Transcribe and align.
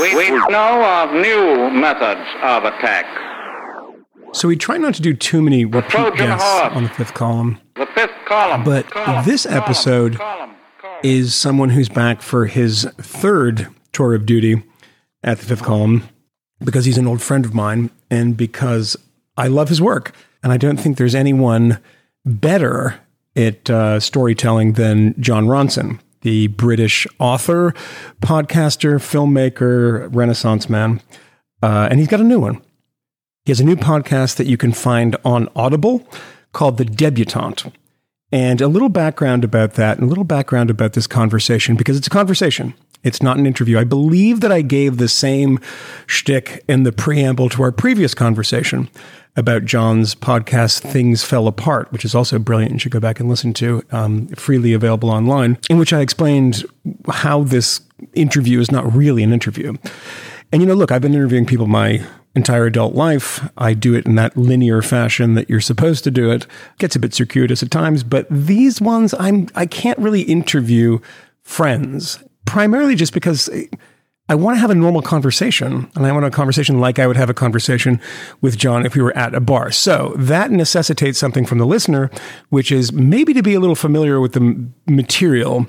We, 0.00 0.16
we 0.16 0.30
know 0.30 0.82
of 0.84 1.12
new 1.12 1.70
methods 1.70 2.26
of 2.42 2.64
attack. 2.64 3.06
So 4.32 4.48
we 4.48 4.56
try 4.56 4.76
not 4.78 4.94
to 4.94 5.02
do 5.02 5.12
too 5.12 5.42
many 5.42 5.64
repeat 5.64 5.90
Trojan 5.90 6.16
guests 6.16 6.74
on 6.74 6.84
the 6.84 6.88
fifth 6.88 7.14
column. 7.14 7.58
The 7.76 7.86
fifth 7.86 8.14
column. 8.26 8.64
But 8.64 8.90
column, 8.90 9.24
this 9.24 9.44
episode 9.44 10.16
column, 10.16 10.54
column. 10.80 11.00
is 11.02 11.34
someone 11.34 11.70
who's 11.70 11.88
back 11.88 12.22
for 12.22 12.46
his 12.46 12.84
third 12.98 13.68
tour 13.92 14.14
of 14.14 14.24
duty 14.26 14.62
at 15.24 15.38
the 15.38 15.44
fifth 15.46 15.62
column 15.62 16.08
because 16.64 16.84
he's 16.84 16.98
an 16.98 17.06
old 17.06 17.20
friend 17.20 17.44
of 17.44 17.54
mine 17.54 17.90
and 18.10 18.36
because 18.36 18.96
I 19.36 19.48
love 19.48 19.68
his 19.68 19.80
work. 19.82 20.14
And 20.42 20.52
I 20.52 20.56
don't 20.56 20.78
think 20.78 20.96
there's 20.96 21.14
anyone 21.14 21.78
better 22.24 23.00
at 23.36 23.68
uh, 23.68 24.00
storytelling 24.00 24.74
than 24.74 25.20
Jon 25.20 25.46
Ronson, 25.46 25.98
the 26.22 26.48
British 26.48 27.06
author, 27.18 27.74
podcaster, 28.20 28.96
filmmaker, 28.96 30.08
Renaissance 30.14 30.68
man. 30.68 31.00
Uh, 31.62 31.88
and 31.90 31.98
he's 31.98 32.08
got 32.08 32.20
a 32.20 32.24
new 32.24 32.40
one. 32.40 32.60
He 33.44 33.50
has 33.50 33.60
a 33.60 33.64
new 33.64 33.76
podcast 33.76 34.36
that 34.36 34.46
you 34.46 34.56
can 34.56 34.72
find 34.72 35.16
on 35.24 35.48
Audible 35.56 36.06
called 36.52 36.78
The 36.78 36.84
Debutante. 36.84 37.72
And 38.32 38.60
a 38.60 38.68
little 38.68 38.88
background 38.88 39.42
about 39.42 39.74
that, 39.74 39.98
and 39.98 40.06
a 40.06 40.08
little 40.08 40.24
background 40.24 40.70
about 40.70 40.92
this 40.92 41.06
conversation, 41.06 41.74
because 41.74 41.96
it's 41.96 42.06
a 42.06 42.10
conversation. 42.10 42.74
It's 43.02 43.22
not 43.22 43.38
an 43.38 43.46
interview. 43.46 43.78
I 43.78 43.84
believe 43.84 44.40
that 44.40 44.52
I 44.52 44.62
gave 44.62 44.96
the 44.96 45.08
same 45.08 45.58
shtick 46.06 46.64
in 46.68 46.82
the 46.82 46.92
preamble 46.92 47.48
to 47.50 47.62
our 47.62 47.72
previous 47.72 48.14
conversation 48.14 48.88
about 49.36 49.64
Jon's 49.64 50.14
podcast, 50.14 50.80
Things 50.80 51.22
Fell 51.22 51.46
Apart, 51.46 51.90
which 51.92 52.04
is 52.04 52.14
also 52.14 52.38
brilliant. 52.38 52.72
You 52.72 52.78
should 52.78 52.92
go 52.92 53.00
back 53.00 53.20
and 53.20 53.28
listen 53.28 53.54
to, 53.54 53.82
um, 53.90 54.26
freely 54.28 54.72
available 54.72 55.08
online, 55.08 55.56
in 55.70 55.78
which 55.78 55.92
I 55.92 56.00
explained 56.00 56.64
how 57.08 57.44
this 57.44 57.80
interview 58.14 58.60
is 58.60 58.70
not 58.70 58.92
really 58.94 59.22
an 59.22 59.32
interview. 59.32 59.74
And 60.52 60.60
you 60.60 60.68
know, 60.68 60.74
look, 60.74 60.90
I've 60.90 61.02
been 61.02 61.14
interviewing 61.14 61.46
people 61.46 61.68
my 61.68 62.04
entire 62.34 62.66
adult 62.66 62.94
life. 62.94 63.48
I 63.56 63.74
do 63.74 63.94
it 63.94 64.06
in 64.06 64.14
that 64.16 64.36
linear 64.36 64.82
fashion 64.82 65.34
that 65.34 65.48
you're 65.48 65.60
supposed 65.60 66.04
to 66.04 66.10
do 66.10 66.30
it. 66.30 66.46
Gets 66.78 66.96
a 66.96 67.00
bit 67.00 67.14
circuitous 67.14 67.62
at 67.62 67.70
times, 67.70 68.02
but 68.02 68.26
these 68.30 68.80
ones 68.80 69.14
I'm 69.18 69.48
I 69.54 69.66
can't 69.66 69.98
really 69.98 70.22
interview 70.22 70.98
friends 71.42 72.22
primarily 72.44 72.94
just 72.94 73.12
because 73.12 73.48
I 74.28 74.36
want 74.36 74.56
to 74.56 74.60
have 74.60 74.70
a 74.70 74.76
normal 74.76 75.02
conversation 75.02 75.90
and 75.96 76.06
I 76.06 76.12
want 76.12 76.24
a 76.24 76.30
conversation 76.30 76.78
like 76.78 77.00
I 77.00 77.08
would 77.08 77.16
have 77.16 77.30
a 77.30 77.34
conversation 77.34 78.00
with 78.40 78.56
Jon 78.56 78.86
if 78.86 78.94
we 78.94 79.02
were 79.02 79.16
at 79.16 79.34
a 79.34 79.40
bar. 79.40 79.72
So 79.72 80.14
that 80.16 80.52
necessitates 80.52 81.18
something 81.18 81.44
from 81.44 81.58
the 81.58 81.66
listener, 81.66 82.10
which 82.48 82.70
is 82.70 82.92
maybe 82.92 83.34
to 83.34 83.42
be 83.42 83.54
a 83.54 83.60
little 83.60 83.74
familiar 83.74 84.20
with 84.20 84.34
the 84.34 84.70
material. 84.86 85.66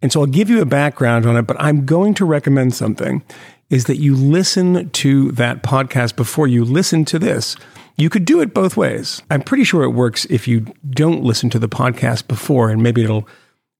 And 0.00 0.12
so 0.12 0.20
I'll 0.20 0.26
give 0.26 0.48
you 0.48 0.60
a 0.60 0.66
background 0.66 1.26
on 1.26 1.36
it, 1.36 1.42
but 1.42 1.56
I'm 1.58 1.86
going 1.86 2.14
to 2.14 2.24
recommend 2.24 2.74
something 2.74 3.24
is 3.68 3.86
that 3.86 3.96
you 3.96 4.14
listen 4.14 4.90
to 4.90 5.32
that 5.32 5.64
podcast 5.64 6.14
before 6.14 6.46
you 6.46 6.64
listen 6.64 7.04
to 7.06 7.18
this. 7.18 7.56
You 7.96 8.10
could 8.10 8.24
do 8.24 8.40
it 8.40 8.54
both 8.54 8.76
ways. 8.76 9.22
I'm 9.30 9.42
pretty 9.42 9.64
sure 9.64 9.82
it 9.82 9.90
works 9.90 10.24
if 10.26 10.46
you 10.46 10.66
don't 10.90 11.24
listen 11.24 11.50
to 11.50 11.58
the 11.58 11.68
podcast 11.68 12.28
before, 12.28 12.70
and 12.70 12.82
maybe 12.82 13.02
it'll 13.02 13.26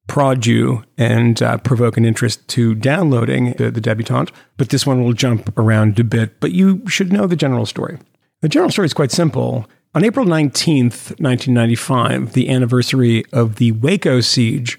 prod 0.06 0.46
you 0.46 0.84
and 0.98 1.42
uh, 1.42 1.58
provoke 1.58 1.96
an 1.96 2.04
interest 2.04 2.46
to 2.48 2.74
downloading 2.74 3.52
the, 3.54 3.70
the 3.70 3.80
debutante. 3.80 4.32
But 4.56 4.68
this 4.68 4.86
one 4.86 5.02
will 5.02 5.12
jump 5.12 5.56
around 5.58 5.98
a 5.98 6.04
bit, 6.04 6.40
but 6.40 6.52
you 6.52 6.86
should 6.88 7.12
know 7.12 7.26
the 7.26 7.36
general 7.36 7.66
story. 7.66 7.98
The 8.40 8.48
general 8.48 8.70
story 8.70 8.86
is 8.86 8.94
quite 8.94 9.10
simple. 9.10 9.66
On 9.94 10.04
April 10.04 10.26
19th, 10.26 11.20
1995, 11.20 12.32
the 12.32 12.50
anniversary 12.50 13.24
of 13.32 13.56
the 13.56 13.72
Waco 13.72 14.20
siege, 14.20 14.78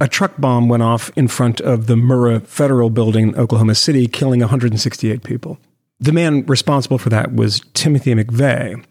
a 0.00 0.08
truck 0.08 0.34
bomb 0.38 0.68
went 0.68 0.82
off 0.82 1.10
in 1.16 1.28
front 1.28 1.60
of 1.60 1.86
the 1.86 1.96
Murrah 1.96 2.46
Federal 2.46 2.88
Building 2.88 3.28
in 3.28 3.34
Oklahoma 3.36 3.74
City, 3.74 4.06
killing 4.06 4.40
168 4.40 5.22
people. 5.22 5.58
The 6.00 6.12
man 6.12 6.44
responsible 6.46 6.98
for 6.98 7.10
that 7.10 7.34
was 7.34 7.60
Timothy 7.74 8.14
McVeigh. 8.14 8.84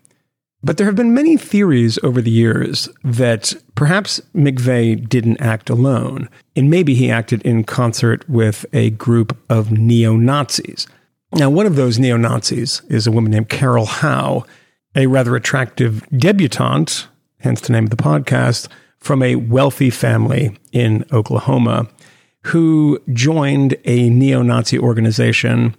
But 0.64 0.78
there 0.78 0.86
have 0.86 0.96
been 0.96 1.14
many 1.14 1.38
theories 1.38 1.98
over 2.04 2.22
the 2.22 2.32
years 2.32 2.88
that 3.04 3.54
perhaps 3.76 4.22
McVeigh 4.36 5.10
didn't 5.10 5.42
act 5.42 5.70
alone, 5.70 6.30
and 6.56 6.70
maybe 6.70 6.94
he 6.94 7.10
acted 7.10 7.42
in 7.42 7.64
concert 7.64 8.28
with 8.30 8.66
a 8.72 8.92
group 8.92 9.36
of 9.50 9.72
neo 9.72 10.16
Nazis. 10.16 10.86
Now, 11.34 11.50
one 11.50 11.66
of 11.66 11.78
those 11.78 11.98
neo 11.98 12.18
Nazis 12.18 12.82
is 12.90 13.08
a 13.08 13.12
woman 13.12 13.32
named 13.32 13.50
Carol 13.50 13.86
Howe, 13.86 14.46
a 14.96 15.08
rather 15.08 15.36
attractive 15.36 16.06
debutante, 16.16 17.08
hence 17.40 17.62
the 17.62 17.74
name 17.74 17.86
of 17.86 17.90
the 17.90 17.96
podcast, 17.96 18.68
from 19.00 19.24
a 19.24 19.38
wealthy 19.38 19.90
family 19.90 20.56
in 20.72 21.06
Oklahoma 21.12 21.88
who 22.46 23.00
joined 23.14 23.76
a 23.86 24.10
neo 24.10 24.42
Nazi 24.42 24.78
organization 24.78 25.76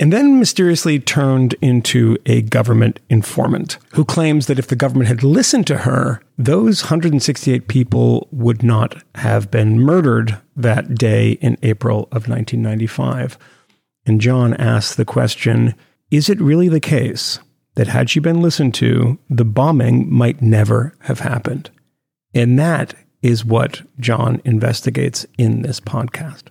and 0.00 0.12
then 0.12 0.38
mysteriously 0.38 1.00
turned 1.00 1.54
into 1.60 2.16
a 2.24 2.42
government 2.42 3.00
informant 3.10 3.78
who 3.94 4.04
claims 4.04 4.46
that 4.46 4.58
if 4.58 4.68
the 4.68 4.76
government 4.76 5.08
had 5.08 5.24
listened 5.24 5.66
to 5.66 5.78
her, 5.78 6.20
those 6.36 6.84
168 6.84 7.66
people 7.66 8.28
would 8.30 8.62
not 8.62 9.02
have 9.16 9.50
been 9.50 9.80
murdered 9.80 10.38
that 10.54 10.94
day 10.94 11.32
in 11.32 11.56
April 11.62 12.02
of 12.12 12.28
1995. 12.28 13.36
And 14.06 14.20
Jon 14.20 14.54
asks 14.54 14.94
the 14.94 15.04
question 15.04 15.74
Is 16.10 16.28
it 16.28 16.40
really 16.40 16.68
the 16.68 16.80
case 16.80 17.40
that 17.74 17.88
had 17.88 18.08
she 18.08 18.20
been 18.20 18.40
listened 18.40 18.74
to, 18.74 19.18
the 19.28 19.44
bombing 19.44 20.12
might 20.12 20.40
never 20.40 20.94
have 21.00 21.20
happened? 21.20 21.70
And 22.34 22.58
that 22.58 22.94
is 23.20 23.44
what 23.44 23.82
Jon 23.98 24.40
investigates 24.44 25.26
in 25.36 25.62
this 25.62 25.80
podcast. 25.80 26.44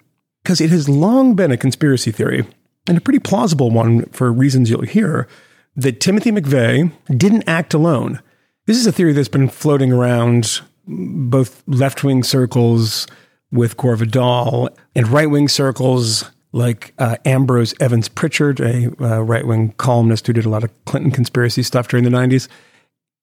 Because 0.43 0.59
it 0.59 0.69
has 0.69 0.89
long 0.89 1.33
been 1.33 1.51
a 1.51 1.57
conspiracy 1.57 2.11
theory 2.11 2.45
and 2.87 2.97
a 2.97 3.01
pretty 3.01 3.19
plausible 3.19 3.71
one 3.71 4.05
for 4.07 4.31
reasons 4.31 4.69
you'll 4.69 4.81
hear, 4.81 5.27
that 5.75 5.99
Timothy 5.99 6.31
McVeigh 6.31 6.91
didn't 7.17 7.47
act 7.47 7.73
alone. 7.73 8.21
This 8.65 8.77
is 8.77 8.87
a 8.87 8.91
theory 8.91 9.13
that's 9.13 9.27
been 9.27 9.49
floating 9.49 9.91
around 9.91 10.61
both 10.87 11.63
left 11.67 12.03
wing 12.03 12.23
circles 12.23 13.07
with 13.51 13.77
Gore 13.77 13.95
Vidal 13.95 14.69
and 14.95 15.07
right 15.07 15.29
wing 15.29 15.47
circles 15.47 16.29
like 16.51 16.93
uh, 16.97 17.17
Ambrose 17.25 17.73
Evans 17.79 18.09
Pritchard, 18.09 18.59
a 18.59 18.91
uh, 19.01 19.21
right 19.21 19.45
wing 19.45 19.73
columnist 19.77 20.27
who 20.27 20.33
did 20.33 20.45
a 20.45 20.49
lot 20.49 20.63
of 20.63 20.85
Clinton 20.85 21.11
conspiracy 21.11 21.63
stuff 21.63 21.87
during 21.87 22.03
the 22.03 22.09
90s. 22.09 22.47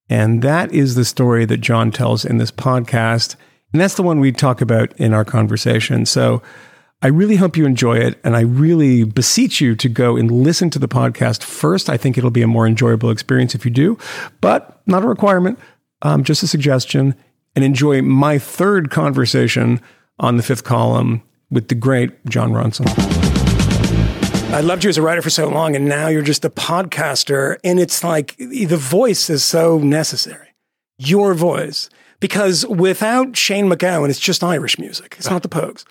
And 0.09 0.43
that 0.43 0.73
is 0.73 0.95
the 0.95 1.05
story 1.05 1.45
that 1.47 1.59
Jon 1.59 1.91
tells 1.91 2.25
in 2.25 2.39
this 2.39 2.51
podcast. 2.51 3.37
And 3.73 3.81
that's 3.81 3.95
the 3.95 4.03
one 4.03 4.21
we 4.21 4.33
talk 4.33 4.61
about 4.61 4.93
in 4.99 5.13
our 5.13 5.25
conversation. 5.25 6.07
So, 6.07 6.43
I 7.05 7.09
really 7.09 7.37
hope 7.37 7.59
you 7.59 7.67
enjoy 7.67 7.99
it. 7.99 8.19
And 8.25 8.35
I 8.35 8.41
really 8.41 9.05
beseech 9.05 9.61
you 9.61 9.77
to 9.77 9.91
go 9.91 10.17
and 10.17 10.31
listen 10.31 10.71
to 10.71 10.79
the 10.79 10.89
podcast 10.89 11.43
first. 11.43 11.91
I 11.91 11.99
think 11.99 12.17
it'll 12.17 12.31
be 12.31 12.41
a 12.41 12.47
more 12.47 12.67
enjoyable 12.67 13.11
experience 13.11 13.55
if 13.55 13.67
you 13.67 13.71
do, 13.71 13.99
but 14.41 14.81
not 14.87 15.05
a 15.05 15.07
requirement, 15.07 15.59
um, 16.01 16.25
just 16.25 16.43
a 16.43 16.47
suggestion. 16.47 17.15
And 17.55 17.63
enjoy 17.63 18.01
my 18.01 18.39
third 18.39 18.91
conversation 18.91 19.83
on 20.19 20.39
the 20.39 20.43
fifth 20.43 20.65
column 20.65 21.23
with 21.51 21.69
the 21.69 21.75
great 21.75 22.25
Jon 22.25 22.53
Ronson. 22.53 22.87
I 24.55 24.61
loved 24.61 24.85
you 24.85 24.89
as 24.89 24.97
a 24.97 25.03
writer 25.03 25.21
for 25.21 25.29
so 25.29 25.51
long, 25.51 25.77
and 25.77 25.85
now 25.85 26.09
you're 26.09 26.23
just 26.23 26.47
a 26.47 26.51
podcaster. 26.51 27.59
And 27.63 27.79
it's 27.79 28.03
like 28.03 28.35
the 28.39 28.79
voice 28.79 29.29
is 29.29 29.45
so 29.45 29.77
necessary. 29.79 30.49
Your 30.97 31.35
voice 31.35 31.91
because 32.25 32.65
without 32.69 33.37
Shane 33.37 33.69
MacGowan, 33.69 34.09
it's 34.09 34.19
just 34.19 34.43
Irish 34.43 34.79
music. 34.79 35.15
It's 35.19 35.29
not 35.29 35.43
the 35.43 35.49
Pogues. 35.51 35.85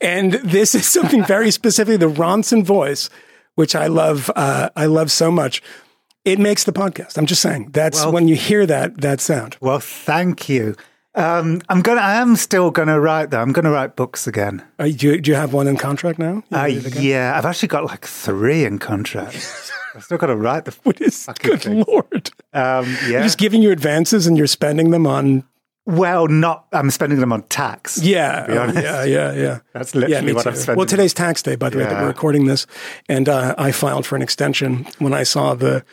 And 0.00 0.34
this 0.34 0.72
is 0.76 0.88
something 0.96 1.24
very 1.24 1.50
specific, 1.50 1.98
the 1.98 2.06
Ronson 2.08 2.62
voice, 2.62 3.10
which 3.56 3.74
I 3.74 3.88
love. 3.88 4.30
Uh, 4.36 4.70
I 4.76 4.86
love 4.86 5.10
so 5.10 5.32
much. 5.32 5.60
It 6.24 6.38
makes 6.38 6.62
the 6.62 6.72
podcast. 6.72 7.18
I'm 7.18 7.26
just 7.26 7.42
saying 7.42 7.70
that's 7.72 8.04
Well- 8.04 8.12
when 8.12 8.28
you 8.28 8.36
hear 8.36 8.66
that 8.66 9.00
that 9.00 9.20
sound. 9.20 9.56
Well, 9.60 9.80
thank 9.80 10.48
you. 10.48 10.76
Um, 11.16 11.60
I'm 11.68 11.82
gonna. 11.82 12.02
I 12.02 12.14
am 12.22 12.36
still 12.36 12.70
gonna 12.70 13.00
write 13.00 13.30
though. 13.30 13.40
I'm 13.42 13.50
gonna 13.50 13.72
write 13.72 13.96
books 13.96 14.28
again. 14.28 14.62
Uh, 14.78 14.84
do, 14.94 15.08
you, 15.08 15.20
do 15.20 15.32
you 15.32 15.36
have 15.36 15.52
one 15.52 15.66
in 15.66 15.76
contract 15.76 16.20
now? 16.20 16.44
Uh, 16.52 16.58
ready 16.68 16.82
to 16.82 16.90
go? 16.90 17.00
yeah, 17.00 17.36
I've 17.36 17.44
actually 17.46 17.66
got 17.66 17.84
like 17.84 18.06
three 18.06 18.64
in 18.64 18.78
contract. 18.78 19.34
I've 19.96 20.04
still 20.04 20.18
got 20.18 20.28
to 20.28 20.36
write 20.36 20.66
the. 20.66 20.76
What 20.84 21.00
is 21.00 21.24
fucking 21.24 21.50
good 21.50 21.62
thing. 21.62 21.84
lord? 21.88 22.30
Um, 22.52 22.96
yeah. 23.08 23.24
Just 23.24 23.38
giving 23.38 23.60
you 23.60 23.72
advances 23.72 24.28
and 24.28 24.38
you're 24.38 24.46
spending 24.46 24.92
them 24.92 25.04
on. 25.04 25.42
Well, 25.86 26.28
not. 26.28 26.66
I'm 26.72 26.90
spending 26.90 27.20
them 27.20 27.32
on 27.32 27.42
tax. 27.44 28.02
Yeah, 28.02 28.46
be 28.46 28.52
yeah, 28.80 29.04
yeah, 29.04 29.32
yeah. 29.32 29.58
That's 29.72 29.94
literally 29.94 30.26
me 30.26 30.32
what 30.32 30.46
I'm 30.46 30.52
too. 30.54 30.58
spending. 30.60 30.76
Well, 30.78 30.86
today's 30.86 31.14
tax 31.14 31.42
day, 31.42 31.56
by 31.56 31.70
the 31.70 31.78
way, 31.78 31.84
that 31.84 32.00
we're 32.00 32.08
recording 32.08 32.46
this, 32.46 32.66
and 33.08 33.28
uh, 33.28 33.54
I 33.58 33.72
filed 33.72 34.06
for 34.06 34.16
an 34.16 34.22
extension 34.22 34.86
when 34.98 35.12
I 35.14 35.22
saw 35.24 35.54
the 35.54 35.84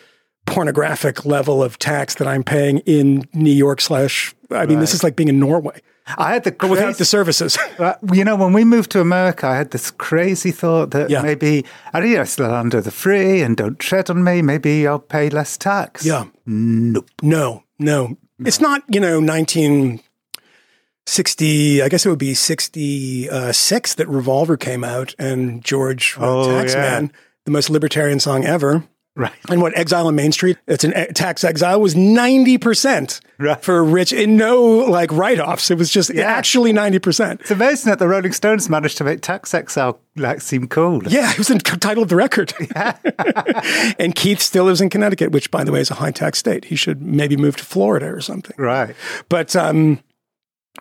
pornographic 0.45 1.25
level 1.25 1.61
of 1.61 1.77
tax 1.77 2.15
that 2.15 2.27
I'm 2.27 2.43
paying 2.43 2.79
in 2.79 3.27
New 3.33 3.51
York 3.51 3.81
slash. 3.81 4.33
I 4.51 4.65
mean, 4.65 4.79
this 4.79 4.93
is 4.93 5.03
like 5.03 5.15
being 5.15 5.27
in 5.29 5.39
Norway, 5.39 5.81
I 6.17 6.31
had 6.33 6.45
the 6.45 6.51
but 6.53 6.69
without 6.69 6.97
the 6.97 7.05
services. 7.05 7.57
You 8.13 8.23
know, 8.23 8.35
when 8.37 8.53
we 8.53 8.63
moved 8.63 8.91
to 8.91 9.01
America, 9.01 9.47
I 9.47 9.55
had 9.57 9.71
this 9.71 9.91
crazy 9.91 10.51
thought 10.51 10.91
that 10.91 11.09
Yeah. 11.09 11.21
maybe 11.21 11.65
I 11.93 11.99
don't 11.99 12.13
know, 12.13 12.23
still 12.23 12.53
under 12.53 12.79
the 12.81 12.91
free 12.91 13.41
and 13.41 13.57
don't 13.57 13.77
tread 13.77 14.09
on 14.09 14.23
me. 14.23 14.41
Maybe 14.41 14.87
I'll 14.87 14.99
pay 14.99 15.29
less 15.29 15.57
tax. 15.57 16.05
yeah, 16.05 16.25
Nope. 16.45 17.09
no, 17.21 17.63
no, 17.77 18.17
it's 18.39 18.59
not. 18.59 18.83
You 18.87 18.99
know, 18.99 19.19
1960, 19.19 21.81
I 21.81 21.89
guess 21.89 22.05
it 22.05 22.09
would 22.09 22.19
be 22.19 22.33
66 22.33 23.93
that 23.95 24.07
Revolver 24.07 24.57
came 24.57 24.83
out 24.83 25.15
and 25.17 25.63
George 25.63 26.17
wrote 26.17 26.45
Oh, 26.45 26.47
Taxman, 26.49 27.01
yeah. 27.01 27.07
the 27.45 27.51
most 27.51 27.69
libertarian 27.69 28.19
song 28.19 28.45
ever. 28.45 28.83
Right. 29.17 29.33
And 29.49 29.61
what 29.61 29.75
Exile 29.77 30.05
on 30.07 30.15
Main 30.15 30.31
Street, 30.31 30.57
it's 30.67 30.83
an 30.83 30.93
e- 30.95 31.11
tax 31.13 31.43
exile 31.43 31.81
was 31.81 31.95
90% 31.95 33.19
Right. 33.39 33.61
for 33.63 33.83
rich 33.83 34.13
and 34.13 34.37
no 34.37 34.61
like 34.63 35.11
write 35.11 35.39
offs. 35.39 35.69
It 35.71 35.77
was 35.77 35.89
just 35.89 36.13
Yeah. 36.13 36.23
actually 36.25 36.71
90%. 36.71 37.41
It's 37.41 37.51
amazing 37.51 37.89
that 37.89 37.99
the 37.99 38.07
Rolling 38.07 38.31
Stones 38.33 38.69
managed 38.69 38.97
to 38.99 39.03
make 39.03 39.21
Tax 39.21 39.53
Exile 39.53 39.99
like 40.15 40.41
seem 40.41 40.67
cool. 40.67 41.01
Yeah, 41.07 41.31
it 41.31 41.37
was 41.37 41.47
the 41.47 41.57
title 41.59 42.03
of 42.03 42.09
the 42.09 42.15
record. 42.15 42.53
and 43.99 44.15
Keith 44.15 44.39
still 44.41 44.65
lives 44.65 44.81
in 44.81 44.89
Connecticut, 44.89 45.31
which, 45.31 45.51
by 45.51 45.63
the 45.63 45.71
way, 45.71 45.79
is 45.81 45.91
a 45.91 45.95
high 45.95 46.11
tax 46.11 46.39
state. 46.39 46.65
He 46.65 46.75
should 46.75 47.01
maybe 47.01 47.35
move 47.37 47.55
to 47.57 47.65
Florida 47.65 48.07
or 48.07 48.21
something. 48.21 48.55
Right. 48.57 48.95
But 49.29 49.55
um, 49.55 49.99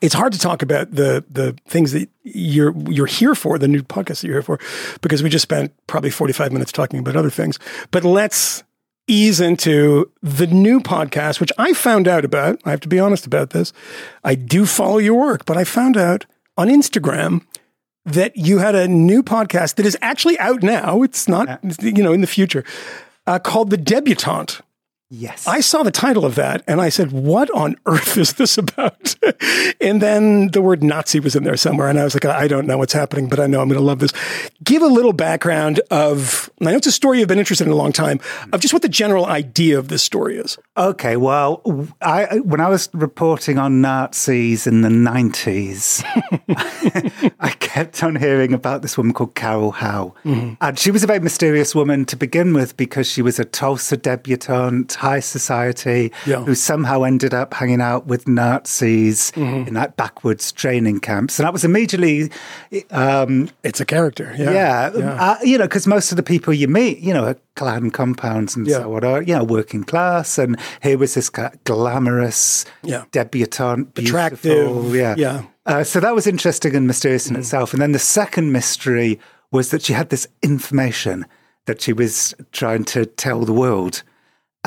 it's 0.02 0.14
hard 0.14 0.32
to 0.32 0.38
talk 0.38 0.62
about 0.62 0.90
the 0.90 1.24
the 1.30 1.56
things 1.66 1.92
that 1.92 2.08
you're 2.22 2.76
you're 2.88 3.06
here 3.06 3.34
for, 3.34 3.58
the 3.58 3.68
new 3.68 3.82
podcast 3.82 4.20
that 4.20 4.24
you're 4.24 4.36
here 4.36 4.42
for, 4.42 4.58
because 5.00 5.22
we 5.22 5.28
just 5.28 5.42
spent 5.42 5.72
probably 5.86 6.10
45 6.10 6.52
minutes 6.52 6.72
talking 6.72 6.98
about 6.98 7.16
other 7.16 7.30
things. 7.30 7.58
But 7.90 8.04
let's 8.04 8.62
ease 9.08 9.40
into 9.40 10.10
the 10.22 10.46
new 10.46 10.80
podcast, 10.80 11.40
which 11.40 11.52
I 11.58 11.72
found 11.72 12.08
out 12.08 12.24
about. 12.24 12.60
I 12.64 12.70
have 12.70 12.80
to 12.80 12.88
be 12.88 12.98
honest 12.98 13.26
about 13.26 13.50
this. 13.50 13.72
I 14.24 14.34
do 14.34 14.66
follow 14.66 14.98
your 14.98 15.14
work, 15.14 15.44
but 15.44 15.56
I 15.56 15.64
found 15.64 15.96
out 15.96 16.26
on 16.56 16.68
Instagram 16.68 17.42
that 18.04 18.36
you 18.36 18.58
had 18.58 18.74
a 18.74 18.88
new 18.88 19.22
podcast 19.22 19.76
that 19.76 19.86
is 19.86 19.96
actually 20.00 20.38
out 20.38 20.62
now. 20.62 21.02
It's 21.02 21.28
not, 21.28 21.60
you 21.82 22.02
know, 22.02 22.12
in 22.12 22.20
the 22.20 22.26
future, 22.26 22.64
uh, 23.26 23.38
called 23.38 23.70
The 23.70 23.76
Debutante. 23.76 24.60
Yes. 25.08 25.46
I 25.46 25.60
saw 25.60 25.84
the 25.84 25.92
title 25.92 26.24
of 26.24 26.34
that 26.34 26.64
and 26.66 26.80
I 26.80 26.88
said, 26.88 27.12
What 27.12 27.48
on 27.50 27.76
earth 27.86 28.16
is 28.16 28.34
this 28.34 28.58
about? 28.58 29.14
and 29.80 30.02
then 30.02 30.48
the 30.48 30.60
word 30.60 30.82
Nazi 30.82 31.20
was 31.20 31.36
in 31.36 31.44
there 31.44 31.56
somewhere. 31.56 31.88
And 31.88 31.98
I 31.98 32.04
was 32.04 32.14
like, 32.14 32.24
I 32.24 32.48
don't 32.48 32.66
know 32.66 32.78
what's 32.78 32.92
happening, 32.92 33.28
but 33.28 33.38
I 33.38 33.46
know 33.46 33.60
I'm 33.60 33.68
going 33.68 33.78
to 33.78 33.84
love 33.84 34.00
this. 34.00 34.12
Give 34.64 34.82
a 34.82 34.88
little 34.88 35.12
background 35.12 35.80
of, 35.90 36.50
I 36.60 36.72
know 36.72 36.76
it's 36.76 36.88
a 36.88 36.92
story 36.92 37.20
you've 37.20 37.28
been 37.28 37.38
interested 37.38 37.66
in 37.66 37.72
a 37.72 37.76
long 37.76 37.92
time, 37.92 38.20
of 38.52 38.60
just 38.60 38.72
what 38.72 38.82
the 38.82 38.88
general 38.88 39.26
idea 39.26 39.78
of 39.78 39.88
this 39.88 40.02
story 40.02 40.38
is. 40.38 40.58
Okay, 40.76 41.16
well, 41.16 41.62
I 42.02 42.40
when 42.40 42.60
I 42.60 42.68
was 42.68 42.88
reporting 42.92 43.58
on 43.58 43.80
Nazis 43.80 44.66
in 44.66 44.82
the 44.82 44.90
nineties, 44.90 46.02
I 47.40 47.50
kept 47.60 48.02
on 48.02 48.16
hearing 48.16 48.52
about 48.52 48.82
this 48.82 48.96
woman 48.96 49.12
called 49.12 49.34
Carol 49.34 49.70
Howe, 49.70 50.14
mm-hmm. 50.24 50.54
and 50.60 50.78
she 50.78 50.90
was 50.90 51.04
a 51.04 51.06
very 51.06 51.20
mysterious 51.20 51.74
woman 51.74 52.04
to 52.06 52.16
begin 52.16 52.52
with 52.52 52.76
because 52.76 53.10
she 53.10 53.22
was 53.22 53.38
a 53.38 53.44
Tulsa 53.44 53.96
debutante, 53.96 54.95
high 54.96 55.20
society, 55.20 56.12
Yeah. 56.26 56.44
who 56.44 56.54
somehow 56.54 57.02
ended 57.04 57.32
up 57.34 57.54
hanging 57.54 57.80
out 57.80 58.06
with 58.06 58.26
Nazis 58.26 59.30
in 59.36 59.74
that 59.74 59.96
backwoods 59.96 60.52
training 60.52 61.00
camps, 61.00 61.38
and 61.38 61.46
that 61.46 61.52
was 61.52 61.64
immediately. 61.64 62.30
Um, 62.90 63.48
It's 63.62 63.80
a 63.80 63.84
character. 63.84 64.34
Yeah. 64.38 64.50
yeah, 64.50 65.16
Uh, 65.20 65.36
you 65.42 65.58
know, 65.58 65.64
because 65.64 65.86
most 65.86 66.12
of 66.12 66.16
the 66.16 66.22
people 66.22 66.52
you 66.54 66.68
meet, 66.68 66.98
you 66.98 67.12
know, 67.14 67.24
are 67.24 67.36
clad 67.54 67.82
in 67.82 67.90
compounds 67.90 68.56
and 68.56 68.66
Yeah. 68.66 68.78
so 68.80 68.94
on, 68.96 69.04
are, 69.04 69.22
you 69.22 69.34
know, 69.34 69.44
working 69.44 69.84
class. 69.84 70.38
And 70.38 70.56
here 70.82 70.98
was 70.98 71.14
this 71.14 71.30
kind 71.30 71.52
of 71.54 71.64
glamorous 71.64 72.64
Yeah. 72.82 73.04
debutante, 73.12 73.94
beautiful, 73.94 74.16
Attractive, 74.18 74.94
Yeah. 74.94 75.14
yeah. 75.16 75.42
Uh, 75.64 75.82
so 75.84 76.00
that 76.00 76.14
was 76.14 76.26
interesting 76.26 76.76
and 76.76 76.86
mysterious 76.86 77.28
in 77.28 77.36
itself. 77.36 77.72
And 77.72 77.80
then 77.82 77.92
the 77.92 77.98
second 77.98 78.52
mystery 78.52 79.18
was 79.50 79.70
that 79.70 79.82
she 79.82 79.92
had 79.94 80.10
this 80.10 80.26
information 80.42 81.24
that 81.66 81.80
she 81.80 81.92
was 81.92 82.34
trying 82.52 82.84
to 82.84 83.06
tell 83.06 83.40
the 83.44 83.52
world. 83.52 84.02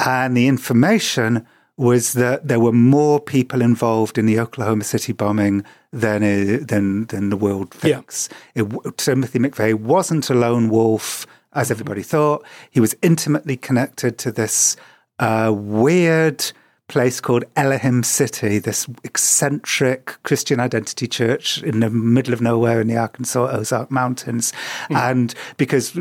And 0.05 0.35
the 0.37 0.47
information 0.47 1.45
was 1.77 2.13
that 2.13 2.47
there 2.47 2.59
were 2.59 2.73
more 2.73 3.19
people 3.21 3.61
involved 3.61 4.17
in 4.17 4.25
the 4.25 4.39
Oklahoma 4.39 4.83
City 4.83 5.13
bombing 5.13 5.63
than 5.93 6.23
uh, 6.23 6.59
than 6.65 7.05
than 7.07 7.29
the 7.29 7.37
world 7.37 7.73
Yeah. 7.83 7.95
thinks. 7.97 8.29
It, 8.55 8.65
Timothy 8.97 9.39
McVeigh 9.39 9.75
wasn't 9.75 10.29
a 10.29 10.33
lone 10.33 10.69
wolf, 10.69 11.25
as 11.53 11.71
everybody 11.71 12.03
thought. 12.03 12.43
He 12.69 12.79
was 12.79 12.95
intimately 13.01 13.57
connected 13.57 14.17
to 14.19 14.31
this 14.31 14.75
uh, 15.19 15.51
weird 15.55 16.51
place 16.89 17.21
called 17.21 17.45
Elohim 17.55 18.03
City, 18.03 18.59
this 18.59 18.85
eccentric 19.03 20.17
Christian 20.23 20.59
identity 20.59 21.07
church 21.07 21.63
in 21.63 21.79
the 21.79 21.89
middle 21.89 22.33
of 22.33 22.41
nowhere 22.41 22.81
in 22.81 22.87
the 22.87 22.97
Arkansas 22.97 23.47
Ozark 23.55 23.89
Mountains. 23.91 24.51
And 24.89 25.33
because 25.57 25.93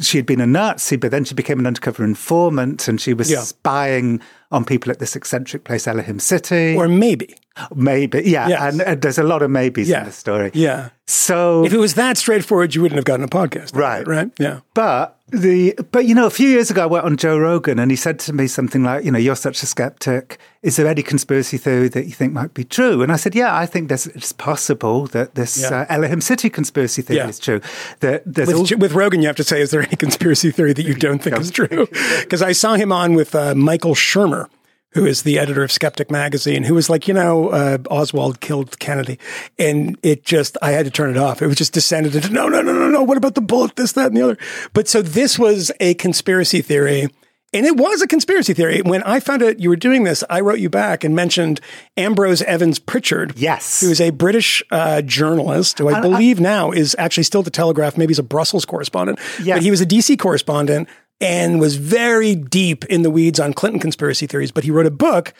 she 0.00 0.18
had 0.18 0.26
been 0.26 0.40
a 0.40 0.46
Nazi, 0.46 0.96
but 0.96 1.10
then 1.10 1.24
she 1.24 1.34
became 1.34 1.60
an 1.60 1.66
undercover 1.66 2.02
informant 2.02 2.88
and 2.88 3.00
she 3.00 3.14
was 3.14 3.30
Yeah. 3.30 3.42
spying 3.42 4.20
on 4.50 4.64
people 4.64 4.90
at 4.90 4.98
this 4.98 5.14
eccentric 5.16 5.64
place, 5.64 5.86
Elohim 5.86 6.18
City. 6.18 6.74
Or 6.76 6.88
maybe. 6.88 7.36
maybe, 7.74 8.22
yeah. 8.24 8.48
Yes. 8.48 8.60
And, 8.74 8.82
uh, 8.82 8.94
there's 8.94 9.18
a 9.18 9.22
lot 9.22 9.42
of 9.42 9.50
maybes 9.50 9.88
Yeah. 9.88 10.00
in 10.00 10.06
the 10.06 10.12
story. 10.12 10.50
Yeah. 10.54 10.90
So 11.06 11.64
If 11.64 11.72
it 11.72 11.78
was 11.78 11.94
that 11.94 12.16
straightforward, 12.16 12.74
you 12.74 12.82
wouldn't 12.82 12.96
have 12.96 13.04
gotten 13.04 13.24
a 13.24 13.28
podcast. 13.28 13.74
Right. 13.74 14.06
Right. 14.06 14.30
Yeah. 14.38 14.60
But 14.74 15.15
the 15.28 15.74
but 15.90 16.04
you 16.06 16.14
know, 16.14 16.26
a 16.26 16.30
few 16.30 16.48
years 16.48 16.70
ago 16.70 16.82
I 16.82 16.86
went 16.86 17.04
on 17.04 17.16
Joe 17.16 17.36
Rogan 17.36 17.78
and 17.80 17.90
he 17.90 17.96
said 17.96 18.18
to 18.20 18.32
me 18.32 18.46
something 18.46 18.84
like, 18.84 19.04
you 19.04 19.10
know, 19.10 19.18
you're 19.18 19.34
such 19.36 19.62
a 19.62 19.66
skeptic. 19.66 20.38
Is 20.62 20.76
there 20.76 20.86
any 20.86 21.02
conspiracy 21.02 21.58
theory 21.58 21.88
that 21.88 22.04
you 22.06 22.12
think 22.12 22.32
might 22.32 22.54
be 22.54 22.62
true? 22.64 23.02
And 23.02 23.10
I 23.10 23.16
said, 23.16 23.34
yeah, 23.34 23.56
I 23.56 23.66
think 23.66 23.88
there's, 23.88 24.06
it's 24.08 24.32
possible 24.32 25.06
that 25.08 25.34
this 25.34 25.60
Yeah. 25.60 25.80
uh, 25.82 25.86
Elohim 25.88 26.20
City 26.20 26.48
conspiracy 26.48 27.02
theory 27.02 27.18
Yeah. 27.18 27.28
is 27.28 27.38
true. 27.40 27.60
That 28.00 28.22
there's 28.24 28.52
all, 28.52 28.62
With, 28.62 28.78
with 28.78 28.92
Rogan, 28.92 29.20
you 29.20 29.26
have 29.26 29.36
to 29.36 29.44
say, 29.44 29.60
is 29.60 29.70
there 29.72 29.82
any 29.82 29.96
conspiracy 29.96 30.50
theory 30.52 30.72
that 30.72 30.84
you 30.84 30.94
don't 30.94 31.20
think 31.22 31.36
is 31.38 31.50
true? 31.60 31.86
Because 32.20 32.42
I 32.42 32.52
saw 32.52 32.74
him 32.74 32.92
on 32.92 33.14
with 33.14 33.34
uh, 33.34 33.54
Michael 33.54 33.94
Shermer, 33.94 34.46
who 34.92 35.04
is 35.04 35.22
the 35.22 35.38
editor 35.38 35.62
of 35.62 35.70
Skeptic 35.70 36.10
Magazine, 36.10 36.64
who 36.64 36.74
was 36.74 36.88
like, 36.88 37.06
you 37.06 37.14
know, 37.14 37.50
uh, 37.50 37.78
Oswald 37.90 38.40
killed 38.40 38.78
Kennedy. 38.78 39.18
And 39.58 39.98
it 40.02 40.24
just, 40.24 40.56
I 40.62 40.70
had 40.70 40.86
to 40.86 40.90
turn 40.90 41.10
it 41.10 41.18
off. 41.18 41.42
It 41.42 41.46
was 41.46 41.56
just 41.56 41.74
descended 41.74 42.14
into, 42.14 42.30
no, 42.30 42.48
no, 42.48 42.62
no, 42.62 42.72
no, 42.72 42.88
no. 42.88 43.02
What 43.02 43.18
about 43.18 43.34
the 43.34 43.42
bullet, 43.42 43.76
this, 43.76 43.92
that, 43.92 44.06
and 44.06 44.16
the 44.16 44.22
other? 44.22 44.38
But 44.72 44.88
so 44.88 45.02
this 45.02 45.38
was 45.38 45.70
a 45.80 45.94
conspiracy 45.94 46.62
theory. 46.62 47.08
And 47.52 47.64
it 47.64 47.76
was 47.76 48.02
a 48.02 48.06
conspiracy 48.06 48.54
theory. 48.54 48.82
When 48.82 49.02
I 49.04 49.20
found 49.20 49.42
out 49.42 49.60
you 49.60 49.70
were 49.70 49.76
doing 49.76 50.04
this, 50.04 50.24
I 50.28 50.40
wrote 50.40 50.58
you 50.58 50.68
back 50.68 51.04
and 51.04 51.14
mentioned 51.14 51.60
Ambrose 51.96 52.42
Evans 52.42 52.78
Pritchard. 52.78 53.34
Yes. 53.36 53.80
Who 53.80 53.90
is 53.90 54.00
a 54.00 54.10
British 54.10 54.62
uh, 54.70 55.02
journalist 55.02 55.78
who 55.78 55.88
I 55.88 56.00
believe 56.00 56.40
now 56.40 56.70
is 56.72 56.96
actually 56.98 57.22
still 57.22 57.42
the 57.42 57.50
Telegraph. 57.50 57.96
Maybe 57.96 58.10
he's 58.10 58.18
a 58.18 58.24
Brussels 58.24 58.64
correspondent. 58.64 59.20
Yeah. 59.42 59.54
But 59.56 59.62
he 59.62 59.70
was 59.70 59.80
a 59.80 59.86
DC 59.86 60.18
correspondent 60.18 60.88
and 61.20 61.60
was 61.60 61.76
very 61.76 62.34
deep 62.34 62.84
in 62.86 63.02
the 63.02 63.10
weeds 63.10 63.40
on 63.40 63.52
Clinton 63.52 63.80
conspiracy 63.80 64.26
theories. 64.26 64.52
But 64.52 64.64
he 64.64 64.70
wrote 64.70 64.86
a 64.86 64.90
book. 64.90 65.32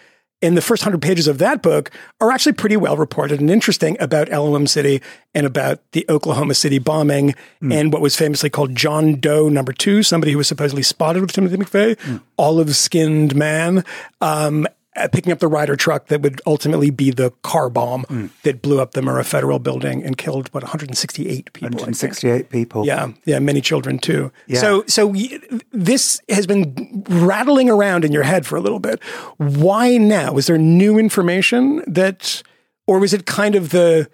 And 0.43 0.55
the 0.55 0.61
first 0.61 0.82
hundred 0.82 1.00
pages 1.00 1.28
of 1.28 1.38
that 1.38 1.62
book 1.62 1.90
are 2.20 2.31
actually 2.31 2.52
pretty 2.52 2.76
well 2.76 2.99
reported 2.99 3.40
and 3.40 3.50
interesting 3.50 3.96
about 4.00 4.31
Elohim 4.31 4.67
City 4.67 5.00
and 5.34 5.46
about 5.46 5.81
the 5.93 6.05
Oklahoma 6.11 6.52
City 6.52 6.78
bombing 6.78 7.34
and 7.73 7.90
what 7.90 8.02
was 8.02 8.17
famously 8.17 8.50
called 8.50 8.76
John 8.76 9.19
Doe 9.19 9.48
number 9.48 9.72
two, 9.72 10.03
somebody 10.03 10.32
who 10.32 10.39
was 10.39 10.46
supposedly 10.46 10.82
spotted 10.82 11.22
with 11.22 11.32
Timothy 11.32 11.56
McVeigh, 11.56 12.20
olive 12.36 12.77
skinned 12.77 13.34
man, 13.34 13.82
um, 14.20 14.69
Uh, 14.96 15.08
picking 15.08 15.31
up 15.31 15.41
the 15.41 15.48
Ryder 15.48 15.76
truck 15.76 16.06
that 16.06 16.22
would 16.22 16.41
ultimately 16.46 16.88
be 16.88 17.10
the 17.10 17.31
car 17.43 17.69
bomb 17.69 18.05
mm. 18.05 18.31
that 18.44 18.62
blew 18.62 18.81
up 18.81 18.93
the 18.93 19.03
Murrah 19.03 19.26
Federal 19.26 19.58
Building 19.58 20.03
and 20.03 20.17
killed, 20.17 20.48
what, 20.55 20.62
168 20.62 21.53
people? 21.53 21.70
168 21.70 22.48
people. 22.48 22.86
Yeah, 22.86 23.12
yeah, 23.26 23.38
many 23.38 23.60
children 23.60 23.98
too. 23.98 24.32
Yeah. 24.46 24.60
So, 24.60 24.84
so 24.86 25.08
y- 25.08 25.38
this 25.70 26.20
has 26.31 26.46
been 26.46 27.05
rattling 27.08 27.69
around 27.69 28.05
in 28.06 28.12
your 28.12 28.22
head 28.22 28.46
for 28.46 28.56
a 28.56 28.60
little 28.60 28.79
bit. 28.79 29.03
Why 29.36 29.98
now? 29.98 30.32
Was 30.32 30.46
there 30.46 30.56
new 30.56 30.98
information 30.98 31.82
that, 31.86 32.43
or 32.86 32.98
was 32.98 33.12
it 33.12 33.26
kind 33.26 33.55
of 33.55 33.70
the? 33.70 34.08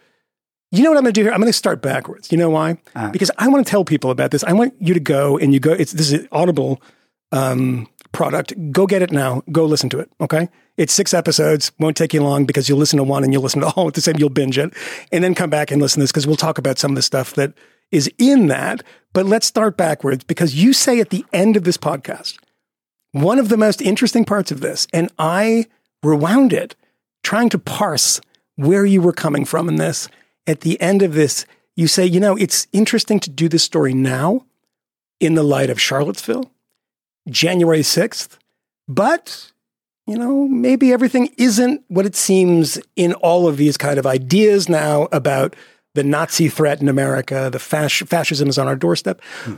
You 0.73 0.83
know 0.83 0.91
what 0.91 0.97
I'm 0.97 1.05
going 1.05 1.13
to 1.13 1.21
do 1.21 1.25
here? 1.25 1.33
I'm 1.33 1.41
going 1.41 1.53
to 1.53 1.57
start 1.57 1.83
backwards. 1.83 2.33
You 2.33 2.39
know 2.39 2.49
why? 2.51 2.79
Ah. 2.97 3.11
Because 3.13 3.31
I 3.39 3.47
want 3.49 3.67
to 3.67 3.71
tell 3.71 3.85
people 3.85 4.11
about 4.11 4.31
this. 4.31 4.43
I 4.43 4.55
want 4.55 4.75
you 4.81 4.95
to 4.95 5.01
go 5.01 5.37
and 5.37 5.53
you 5.53 5.61
go. 5.61 5.73
It's 5.73 5.93
this 5.93 6.11
is 6.11 6.27
Audible 6.33 6.81
um, 7.33 7.89
product. 8.13 8.53
Go 8.71 8.87
get 8.87 9.03
it 9.03 9.11
now. 9.11 9.43
Go 9.51 9.65
listen 9.65 9.89
to 9.91 9.99
it. 9.99 10.11
Okay. 10.21 10.49
It's 10.77 10.93
six 10.93 11.13
episodes. 11.13 11.73
Won't 11.79 11.97
take 11.97 12.15
you 12.15 12.23
long 12.23 12.45
because 12.45 12.69
you'll 12.69 12.79
listen 12.79 12.99
to 12.99 13.05
one 13.05 13.25
and 13.25 13.33
you'll 13.33 13.43
listen 13.43 13.61
to 13.61 13.69
all 13.71 13.89
at 13.89 13.95
the 13.95 14.01
same. 14.01 14.17
You'll 14.17 14.31
binge 14.31 14.59
it 14.59 14.73
and 15.11 15.25
then 15.25 15.35
come 15.35 15.51
back 15.51 15.71
and 15.71 15.81
listen 15.81 16.01
to 16.01 16.05
this 16.05 16.13
because 16.13 16.27
we'll 16.27 16.37
talk 16.37 16.59
about 16.59 16.79
some 16.79 16.93
of 16.93 16.97
the 16.97 17.03
stuff 17.03 17.35
that 17.35 17.53
is 17.91 18.11
in 18.19 18.47
that. 18.47 18.83
But 19.13 19.27
let's 19.27 19.47
start 19.47 19.77
backwards 19.77 20.25
because 20.25 20.55
you 20.55 20.73
say 20.73 21.01
at 21.01 21.11
the 21.11 21.25
end 21.33 21.57
of 21.57 21.65
this 21.65 21.77
podcast, 21.77 22.39
one 23.13 23.39
of 23.39 23.51
the 23.51 23.59
most 23.59 23.83
interesting 23.83 24.25
parts 24.25 24.51
of 24.51 24.61
this, 24.61 24.87
and 24.93 25.11
I 25.19 25.67
rewound 26.03 26.53
it 26.53 26.75
trying 27.23 27.51
to 27.51 27.59
parse 27.59 28.21
where 28.57 28.85
you 28.85 29.01
were 29.03 29.13
coming 29.13 29.45
from 29.45 29.69
in 29.69 29.77
this. 29.77 30.09
At 30.47 30.63
the 30.63 30.81
end 30.81 31.03
of 31.03 31.15
this, 31.15 31.47
you 31.77 31.87
say, 31.87 32.05
you 32.05 32.21
know, 32.21 32.37
it's 32.37 32.67
interesting 32.73 33.21
to 33.21 33.31
do 33.31 33.49
this 33.49 33.63
story 33.63 33.95
now 33.95 34.47
in 35.21 35.35
the 35.35 35.43
light 35.43 35.71
of 35.71 35.81
Charlottesville, 35.81 36.51
January 37.29 37.81
6th, 37.81 38.39
but, 38.89 39.53
you 40.07 40.17
know, 40.19 40.47
maybe 40.49 40.93
everything 40.93 41.29
isn't 41.39 41.83
what 41.89 42.07
it 42.07 42.17
seems 42.17 42.79
in 42.97 43.13
all 43.15 43.47
of 43.49 43.57
these 43.57 43.77
kind 43.77 43.99
of 43.99 44.07
ideas 44.07 44.69
now 44.69 45.09
about 45.13 45.55
the 45.95 46.03
Nazi 46.03 46.49
threat 46.49 46.81
in 46.81 46.89
America, 46.89 47.49
the 47.53 47.59
fasc- 47.59 48.09
fascism 48.09 48.49
is 48.49 48.59
on 48.59 48.67
our 48.67 48.77
doorstep. 48.77 49.21
Hmm. 49.45 49.55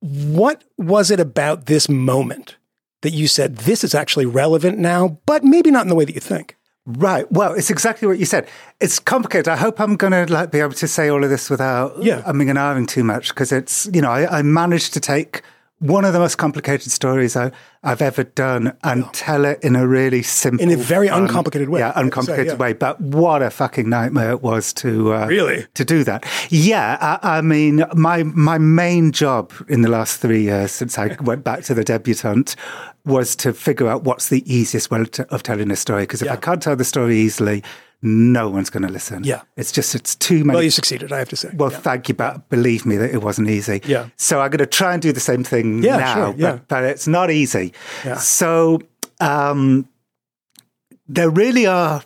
What 0.00 0.64
was 0.76 1.10
it 1.10 1.20
about 1.20 1.66
this 1.66 1.88
moment 1.88 2.56
that 3.02 3.10
you 3.12 3.28
said 3.28 3.56
this 3.58 3.82
is 3.84 3.94
actually 3.94 4.26
relevant 4.26 4.78
now, 4.78 5.18
but 5.26 5.44
maybe 5.44 5.70
not 5.70 5.82
in 5.82 5.88
the 5.88 5.94
way 5.94 6.04
that 6.04 6.14
you 6.14 6.20
think? 6.20 6.56
Right. 6.86 7.30
Well, 7.32 7.54
it's 7.54 7.70
exactly 7.70 8.06
what 8.06 8.18
you 8.18 8.26
said. 8.26 8.46
It's 8.80 8.98
complicated. 9.00 9.48
I 9.48 9.56
hope 9.56 9.80
I'm 9.80 9.96
going 9.96 10.12
to 10.12 10.32
like 10.32 10.52
be 10.52 10.60
able 10.60 10.72
to 10.74 10.86
say 10.86 11.08
all 11.08 11.24
of 11.24 11.30
this 11.30 11.50
without 11.50 12.00
Yeah. 12.02 12.22
umming 12.22 12.48
and 12.50 12.58
ahhing 12.58 12.86
too 12.86 13.02
much 13.02 13.30
because 13.30 13.50
it's 13.50 13.88
you 13.92 14.00
know 14.00 14.10
I, 14.10 14.38
I 14.38 14.42
managed 14.42 14.92
to 14.94 15.00
take 15.00 15.42
one 15.78 16.04
of 16.04 16.12
the 16.12 16.18
most 16.18 16.36
complicated 16.36 16.90
stories 16.90 17.36
I, 17.36 17.52
I've 17.86 18.02
ever 18.02 18.24
done 18.24 18.76
and 18.82 19.10
tell 19.14 19.44
it 19.44 19.58
in 19.62 19.76
a 19.76 19.86
really 19.86 20.22
simple, 20.22 20.62
In 20.62 20.70
a 20.72 20.76
very 20.76 21.08
fun- 21.08 21.22
uncomplicated 21.22 21.68
way. 21.68 21.80
Yeah, 21.80 21.92
uncomplicated 21.96 22.46
yeah. 22.54 22.54
way. 22.56 22.72
But 22.72 23.00
what 23.00 23.40
a 23.42 23.50
fucking 23.50 23.88
nightmare 23.88 24.30
it 24.32 24.42
was 24.42 24.72
to 24.74 25.14
uh, 25.14 25.26
Really? 25.26 25.66
to 25.74 25.84
do 25.84 26.04
that. 26.04 26.24
Yeah, 26.50 26.98
I, 27.22 27.38
I 27.38 27.40
mean, 27.40 27.84
my 27.94 28.22
my 28.24 28.58
main 28.58 29.12
job 29.12 29.52
in 29.68 29.82
the 29.82 29.88
last 29.90 30.18
three 30.20 30.42
years 30.42 30.72
since 30.72 30.98
I 30.98 31.16
went 31.22 31.44
back 31.44 31.62
to 31.64 31.74
the 31.74 31.84
debutante 31.84 32.56
was 33.04 33.36
to 33.36 33.52
figure 33.52 33.88
out 33.88 34.02
what's 34.02 34.28
the 34.30 34.42
easiest 34.52 34.90
way 34.90 35.04
to, 35.04 35.26
of 35.32 35.42
telling 35.44 35.70
a 35.70 35.76
story. 35.76 36.02
Because 36.02 36.22
if 36.22 36.30
I 36.30 36.36
can't 36.36 36.60
tell 36.60 36.74
the 36.74 36.84
story 36.84 37.16
easily, 37.18 37.62
no 38.02 38.48
one's 38.50 38.68
going 38.68 38.82
to 38.82 38.92
listen. 38.92 39.24
Yeah. 39.24 39.40
it's 39.56 39.72
just 39.72 39.94
it's 39.94 40.14
too 40.16 40.44
many. 40.44 40.56
Well, 40.56 40.62
you 40.62 40.70
succeeded, 40.70 41.12
I 41.12 41.18
have 41.18 41.28
to 41.30 41.36
say. 41.36 41.50
Well, 41.54 41.70
thank 41.70 42.08
you, 42.08 42.14
but 42.14 42.46
believe 42.50 42.84
me 42.84 42.96
that 42.98 43.10
it 43.10 43.22
wasn't 43.22 43.48
easy. 43.48 43.80
Yeah. 43.86 44.08
So 44.16 44.40
I'm 44.40 44.50
going 44.50 44.58
to 44.58 44.66
try 44.66 44.92
and 44.92 45.00
do 45.00 45.12
the 45.12 45.20
same 45.20 45.42
thing 45.44 45.82
Yeah, 45.82 45.96
now, 45.96 46.14
sure, 46.14 46.34
yeah. 46.36 46.52
but, 46.52 46.68
but 46.68 46.84
it's 46.84 47.06
not 47.08 47.30
easy. 47.30 47.72
Yeah. 48.04 48.16
So 48.16 48.80
um, 49.20 49.88
there 51.08 51.30
really 51.30 51.66
are 51.66 52.02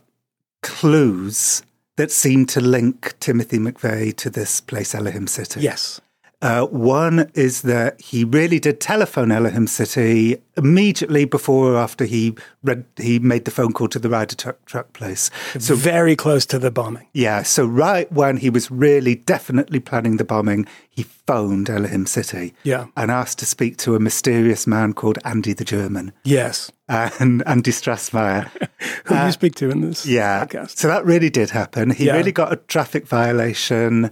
clues 0.63 1.63
that 1.97 2.11
seem 2.11 2.47
to 2.47 2.61
link 2.61 3.15
Timothy 3.21 3.59
McVeigh 3.59 4.17
to 4.17 4.31
this 4.31 4.61
place, 4.61 4.95
Elohim 4.95 5.27
City. 5.27 5.61
yes. 5.61 6.01
Uh, 6.43 6.65
one 6.67 7.31
is 7.35 7.63
that 7.63 8.01
he 8.01 8.25
really 8.25 8.59
did 8.59 8.81
telephone 8.81 9.31
Elohim 9.31 9.67
City 9.67 10.39
immediately 10.57 11.27
before 11.27 11.73
or 11.75 11.77
after 11.77 12.07
he 12.07 12.35
read, 12.63 12.85
he 12.97 13.19
made 13.19 13.45
the 13.45 13.51
phone 13.51 13.73
call 13.75 13.89
to 13.89 13.99
the 13.99 14.09
Ryder 14.09 14.35
truck, 14.37 14.65
truck 14.65 14.93
place. 14.95 15.31
So 15.59 15.75
very 15.75 16.17
close 16.17 16.47
to 16.47 16.59
the 16.59 16.71
bombing. 16.71 17.07
Yeah, 17.13 17.43
so 17.43 17.67
right 17.67 18.11
when 18.11 18.39
he 18.39 18.49
was 18.49 18.71
really 18.71 19.17
definitely 19.17 19.81
planning 19.81 20.17
the 20.17 20.25
bombing, 20.25 20.67
he 20.89 21.03
phoned 21.03 21.69
Elohim 21.69 22.07
City 22.07 22.55
Yeah. 22.63 22.87
and 22.97 23.11
asked 23.11 23.39
to 23.41 23.47
speak 23.47 23.77
to 23.79 23.95
a 23.95 24.01
mysterious 24.01 24.67
man 24.67 24.95
called 24.95 25.19
Andy 25.27 25.53
the 25.53 25.65
German 25.65 26.13
Yes. 26.25 26.71
and 26.89 27.43
Andy 27.47 27.71
Strassmeir. 27.71 28.49
Who 29.05 29.15
do 29.15 29.25
you 29.27 29.33
speak 29.33 29.55
to 29.57 29.71
in 29.71 29.83
this 29.83 30.07
Uh, 30.07 30.11
Yeah, 30.11 30.45
podcast? 30.47 30.79
so 30.79 30.89
that 30.89 31.05
really 31.05 31.29
did 31.31 31.51
happen. 31.51 31.91
He 31.91 32.07
Yeah. 32.07 32.17
really 32.17 32.33
got 32.33 32.51
a 32.53 32.57
traffic 32.57 33.07
violation 33.07 34.11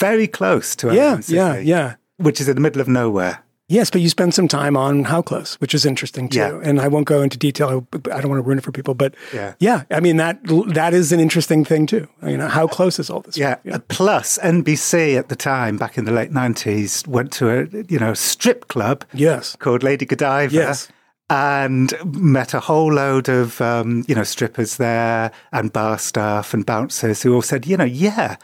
very 0.00 0.26
close 0.26 0.74
to 0.76 0.94
Yeah, 0.94 1.20
yeah, 1.28 1.58
yeah. 1.58 1.94
which 2.16 2.40
is 2.40 2.48
in 2.48 2.54
the 2.56 2.60
middle 2.60 2.80
of 2.80 2.88
nowhere. 2.88 3.44
Yes, 3.68 3.88
but 3.88 4.00
you 4.00 4.08
spend 4.08 4.34
some 4.34 4.48
time 4.48 4.76
on 4.76 5.04
how 5.04 5.22
close, 5.22 5.54
which 5.60 5.74
is 5.74 5.86
interesting 5.86 6.28
too. 6.28 6.40
Yeah. 6.40 6.60
And 6.68 6.80
I 6.80 6.88
won't 6.88 7.06
go 7.06 7.22
into 7.22 7.38
detail. 7.38 7.86
I 8.12 8.20
don't 8.20 8.28
want 8.28 8.42
to 8.42 8.46
ruin 8.48 8.58
it 8.58 8.64
for 8.64 8.72
people, 8.72 8.94
but 8.94 9.14
Yeah. 9.32 9.54
yeah, 9.60 9.84
I 9.92 10.00
mean 10.00 10.16
that 10.16 10.40
that 10.74 10.92
is 10.92 11.12
an 11.12 11.20
interesting 11.20 11.64
thing 11.64 11.86
too. 11.86 12.08
You 12.26 12.36
know, 12.36 12.48
how 12.48 12.66
close 12.66 12.98
is 12.98 13.08
all 13.10 13.20
this? 13.20 13.36
Yeah. 13.36 13.56
Uh, 13.72 13.78
Plus, 13.86 14.38
NBC 14.42 15.16
at 15.16 15.28
the 15.28 15.36
time, 15.36 15.76
back 15.78 15.96
in 15.96 16.04
the 16.04 16.10
late 16.10 16.32
nineties, 16.32 17.04
went 17.06 17.30
to 17.38 17.48
a 17.48 17.58
you 17.88 18.00
know 18.00 18.12
strip 18.14 18.66
club 18.66 19.04
Yes. 19.14 19.54
called 19.60 19.84
Lady 19.84 20.04
Godiva. 20.04 20.52
Yes. 20.52 20.88
And 21.28 21.94
met 22.04 22.54
a 22.54 22.60
whole 22.60 22.92
load 22.92 23.28
of 23.28 23.60
um, 23.60 24.02
you 24.08 24.16
know 24.16 24.24
strippers 24.24 24.78
there 24.78 25.30
and 25.52 25.72
bar 25.72 25.96
staff 25.98 26.52
and 26.54 26.66
bouncers 26.66 27.22
who 27.22 27.32
all 27.36 27.42
said, 27.42 27.66
you 27.68 27.76
know, 27.76 27.84
yeah, 27.84 28.34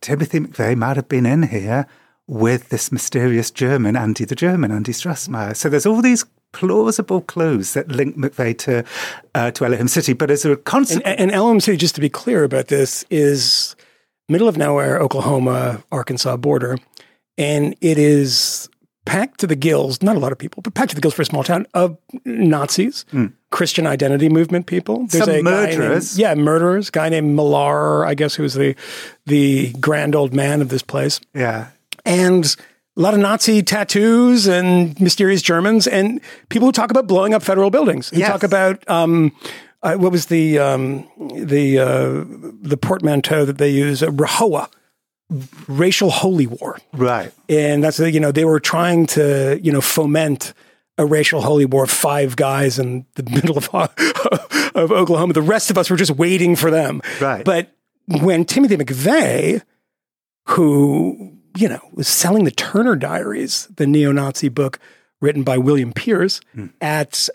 Timothy 0.00 0.40
McVeigh 0.40 0.76
might 0.76 0.96
have 0.96 1.08
been 1.08 1.26
in 1.26 1.44
here 1.44 1.86
with 2.26 2.70
this 2.70 2.90
mysterious 2.90 3.50
German, 3.50 3.96
Andy 3.96 4.24
the 4.24 4.34
German, 4.34 4.70
Andy 4.70 4.92
Strassmeir. 4.92 5.54
So 5.56 5.68
there's 5.68 5.86
all 5.86 6.00
these 6.00 6.24
plausible 6.52 7.20
clues 7.22 7.72
that 7.74 7.88
link 7.88 8.16
McVeigh 8.16 8.56
to 8.58 8.84
uh, 9.34 9.50
to 9.52 9.64
Elohim 9.64 9.88
City. 9.88 10.12
But 10.12 10.30
as 10.30 10.44
a 10.44 10.56
consequence, 10.56 11.04
And, 11.06 11.20
and 11.20 11.32
Elohim 11.32 11.60
City, 11.60 11.76
just 11.76 11.94
to 11.96 12.00
be 12.00 12.08
clear 12.08 12.44
about 12.44 12.68
this, 12.68 13.04
is 13.10 13.74
middle 14.28 14.48
of 14.48 14.56
nowhere, 14.56 14.98
Oklahoma, 14.98 15.82
Arkansas 15.90 16.36
border, 16.36 16.78
and 17.36 17.74
it 17.80 17.98
is 17.98 18.68
packed 19.04 19.40
to 19.40 19.46
the 19.46 19.56
gills. 19.56 20.02
Not 20.02 20.16
a 20.16 20.18
lot 20.18 20.32
of 20.32 20.38
people, 20.38 20.62
but 20.62 20.74
packed 20.74 20.90
to 20.90 20.94
the 20.94 21.00
gills 21.00 21.14
for 21.14 21.22
a 21.22 21.24
small 21.24 21.42
town 21.44 21.66
of 21.74 21.96
Nazis, 22.24 23.04
Christian 23.50 23.86
identity 23.86 24.28
movement 24.28 24.66
people. 24.66 25.00
Hmm. 25.00 25.06
Some 25.08 25.26
guy 25.26 25.32
named- 25.34 25.44
murderers. 25.44 26.18
yeah, 26.18 26.34
murderers. 26.34 26.90
Guy 26.90 27.08
named 27.08 27.34
Millar, 27.36 28.04
I 28.06 28.14
guess, 28.14 28.34
who 28.34 28.42
was 28.42 28.54
the 28.54 28.74
the 29.26 29.72
grand 29.80 30.14
old 30.14 30.32
man 30.34 30.60
of 30.62 30.68
this 30.68 30.82
place 30.82 31.20
yeah, 31.34 31.68
and 32.04 32.56
a 32.96 33.00
lot 33.00 33.14
of 33.14 33.20
Nazi 33.20 33.62
tattoos 33.62 34.46
and 34.46 34.98
mysterious 35.00 35.40
Germans 35.42 35.86
and 35.86 36.20
people 36.50 36.68
who 36.68 36.72
talk 36.72 36.90
about 36.90 37.06
blowing 37.06 37.32
up 37.34 37.42
federal 37.42 37.70
buildings. 37.70 38.10
Who 38.10 38.18
Yes. 38.18 38.28
talk 38.28 38.42
about 38.42 38.88
um, 38.90 39.32
uh, 39.82 39.94
what 39.94 40.12
was 40.12 40.26
the 40.26 40.58
um, 40.58 41.08
the 41.34 41.78
uh, 41.78 42.24
the 42.62 42.76
portmanteau 42.76 43.44
that 43.44 43.58
they 43.58 43.70
use, 43.70 44.02
uh, 44.02 44.08
RAHOWA, 44.10 44.68
racial 45.68 46.10
holy 46.10 46.46
war, 46.46 46.78
right. 46.92 47.32
and 47.48 47.82
that's 47.82 47.98
you 47.98 48.20
know 48.20 48.32
they 48.32 48.44
were 48.44 48.60
trying 48.60 49.06
to 49.08 49.58
you 49.62 49.72
know 49.72 49.80
foment 49.80 50.54
a 50.98 51.06
racial 51.06 51.40
holy 51.40 51.64
war. 51.66 51.86
Five 51.86 52.36
guys 52.36 52.78
in 52.78 53.06
the 53.14 53.22
middle 53.30 53.56
of 53.58 53.68
of 54.74 54.92
Oklahoma. 54.92 55.32
The 55.32 55.42
rest 55.42 55.70
of 55.70 55.78
us 55.78 55.90
were 55.90 55.96
just 55.96 56.12
waiting 56.12 56.56
for 56.56 56.70
them. 56.70 57.00
Right. 57.20 57.44
But 57.44 57.74
when 58.08 58.44
Timothy 58.44 58.76
McVeigh, 58.76 59.62
who 60.48 61.32
you 61.56 61.68
know 61.68 61.80
was 61.92 62.08
selling 62.08 62.44
the 62.44 62.50
Turner 62.50 62.96
Diaries, 62.96 63.68
the 63.76 63.86
neo-Nazi 63.86 64.48
book 64.48 64.78
written 65.20 65.42
by 65.42 65.56
William 65.58 65.92
Pierce, 65.92 66.40
Hmm. 66.54 66.66
at 66.80 67.28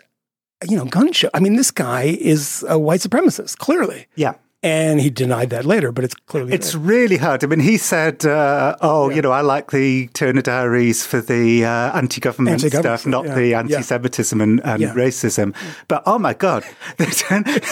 you 0.68 0.76
know 0.76 0.84
gun 0.84 1.12
show. 1.12 1.30
I 1.34 1.40
mean, 1.40 1.56
this 1.56 1.70
guy 1.70 2.02
is 2.20 2.64
a 2.68 2.78
white 2.78 3.00
supremacist, 3.00 3.58
clearly. 3.58 4.06
Yeah. 4.16 4.34
And 4.60 5.00
he 5.00 5.08
denied 5.08 5.50
that 5.50 5.64
later, 5.64 5.92
but 5.92 6.02
it's 6.02 6.14
clearly 6.26 6.52
It's 6.52 6.74
really 6.74 7.16
hard. 7.16 7.44
I 7.44 7.46
mean, 7.46 7.60
he 7.60 7.76
said, 7.76 8.26
uh, 8.26 8.74
"Oh, 8.80 9.08
you 9.08 9.22
know, 9.22 9.30
I 9.30 9.40
like 9.40 9.70
the 9.70 10.08
Turner 10.14 10.42
Diaries 10.42 11.06
for 11.06 11.20
the 11.20 11.64
uh, 11.64 11.96
anti-government, 11.96 12.54
Anti-government 12.64 13.00
stuff, 13.00 13.06
not 13.08 13.24
stuff, 13.26 13.36
the 13.36 13.54
anti-Semitism 13.54 14.40
and, 14.40 14.60
and 14.64 14.82
Yeah. 14.82 14.94
racism." 14.94 15.54
But 15.86 16.02
oh 16.06 16.18
my 16.18 16.34
god, 16.34 16.64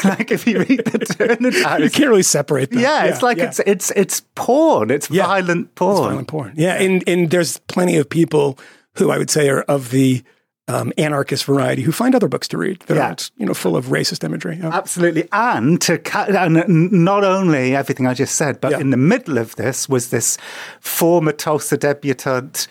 like 0.05 0.31
if 0.31 0.47
you 0.47 0.61
read 0.61 0.85
the 0.85 0.99
Turner 1.19 1.51
Diaries. 1.63 1.85
you 1.85 1.91
can't 1.91 2.09
really 2.11 2.23
separate 2.23 2.71
them. 2.71 2.79
yeah, 2.79 3.07
it's 3.07 3.21
like 3.23 3.39
yeah. 3.39 3.47
it's 3.47 3.59
it's 3.67 3.91
it's 3.97 4.21
porn. 4.37 4.93
It's 4.93 5.11
Yeah. 5.11 5.27
violent 5.27 5.75
porn. 5.75 5.97
violent 6.11 6.29
porn. 6.29 6.53
Yeah, 6.57 6.81
and 6.81 7.03
and 7.09 7.31
there's 7.33 7.59
plenty 7.67 7.97
of 7.97 8.09
people 8.09 8.61
who 8.99 9.11
I 9.11 9.19
would 9.19 9.29
say 9.31 9.49
are 9.49 9.63
of 9.63 9.91
the 9.91 10.23
um, 10.69 10.93
anarchist 10.99 11.45
variety 11.45 11.83
who 11.83 11.93
find 11.93 12.15
other 12.15 12.29
books 12.29 12.49
to 12.49 12.59
read 12.59 12.81
that 12.87 12.97
Yeah. 12.97 13.07
aren't 13.07 13.31
you 13.37 13.47
know 13.47 13.55
full 13.55 13.77
of 13.77 13.87
racist 13.87 14.25
imagery. 14.25 14.59
Yeah. 14.61 14.71
Absolutely. 14.73 15.29
And 15.33 15.81
to 15.83 15.97
cut, 15.99 16.31
and 16.31 16.93
not 16.93 17.23
only 17.25 17.77
everything 17.77 18.07
I 18.07 18.15
just 18.15 18.35
said, 18.35 18.61
but 18.61 18.73
Yeah. 18.73 18.79
in 18.81 18.91
the 18.91 18.97
middle 18.97 19.39
of 19.39 19.55
this 19.57 19.89
was 19.89 20.11
this 20.11 20.39
former 20.81 21.33
Tulsa 21.33 21.77
debutante 21.77 22.67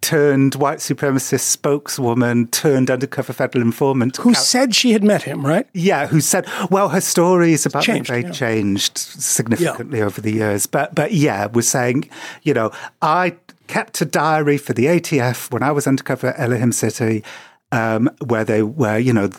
turned 0.00 0.54
white 0.54 0.78
supremacist 0.78 1.40
spokeswoman 1.40 2.46
turned 2.48 2.90
undercover 2.90 3.34
federal 3.34 3.62
informant. 3.62 4.16
who 4.16 4.32
said 4.32 4.74
she 4.74 4.92
had 4.92 5.04
met 5.04 5.22
him, 5.24 5.44
right? 5.44 5.66
yeah, 5.74 6.06
who 6.06 6.20
said, 6.22 6.46
well, 6.70 6.88
her 6.88 7.02
stories 7.02 7.66
about 7.66 7.82
Changed, 7.82 8.10
McVeigh 8.10 8.22
yeah. 8.22 8.30
changed 8.30 8.96
significantly 8.96 10.00
over 10.00 10.22
the 10.22 10.32
years. 10.32 10.66
But, 10.66 10.94
but 10.94 11.12
yeah, 11.12 11.46
was 11.46 11.68
saying, 11.68 12.08
you 12.44 12.54
know, 12.54 12.70
I 13.02 13.36
kept 13.66 14.00
a 14.00 14.04
diary 14.04 14.58
for 14.58 14.72
the 14.72 14.86
ATF 14.86 15.50
when 15.52 15.62
I 15.62 15.72
was 15.72 15.86
undercover 15.86 16.28
at 16.28 16.40
Elohim 16.40 16.72
City, 16.72 17.22
um, 17.72 18.08
where 18.24 18.44
they 18.44 18.62
were, 18.62 18.98
you 18.98 19.12
know, 19.12 19.30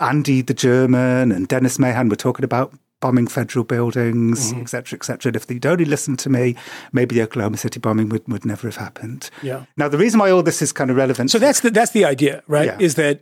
Andy 0.00 0.42
the 0.42 0.54
German 0.54 1.30
and 1.32 1.46
Dennis 1.48 1.78
Mahon 1.78 2.08
were 2.08 2.16
talking 2.16 2.44
about 2.44 2.72
bombing 3.00 3.26
federal 3.26 3.64
buildings, 3.64 4.50
Mm-hmm. 4.52 4.62
et 4.62 4.68
cetera, 4.70 4.98
et 4.98 5.04
cetera. 5.04 5.28
And 5.28 5.36
if 5.36 5.46
they'd 5.46 5.66
only 5.66 5.84
listened 5.84 6.18
to 6.20 6.30
me, 6.30 6.56
maybe 6.92 7.14
the 7.14 7.22
Oklahoma 7.22 7.58
City 7.58 7.78
bombing 7.78 8.08
would, 8.08 8.26
would 8.26 8.44
never 8.46 8.66
have 8.66 8.76
happened. 8.76 9.28
Yeah. 9.42 9.66
Now, 9.76 9.88
the 9.88 9.98
reason 9.98 10.18
why 10.20 10.30
all 10.30 10.42
this 10.42 10.62
is 10.62 10.72
kind 10.72 10.90
of 10.90 10.96
relevant. 10.96 11.30
So 11.30 11.38
that's 11.38 11.60
the 11.60 11.70
that's 11.70 11.92
the 11.92 12.04
idea, 12.06 12.42
right? 12.48 12.66
Yeah. 12.66 12.78
Is 12.80 12.94
that 12.94 13.20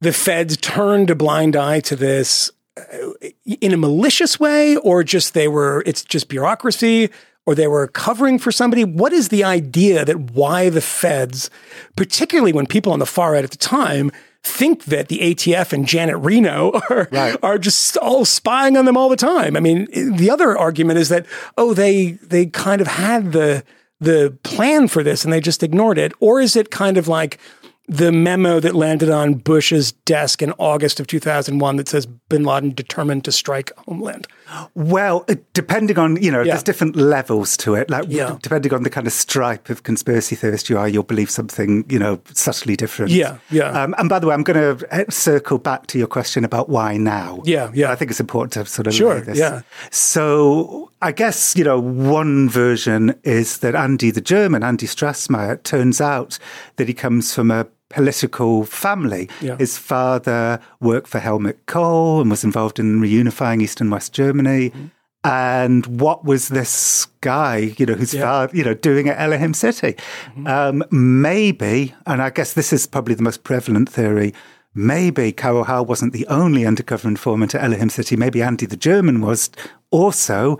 the 0.00 0.12
feds 0.12 0.56
turned 0.56 1.10
a 1.10 1.14
blind 1.14 1.54
eye 1.54 1.80
to 1.80 1.96
this 1.96 2.50
uh, 2.76 3.28
in 3.44 3.72
a 3.72 3.76
malicious 3.76 4.40
way, 4.40 4.76
or 4.78 5.04
just 5.04 5.34
they 5.34 5.48
were 5.48 5.82
it's 5.86 6.02
just 6.02 6.28
bureaucracy, 6.28 7.10
or 7.46 7.54
they 7.54 7.66
were 7.66 7.86
covering 7.86 8.38
for 8.38 8.50
somebody. 8.50 8.84
What 8.84 9.12
is 9.12 9.28
the 9.28 9.44
idea 9.44 10.04
that 10.04 10.32
why 10.32 10.70
the 10.70 10.80
feds, 10.80 11.50
particularly 11.96 12.52
when 12.52 12.66
people 12.66 12.92
on 12.92 12.98
the 12.98 13.06
far 13.06 13.32
right 13.32 13.44
at 13.44 13.50
the 13.50 13.56
time 13.56 14.10
think 14.42 14.84
that 14.84 15.08
the 15.08 15.20
ATF 15.20 15.72
and 15.72 15.86
Janet 15.86 16.16
Reno 16.18 16.72
are 16.90 17.08
Right. 17.10 17.36
are 17.42 17.58
just 17.58 17.96
all 17.98 18.24
spying 18.24 18.76
on 18.76 18.84
them 18.84 18.96
all 18.96 19.08
the 19.08 19.16
time. 19.16 19.56
I 19.56 19.60
mean, 19.60 19.88
the 20.16 20.30
other 20.30 20.56
argument 20.56 20.98
is 20.98 21.08
that 21.08 21.26
oh, 21.56 21.74
they 21.74 22.12
they 22.22 22.46
kind 22.46 22.80
of 22.80 22.86
had 22.86 23.32
the 23.32 23.64
the 24.00 24.36
plan 24.42 24.88
for 24.88 25.02
this 25.02 25.24
and 25.24 25.32
they 25.32 25.40
just 25.40 25.62
ignored 25.62 25.98
it, 25.98 26.12
or 26.20 26.40
is 26.40 26.56
it 26.56 26.70
kind 26.70 26.98
of 26.98 27.08
like 27.08 27.38
the 27.86 28.10
memo 28.10 28.60
that 28.60 28.74
landed 28.74 29.10
on 29.10 29.34
Bush's 29.34 29.92
desk 29.92 30.40
in 30.40 30.52
August 30.52 31.00
of 31.00 31.06
2001 31.06 31.76
that 31.76 31.88
says 31.88 32.06
bin 32.06 32.42
Laden 32.42 32.70
determined 32.70 33.24
to 33.26 33.32
strike 33.32 33.70
homeland. 33.86 34.26
Well, 34.74 35.24
uh, 35.28 35.36
depending 35.52 35.98
on, 35.98 36.16
you 36.22 36.30
know, 36.30 36.42
Yeah. 36.42 36.52
there's 36.52 36.62
different 36.62 36.96
levels 36.96 37.56
to 37.58 37.74
it. 37.74 37.90
Like, 37.90 38.04
Yeah. 38.08 38.36
depending 38.42 38.72
on 38.74 38.82
the 38.82 38.90
kind 38.90 39.06
of 39.06 39.12
stripe 39.12 39.70
of 39.70 39.82
conspiracy 39.82 40.36
theorist 40.36 40.68
you 40.70 40.78
are, 40.78 40.88
you'll 40.88 41.02
believe 41.02 41.30
something, 41.30 41.84
you 41.88 41.98
know, 41.98 42.20
subtly 42.32 42.76
different. 42.76 43.10
Yeah, 43.12 43.36
yeah. 43.50 43.70
Um, 43.70 43.94
and 43.98 44.08
by 44.08 44.18
the 44.18 44.26
way, 44.26 44.34
I'm 44.34 44.42
going 44.42 44.76
to 44.78 45.10
circle 45.10 45.58
back 45.58 45.86
to 45.88 45.98
your 45.98 46.06
question 46.06 46.44
about 46.44 46.68
why 46.68 46.96
now. 46.96 47.40
Yeah, 47.44 47.70
yeah. 47.74 47.90
I 47.90 47.94
think 47.94 48.10
it's 48.10 48.20
important 48.20 48.52
to 48.52 48.66
sort 48.66 48.86
of 48.86 48.94
Sure, 48.94 49.20
this. 49.20 49.38
yeah. 49.38 49.62
So 49.90 50.90
I 51.02 51.12
guess, 51.12 51.54
you 51.56 51.64
know, 51.64 51.78
one 51.80 52.48
version 52.48 53.14
is 53.24 53.58
that 53.58 53.74
Andy 53.74 54.10
the 54.10 54.20
German, 54.20 54.62
Andy 54.62 54.86
Strassmeir, 54.86 55.62
turns 55.62 56.00
out 56.00 56.38
that 56.76 56.88
he 56.88 56.94
comes 56.94 57.34
from 57.34 57.50
a 57.50 57.66
political 57.94 58.64
family. 58.64 59.28
Yeah. 59.40 59.56
His 59.56 59.78
father 59.78 60.60
worked 60.80 61.08
for 61.08 61.20
Helmut 61.20 61.64
Kohl 61.66 62.20
and 62.20 62.30
was 62.30 62.44
involved 62.44 62.78
in 62.78 63.00
reunifying 63.00 63.62
East 63.62 63.80
and 63.80 63.90
West 63.90 64.12
Germany. 64.12 64.70
Mm-hmm. 64.70 64.86
And 65.26 65.86
what 66.00 66.24
was 66.24 66.48
this 66.48 67.06
guy, 67.22 67.74
you 67.78 67.86
know, 67.86 67.94
whose 67.94 68.12
Yeah. 68.12 68.22
father, 68.22 68.56
you 68.56 68.64
know, 68.64 68.74
doing 68.74 69.08
at 69.08 69.18
Elohim 69.18 69.54
City? 69.54 69.96
Um, 70.44 70.84
maybe, 70.90 71.94
and 72.06 72.20
I 72.20 72.28
guess 72.30 72.52
this 72.52 72.72
is 72.72 72.86
probably 72.86 73.14
the 73.14 73.22
most 73.22 73.42
prevalent 73.42 73.88
theory. 73.88 74.34
Maybe 74.74 75.32
Carol 75.32 75.64
Howe 75.64 75.82
wasn't 75.82 76.12
the 76.12 76.26
only 76.26 76.66
undercover 76.66 77.08
informant 77.08 77.54
at 77.54 77.62
Elohim 77.62 77.88
City. 77.88 78.16
Maybe 78.16 78.42
Andy 78.42 78.66
the 78.66 78.76
German 78.76 79.20
was 79.22 79.50
also. 79.90 80.58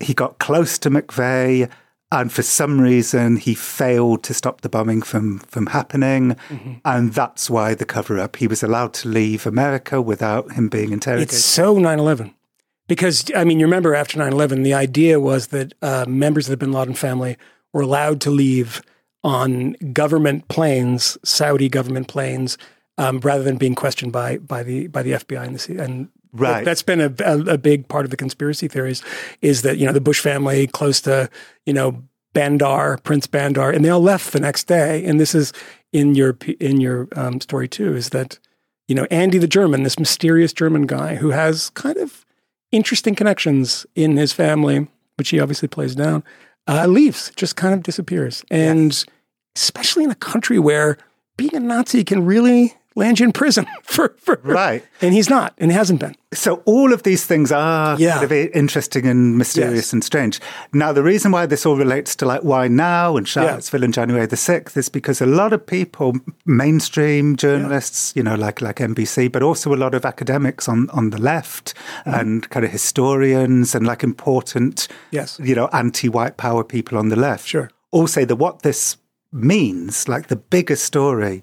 He 0.00 0.14
got 0.14 0.38
close 0.38 0.78
to 0.78 0.90
McVeigh, 0.90 1.68
and 2.12 2.32
for 2.32 2.42
some 2.42 2.80
reason 2.80 3.36
he 3.36 3.54
failed 3.54 4.22
to 4.24 4.34
stop 4.34 4.60
the 4.60 4.68
bombing 4.68 5.02
from 5.02 5.40
from 5.40 5.66
happening, 5.66 6.36
and 6.84 7.12
that's 7.12 7.50
why 7.50 7.74
the 7.74 7.84
cover 7.84 8.18
up. 8.18 8.36
He 8.36 8.46
was 8.46 8.62
allowed 8.62 8.94
to 8.94 9.08
leave 9.08 9.46
America 9.46 10.00
without 10.00 10.52
him 10.52 10.68
being 10.68 10.92
interrogated. 10.92 11.34
It's 11.34 11.44
so 11.44 11.78
9 11.78 11.98
11. 11.98 12.34
Because, 12.88 13.28
I 13.34 13.42
mean, 13.42 13.58
you 13.58 13.66
remember 13.66 13.94
after 13.94 14.18
9 14.18 14.32
11, 14.32 14.62
the 14.62 14.74
idea 14.74 15.18
was 15.18 15.48
that 15.48 15.74
uh, 15.82 16.04
members 16.06 16.46
of 16.46 16.50
the 16.50 16.56
bin 16.56 16.72
Laden 16.72 16.94
family 16.94 17.36
were 17.72 17.82
allowed 17.82 18.20
to 18.22 18.30
leave 18.30 18.80
on 19.24 19.72
government 19.92 20.46
planes, 20.46 21.18
Saudi 21.24 21.68
government 21.68 22.06
planes, 22.06 22.56
um, 22.96 23.18
rather 23.20 23.42
than 23.42 23.56
being 23.56 23.74
questioned 23.74 24.12
by, 24.12 24.38
by, 24.38 24.62
the, 24.62 24.86
by 24.86 25.02
the 25.02 25.12
FBI 25.12 25.44
and 25.44 25.58
the 25.58 25.82
and 25.82 26.08
Right. 26.40 26.64
That's 26.64 26.82
been 26.82 27.00
a, 27.00 27.12
a, 27.24 27.54
a 27.54 27.58
big 27.58 27.88
part 27.88 28.04
of 28.04 28.10
the 28.10 28.16
conspiracy 28.16 28.68
theories 28.68 29.02
is 29.42 29.62
that, 29.62 29.78
you 29.78 29.86
know, 29.86 29.92
the 29.92 30.00
Bush 30.00 30.20
family 30.20 30.66
close 30.66 31.00
to, 31.02 31.28
you 31.64 31.72
know, 31.72 32.02
Bandar, 32.32 32.98
Prince 33.02 33.26
Bandar, 33.26 33.70
and 33.70 33.84
they 33.84 33.88
all 33.88 34.00
left 34.00 34.32
the 34.32 34.40
next 34.40 34.64
day. 34.64 35.04
And 35.04 35.18
this 35.18 35.34
is 35.34 35.52
in 35.92 36.14
your, 36.14 36.36
in 36.60 36.80
your 36.80 37.08
um, 37.16 37.40
story 37.40 37.68
too, 37.68 37.96
is 37.96 38.10
that, 38.10 38.38
you 38.88 38.94
know, 38.94 39.06
Andy 39.10 39.38
the 39.38 39.48
German, 39.48 39.82
this 39.82 39.98
mysterious 39.98 40.52
German 40.52 40.86
guy 40.86 41.16
who 41.16 41.30
has 41.30 41.70
kind 41.70 41.96
of 41.96 42.24
interesting 42.72 43.14
connections 43.14 43.86
in 43.94 44.16
his 44.16 44.32
family, 44.32 44.86
which 45.16 45.30
he 45.30 45.40
obviously 45.40 45.68
plays 45.68 45.94
down, 45.94 46.22
uh, 46.68 46.86
leaves, 46.86 47.32
just 47.36 47.56
kind 47.56 47.72
of 47.72 47.82
disappears. 47.82 48.44
And 48.50 49.04
especially 49.56 50.04
in 50.04 50.10
a 50.10 50.16
country 50.16 50.58
where 50.58 50.98
being 51.36 51.54
a 51.54 51.60
Nazi 51.60 52.04
can 52.04 52.24
really 52.24 52.76
land 52.96 53.20
you 53.20 53.26
in 53.26 53.32
prison 53.32 53.66
for, 53.82 54.16
for 54.18 54.40
Right. 54.42 54.82
And 55.02 55.14
he's 55.14 55.28
not, 55.30 55.52
and 55.58 55.70
he 55.70 55.76
hasn't 55.76 56.00
been. 56.00 56.14
So 56.34 56.62
all 56.64 56.92
of 56.92 57.02
these 57.02 57.24
things 57.26 57.52
are 57.52 57.96
Yeah. 58.00 58.14
kind 58.18 58.24
of 58.24 58.32
interesting 58.32 59.06
and 59.06 59.38
mysterious 59.38 59.86
Yes. 59.86 59.92
and 59.92 60.02
strange. 60.04 60.40
Now, 60.72 60.92
the 60.92 61.02
reason 61.02 61.30
why 61.32 61.46
this 61.46 61.64
all 61.66 61.76
relates 61.76 62.16
to 62.16 62.26
like 62.26 62.42
why 62.42 62.68
now 62.68 63.16
and 63.16 63.28
Charlottesville 63.28 63.84
and 63.84 63.94
January 63.94 64.26
the 64.26 64.36
sixth 64.36 64.76
is 64.76 64.88
because 64.88 65.20
a 65.20 65.26
lot 65.26 65.52
of 65.52 65.64
people, 65.66 66.14
mainstream 66.60 67.36
journalists, 67.36 68.12
you 68.16 68.22
know, 68.22 68.34
like 68.34 68.60
like 68.60 68.76
NBC, 68.80 69.30
but 69.30 69.42
also 69.42 69.72
a 69.74 69.76
lot 69.84 69.94
of 69.94 70.04
academics 70.04 70.68
on 70.68 70.88
on 70.90 71.10
the 71.10 71.20
left 71.20 71.74
Mm-hmm. 72.06 72.20
and 72.20 72.50
kind 72.50 72.64
of 72.64 72.72
historians 72.72 73.74
and 73.74 73.86
like 73.86 74.02
important, 74.02 74.88
Yes. 75.10 75.38
you 75.42 75.54
know, 75.54 75.68
anti-white 75.72 76.36
power 76.36 76.64
people 76.64 76.98
on 76.98 77.08
the 77.08 77.16
left, 77.16 77.46
Sure. 77.46 77.68
all 77.92 78.06
say 78.06 78.24
that 78.24 78.36
what 78.36 78.62
this 78.62 78.96
means, 79.32 80.08
like 80.08 80.26
the 80.28 80.36
bigger 80.36 80.76
story, 80.76 81.42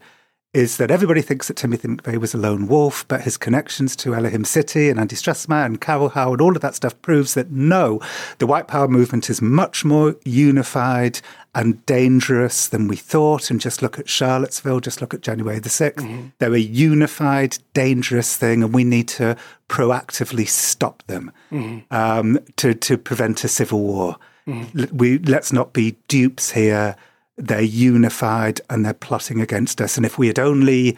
is 0.53 0.77
that 0.77 0.91
everybody 0.91 1.21
thinks 1.21 1.47
that 1.47 1.57
Timothy 1.57 1.87
McVeigh 1.87 2.19
was 2.19 2.35
a 2.35 2.37
lone 2.37 2.67
wolf, 2.67 3.07
but 3.07 3.21
his 3.21 3.37
connections 3.37 3.95
to 3.95 4.13
Elohim 4.13 4.45
City 4.45 4.87
and 4.89 4.99
Andy 4.99 5.15
Strassmeir 5.15 5.65
and 5.65 5.81
Carol 5.81 6.11
and 6.13 6.39
all 6.39 6.55
of 6.55 6.61
that 6.61 6.75
stuff 6.75 6.99
proves 7.01 7.33
that 7.33 7.49
no, 7.49 7.99
the 8.37 8.45
white 8.45 8.67
power 8.67 8.87
movement 8.87 9.31
is 9.31 9.41
much 9.41 9.83
more 9.83 10.15
unified 10.23 11.21
and 11.55 11.83
dangerous 11.87 12.67
than 12.67 12.87
we 12.87 12.95
thought. 12.95 13.49
And 13.49 13.59
just 13.59 13.81
look 13.81 13.97
at 13.97 14.07
Charlottesville, 14.07 14.79
just 14.79 15.01
look 15.01 15.15
at 15.15 15.21
January 15.21 15.57
the 15.57 15.69
6th. 15.69 15.95
Mm-hmm. 15.95 16.27
They're 16.37 16.53
a 16.53 16.59
unified, 16.59 17.57
dangerous 17.73 18.37
thing, 18.37 18.61
and 18.61 18.75
we 18.75 18.83
need 18.83 19.07
to 19.09 19.35
proactively 19.69 20.47
stop 20.47 21.01
them 21.07 21.31
mm-hmm. 21.51 21.91
um, 21.91 22.37
to, 22.57 22.75
to 22.75 22.97
prevent 22.99 23.43
a 23.43 23.47
civil 23.47 23.79
war. 23.81 24.17
Mm-hmm. 24.47 24.79
L- 24.79 24.87
We, 24.93 25.17
let's 25.17 25.51
not 25.51 25.73
be 25.73 25.95
dupes 26.07 26.51
here 26.51 26.95
they're 27.37 27.61
unified 27.61 28.61
and 28.69 28.85
they're 28.85 28.93
plotting 28.93 29.41
against 29.41 29.81
us. 29.81 29.97
And 29.97 30.05
if 30.05 30.17
we 30.17 30.27
had 30.27 30.39
only 30.39 30.97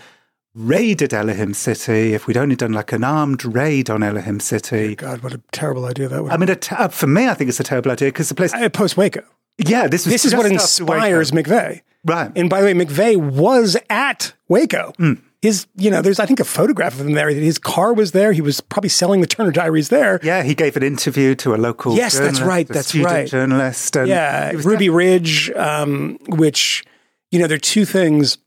raided 0.53 1.13
Elohim 1.13 1.53
City, 1.53 2.13
if 2.13 2.27
we'd 2.27 2.37
only 2.37 2.55
done 2.55 2.73
like 2.73 2.91
an 2.91 3.03
armed 3.03 3.43
raid 3.45 3.89
on 3.89 4.03
Elohim 4.03 4.39
City, 4.39 4.95
God, 4.95 5.21
what 5.21 5.33
a 5.33 5.41
terrible 5.51 5.85
idea 5.85 6.07
that 6.07 6.23
would 6.23 6.31
I 6.31 6.37
mean, 6.37 6.55
t- 6.55 6.75
uh, 6.75 6.87
for 6.87 7.07
me, 7.07 7.27
I 7.27 7.33
think 7.33 7.49
it's 7.49 7.59
a 7.59 7.63
terrible 7.63 7.91
idea 7.91 8.09
because 8.09 8.29
the 8.29 8.35
place, 8.35 8.53
be. 8.53 8.69
Post 8.69 8.97
Waco. 8.97 9.23
yeah, 9.57 9.87
this 9.87 10.05
This 10.05 10.25
is 10.25 10.35
what 10.35 10.45
inspires 10.45 11.31
McVeigh. 11.31 11.81
Right. 12.03 12.31
And 12.35 12.49
by 12.49 12.61
the 12.61 12.67
way, 12.67 12.73
McVeigh 12.73 13.17
was 13.17 13.75
at 13.89 14.33
Waco. 14.47 14.93
Hmm. 14.97 15.13
His, 15.45 15.67
you 15.75 15.91
know, 15.91 16.01
there's 16.01 16.19
I 16.19 16.25
think 16.25 16.39
a 16.39 16.43
photograph 16.45 16.93
of 16.99 17.05
him 17.05 17.13
there. 17.13 17.29
His 17.29 17.59
car 17.59 17.93
was 17.93 18.11
there. 18.13 18.31
He 18.33 18.41
was 18.41 18.61
probably 18.61 18.89
selling 18.89 19.21
the 19.21 19.27
Turner 19.27 19.51
Diaries 19.51 19.89
there. 19.89 20.19
yeah, 20.23 20.41
he 20.43 20.55
gave 20.55 20.75
an 20.75 20.83
interview 20.83 21.35
to 21.35 21.53
a 21.53 21.57
local. 21.57 21.95
Yes, 21.95 22.17
that's 22.17 22.41
right, 22.41 22.67
that's 22.67 22.95
right. 22.95 23.27
Journalist. 23.27 23.95
And 23.95 24.07
Yeah, 24.07 24.51
Ruby 24.55 24.89
Ridge, 24.89 25.51
um, 25.51 26.17
which 26.27 26.83
you 27.31 27.39
know, 27.39 27.47
there 27.47 27.57
are 27.57 27.59
two 27.59 27.85
things. 27.85 28.37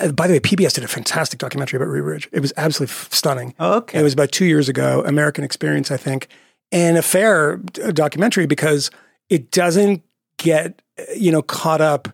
Uh, 0.00 0.12
by 0.12 0.26
the 0.26 0.34
way, 0.34 0.40
PBS 0.40 0.74
did 0.74 0.84
a 0.84 0.88
fantastic 0.88 1.38
documentary 1.38 1.76
about 1.76 1.88
Ruby 1.88 2.00
Ridge. 2.02 2.28
It 2.32 2.40
was 2.40 2.52
absolutely 2.56 2.92
f- 2.92 3.12
stunning. 3.12 3.54
Oh, 3.58 3.78
okay. 3.78 3.98
It 4.00 4.02
was 4.02 4.12
about 4.14 4.32
two 4.32 4.44
years 4.46 4.68
ago, 4.68 5.02
American 5.04 5.44
Experience, 5.44 5.90
I 5.90 5.96
think, 5.96 6.28
and 6.70 6.96
a 6.96 7.02
fair 7.02 7.60
uh, 7.82 7.90
documentary 7.90 8.46
because 8.46 8.90
it 9.28 9.50
doesn't 9.50 10.02
get 10.38 10.80
uh, 10.98 11.02
you 11.14 11.30
know 11.32 11.42
caught 11.42 11.80
up 11.80 12.08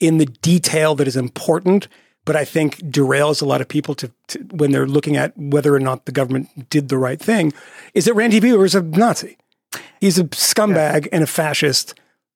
in 0.00 0.18
the 0.18 0.26
detail 0.26 0.94
that 0.96 1.06
is 1.06 1.16
important, 1.16 1.86
but 2.24 2.36
I 2.36 2.44
think 2.44 2.78
derails 2.78 3.42
a 3.42 3.44
lot 3.44 3.60
of 3.60 3.68
people 3.68 3.94
to, 3.96 4.10
to 4.28 4.38
when 4.52 4.70
they're 4.72 4.86
looking 4.86 5.16
at 5.16 5.36
whether 5.36 5.74
or 5.74 5.80
not 5.80 6.04
the 6.06 6.12
government 6.12 6.68
did 6.70 6.88
the 6.88 6.98
right 6.98 7.20
thing. 7.20 7.52
Is 7.94 8.04
that 8.04 8.14
Randy 8.14 8.40
Weaver 8.40 8.64
is 8.64 8.74
a 8.74 8.82
Nazi? 8.82 9.36
He's 10.00 10.18
a 10.18 10.24
scumbag 10.24 11.08
and 11.12 11.22
a 11.24 11.26
fascist. 11.26 11.94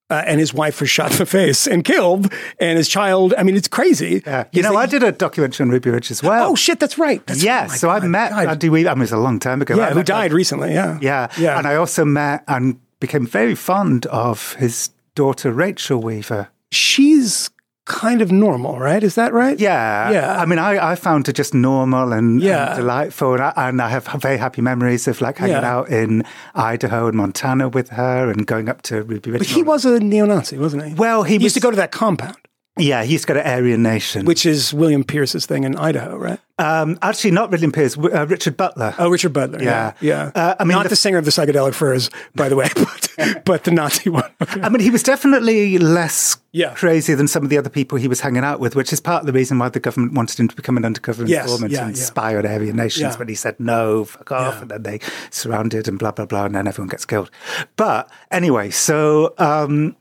Uh, 0.09 0.23
and 0.25 0.39
his 0.39 0.55
wife 0.55 0.81
was 0.81 0.89
shot 0.89 1.11
in 1.11 1.19
the 1.19 1.27
face 1.27 1.67
and 1.67 1.85
killed, 1.85 2.33
and 2.61 2.79
his 2.79 2.89
child. 2.89 3.35
I 3.37 3.43
mean, 3.43 3.57
it's 3.57 3.67
crazy. 3.67 4.23
Yeah. 4.25 4.45
You 4.53 4.63
He's 4.63 4.63
know, 4.63 4.77
I 4.77 4.87
did 4.87 5.03
a 5.03 5.11
documentary 5.11 5.65
on 5.65 5.71
Ruby 5.71 5.91
Ridge 5.91 6.13
as 6.13 6.23
well. 6.23 6.51
Oh 6.51 6.55
shit, 6.55 6.79
that's 6.79 6.97
right. 6.97 7.27
That's, 7.27 7.43
yeah, 7.43 7.67
oh 7.69 7.75
so 7.75 7.91
I 7.91 7.99
God, 7.99 8.09
met 8.11 8.31
God. 8.31 8.47
Andy 8.47 8.69
Weaver. 8.69 8.89
I 8.91 8.95
mean, 8.95 9.01
it 9.01 9.11
was 9.11 9.13
a 9.13 9.17
long 9.19 9.41
time 9.41 9.61
ago. 9.63 9.75
Yeah, 9.75 9.89
who 9.89 9.97
met- 9.97 10.07
died 10.07 10.33
recently? 10.33 10.73
Yeah, 10.73 11.01
Yeah, 11.03 11.27
yeah. 11.37 11.59
And 11.59 11.67
I 11.67 11.75
also 11.75 12.05
met 12.05 12.45
and 12.47 12.79
became 13.01 13.27
very 13.27 13.57
fond 13.57 14.07
of 14.07 14.53
his 14.55 14.91
daughter 15.17 15.51
Rachel 15.51 16.01
Weaver. 16.01 16.51
she's 16.71 17.51
kind 17.87 18.21
of 18.21 18.31
normal, 18.31 18.79
right? 18.79 19.03
Is 19.03 19.15
that 19.15 19.33
right? 19.33 19.59
Yeah, 19.59 20.11
Yeah. 20.11 20.41
I 20.43 20.45
mean, 20.45 20.59
I, 20.59 20.93
I 20.93 20.95
found 20.97 21.29
it 21.29 21.33
just 21.35 21.55
normal 21.55 22.13
and, 22.13 22.43
Yeah. 22.43 22.67
and 22.69 22.77
delightful, 22.77 23.35
and 23.35 23.43
I, 23.43 23.53
and 23.57 23.81
I 23.81 23.89
have 23.89 24.07
very 24.21 24.37
happy 24.39 24.61
memories 24.61 25.09
of 25.09 25.21
like 25.21 25.39
hanging 25.39 25.57
Yeah. 25.63 25.75
out 25.77 25.89
in 25.89 26.25
Idaho 26.55 27.07
and 27.09 27.17
Montana 27.17 27.69
with 27.69 27.89
her, 27.91 28.31
and 28.31 28.47
going 28.47 28.69
up 28.69 28.83
to 28.83 29.03
Ruby 29.03 29.31
Ridge. 29.31 29.39
But 29.41 29.49
he 29.49 29.63
was 29.63 29.85
a 29.85 30.01
neo-Nazi, 30.01 30.59
wasn't 30.59 30.85
he? 30.85 30.95
Well, 30.95 31.23
he 31.23 31.39
he 31.39 31.45
used 31.45 31.55
to 31.55 31.61
go 31.61 31.71
to 31.71 31.77
that 31.77 31.93
compound, 31.93 32.37
yeah, 32.79 33.05
he's 33.05 33.25
got 33.25 33.37
an 33.39 33.47
Aryan 33.47 33.83
Nation, 33.83 34.27
which 34.27 34.45
is 34.47 34.73
William 34.75 35.05
Pierce's 35.05 35.47
thing 35.47 35.65
in 35.65 35.77
Idaho, 35.77 36.17
right? 36.17 36.39
um, 36.59 36.99
actually 37.03 37.33
not 37.33 37.51
William 37.51 37.71
Pierce, 37.71 37.99
uh, 37.99 38.27
Richard 38.27 38.57
Butler. 38.57 38.95
Oh, 38.99 39.11
Richard 39.11 39.35
Butler. 39.35 39.63
Yeah. 39.63 39.93
yeah. 40.01 40.31
Uh, 40.35 40.55
I 40.59 40.65
mean, 40.65 40.75
not 40.75 40.85
the- 40.85 40.89
the, 40.89 40.97
singer 40.97 41.19
of 41.19 41.27
the 41.27 41.31
psychedelic 41.31 41.75
furs, 41.75 42.09
by 42.35 42.49
the 42.49 42.57
way, 42.57 42.69
but, 42.75 43.45
but 43.45 43.65
the 43.65 43.71
Nazi 43.73 44.09
one. 44.09 44.31
Okay. 44.41 44.63
I 44.63 44.71
mean, 44.71 44.81
he 44.81 44.89
was 44.89 45.03
definitely 45.03 45.77
less 45.77 46.39
Yeah. 46.53 46.73
crazy 46.73 47.13
than 47.15 47.29
some 47.29 47.45
of 47.45 47.51
the 47.51 47.59
other 47.59 47.69
people 47.69 47.99
he 47.99 48.09
was 48.09 48.21
hanging 48.23 48.43
out 48.43 48.59
with, 48.59 48.75
which 48.75 48.91
is 48.91 49.01
part 49.01 49.21
of 49.21 49.27
the 49.27 49.35
reason 49.35 49.59
why 49.59 49.69
the 49.69 49.81
government 49.81 50.15
wanted 50.15 50.41
him 50.41 50.49
to 50.49 50.57
become 50.57 50.79
an 50.79 50.87
undercover 50.87 51.27
Yes, 51.27 51.45
informant 51.45 51.73
yeah, 51.75 51.87
and 51.89 51.95
yeah. 51.97 52.03
spy 52.03 52.35
on 52.37 52.47
Aryan 52.47 52.77
nations. 52.77 53.03
Yeah. 53.13 53.17
But 53.19 53.29
he 53.29 53.35
said 53.35 53.61
no, 53.61 54.07
fuck 54.07 54.33
off, 54.33 54.55
Yeah. 54.55 54.61
and 54.63 54.71
then 54.71 54.83
they 54.83 55.01
surrounded 55.31 55.89
and 55.89 55.99
blah 55.99 56.13
blah 56.13 56.25
blah, 56.25 56.47
and 56.47 56.55
then 56.55 56.67
everyone 56.67 56.89
gets 56.89 57.05
killed. 57.05 57.31
But 57.77 58.11
anyway, 58.31 58.71
so 58.71 59.35
um, 59.37 59.95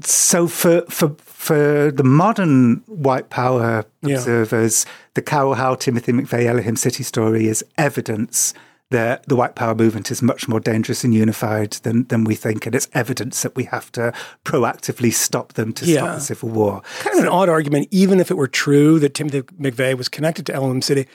so 0.00 0.46
for 0.48 0.82
for 0.88 1.14
for 1.26 1.90
the 1.90 2.04
modern 2.04 2.82
white 2.86 3.28
power 3.30 3.84
Yeah. 4.02 4.16
observers, 4.16 4.86
the 5.14 5.22
Carol 5.22 5.54
Howe, 5.54 5.74
Timothy 5.74 6.12
McVeigh, 6.12 6.46
Elohim 6.46 6.76
City 6.76 7.02
story 7.02 7.46
is 7.46 7.64
evidence 7.76 8.54
that 8.90 9.26
the 9.26 9.36
white 9.36 9.54
power 9.54 9.74
movement 9.74 10.10
is 10.10 10.20
much 10.20 10.48
more 10.48 10.60
dangerous 10.60 11.02
and 11.02 11.14
unified 11.14 11.72
than, 11.82 12.04
than 12.08 12.24
we 12.24 12.34
think. 12.34 12.66
And 12.66 12.74
it's 12.74 12.88
evidence 12.92 13.40
that 13.42 13.56
we 13.56 13.64
have 13.64 13.90
to 13.92 14.12
proactively 14.44 15.12
stop 15.12 15.54
them 15.54 15.72
to 15.74 15.86
Yeah. 15.86 15.96
stop 16.00 16.14
the 16.16 16.20
civil 16.20 16.48
war. 16.50 16.82
kind 17.00 17.16
of 17.18 17.24
an 17.24 17.28
odd 17.30 17.48
argument, 17.48 17.88
even 17.90 18.20
if 18.20 18.30
it 18.30 18.36
were 18.36 18.46
true 18.48 18.98
that 18.98 19.14
Timothy 19.14 19.42
McVeigh 19.58 19.96
was 19.96 20.08
connected 20.10 20.44
to 20.46 20.54
Elohim 20.54 20.82
City. 20.82 21.06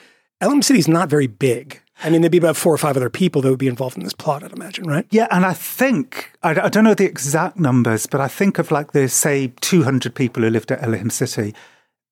Elohim 0.42 0.64
City 0.64 0.80
is 0.80 0.88
not 0.88 1.08
very 1.10 1.28
big. 1.28 1.82
I 2.04 2.10
mean, 2.10 2.22
there'd 2.22 2.32
be 2.32 2.38
about 2.38 2.58
four 2.58 2.74
or 2.74 2.78
five 2.78 2.96
other 2.96 3.10
people 3.10 3.42
that 3.42 3.50
would 3.50 3.60
be 3.60 3.68
involved 3.68 3.98
in 3.98 4.04
this 4.04 4.14
plot, 4.14 4.44
I'd 4.44 4.52
imagine, 4.52 4.86
right? 4.86 5.08
Yeah, 5.10 5.28
and 5.32 5.46
I 5.46 5.54
think, 5.54 6.32
I, 6.44 6.52
I 6.52 6.70
don't 6.70 6.84
know 6.84 6.94
the 6.94 7.06
exact 7.06 7.58
numbers, 7.58 8.06
but 8.06 8.22
I 8.22 8.28
think 8.28 8.60
of 8.60 8.70
like 8.70 8.92
the, 8.92 9.10
say, 9.10 9.54
200 9.62 10.14
people 10.14 10.44
who 10.44 10.50
lived 10.50 10.72
at 10.72 10.84
Elohim 10.84 11.10
City. 11.10 11.56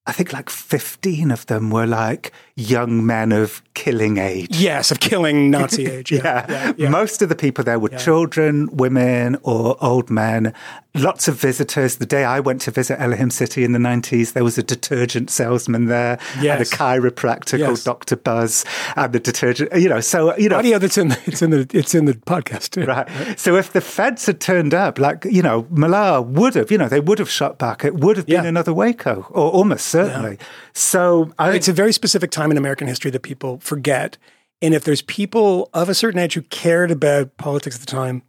I 0.08 0.12
think 0.12 0.34
like 0.34 0.50
15 0.50 1.32
of 1.32 1.46
them 1.48 1.70
were 1.70 1.88
like 1.88 2.32
young 2.56 3.06
men 3.06 3.32
of 3.34 3.62
killing 3.74 4.18
age. 4.18 4.58
Yes, 4.58 4.90
of 4.90 5.02
killing 5.02 5.52
Nazi 5.56 5.86
age. 5.88 6.12
Yeah, 6.12 6.22
Yeah. 6.24 6.46
yeah, 6.50 6.74
yeah. 6.78 6.90
Most 6.90 7.22
of 7.22 7.28
the 7.30 7.36
people 7.36 7.64
there 7.66 7.78
were 7.80 7.90
children, 7.90 8.70
women, 8.72 9.38
or 9.44 9.76
old 9.84 10.10
men. 10.10 10.54
Lots 10.94 11.28
of 11.28 11.36
visitors. 11.36 11.98
The 11.98 12.06
day 12.06 12.24
I 12.24 12.40
went 12.40 12.62
to 12.62 12.72
visit 12.72 13.02
Elohim 13.02 13.30
City 13.30 13.66
in 13.66 13.74
the 13.74 13.80
90s, 13.80 14.32
there 14.32 14.46
was 14.46 14.58
a 14.58 14.64
detergent 14.64 15.30
salesman 15.30 15.88
there 15.88 16.18
Yes. 16.40 16.58
and 16.58 16.62
a 16.62 16.66
chiropractor 17.10 17.60
Yes. 17.60 17.68
called 17.68 17.84
Dr. 17.84 18.16
Buzz 18.16 18.64
and 18.96 19.12
the 19.12 19.20
detergent, 19.20 19.74
you 19.76 19.90
know, 19.90 20.00
so, 20.00 20.34
you 20.38 20.48
know, 20.48 20.58
Audio 20.60 20.80
that's 20.80 20.98
in 20.98 21.10
the, 21.10 21.20
it's 21.26 21.42
in 21.42 21.50
the 21.50 21.68
it's 21.74 21.94
in 21.94 22.06
the 22.06 22.14
podcast 22.14 22.70
too. 22.70 22.86
Right. 22.86 23.10
So 23.38 23.58
if 23.58 23.74
the 23.74 23.82
feds 23.82 24.26
had 24.28 24.40
turned 24.40 24.74
up, 24.74 24.98
like, 24.98 25.26
you 25.26 25.42
know, 25.42 25.68
Millar 25.70 26.22
would 26.22 26.56
have, 26.56 26.72
you 26.72 26.78
know, 26.78 26.88
they 26.88 27.02
would 27.02 27.20
have 27.20 27.30
shot 27.30 27.58
back. 27.58 27.84
It 27.84 27.96
would 27.96 28.16
have 28.16 28.26
been 28.28 28.46
another 28.46 28.74
Waco, 28.74 29.28
or 29.32 29.52
almost 29.52 29.88
certainly. 29.88 30.38
So 30.72 31.30
I, 31.38 31.52
It's 31.52 31.68
a 31.68 31.74
very 31.74 31.92
specific 31.92 32.32
time 32.32 32.45
in 32.52 32.58
American 32.58 32.88
history 32.88 33.12
that 33.12 33.22
people 33.22 33.60
forget. 33.60 34.18
And 34.62 34.74
if 34.74 34.84
there's 34.84 35.02
people 35.02 35.70
of 35.74 35.90
a 35.90 35.94
certain 35.94 36.20
age 36.20 36.34
who 36.34 36.42
cared 36.44 36.92
about 36.92 37.36
politics 37.38 37.76
at 37.76 37.82
the 37.82 37.88
time, 37.88 38.24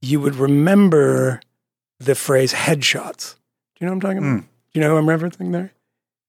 you 0.00 0.20
would 0.20 0.34
remember 0.36 1.40
the 1.98 2.14
phrase 2.14 2.52
headshots. 2.52 3.34
Do 3.76 3.84
you 3.84 3.86
know 3.86 3.92
what 3.92 3.94
I'm 3.94 4.00
talking 4.00 4.18
about? 4.18 4.40
Do 4.40 4.46
you 4.74 4.80
know 4.80 4.90
who 4.90 4.96
I'm 4.96 5.06
referencing 5.06 5.52
there? 5.52 5.72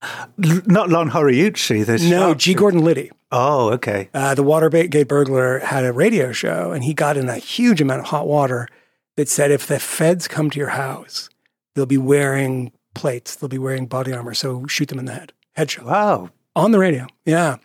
l- 0.03 0.61
not 0.65 0.89
Lon 0.89 1.09
Horiuchi. 1.11 2.09
No, 2.09 2.33
G. 2.33 2.53
Gordon 2.53 2.83
Liddy. 2.83 3.11
Oh, 3.31 3.71
okay. 3.73 4.09
Uh, 4.13 4.35
the 4.35 4.43
Watergate 4.43 5.07
burglar 5.07 5.59
had 5.59 5.83
a 5.83 5.91
radio 5.91 6.31
show, 6.31 6.71
and 6.71 6.83
he 6.83 6.93
got 6.93 7.17
in 7.17 7.27
a 7.29 7.37
huge 7.37 7.81
amount 7.81 8.01
of 8.01 8.05
hot 8.07 8.27
water 8.27 8.67
that 9.15 9.27
said 9.27 9.51
if 9.51 9.67
the 9.67 9.79
feds 9.79 10.27
come 10.27 10.49
to 10.49 10.59
your 10.59 10.69
house, 10.69 11.29
they'll 11.75 11.85
be 11.85 11.97
wearing 11.97 12.71
plates, 12.93 13.35
they'll 13.35 13.49
be 13.49 13.57
wearing 13.57 13.85
body 13.85 14.13
armor, 14.13 14.33
so 14.33 14.65
shoot 14.67 14.87
them 14.89 14.99
in 14.99 15.05
the 15.05 15.13
head. 15.13 15.33
Headshot. 15.57 15.83
Wow. 15.83 16.29
On 16.57 16.71
the 16.71 16.79
radio. 16.79 17.05
Yeah. 17.25 17.57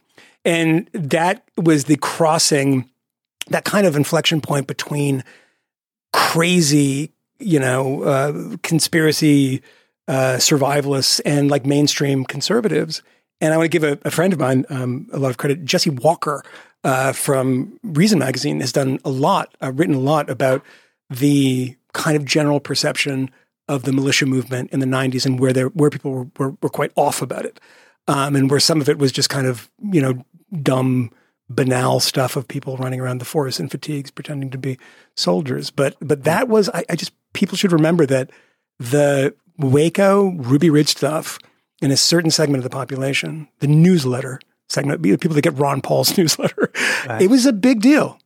And 0.45 0.89
that 0.93 1.43
was 1.57 1.85
the 1.85 1.97
crossing, 1.97 2.89
that 3.49 3.65
kind 3.65 3.87
of 3.87 3.97
inflection 3.97 4.41
point 4.41 4.67
between 4.67 5.25
crazy, 6.13 7.11
you 7.39 7.59
know, 7.59 8.03
uh, 8.03 8.57
conspiracy 8.63 9.63
uh, 10.09 10.37
survivalists 10.37 11.21
and 11.25 11.51
like 11.51 11.65
mainstream 11.65 12.25
conservatives. 12.25 13.03
And 13.41 13.55
I 13.55 13.57
want 13.57 13.73
to 13.73 13.79
give 13.79 13.85
a, 13.85 13.99
a 14.07 14.11
friend 14.11 14.33
of 14.33 14.39
mine 14.39 14.67
um, 14.69 15.09
a 15.13 15.19
lot 15.19 15.31
of 15.31 15.39
credit. 15.39 15.65
Jesse 15.65 15.91
Walker 15.91 16.45
uh, 16.85 17.13
from 17.13 17.79
Reason 17.83 18.19
Magazine 18.19 18.61
has 18.61 18.73
done 18.73 18.99
a 19.05 19.11
lot, 19.11 19.57
uh, 19.63 19.73
written 19.73 19.95
a 19.95 20.01
lot 20.01 20.29
about 20.29 20.63
the 21.09 21.77
kind 21.95 22.17
of 22.17 22.27
general 22.27 22.61
perception 22.61 23.31
of 23.69 23.85
the 23.85 23.93
militia 23.93 24.27
movement 24.27 24.71
in 24.71 24.81
the 24.81 24.87
90s 24.87 25.25
and 25.25 25.41
where, 25.41 25.69
where 25.69 25.89
people 25.89 26.11
were, 26.11 26.27
were, 26.39 26.57
were 26.61 26.69
quite 26.69 26.93
off 26.97 27.23
about 27.23 27.47
it 27.47 27.59
um, 28.09 28.37
and 28.37 28.51
where 28.51 28.61
some 28.61 28.81
of 28.81 28.89
it 28.89 28.99
was 28.99 29.13
just 29.13 29.29
kind 29.29 29.47
of 29.47 29.71
you 29.93 30.01
know 30.01 30.25
dumb, 30.63 31.11
banal 31.49 32.01
stuff 32.01 32.37
of 32.37 32.49
people 32.49 32.77
running 32.77 33.01
around 33.01 33.19
the 33.19 33.25
forest 33.25 33.61
in 33.61 33.69
fatigues 33.69 34.11
pretending 34.11 34.51
to 34.51 34.59
be 34.59 34.79
soldiers. 35.17 35.71
But 35.71 35.97
but 36.01 36.25
that 36.25 36.49
was 36.49 36.69
I, 36.71 36.85
I 36.91 36.97
just 36.97 37.13
people 37.33 37.57
should 37.57 37.73
remember 37.73 38.07
that 38.07 38.31
the 38.79 39.35
Waco 39.59 40.31
Ruby 40.31 40.71
Ridge 40.71 40.89
stuff 40.89 41.39
in 41.81 41.91
a 41.91 41.97
certain 41.97 42.31
segment 42.31 42.65
of 42.65 42.65
the 42.65 42.75
population, 42.75 43.49
the 43.59 43.67
newsletter 43.67 44.41
segment, 44.69 45.03
the 45.03 45.17
people 45.17 45.35
that 45.35 45.43
get 45.43 45.59
Ron 45.59 45.81
Paul's 45.81 46.17
newsletter, 46.19 46.73
it 47.21 47.29
was 47.29 47.47
a 47.47 47.53
big 47.53 47.81
deal. 47.81 48.19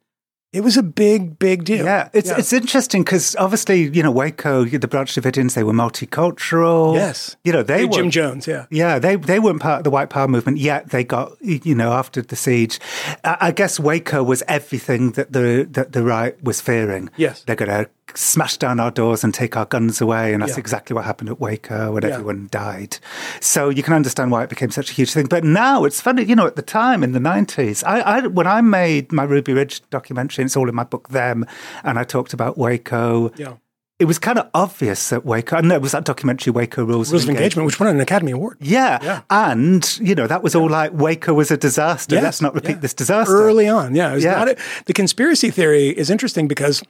It 0.53 0.61
was 0.63 0.77
a 0.79 0.83
big, 0.83 1.39
big 1.39 1.65
deal. 1.65 1.85
Yeah, 1.85 2.09
it's 2.15 2.31
it's 2.31 2.53
interesting 2.53 3.03
because 3.05 3.37
obviously, 3.37 3.91
you 3.95 4.03
know, 4.03 4.11
Waco, 4.11 4.65
the 4.65 4.89
Branch 4.89 5.13
Davidians, 5.15 5.55
they 5.55 5.63
were 5.65 5.75
multicultural. 5.75 6.95
Yes. 6.95 7.37
You 7.45 7.53
know, 7.53 7.63
they 7.63 7.81
Hey, 7.81 7.85
were. 7.85 7.93
Jim 7.93 8.11
Jones, 8.11 8.47
yeah. 8.47 8.67
Yeah, 8.71 8.99
they 8.99 9.17
they 9.17 9.39
weren't 9.39 9.61
part 9.61 9.79
of 9.79 9.85
the 9.85 9.91
White 9.91 10.09
Power 10.09 10.29
movement 10.29 10.59
yet. 10.59 10.91
They 10.91 11.05
got 11.05 11.33
you 11.43 11.75
know 11.75 11.93
after 11.93 12.23
the 12.23 12.37
siege. 12.37 12.81
I, 13.25 13.37
I 13.41 13.51
guess 13.51 13.79
Waco 13.79 14.23
was 14.23 14.43
everything 14.49 15.13
that 15.13 15.33
the 15.33 15.67
that 15.73 15.93
the 15.93 16.03
right 16.03 16.43
was 16.43 16.61
fearing. 16.61 17.11
Yes. 17.17 17.43
they're 17.45 17.57
going 17.57 17.71
to 17.71 17.91
smash 18.15 18.57
down 18.57 18.81
our 18.81 18.91
doors 18.91 19.25
and 19.25 19.35
take 19.35 19.57
our 19.57 19.65
guns 19.67 20.01
away, 20.01 20.33
and 20.33 20.43
that's 20.43 20.53
Yeah. 20.53 20.59
exactly 20.61 20.95
what 20.95 21.05
happened 21.05 21.29
at 21.29 21.41
Waco, 21.41 21.97
and 21.97 22.05
Yeah. 22.05 22.11
everyone 22.15 22.49
died. 22.51 22.99
So 23.41 23.69
you 23.69 23.83
can 23.83 23.93
understand 23.95 24.31
why 24.31 24.43
it 24.45 24.49
became 24.49 24.71
such 24.71 24.91
a 24.91 24.95
huge 24.95 25.13
thing. 25.13 25.27
But 25.27 25.45
now 25.45 25.85
it's 25.85 26.01
funny, 26.01 26.25
you 26.25 26.35
know, 26.37 26.47
at 26.47 26.57
the 26.57 26.63
time 26.63 27.03
in 27.03 27.13
the 27.13 27.21
nineties, 27.21 27.83
I, 27.85 28.01
I 28.01 28.21
when 28.27 28.47
I 28.47 28.61
made 28.61 29.13
my 29.13 29.25
Ruby 29.25 29.53
Ridge 29.53 29.83
documentary, 29.91 30.43
and 30.43 30.49
it's 30.49 30.57
all 30.57 30.69
in 30.69 30.75
my 30.75 30.85
book. 30.85 31.09
Them, 31.11 31.45
and 31.85 31.99
I 31.99 32.05
talked 32.05 32.33
about 32.33 32.57
Waco. 32.59 33.31
Yeah. 33.37 33.55
It 33.99 34.05
was 34.05 34.19
kind 34.19 34.39
of 34.39 34.49
obvious 34.53 35.09
that 35.09 35.25
Waco. 35.25 35.61
No, 35.63 35.75
it 35.77 35.81
was 35.81 35.93
that 35.93 36.05
documentary 36.05 36.51
Waco 36.53 36.85
Rules, 36.85 37.11
Rules 37.11 37.25
of 37.25 37.31
Engagement, 37.31 37.65
which 37.65 37.81
won 37.81 37.89
an 37.89 37.99
Academy 38.01 38.33
Award. 38.33 38.59
yeah. 38.61 38.99
Yeah. 39.03 39.21
And, 39.31 39.99
you 40.03 40.15
know, 40.15 40.27
that 40.27 40.43
was 40.43 40.55
all 40.55 40.69
like 40.69 40.91
Waco 40.93 41.33
was 41.33 41.51
a 41.51 41.57
disaster. 41.57 42.21
Let's 42.21 42.43
not 42.43 42.55
repeat 42.55 42.83
this 42.83 42.93
disaster. 42.93 43.33
early 43.35 43.69
on. 43.69 43.95
Yeah, 43.95 44.11
it 44.11 44.17
was 44.17 44.25
Yeah. 44.25 44.35
not 44.35 44.49
a, 44.49 44.57
the 44.85 44.93
conspiracy 44.93 45.51
theory 45.51 45.89
is 45.89 46.11
interesting 46.11 46.47
because 46.47 46.83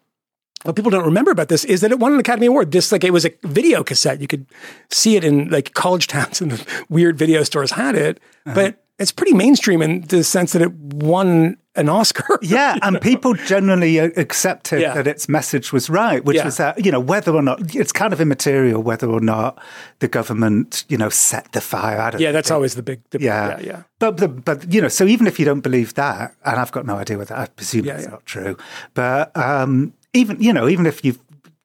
what 0.62 0.75
people 0.77 0.90
don't 0.90 1.05
remember 1.05 1.31
about 1.31 1.49
this 1.49 1.64
is 1.64 1.81
that 1.83 1.92
it 1.92 1.99
won 1.99 2.12
an 2.14 2.19
Academy 2.21 2.47
Award. 2.47 2.73
This 2.73 2.90
like 2.92 3.05
it 3.05 3.12
was 3.12 3.25
a 3.25 3.31
video 3.45 3.85
cassette. 3.85 4.21
You 4.21 4.27
could 4.27 4.47
see 4.90 5.16
it 5.16 5.25
in 5.25 5.49
like 5.49 5.75
college 5.75 6.07
towns 6.14 6.40
and 6.40 6.53
the 6.53 6.85
weird 6.88 7.16
video 7.19 7.42
stores 7.45 7.73
had 7.73 7.95
it, 7.95 8.21
Uh-huh. 8.47 8.55
but 8.55 8.83
it's 8.99 9.12
pretty 9.12 9.35
mainstream 9.35 9.83
in 9.83 10.01
the 10.09 10.25
sense 10.25 10.53
that 10.55 10.62
it 10.62 10.73
won 10.73 11.59
an 11.75 11.90
Oscar. 11.90 12.38
Yeah, 12.42 12.79
and 12.81 12.99
people 13.03 13.35
generally 13.35 14.01
uh, 14.01 14.09
accepted 14.16 14.81
Yeah. 14.81 14.95
that 14.95 15.07
its 15.07 15.29
message 15.29 15.71
was 15.71 15.90
right, 15.90 16.25
which 16.25 16.37
Yeah. 16.37 16.47
was 16.47 16.57
that, 16.57 16.83
you 16.83 16.90
know, 16.90 16.99
whether 17.01 17.35
or 17.35 17.42
not, 17.42 17.75
it's 17.77 17.92
kind 17.92 18.14
of 18.14 18.21
immaterial 18.23 18.83
whether 18.83 19.07
or 19.11 19.21
not 19.21 19.59
the 19.99 20.09
government, 20.09 20.85
you 20.88 20.97
know, 20.97 21.11
set 21.11 21.53
the 21.53 21.61
fire. 21.61 22.01
I 22.01 22.16
yeah, 22.19 22.33
that's 22.33 22.51
always 22.51 22.75
the 22.75 22.83
big. 22.83 23.03
The, 23.11 23.21
Yeah. 23.21 23.49
yeah, 23.61 23.66
yeah. 23.66 23.83
But, 23.99 24.16
but, 24.16 24.45
but, 24.47 24.73
you 24.73 24.81
know, 24.81 24.88
so 24.88 25.05
even 25.05 25.27
if 25.27 25.38
you 25.38 25.45
don't 25.45 25.61
believe 25.61 25.92
that, 25.95 26.35
and 26.47 26.59
I've 26.59 26.73
got 26.73 26.87
no 26.87 26.97
idea 26.97 27.19
whether, 27.19 27.37
I 27.37 27.47
presume 27.49 27.85
Yeah, 27.85 27.99
it's 27.99 28.09
not 28.09 28.25
true, 28.25 28.57
but 28.95 29.37
um, 29.37 29.92
even, 30.16 30.42
you 30.42 30.52
know, 30.52 30.68
even 30.68 30.87
if 30.87 31.05
you 31.05 31.18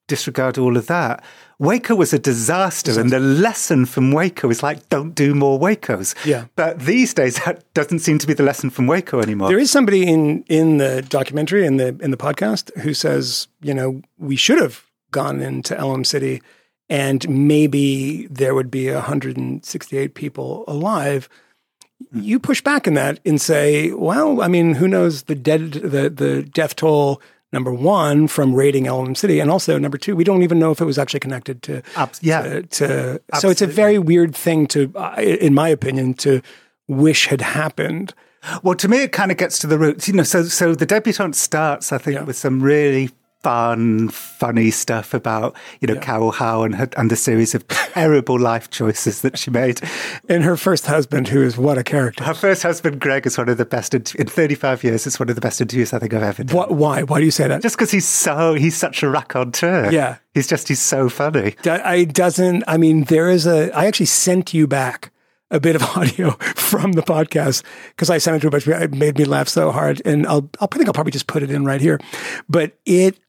disregard 0.07 0.57
all 0.57 0.75
of 0.77 0.87
that, 0.87 1.23
Waco 1.57 1.95
was 1.95 2.11
a 2.11 2.19
disaster, 2.19 2.99
and 2.99 3.11
the 3.11 3.19
lesson 3.19 3.85
from 3.85 4.11
Waco 4.11 4.49
is 4.49 4.63
like, 4.63 4.89
don't 4.89 5.13
do 5.13 5.35
more 5.35 5.59
Wacos. 5.59 6.15
Yeah. 6.25 6.45
But 6.55 6.79
these 6.79 7.13
days, 7.13 7.35
that 7.45 7.71
doesn't 7.73 7.99
seem 7.99 8.17
to 8.17 8.27
be 8.27 8.33
the 8.33 8.43
lesson 8.43 8.71
from 8.71 8.87
Waco 8.87 9.21
anymore. 9.21 9.47
There 9.47 9.59
is 9.59 9.71
somebody 9.71 10.07
in 10.07 10.43
in 10.49 10.77
the 10.77 11.01
documentary 11.03 11.65
in 11.65 11.77
the 11.77 11.89
in 12.01 12.11
the 12.11 12.17
podcast 12.17 12.75
who 12.79 12.93
says, 12.93 13.47
you 13.61 13.73
know, 13.73 14.01
we 14.17 14.35
should 14.35 14.59
have 14.59 14.85
gone 15.11 15.39
into 15.39 15.77
Elohim 15.77 16.03
City, 16.03 16.41
and 16.89 17.29
maybe 17.29 18.27
there 18.27 18.55
would 18.55 18.71
be 18.71 18.91
168 18.91 20.13
people 20.15 20.65
alive. 20.67 21.29
Hmm. 22.11 22.21
You 22.21 22.39
push 22.39 22.61
back 22.61 22.87
in 22.87 22.95
that 22.95 23.19
and 23.23 23.39
say, 23.39 23.91
well, 23.91 24.41
I 24.41 24.47
mean, 24.47 24.73
who 24.73 24.87
knows 24.87 25.23
the 25.23 25.35
dead 25.35 25.73
the 25.73 26.09
the 26.09 26.41
death 26.41 26.75
toll 26.75 27.21
number 27.53 27.73
one 27.73 28.27
from 28.27 28.53
raiding 28.55 28.87
Elohim 28.87 29.15
City, 29.15 29.39
and 29.39 29.51
also 29.51 29.77
number 29.77 29.97
two, 29.97 30.15
we 30.15 30.23
don't 30.23 30.43
even 30.43 30.57
know 30.59 30.71
if 30.71 30.79
it 30.81 30.85
was 30.85 30.97
actually 30.97 31.19
connected 31.19 31.61
to 31.63 31.81
Abs- 31.95 32.21
yeah. 32.23 32.41
to, 32.43 32.61
to 32.63 33.21
so 33.39 33.49
it's 33.49 33.61
a 33.61 33.67
very 33.67 33.99
weird 33.99 34.35
thing 34.35 34.67
to, 34.67 34.91
uh, 34.95 35.15
in 35.21 35.53
my 35.53 35.67
opinion, 35.69 36.13
to 36.15 36.41
wish 36.87 37.27
had 37.27 37.41
happened. 37.41 38.13
Well, 38.63 38.75
to 38.75 38.87
me, 38.87 39.03
it 39.03 39.11
kind 39.11 39.31
of 39.31 39.37
gets 39.37 39.59
to 39.59 39.67
the 39.67 39.77
roots, 39.77 40.07
you 40.07 40.13
know. 40.15 40.23
So, 40.23 40.43
so 40.43 40.73
the 40.73 40.85
debutante 40.85 41.35
starts, 41.35 41.91
I 41.91 41.97
think, 41.99 42.15
Yeah. 42.15 42.23
with 42.23 42.35
some 42.37 42.61
really 42.63 43.11
fun, 43.43 44.09
funny 44.09 44.71
stuff 44.71 45.13
about 45.13 45.55
you 45.79 45.87
know 45.87 45.99
Carol 45.99 46.31
Howe 46.31 46.63
and 46.63 46.75
her, 46.75 46.89
and 46.97 47.09
the 47.09 47.15
series 47.15 47.55
of 47.55 47.67
terrible 47.67 48.39
life 48.39 48.69
choices 48.69 49.21
that 49.21 49.37
she 49.37 49.51
made. 49.51 49.81
And 50.29 50.43
her 50.43 50.55
first 50.57 50.85
husband, 50.85 51.27
who 51.27 51.41
is 51.41 51.57
what 51.57 51.77
a 51.77 51.83
character. 51.83 52.23
Her 52.23 52.33
first 52.33 52.63
husband, 52.63 52.99
Greg, 52.99 53.25
is 53.25 53.37
one 53.37 53.49
of 53.49 53.57
the 53.57 53.65
best 53.65 53.93
in, 53.93 54.03
in 54.17 54.27
35 54.27 54.83
years. 54.83 55.07
It's 55.07 55.19
one 55.19 55.29
of 55.29 55.35
the 55.35 55.41
best 55.41 55.61
interviews 55.61 55.93
I 55.93 55.99
think 55.99 56.13
I've 56.13 56.23
ever 56.23 56.43
done. 56.43 56.55
What, 56.55 56.71
why? 56.71 57.03
Why 57.03 57.19
do 57.19 57.25
you 57.25 57.31
say 57.31 57.47
that? 57.47 57.61
Just 57.61 57.75
because 57.77 57.91
he's 57.91 58.07
so 58.07 58.53
he's 58.53 58.75
such 58.77 59.03
a 59.03 59.09
raconteur. 59.09 59.91
Yeah. 59.91 60.17
he's 60.33 60.47
just 60.47 60.67
he's 60.67 60.81
so 60.81 61.09
funny. 61.09 61.55
Do- 61.61 61.71
I 61.71 62.05
doesn't. 62.05 62.63
I 62.67 62.77
mean, 62.77 63.05
there 63.05 63.29
is 63.29 63.45
a. 63.47 63.71
I 63.75 63.85
actually 63.85 64.05
sent 64.07 64.53
you 64.53 64.67
back 64.67 65.11
a 65.49 65.59
bit 65.59 65.75
of 65.75 65.83
audio 65.97 66.31
from 66.55 66.93
the 66.93 67.01
podcast 67.01 67.63
because 67.89 68.09
I 68.09 68.17
sent 68.19 68.37
it 68.37 68.39
to 68.41 68.47
a 68.47 68.51
bunch 68.51 68.67
of 68.67 68.73
people. 68.73 68.83
It 68.83 68.93
made 68.93 69.17
me 69.17 69.25
laugh 69.25 69.49
so 69.49 69.71
hard, 69.71 70.01
and 70.05 70.25
I'll. 70.27 70.49
I'll 70.59 70.69
I 70.71 70.75
think 70.77 70.87
I'll 70.87 70.93
probably 70.93 71.11
just 71.11 71.27
put 71.27 71.43
it 71.43 71.51
in 71.51 71.65
right 71.65 71.81
here. 71.81 71.99
But 72.47 72.77
it. 72.85 73.19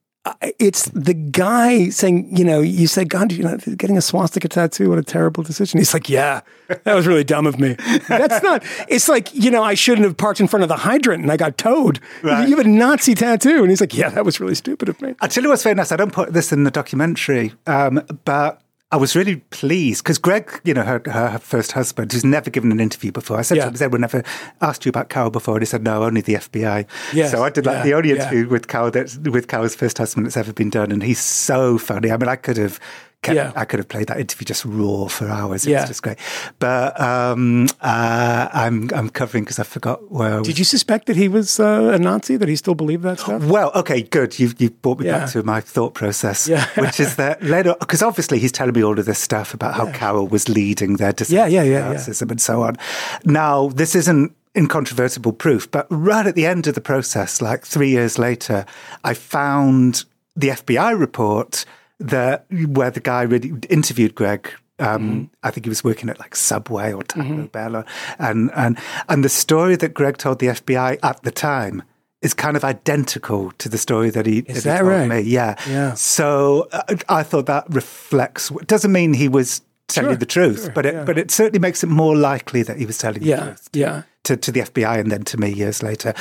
It's 0.60 0.88
the 0.90 1.14
guy 1.14 1.88
saying, 1.88 2.36
you 2.36 2.44
know, 2.44 2.60
you 2.60 2.86
say, 2.86 3.04
God, 3.04 3.32
you 3.32 3.42
know, 3.42 3.56
getting 3.76 3.98
a 3.98 4.00
swastika 4.00 4.48
tattoo, 4.48 4.88
what 4.88 4.98
a 4.98 5.02
terrible 5.02 5.42
decision. 5.42 5.78
He's 5.78 5.92
like, 5.92 6.08
yeah, 6.08 6.42
that 6.84 6.94
was 6.94 7.08
really 7.08 7.24
dumb 7.24 7.44
of 7.44 7.58
me. 7.58 7.74
That's 8.06 8.40
not, 8.40 8.62
it's 8.88 9.08
like, 9.08 9.34
you 9.34 9.50
know, 9.50 9.64
I 9.64 9.74
shouldn't 9.74 10.04
have 10.06 10.16
parked 10.16 10.38
in 10.38 10.46
front 10.46 10.62
of 10.62 10.68
the 10.68 10.76
hydrant 10.76 11.24
and 11.24 11.32
I 11.32 11.36
got 11.36 11.58
towed. 11.58 11.98
Right. 12.22 12.48
You 12.48 12.56
have 12.56 12.64
a 12.64 12.68
Nazi 12.68 13.16
tattoo. 13.16 13.62
And 13.62 13.70
he's 13.70 13.80
like, 13.80 13.94
yeah, 13.94 14.10
that 14.10 14.24
was 14.24 14.38
really 14.38 14.54
stupid 14.54 14.88
of 14.88 15.02
me. 15.02 15.16
I 15.20 15.26
tell 15.26 15.42
you 15.42 15.48
what's 15.48 15.64
very 15.64 15.74
nice. 15.74 15.90
I 15.90 15.96
don't 15.96 16.12
put 16.12 16.32
this 16.32 16.52
in 16.52 16.62
the 16.62 16.70
documentary, 16.70 17.52
um, 17.66 18.00
but 18.24 18.60
I 18.92 18.96
was 18.96 19.16
really 19.16 19.36
pleased 19.50 20.04
because 20.04 20.18
Greg, 20.18 20.60
you 20.64 20.74
know, 20.74 20.82
her, 20.82 21.00
her 21.06 21.38
first 21.38 21.72
husband, 21.72 22.12
who's 22.12 22.24
never 22.26 22.50
given 22.50 22.70
an 22.70 22.78
interview 22.78 23.10
before. 23.10 23.38
I 23.38 23.42
said 23.42 23.56
Yeah. 23.56 23.62
to 23.62 23.68
him, 23.68 23.72
"Has 23.74 23.82
anyone 23.82 24.04
ever 24.04 24.22
asked 24.60 24.84
you 24.84 24.90
about 24.90 25.08
Carol 25.08 25.30
before?" 25.30 25.54
And 25.56 25.62
he 25.62 25.66
said, 25.66 25.82
"No, 25.82 26.04
only 26.04 26.20
the 26.20 26.34
FBI." 26.36 26.84
Yes, 27.14 27.30
So 27.30 27.42
I 27.42 27.48
did 27.48 27.64
like 27.64 27.78
yeah, 27.78 27.82
the 27.84 27.94
only 27.94 28.10
yeah. 28.10 28.16
interview 28.16 28.48
with 28.48 28.68
Carol 28.68 28.90
that's 28.90 29.16
with 29.16 29.48
Carol's 29.48 29.74
first 29.74 29.96
husband 29.96 30.26
that's 30.26 30.36
ever 30.36 30.52
been 30.52 30.68
done, 30.70 30.92
and 30.92 31.02
he's 31.02 31.20
so 31.20 31.78
funny. 31.78 32.10
I 32.12 32.16
mean, 32.18 32.28
I 32.28 32.36
could 32.36 32.58
have. 32.58 32.78
Kept, 33.22 33.36
Yeah. 33.36 33.52
I 33.54 33.64
could 33.64 33.78
have 33.78 33.88
played 33.88 34.08
that 34.08 34.18
interview 34.18 34.44
just 34.44 34.64
raw 34.64 35.06
for 35.06 35.28
hours. 35.28 35.64
It 35.64 35.70
Yeah. 35.70 35.82
was 35.82 35.90
just 35.90 36.02
great. 36.02 36.18
But 36.58 37.00
um, 37.00 37.68
uh, 37.80 38.48
I'm 38.52 38.90
I'm 38.92 39.08
covering 39.10 39.44
because 39.44 39.60
I 39.60 39.62
forgot 39.62 40.10
where. 40.10 40.34
I 40.34 40.38
was 40.38 40.48
Did 40.48 40.58
you 40.58 40.64
suspect 40.64 41.06
that 41.06 41.14
he 41.16 41.28
was 41.28 41.60
uh, 41.60 41.92
a 41.94 41.98
Nazi, 42.00 42.36
that 42.36 42.48
he 42.48 42.56
still 42.56 42.74
believed 42.74 43.04
that 43.04 43.20
stuff? 43.20 43.44
well, 43.44 43.70
okay, 43.76 44.02
good. 44.02 44.40
You've, 44.40 44.60
you've 44.60 44.82
brought 44.82 44.98
me 44.98 45.06
Yeah. 45.06 45.18
back 45.20 45.30
to 45.30 45.42
my 45.44 45.60
thought 45.60 45.94
process, 45.94 46.48
which 46.76 46.98
is 46.98 47.14
that 47.14 47.40
later, 47.44 47.76
because 47.78 48.02
obviously 48.02 48.40
he's 48.40 48.50
telling 48.50 48.74
me 48.74 48.82
all 48.82 48.98
of 48.98 49.06
this 49.06 49.20
stuff 49.20 49.54
about 49.54 49.74
how 49.74 49.90
Carol 49.92 50.26
was 50.26 50.48
leading 50.48 50.96
their 50.96 51.14
Yeah, 51.28 51.46
yeah, 51.46 51.62
yeah, 51.62 51.92
yeah. 51.92 52.26
And 52.28 52.40
so 52.40 52.62
on. 52.62 52.76
Now, 53.24 53.68
this 53.68 53.94
isn't 53.94 54.34
incontrovertible 54.56 55.32
proof, 55.34 55.70
but 55.70 55.86
right 55.90 56.26
at 56.26 56.34
the 56.34 56.46
end 56.46 56.66
of 56.66 56.74
the 56.74 56.80
process, 56.80 57.40
like 57.40 57.64
three 57.64 57.90
years 57.90 58.18
later, 58.18 58.66
I 59.04 59.14
found 59.14 60.04
the 60.34 60.48
FBI 60.48 60.98
report 60.98 61.64
that 62.08 62.46
where 62.68 62.90
the 62.90 63.00
guy 63.00 63.22
really 63.22 63.52
interviewed 63.68 64.14
Greg. 64.14 64.50
Um, 64.78 65.02
Mm-hmm. 65.02 65.24
I 65.44 65.50
think 65.50 65.64
he 65.66 65.68
was 65.68 65.84
working 65.84 66.08
at 66.08 66.18
like 66.18 66.34
Subway 66.34 66.92
or 66.92 67.02
Taco 67.04 67.46
Bell, 67.46 67.76
or, 67.76 67.84
and 68.18 68.50
and 68.54 68.78
and 69.08 69.22
the 69.24 69.28
story 69.28 69.76
that 69.76 69.94
Greg 69.94 70.16
told 70.16 70.38
the 70.40 70.48
FBI 70.48 70.98
at 71.02 71.22
the 71.22 71.30
time 71.30 71.82
is 72.20 72.34
kind 72.34 72.56
of 72.56 72.64
identical 72.64 73.52
to 73.58 73.68
the 73.68 73.78
story 73.78 74.10
that 74.10 74.26
he, 74.26 74.38
Is 74.40 74.64
he 74.64 74.70
that 74.70 74.78
told 74.78 74.90
right? 74.90 75.08
me. 75.08 75.20
Yeah, 75.20 75.54
Yeah. 75.68 75.94
So 75.94 76.68
uh, 76.72 76.82
I 77.08 77.22
thought 77.22 77.46
that 77.46 77.64
reflects. 77.68 78.48
Doesn't 78.66 78.92
mean 78.92 79.12
he 79.14 79.28
was 79.28 79.60
telling 79.88 80.10
Sure, 80.10 80.16
the 80.16 80.26
truth, 80.26 80.62
sure, 80.62 80.72
but 80.72 80.86
it 80.86 80.94
yeah. 80.94 81.04
but 81.04 81.18
it 81.18 81.30
certainly 81.30 81.58
makes 81.60 81.84
it 81.84 81.88
more 81.88 82.16
likely 82.16 82.62
that 82.62 82.76
he 82.78 82.86
was 82.86 82.96
telling 82.98 83.20
the 83.20 83.26
Yeah, 83.26 83.40
truth 83.44 83.68
yeah. 83.72 84.02
to, 84.24 84.36
to 84.36 84.50
the 84.50 84.60
FBI 84.60 84.98
and 85.00 85.10
then 85.12 85.22
to 85.24 85.36
me 85.36 85.50
years 85.52 85.82
later. 85.82 86.12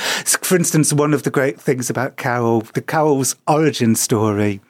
For 0.42 0.56
instance, 0.56 0.92
one 0.92 1.14
of 1.14 1.22
the 1.22 1.30
great 1.30 1.60
things 1.60 1.88
about 1.90 2.16
Carol, 2.16 2.60
the 2.74 2.82
Carol's 2.82 3.34
origin 3.48 3.94
story, 3.94 4.60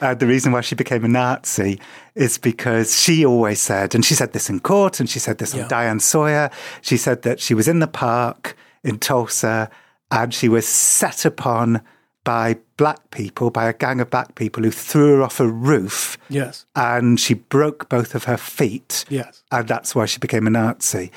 uh, 0.00 0.14
the 0.14 0.26
reason 0.26 0.52
why 0.52 0.60
she 0.60 0.74
became 0.74 1.04
a 1.04 1.08
Nazi 1.08 1.80
is 2.14 2.38
because 2.38 2.98
she 3.00 3.24
always 3.24 3.60
said, 3.60 3.94
and 3.94 4.04
she 4.04 4.14
said 4.14 4.32
this 4.32 4.48
in 4.50 4.60
court, 4.60 5.00
and 5.00 5.08
she 5.08 5.18
said 5.18 5.38
this 5.38 5.54
Yeah. 5.54 5.62
on 5.62 5.68
Diane 5.68 6.00
Sawyer. 6.00 6.50
She 6.82 6.96
said 6.96 7.22
that 7.22 7.40
she 7.40 7.54
was 7.54 7.68
in 7.68 7.78
the 7.80 7.86
park 7.88 8.56
in 8.84 8.98
Tulsa 8.98 9.70
and 10.10 10.34
she 10.34 10.48
was 10.48 10.66
set 10.66 11.24
upon 11.24 11.82
by 12.24 12.56
black 12.76 13.10
people, 13.10 13.50
by 13.50 13.66
a 13.68 13.72
gang 13.72 14.00
of 14.00 14.10
black 14.10 14.34
people 14.34 14.62
who 14.62 14.70
threw 14.70 15.16
her 15.16 15.22
off 15.22 15.40
a 15.40 15.46
roof 15.48 16.18
Yes. 16.28 16.66
and 16.76 17.18
she 17.18 17.34
broke 17.34 17.88
both 17.88 18.14
of 18.14 18.24
her 18.24 18.36
feet. 18.36 19.04
Yes. 19.08 19.42
And 19.50 19.66
that's 19.68 19.94
why 19.94 20.06
she 20.06 20.18
became 20.18 20.46
a 20.46 20.50
Nazi. 20.50 21.10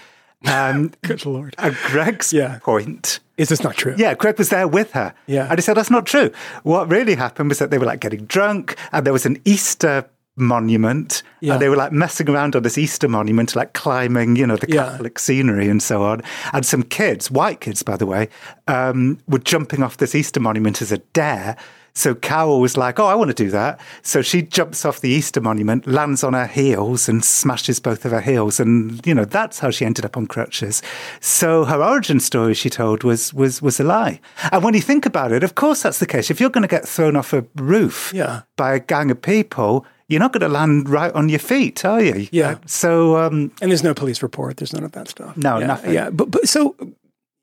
Um, 0.45 0.91
Good 1.01 1.25
Lord. 1.25 1.55
and 1.57 1.75
Greg's 1.87 2.33
Yeah. 2.33 2.59
point. 2.59 3.19
Is 3.37 3.49
this 3.49 3.63
not 3.63 3.75
true? 3.75 3.95
Yeah, 3.97 4.13
Greg 4.13 4.37
was 4.37 4.49
there 4.49 4.67
with 4.67 4.91
her. 4.91 5.13
Yeah. 5.25 5.47
And 5.49 5.57
he 5.57 5.61
said, 5.61 5.75
that's 5.75 5.89
not 5.89 6.05
true. 6.05 6.31
What 6.63 6.89
really 6.91 7.15
happened 7.15 7.49
was 7.49 7.59
that 7.59 7.71
they 7.71 7.77
were 7.79 7.85
like 7.85 7.99
getting 7.99 8.25
drunk 8.25 8.75
and 8.91 9.05
there 9.05 9.13
was 9.13 9.25
an 9.25 9.37
Easter 9.45 10.05
monument 10.35 11.23
Yeah. 11.41 11.53
and 11.53 11.61
they 11.61 11.69
were 11.69 11.75
like 11.75 11.91
messing 11.91 12.29
around 12.29 12.55
on 12.55 12.63
this 12.63 12.77
Easter 12.77 13.07
monument, 13.07 13.55
like 13.55 13.73
climbing, 13.73 14.35
you 14.35 14.45
know, 14.47 14.55
the 14.55 14.67
Yeah. 14.69 14.83
Catholic 14.91 15.17
scenery 15.19 15.67
and 15.69 15.81
so 15.81 16.03
on. 16.03 16.21
And 16.53 16.65
some 16.65 16.83
kids, 16.83 17.29
white 17.31 17.59
kids, 17.61 17.81
by 17.83 17.97
the 17.97 18.05
way, 18.05 18.29
um, 18.67 19.19
were 19.27 19.39
jumping 19.39 19.81
off 19.83 19.97
this 19.97 20.13
Easter 20.15 20.39
monument 20.39 20.81
as 20.81 20.91
a 20.91 20.97
dare. 21.13 21.55
So 21.95 22.15
Carol 22.15 22.59
was 22.59 22.75
like, 22.75 22.99
"Oh, 22.99 23.05
I 23.05 23.13
want 23.15 23.29
to 23.29 23.43
do 23.43 23.51
that." 23.51 23.79
So 24.01 24.21
she 24.21 24.41
jumps 24.41 24.83
off 24.83 24.99
the 25.01 25.09
Easter 25.09 25.39
monument, 25.41 25.85
lands 25.85 26.23
on 26.23 26.33
her 26.33 26.47
heels, 26.47 27.07
and 27.07 27.23
smashes 27.23 27.79
both 27.79 28.03
of 28.05 28.11
her 28.11 28.21
heels, 28.21 28.59
and 28.59 29.05
you 29.05 29.13
know 29.13 29.25
that's 29.25 29.59
how 29.59 29.69
she 29.69 29.85
ended 29.85 30.03
up 30.05 30.17
on 30.17 30.25
crutches. 30.27 30.81
So 31.19 31.65
her 31.65 31.83
origin 31.83 32.19
story, 32.19 32.53
she 32.55 32.69
told, 32.69 33.03
was 33.03 33.33
was 33.33 33.61
was 33.61 33.79
a 33.79 33.83
lie. 33.83 34.19
And 34.51 34.63
when 34.63 34.73
you 34.73 34.81
think 34.81 35.05
about 35.05 35.31
it, 35.31 35.43
of 35.43 35.53
course 35.55 35.83
that's 35.83 35.99
the 35.99 36.07
case. 36.07 36.31
If 36.31 36.39
you're 36.39 36.49
going 36.49 36.63
to 36.63 36.67
get 36.67 36.87
thrown 36.87 37.15
off 37.15 37.31
a 37.33 37.45
roof 37.55 38.11
Yeah. 38.13 38.41
by 38.57 38.73
a 38.73 38.79
gang 38.79 39.11
of 39.11 39.21
people, 39.21 39.85
you're 40.07 40.19
not 40.19 40.33
going 40.33 40.41
to 40.41 40.49
land 40.49 40.89
right 40.89 41.13
on 41.13 41.29
your 41.29 41.39
feet, 41.39 41.85
are 41.85 42.01
you? 42.01 42.27
Yeah. 42.31 42.55
So 42.65 43.17
um, 43.17 43.51
And 43.61 43.69
there's 43.71 43.83
no 43.83 43.93
police 43.93 44.23
report. 44.23 44.57
There's 44.57 44.73
none 44.73 44.83
of 44.83 44.91
that 44.93 45.07
stuff. 45.09 45.37
No, 45.37 45.59
yeah, 45.59 45.67
nothing. 45.67 45.93
Yeah, 45.93 46.09
but 46.09 46.31
but 46.31 46.47
so 46.49 46.75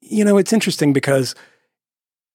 you 0.02 0.24
know, 0.24 0.38
it's 0.38 0.52
interesting 0.52 0.92
because 0.92 1.36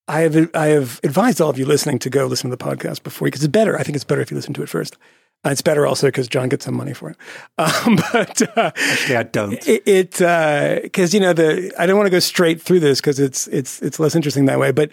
I 0.08 0.22
have 0.22 0.50
I 0.54 0.68
have 0.68 1.00
advised 1.04 1.42
all 1.42 1.50
of 1.50 1.58
you 1.58 1.66
listening 1.66 2.00
to 2.00 2.10
go 2.10 2.28
listen 2.28 2.50
to 2.50 2.56
the 2.56 2.64
podcast 2.64 3.04
before 3.04 3.28
because 3.28 3.44
it's 3.44 3.52
better. 3.52 3.78
I 3.78 3.84
think 3.84 3.96
it's 3.96 4.04
better 4.04 4.22
if 4.22 4.30
you 4.30 4.36
listen 4.36 4.54
to 4.54 4.64
it 4.64 4.70
first. 4.70 4.98
Uh, 5.46 5.50
it's 5.50 5.62
better 5.62 5.86
also 5.86 6.08
because 6.08 6.28
Jon 6.28 6.50
gets 6.50 6.66
some 6.66 6.76
money 6.76 6.94
for 6.94 7.12
it. 7.12 7.18
Um, 7.58 7.96
but 8.12 8.58
uh, 8.58 8.72
actually, 8.76 9.16
I 9.16 9.24
don't. 9.24 9.58
it 9.66 10.12
because 10.12 11.14
you 11.14 11.20
know 11.20 11.32
the 11.34 11.74
I 11.78 11.86
don't 11.86 11.98
want 11.98 12.08
to 12.08 12.12
go 12.12 12.20
straight 12.20 12.62
through 12.62 12.82
this 12.82 13.00
because 13.00 13.20
it's 13.20 13.48
it's 13.48 13.82
it's 13.82 14.00
less 14.00 14.16
interesting 14.16 14.46
that 14.46 14.60
way. 14.60 14.72
But 14.72 14.92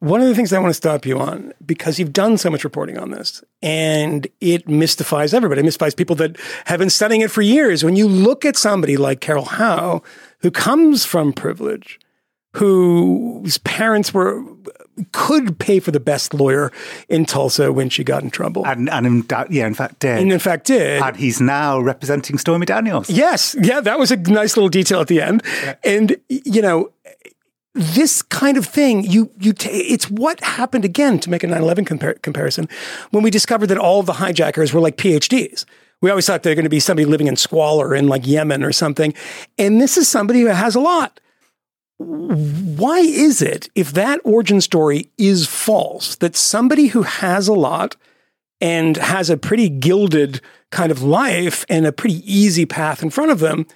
one 0.00 0.20
of 0.20 0.28
the 0.28 0.34
things 0.34 0.52
I 0.52 0.58
want 0.58 0.70
to 0.70 0.74
stop 0.74 1.06
you 1.06 1.18
on 1.18 1.52
because 1.64 1.98
you've 1.98 2.12
done 2.12 2.36
so 2.36 2.50
much 2.50 2.64
reporting 2.64 2.98
on 2.98 3.10
this 3.12 3.42
and 3.62 4.26
it 4.40 4.68
mystifies 4.68 5.32
everybody, 5.32 5.60
it 5.60 5.64
mystifies 5.64 5.94
people 5.94 6.16
that 6.16 6.36
have 6.66 6.78
been 6.78 6.90
studying 6.90 7.22
it 7.22 7.30
for 7.30 7.40
years. 7.40 7.82
When 7.82 7.96
you 7.96 8.06
look 8.06 8.44
at 8.44 8.56
somebody 8.56 8.96
like 8.96 9.20
Carol 9.20 9.44
Howe, 9.44 10.02
who 10.40 10.50
comes 10.50 11.06
from 11.06 11.32
privilege, 11.32 11.98
whose 12.54 13.58
parents 13.58 14.12
were 14.12 14.42
could 15.12 15.58
pay 15.58 15.80
for 15.80 15.90
the 15.90 16.00
best 16.00 16.34
lawyer 16.34 16.70
in 17.08 17.24
Tulsa 17.24 17.72
when 17.72 17.88
she 17.88 18.04
got 18.04 18.22
in 18.22 18.30
trouble, 18.30 18.66
and 18.66 18.90
and 18.90 19.06
in, 19.06 19.26
yeah, 19.50 19.66
in 19.66 19.74
fact, 19.74 20.00
did. 20.00 20.18
and 20.18 20.32
in 20.32 20.38
fact 20.38 20.66
did. 20.66 21.02
and 21.02 21.16
he's 21.16 21.40
now 21.40 21.80
representing 21.80 22.38
Stormy 22.38 22.66
Daniels. 22.66 23.08
Yes, 23.08 23.56
yeah, 23.60 23.80
that 23.80 23.98
was 23.98 24.10
a 24.10 24.16
nice 24.16 24.56
little 24.56 24.68
detail 24.68 25.00
at 25.00 25.08
the 25.08 25.20
end. 25.20 25.42
And 25.82 26.16
you 26.28 26.60
know, 26.60 26.92
this 27.74 28.20
kind 28.22 28.56
of 28.56 28.66
thing, 28.66 29.04
you 29.04 29.30
you 29.38 29.52
ta 29.52 29.70
it's 29.72 30.10
what 30.10 30.42
happened 30.42 30.84
again 30.84 31.18
to 31.20 31.30
make 31.30 31.42
a 31.42 31.46
9/11 31.46 31.86
compar- 31.86 32.20
comparison 32.22 32.68
when 33.10 33.22
we 33.22 33.30
discovered 33.30 33.68
that 33.68 33.78
all 33.78 34.02
the 34.02 34.14
hijackers 34.14 34.72
were 34.74 34.80
like 34.80 34.96
PhDs. 34.96 35.64
We 36.02 36.10
always 36.10 36.26
thought 36.26 36.42
they're 36.42 36.56
going 36.56 36.64
to 36.64 36.70
be 36.70 36.80
somebody 36.80 37.06
living 37.06 37.28
in 37.28 37.36
squalor 37.36 37.94
in 37.94 38.08
like 38.08 38.26
Yemen 38.26 38.62
or 38.64 38.72
something, 38.72 39.14
and 39.56 39.80
this 39.80 39.96
is 39.96 40.08
somebody 40.08 40.42
who 40.42 40.48
has 40.48 40.74
a 40.74 40.80
lot. 40.80 41.18
Why 42.02 42.98
is 42.98 43.42
it, 43.42 43.68
if 43.74 43.92
that 43.92 44.20
origin 44.24 44.60
story 44.60 45.10
is 45.18 45.46
false, 45.46 46.16
that 46.16 46.36
somebody 46.36 46.88
who 46.88 47.02
has 47.02 47.48
a 47.48 47.54
lot 47.54 47.96
and 48.60 48.96
has 48.96 49.28
a 49.28 49.36
pretty 49.36 49.68
gilded 49.68 50.40
kind 50.70 50.90
of 50.90 51.02
life 51.02 51.64
and 51.68 51.86
a 51.86 51.92
pretty 51.92 52.22
easy 52.24 52.64
path 52.64 53.02
in 53.02 53.10
front 53.10 53.30
of 53.30 53.40
them 53.40 53.66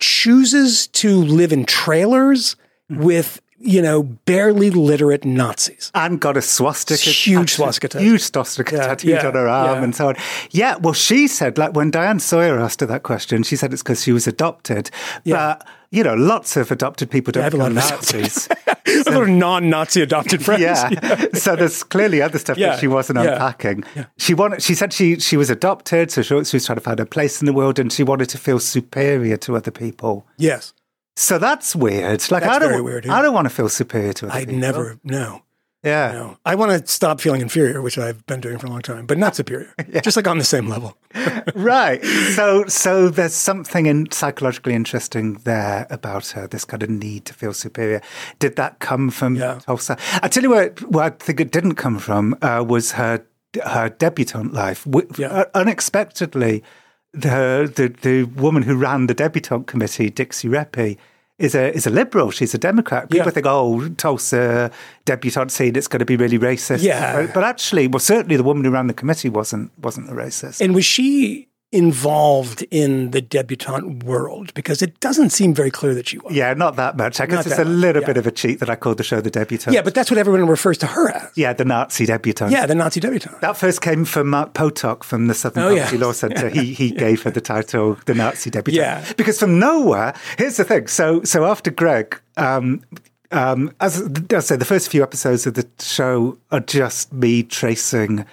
chooses 0.00 0.86
to 0.88 1.16
live 1.16 1.52
in 1.52 1.64
trailers 1.64 2.56
hmm. 2.88 3.02
with, 3.02 3.40
you 3.58 3.80
know, 3.80 4.02
barely 4.02 4.70
literate 4.70 5.24
Nazis. 5.24 5.90
and 5.94 6.20
got 6.20 6.36
a 6.36 6.42
swastika, 6.42 7.10
Huge 7.10 7.54
swastika 7.54 7.98
huge 7.98 8.22
swastika 8.22 8.76
Yeah, 8.76 8.86
tattooed 8.88 9.10
yeah, 9.10 9.26
on 9.26 9.34
her 9.34 9.48
arm, 9.48 9.78
yeah. 9.78 9.84
and 9.84 9.94
so 9.94 10.08
on. 10.08 10.16
Yeah, 10.50 10.76
well, 10.76 10.94
she 10.94 11.28
said 11.28 11.56
like 11.56 11.74
when 11.74 11.90
Diane 11.90 12.20
Sawyer 12.20 12.58
asked 12.58 12.80
her 12.80 12.86
that 12.86 13.04
question, 13.04 13.44
she 13.44 13.56
said 13.56 13.72
it's 13.72 13.82
because 13.82 14.02
she 14.02 14.12
was 14.12 14.26
adopted. 14.26 14.90
Yeah. 15.22 15.56
But 15.58 15.66
you 15.94 16.02
know, 16.02 16.14
lots 16.14 16.56
of 16.56 16.70
adopted 16.70 17.10
people 17.10 17.30
don't 17.32 17.42
I 17.42 17.44
have 17.44 17.54
a 17.54 17.56
lot 17.56 17.72
become 17.72 17.84
of 17.84 17.90
Nazis. 17.90 18.48
a 19.06 19.10
lot 19.10 19.22
of 19.22 19.28
non-Nazi 19.28 20.02
adopted 20.02 20.44
friends. 20.44 20.60
yeah. 20.62 21.26
so 21.34 21.56
there's 21.56 21.82
clearly 21.82 22.20
other 22.20 22.38
stuff 22.38 22.58
Yeah, 22.58 22.70
that 22.70 22.80
she 22.80 22.86
wasn't 22.88 23.20
yeah, 23.20 23.32
unpacking. 23.32 23.84
She 24.18 24.34
wanted. 24.34 24.62
She 24.62 24.74
said 24.74 24.92
she 24.92 25.18
she 25.20 25.36
was 25.36 25.50
adopted, 25.50 26.10
so 26.10 26.22
she, 26.22 26.44
she 26.44 26.56
was 26.56 26.66
trying 26.66 26.76
to 26.76 26.80
find 26.82 26.98
her 26.98 27.06
place 27.06 27.40
in 27.40 27.46
the 27.46 27.52
world, 27.52 27.78
and 27.78 27.92
she 27.92 28.02
wanted 28.02 28.28
to 28.30 28.38
feel 28.38 28.58
superior 28.58 29.36
to 29.38 29.56
other 29.56 29.70
people. 29.70 30.26
Yes. 30.36 30.74
So 31.16 31.38
that's 31.38 31.76
weird. 31.76 32.28
Like 32.30 32.42
That's 32.42 32.56
I 32.56 32.58
don't, 32.58 32.70
very 32.70 32.82
weird. 32.82 33.06
I 33.06 33.22
don't 33.22 33.32
want 33.34 33.44
to 33.48 33.54
feel 33.54 33.68
superior 33.68 34.12
to 34.14 34.26
other 34.26 34.34
I'd 34.34 34.48
people. 34.48 34.60
never, 34.60 34.98
no. 35.04 35.43
Yeah. 35.84 36.12
No. 36.12 36.38
I 36.44 36.54
want 36.54 36.72
to 36.72 36.90
stop 36.90 37.20
feeling 37.20 37.40
inferior, 37.42 37.82
which 37.82 37.98
I've 37.98 38.24
been 38.26 38.40
doing 38.40 38.58
for 38.58 38.66
a 38.66 38.70
long 38.70 38.80
time, 38.80 39.06
but 39.06 39.18
not 39.18 39.36
superior. 39.36 39.72
Just 40.02 40.16
like 40.16 40.26
on 40.26 40.38
the 40.38 40.44
same 40.44 40.66
level. 40.68 40.96
right. 41.54 42.02
So, 42.34 42.64
so 42.66 43.08
there's 43.08 43.34
something 43.34 43.86
in 43.86 44.10
psychologically 44.10 44.74
interesting 44.74 45.34
there 45.44 45.86
about 45.90 46.28
her. 46.28 46.46
This 46.46 46.64
kind 46.64 46.82
of 46.82 46.90
need 46.90 47.26
to 47.26 47.34
feel 47.34 47.52
superior. 47.52 48.00
Did 48.38 48.56
that 48.56 48.78
come 48.78 49.10
from 49.10 49.36
Yeah. 49.36 49.58
Tulsa? 49.60 49.98
I 50.22 50.28
tell 50.28 50.42
you 50.42 50.50
where, 50.50 50.70
where 50.88 51.04
I 51.04 51.10
think 51.10 51.40
it 51.40 51.52
didn't 51.52 51.74
come 51.74 51.98
from 51.98 52.36
uh, 52.42 52.64
was 52.66 52.92
her 52.92 53.24
her 53.64 53.88
debutante 53.88 54.52
life. 54.52 54.84
Yeah. 55.16 55.28
uh, 55.28 55.44
unexpectedly, 55.54 56.64
the, 57.12 57.70
the 57.76 57.94
the 58.02 58.24
woman 58.24 58.62
who 58.64 58.74
ran 58.76 59.06
the 59.06 59.14
debutante 59.14 59.66
committee, 59.68 60.10
Dixie 60.10 60.48
Reppy, 60.48 60.96
is 61.38 61.54
a 61.54 61.72
is 61.74 61.86
a 61.86 61.90
liberal. 61.90 62.30
She's 62.30 62.54
a 62.54 62.58
Democrat. 62.58 63.10
People 63.10 63.26
Yeah. 63.26 63.30
think, 63.32 63.46
oh, 63.46 63.88
Tulsa 63.96 64.70
debutante 65.04 65.50
scene, 65.50 65.74
it's 65.76 65.88
going 65.88 65.98
to 66.00 66.04
be 66.04 66.16
really 66.16 66.38
racist. 66.38 66.82
Yeah. 66.82 67.14
but, 67.26 67.34
but 67.34 67.44
actually, 67.44 67.88
well, 67.88 67.98
certainly 68.00 68.36
the 68.36 68.44
woman 68.44 68.64
who 68.64 68.70
ran 68.70 68.86
the 68.86 68.94
committee 68.94 69.28
wasn't 69.28 69.70
wasn't 69.82 70.08
a 70.10 70.12
racist. 70.12 70.60
And 70.60 70.74
was 70.74 70.84
she 70.84 71.48
involved 71.74 72.64
in 72.70 73.10
the 73.10 73.20
debutante 73.20 74.04
world? 74.04 74.54
Because 74.54 74.80
it 74.82 74.98
doesn't 75.00 75.30
seem 75.30 75.52
very 75.54 75.70
clear 75.70 75.94
that 75.94 76.08
she 76.08 76.18
was. 76.18 76.32
yeah, 76.34 76.54
not 76.54 76.76
that 76.76 76.96
much. 76.96 77.20
I 77.20 77.26
guess 77.26 77.44
Not 77.44 77.46
it's 77.46 77.58
a 77.58 77.64
much, 77.64 77.68
little 77.74 78.02
yeah. 78.02 78.06
bit 78.06 78.16
of 78.16 78.26
a 78.26 78.30
cheat 78.30 78.60
that 78.60 78.70
I 78.70 78.76
called 78.76 78.96
the 78.98 79.04
show 79.04 79.20
the 79.20 79.30
debutante. 79.30 79.74
Yeah, 79.74 79.82
but 79.82 79.94
that's 79.94 80.10
what 80.10 80.18
everyone 80.18 80.46
refers 80.46 80.78
to 80.78 80.86
her 80.86 81.10
as. 81.10 81.30
yeah, 81.36 81.52
the 81.52 81.64
Nazi 81.64 82.06
debutante. 82.06 82.52
Yeah, 82.52 82.66
the 82.66 82.74
Nazi 82.74 83.00
debutante. 83.00 83.40
That 83.40 83.56
first 83.56 83.80
came 83.82 84.04
from 84.04 84.30
Mark 84.30 84.54
Potok 84.54 85.02
from 85.04 85.26
the 85.26 85.34
Southern 85.34 85.64
Oh, 85.64 85.68
yeah. 85.70 85.84
Poverty 85.84 85.98
Law 85.98 86.12
Centre. 86.12 86.48
He 86.48 86.72
he 86.74 86.90
gave 87.06 87.22
her 87.24 87.30
the 87.30 87.40
title 87.40 87.96
the 88.06 88.14
Nazi 88.14 88.50
debutante. 88.50 88.76
Yeah. 88.76 89.04
Because 89.16 89.38
from 89.38 89.58
nowhere, 89.58 90.14
here's 90.38 90.56
the 90.56 90.64
thing. 90.64 90.86
So 90.86 91.22
so 91.24 91.44
after 91.44 91.70
Greg, 91.70 92.20
um, 92.36 92.82
um, 93.30 93.72
as 93.80 94.02
I 94.32 94.38
say, 94.40 94.56
the 94.56 94.64
first 94.64 94.88
few 94.90 95.02
episodes 95.02 95.46
of 95.46 95.54
the 95.54 95.66
show 95.80 96.38
are 96.52 96.60
just 96.60 97.12
me 97.12 97.42
tracing 97.42 98.24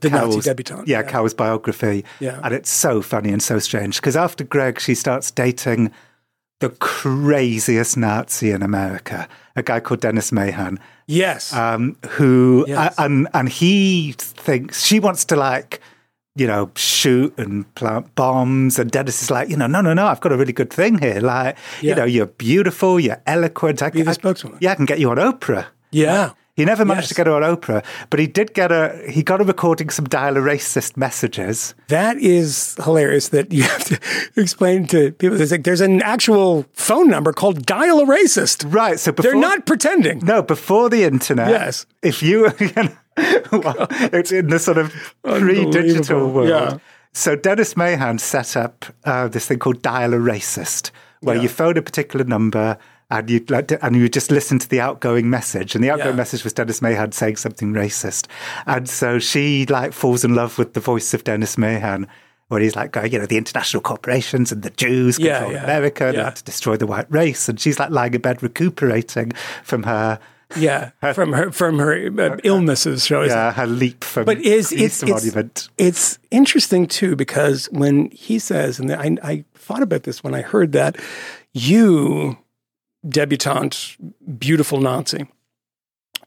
The 0.00 0.10
Nazi 0.10 0.40
debutante, 0.40 0.86
Yeah, 0.88 1.02
yeah. 1.08 1.28
Biography. 1.36 2.04
Yeah. 2.20 2.40
And 2.42 2.54
it's 2.54 2.70
so 2.70 3.02
funny 3.02 3.32
and 3.32 3.42
so 3.42 3.58
strange 3.58 3.96
because 4.00 4.16
after 4.16 4.44
Greg, 4.44 4.80
she 4.80 4.94
starts 4.94 5.30
dating 5.30 5.90
the 6.60 6.70
craziest 7.16 7.96
Nazi 7.96 8.50
in 8.52 8.62
America, 8.62 9.28
a 9.56 9.62
guy 9.62 9.80
called 9.80 10.00
Dennis 10.00 10.30
Mahon 10.32 10.78
Yes. 11.06 11.52
um, 11.52 11.96
who 12.10 12.64
Yes. 12.68 12.94
and 12.98 13.28
and 13.34 13.48
he 13.48 14.14
thinks 14.18 14.84
she 14.84 15.00
wants 15.00 15.24
to 15.26 15.36
like 15.36 15.80
you 16.36 16.46
know 16.46 16.70
shoot 16.76 17.34
and 17.36 17.66
plant 17.74 18.14
bombs 18.14 18.78
and 18.78 18.90
Dennis 18.90 19.22
is 19.22 19.30
like 19.30 19.48
you 19.50 19.56
know 19.56 19.66
no 19.66 19.80
no 19.82 19.92
no 19.92 20.06
I've 20.06 20.20
got 20.20 20.32
a 20.32 20.36
really 20.36 20.52
good 20.54 20.72
thing 20.72 20.98
here 20.98 21.20
like 21.20 21.58
you 21.82 21.94
know 21.94 22.04
you're 22.04 22.26
beautiful 22.26 22.98
you're 23.00 23.20
eloquent 23.26 23.82
I, 23.82 23.90
Be 23.90 24.06
I- 24.06 24.12
spokeswoman. 24.12 24.58
yeah 24.60 24.72
I 24.72 24.74
can 24.76 24.86
get 24.86 24.98
you 25.00 25.10
on 25.10 25.18
Oprah 25.18 25.66
yeah. 25.90 26.30
He 26.54 26.64
never 26.66 26.84
managed 26.84 27.04
Yes. 27.04 27.08
to 27.08 27.14
get 27.14 27.26
her 27.26 27.32
on 27.32 27.42
Oprah 27.42 27.82
but 28.10 28.20
he 28.20 28.26
did 28.26 28.52
get 28.54 28.70
a 28.70 29.02
he 29.08 29.22
got 29.22 29.40
her 29.40 29.46
recording 29.46 29.88
some 29.90 30.04
dial 30.06 30.36
a 30.36 30.40
racist 30.40 30.96
messages 30.96 31.74
That 31.88 32.16
is 32.18 32.76
hilarious 32.84 33.28
that 33.30 33.52
you 33.52 33.62
have 33.74 33.84
to 33.84 33.98
explain 34.36 34.86
to 34.88 35.12
people. 35.12 35.36
There's, 35.38 35.50
like, 35.52 35.64
there's 35.64 35.80
an 35.80 36.02
actual 36.02 36.66
phone 36.74 37.08
number 37.08 37.32
called 37.32 37.64
Dial 37.64 38.00
a 38.00 38.04
Racist. 38.06 38.64
right 38.72 38.98
so 39.00 39.12
before 39.12 39.30
They're 39.32 39.40
not 39.40 39.64
pretending. 39.66 40.18
no 40.24 40.42
before 40.42 40.90
the 40.90 41.04
internet 41.04 41.48
Yes. 41.48 41.86
if 42.02 42.22
you 42.22 42.44
well, 43.52 43.86
it's 44.12 44.32
in 44.32 44.48
the 44.48 44.58
sort 44.58 44.78
of 44.78 44.92
pre-digital 45.24 46.30
world 46.30 46.48
Yeah. 46.48 46.78
So 47.14 47.36
Dennis 47.36 47.76
Mahon 47.76 48.18
set 48.18 48.56
up 48.56 48.86
uh, 49.04 49.28
this 49.28 49.46
thing 49.46 49.58
called 49.58 49.82
Dial 49.82 50.14
a 50.14 50.16
Racist, 50.16 50.90
where 51.20 51.36
you 51.36 51.48
phone 51.48 51.76
a 51.76 51.82
particular 51.82 52.24
number 52.24 52.78
and 53.12 53.30
you 53.30 53.44
like, 53.48 53.70
and 53.82 53.94
you 53.94 54.08
just 54.08 54.30
listen 54.30 54.58
to 54.58 54.68
the 54.68 54.80
outgoing 54.80 55.28
message, 55.30 55.74
and 55.74 55.84
the 55.84 55.90
outgoing 55.90 56.10
Yeah. 56.10 56.16
message 56.16 56.42
was 56.44 56.52
Dennis 56.54 56.80
Mahon 56.82 57.12
saying 57.12 57.36
something 57.36 57.72
racist, 57.72 58.26
and 58.66 58.88
so 58.88 59.18
she 59.20 59.66
like 59.66 59.92
falls 59.92 60.24
in 60.24 60.34
love 60.34 60.58
with 60.58 60.72
the 60.72 60.80
voice 60.80 61.14
of 61.14 61.22
Dennis 61.22 61.56
Mahon. 61.56 62.08
Where 62.48 62.60
he's 62.60 62.76
like 62.76 62.92
going, 62.92 63.10
you 63.10 63.18
know, 63.18 63.24
the 63.24 63.38
international 63.38 63.80
corporations 63.80 64.52
and 64.52 64.62
the 64.62 64.68
Jews 64.68 65.16
control 65.16 65.52
yeah, 65.52 65.64
America, 65.64 66.10
they 66.12 66.18
yeah. 66.18 66.24
had 66.24 66.36
to 66.36 66.44
destroy 66.44 66.76
the 66.76 66.86
white 66.86 67.06
race. 67.08 67.48
And 67.48 67.58
she's 67.58 67.78
like 67.78 67.88
lying 67.88 68.12
in 68.12 68.20
bed 68.20 68.42
recuperating 68.42 69.32
from 69.62 69.84
her, 69.84 70.18
Yeah, 70.54 70.90
from 71.14 71.32
her 71.32 71.50
from 71.50 71.78
her 71.78 72.10
uh, 72.20 72.36
illnesses, 72.44 73.06
shall 73.06 73.26
yeah, 73.26 73.52
her 73.52 73.66
leap 73.66 74.04
from 74.04 74.26
But 74.26 74.38
is 74.42 74.70
it's, 74.70 75.02
it's 75.02 75.68
it's 75.78 76.18
interesting 76.30 76.86
too 76.88 77.16
because 77.16 77.70
when 77.72 78.10
he 78.10 78.38
says, 78.38 78.78
and 78.78 78.92
I, 78.92 79.16
I 79.22 79.44
thought 79.54 79.82
about 79.82 80.02
this 80.02 80.22
when 80.22 80.34
I 80.34 80.42
heard 80.42 80.72
that 80.72 80.96
you 81.54 82.36
debutante, 83.08 83.96
beautiful 84.38 84.80
Nazi, 84.80 85.26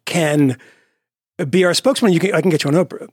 can 0.06 0.58
be 1.50 1.66
our 1.66 1.74
spokesman. 1.74 2.14
You 2.14 2.20
can 2.20 2.34
I 2.34 2.42
can 2.42 2.50
get 2.50 2.64
you 2.64 2.70
on 2.70 2.76
Oprah. 2.76 3.10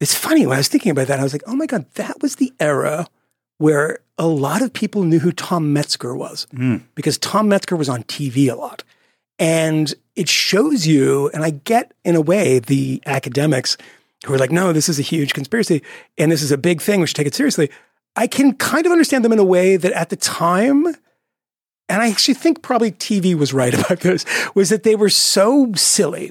It's 0.00 0.14
funny 0.14 0.46
when 0.46 0.56
I 0.56 0.60
was 0.60 0.68
thinking 0.68 0.92
about 0.92 1.08
that. 1.08 1.20
I 1.20 1.22
was 1.22 1.32
like, 1.32 1.42
oh 1.46 1.56
my 1.56 1.66
god, 1.66 1.86
that 1.94 2.22
was 2.22 2.36
the 2.36 2.52
era 2.60 3.06
where 3.58 3.98
a 4.16 4.26
lot 4.26 4.62
of 4.62 4.72
people 4.72 5.02
knew 5.02 5.18
who 5.18 5.32
Tom 5.32 5.72
Metzger 5.72 6.14
was 6.14 6.46
hmm. 6.50 6.78
because 6.94 7.18
Tom 7.18 7.48
Metzger 7.48 7.76
was 7.76 7.88
on 7.88 8.04
TV 8.04 8.50
a 8.50 8.54
lot. 8.54 8.84
And 9.40 9.94
it 10.16 10.28
shows 10.28 10.86
you, 10.86 11.28
and 11.28 11.44
I 11.44 11.50
get 11.50 11.92
in 12.04 12.16
a 12.16 12.20
way 12.20 12.58
the 12.58 13.00
academics 13.06 13.76
who 14.26 14.34
are 14.34 14.38
like, 14.38 14.50
no, 14.50 14.72
this 14.72 14.88
is 14.88 14.98
a 14.98 15.02
huge 15.02 15.32
conspiracy 15.32 15.82
and 16.16 16.32
this 16.32 16.42
is 16.42 16.50
a 16.50 16.58
big 16.58 16.80
thing, 16.80 17.00
we 17.00 17.06
should 17.06 17.16
take 17.16 17.26
it 17.26 17.34
seriously. 17.34 17.70
I 18.16 18.26
can 18.26 18.54
kind 18.54 18.84
of 18.84 18.90
understand 18.90 19.24
them 19.24 19.32
in 19.32 19.38
a 19.38 19.44
way 19.44 19.76
that 19.76 19.92
at 19.92 20.08
the 20.08 20.16
time, 20.16 20.86
and 21.88 22.02
I 22.02 22.08
actually 22.08 22.34
think 22.34 22.62
probably 22.62 22.92
TV 22.92 23.34
was 23.34 23.52
right 23.52 23.74
about 23.78 24.00
this, 24.00 24.24
was 24.54 24.68
that 24.70 24.82
they 24.82 24.94
were 24.94 25.10
so 25.10 25.72
silly 25.74 26.30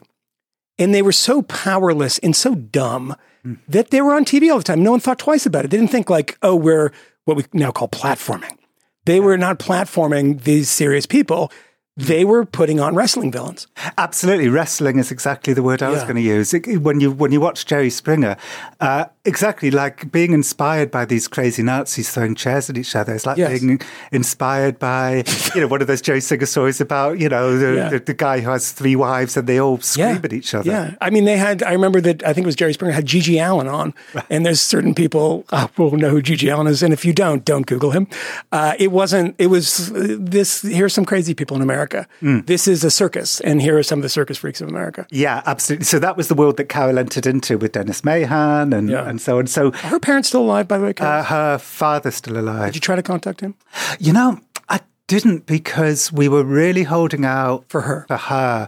and 0.77 0.93
they 0.93 1.01
were 1.01 1.11
so 1.11 1.41
powerless 1.43 2.19
and 2.19 2.35
so 2.35 2.55
dumb 2.55 3.15
hmm. 3.43 3.55
that 3.67 3.89
they 3.89 4.01
were 4.01 4.13
on 4.13 4.25
TV 4.25 4.51
all 4.51 4.57
the 4.57 4.63
time. 4.63 4.83
No 4.83 4.91
one 4.91 4.99
thought 4.99 5.19
twice 5.19 5.45
about 5.45 5.65
it. 5.65 5.71
They 5.71 5.77
didn't 5.77 5.91
think 5.91 6.09
like, 6.09 6.37
oh, 6.41 6.55
we're 6.55 6.91
what 7.25 7.37
we 7.37 7.45
now 7.53 7.71
call 7.71 7.87
platforming. 7.87 8.57
They 9.05 9.19
were 9.19 9.37
not 9.37 9.59
platforming 9.59 10.43
these 10.43 10.69
serious 10.69 11.05
people. 11.05 11.51
They 11.97 12.23
were 12.25 12.45
putting 12.45 12.79
on 12.79 12.93
wrestling 12.95 13.31
villains. 13.31 13.65
Absolutely, 13.97 14.49
wrestling 14.49 14.99
is 14.99 15.11
exactly 15.11 15.53
the 15.53 15.63
word 15.63 15.81
I 15.81 15.89
was 15.89 16.03
going 16.03 16.15
to 16.15 16.21
use. 16.21 16.53
It- 16.53 16.77
when 16.83 16.99
you 16.99 17.11
when 17.11 17.31
you 17.31 17.41
watch 17.41 17.65
Jerry 17.65 17.89
Springer, 17.89 18.37
uh, 18.79 19.05
exactly 19.25 19.71
like 19.71 20.11
being 20.11 20.31
inspired 20.31 20.91
by 20.91 21.05
these 21.05 21.27
crazy 21.27 21.63
Nazis 21.63 22.11
throwing 22.11 22.35
chairs 22.35 22.69
at 22.69 22.77
each 22.77 22.95
other. 22.95 23.15
It's 23.15 23.25
like 23.25 23.37
Yes. 23.37 23.59
being 23.59 23.81
inspired 24.11 24.77
by 24.79 25.23
you 25.55 25.61
know 25.61 25.67
one 25.67 25.81
of 25.81 25.87
those 25.87 26.01
Jerry 26.01 26.21
Springer 26.21 26.45
stories 26.45 26.79
about 26.79 27.19
you 27.19 27.29
know 27.29 27.57
the, 27.57 27.73
Yeah. 27.75 27.89
the, 27.89 27.99
the 27.99 28.13
guy 28.13 28.41
who 28.41 28.49
has 28.51 28.71
three 28.71 28.95
wives 28.95 29.35
and 29.35 29.47
they 29.47 29.59
all 29.59 29.79
scream 29.79 30.21
at 30.23 30.33
each 30.33 30.53
other. 30.53 30.69
Yeah. 30.69 30.95
I 31.01 31.09
mean, 31.09 31.25
they 31.25 31.37
had, 31.37 31.63
I 31.63 31.71
remember 31.71 31.99
that, 32.01 32.23
I 32.23 32.33
think 32.33 32.45
it 32.45 32.49
was 32.51 32.55
Jerry 32.55 32.73
Springer 32.73 32.93
had 32.93 33.05
GG 33.05 33.39
Allin 33.43 33.67
on, 33.67 33.93
and 34.29 34.45
there's 34.45 34.61
certain 34.61 34.93
people 34.93 35.45
uh, 35.49 35.67
will 35.77 35.97
know 35.97 36.09
who 36.09 36.21
GG 36.21 36.53
Allin 36.53 36.67
is. 36.67 36.83
And 36.83 36.93
if 36.93 37.03
you 37.05 37.13
don't, 37.13 37.43
don't 37.43 37.65
Google 37.65 37.89
him. 37.91 38.07
Uh, 38.51 38.73
it 38.77 38.91
wasn't, 38.91 39.33
it 39.39 39.47
was 39.47 39.91
uh, 39.91 40.15
this, 40.19 40.61
here's 40.61 40.93
some 40.93 41.05
crazy 41.05 41.33
people 41.33 41.55
in 41.55 41.63
America. 41.63 41.86
Mm. 42.21 42.45
This 42.45 42.67
is 42.67 42.83
a 42.83 42.91
circus, 42.91 43.39
and 43.41 43.61
here 43.61 43.77
are 43.77 43.83
some 43.83 43.99
of 43.99 44.03
the 44.03 44.09
circus 44.09 44.37
freaks 44.37 44.61
of 44.61 44.67
America. 44.69 45.05
Yeah, 45.09 45.41
absolutely. 45.45 45.85
So 45.85 45.99
that 45.99 46.17
was 46.17 46.27
the 46.27 46.35
world 46.35 46.57
that 46.57 46.65
Carol 46.69 46.97
entered 46.99 47.25
into 47.25 47.57
with 47.57 47.71
Dennis 47.73 48.03
Mahon 48.03 48.73
and, 48.73 48.89
Yeah. 48.89 49.07
and 49.07 49.19
so 49.21 49.39
on. 49.39 49.47
So 49.47 49.67
Are 49.67 49.89
her 49.89 49.99
parents 49.99 50.27
still 50.29 50.41
alive, 50.41 50.67
by 50.67 50.77
the 50.77 50.83
way? 50.85 50.93
Carol? 50.93 51.21
uh, 51.21 51.23
her 51.23 51.57
father's 51.57 52.15
still 52.15 52.37
alive. 52.37 52.65
Did 52.67 52.75
you 52.75 52.81
try 52.81 52.95
to 52.95 53.03
contact 53.03 53.41
him? 53.41 53.55
You 53.99 54.13
know, 54.13 54.39
I 54.69 54.79
didn't 55.07 55.45
because 55.45 56.11
we 56.11 56.27
were 56.27 56.43
really 56.43 56.83
holding 56.83 57.25
out 57.25 57.65
For 57.69 57.81
her. 57.81 58.05
For 58.07 58.17
her, 58.17 58.67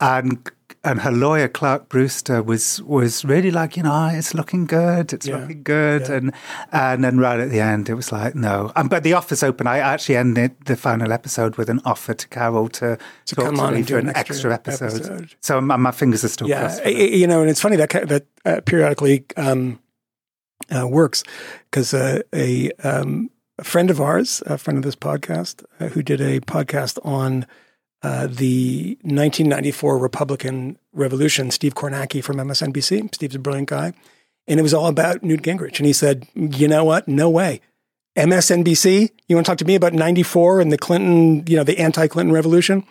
and 0.00 0.38
and 0.84 1.00
her 1.00 1.10
lawyer 1.10 1.48
Clark 1.48 1.88
Brewster 1.88 2.42
was 2.42 2.82
was 2.82 3.24
really 3.24 3.50
like, 3.50 3.76
you 3.76 3.82
know, 3.82 3.90
"Ah, 3.92 4.10
it's 4.10 4.34
looking 4.34 4.66
good, 4.66 5.12
it's 5.12 5.26
Yeah. 5.26 5.38
looking 5.38 5.62
good, 5.62 6.08
and 6.10 6.32
and 6.72 7.02
then 7.02 7.18
right 7.18 7.40
at 7.40 7.50
the 7.50 7.60
end, 7.60 7.88
it 7.88 7.94
was 7.94 8.12
like, 8.12 8.34
no. 8.34 8.70
Um, 8.76 8.88
but 8.88 9.02
the 9.02 9.14
offer's 9.14 9.42
open. 9.42 9.66
I 9.66 9.78
actually 9.78 10.16
ended 10.16 10.52
the 10.66 10.76
final 10.76 11.12
episode 11.12 11.56
with 11.56 11.68
an 11.70 11.80
offer 11.84 12.14
to 12.14 12.28
Carol 12.28 12.68
to, 12.68 12.98
To 13.26 13.34
come 13.36 13.58
on 13.60 13.74
and 13.74 13.86
do 13.86 13.96
an 13.96 14.08
an 14.08 14.16
extra 14.16 14.52
extra, 14.52 14.54
episode. 14.54 14.94
episode. 15.06 15.34
So 15.40 15.60
my, 15.60 15.76
my 15.76 15.90
fingers 15.90 16.22
are 16.24 16.28
still 16.28 16.48
Yeah, 16.48 16.60
crossed. 16.60 16.82
for 16.82 16.88
I- 16.88 16.92
that. 16.92 17.00
I- 17.00 17.16
you 17.16 17.26
know, 17.26 17.40
and 17.40 17.50
it's 17.50 17.60
funny 17.60 17.76
that 17.76 17.90
that 17.90 18.26
uh, 18.44 18.60
periodically 18.66 19.24
um, 19.36 19.78
uh, 20.74 20.86
works 20.86 21.24
because 21.70 21.94
uh, 21.94 22.20
a, 22.34 22.70
um, 22.82 23.30
a 23.58 23.64
friend 23.64 23.90
of 23.90 24.00
ours, 24.00 24.42
a 24.46 24.58
friend 24.58 24.76
of 24.78 24.84
this 24.84 24.96
podcast, 24.96 25.64
uh, 25.80 25.88
who 25.88 26.02
did 26.02 26.20
a 26.20 26.40
podcast 26.40 26.98
on 27.04 27.46
uh, 28.04 28.26
the 28.26 28.98
1994 29.00 29.96
Republican 29.96 30.78
Revolution, 30.92 31.50
Steve 31.50 31.74
Kornacki 31.74 32.22
from 32.22 32.36
MSNBC. 32.36 33.14
Steve's 33.14 33.34
a 33.34 33.38
brilliant 33.38 33.70
guy, 33.70 33.94
and 34.46 34.60
it 34.60 34.62
was 34.62 34.74
all 34.74 34.88
about 34.88 35.22
Newt 35.22 35.40
Gingrich. 35.40 35.78
And 35.78 35.86
he 35.86 35.94
said, 35.94 36.28
"You 36.34 36.68
know 36.68 36.84
what? 36.84 37.08
No 37.08 37.30
way." 37.30 37.62
MSNBC, 38.14 39.10
you 39.26 39.36
want 39.36 39.46
to 39.46 39.50
talk 39.50 39.58
to 39.58 39.64
me 39.64 39.74
about 39.74 39.92
94 39.94 40.60
and 40.60 40.70
the 40.70 40.78
Clinton, 40.78 41.44
you 41.48 41.56
know, 41.56 41.64
the 41.64 41.78
anti-Clinton 41.78 42.32
revolution? 42.32 42.84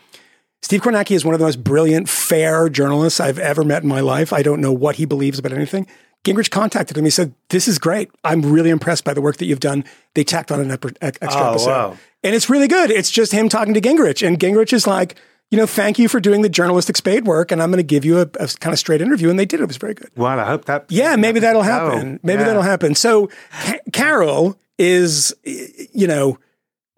Steve 0.64 0.82
Kornacki 0.82 1.16
is 1.16 1.24
one 1.24 1.34
of 1.34 1.40
the 1.40 1.46
most 1.46 1.64
brilliant, 1.64 2.10
fair 2.10 2.68
journalists 2.68 3.20
I've 3.20 3.40
ever 3.40 3.64
met 3.64 3.84
in 3.84 3.90
my 3.90 4.00
life. 4.00 4.34
I 4.34 4.42
don't 4.42 4.62
know 4.62 4.74
what 4.74 4.96
he 4.96 5.06
believes 5.06 5.40
about 5.40 5.54
anything. 5.54 5.88
Gingrich 6.24 6.50
contacted 6.52 6.98
him. 6.98 7.04
He 7.04 7.10
said, 7.10 7.34
This 7.50 7.68
is 7.68 7.78
great. 7.80 8.10
I'm 8.24 8.42
really 8.42 8.70
impressed 8.70 9.04
by 9.04 9.14
the 9.14 9.22
work 9.22 9.38
that 9.38 9.46
you've 9.46 9.60
done. 9.60 9.84
They 10.16 10.24
tacked 10.24 10.52
on 10.52 10.60
an 10.60 10.72
extra 10.72 10.92
Oh, 11.02 11.50
episode. 11.52 11.68
wow. 11.70 11.98
And 12.24 12.34
it's 12.36 12.50
really 12.50 12.68
good. 12.68 12.90
It's 12.92 13.12
just 13.12 13.32
him 13.34 13.50
talking 13.50 13.74
to 13.74 13.82
Gingrich. 13.82 14.26
And 14.26 14.40
Gingrich 14.40 14.72
is 14.72 14.88
like, 14.88 15.16
you 15.52 15.58
know, 15.58 15.66
thank 15.66 16.00
you 16.00 16.08
for 16.08 16.20
doing 16.22 16.42
the 16.42 16.50
journalistic 16.50 16.96
spade 16.98 17.26
work. 17.28 17.52
And 17.52 17.62
I'm 17.62 17.70
going 17.70 17.78
to 17.78 17.84
give 17.84 18.06
you 18.06 18.20
a, 18.20 18.22
a 18.40 18.48
kind 18.60 18.72
of 18.74 18.80
straight 18.80 19.02
interview. 19.02 19.30
And 19.30 19.38
they 19.38 19.46
did. 19.46 19.60
It 19.60 19.68
was 19.68 19.78
very 19.78 19.94
good. 19.94 20.10
Well, 20.16 20.40
I 20.40 20.46
hope 20.46 20.66
that. 20.66 20.86
Yeah, 20.90 21.16
maybe 21.18 21.40
that'll 21.42 21.62
Oh, 21.62 21.64
happen. 21.66 22.20
Maybe 22.24 22.40
yeah. 22.40 22.48
that'll 22.48 22.62
happen. 22.64 22.96
So 22.96 23.30
Ca- 23.52 23.80
Carol 23.92 24.58
is, 24.80 25.36
you 25.44 26.08
know, 26.08 26.40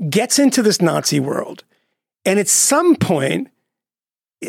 gets 0.10 0.38
into 0.40 0.62
this 0.62 0.82
Nazi 0.82 1.20
world, 1.20 1.64
and 2.26 2.40
at 2.40 2.48
some 2.48 2.96
point, 2.96 3.50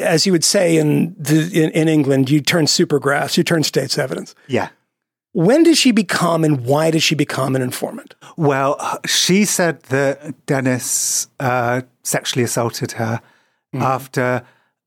as 0.00 0.26
you 0.26 0.32
would 0.32 0.44
say 0.44 0.76
in 0.76 1.14
the 1.18 1.50
in, 1.52 1.70
in 1.70 1.88
England, 1.88 2.30
you 2.30 2.40
turn 2.40 2.66
supergrass, 2.66 3.36
you 3.36 3.44
turn 3.44 3.62
state's 3.62 3.98
evidence. 3.98 4.34
Yeah. 4.48 4.68
When 5.32 5.64
does 5.64 5.76
she 5.78 5.90
become 5.92 6.44
and 6.44 6.64
why 6.64 6.90
does 6.90 7.02
she 7.02 7.14
become 7.14 7.54
an 7.56 7.62
informant? 7.62 8.14
Well, 8.38 8.78
she 9.06 9.44
said 9.44 9.82
that 9.84 10.46
Dennis 10.46 11.28
uh, 11.40 11.82
sexually 12.02 12.44
assaulted 12.44 12.92
her 12.92 13.20
Mm-hmm. 13.74 13.82
after. 13.82 14.42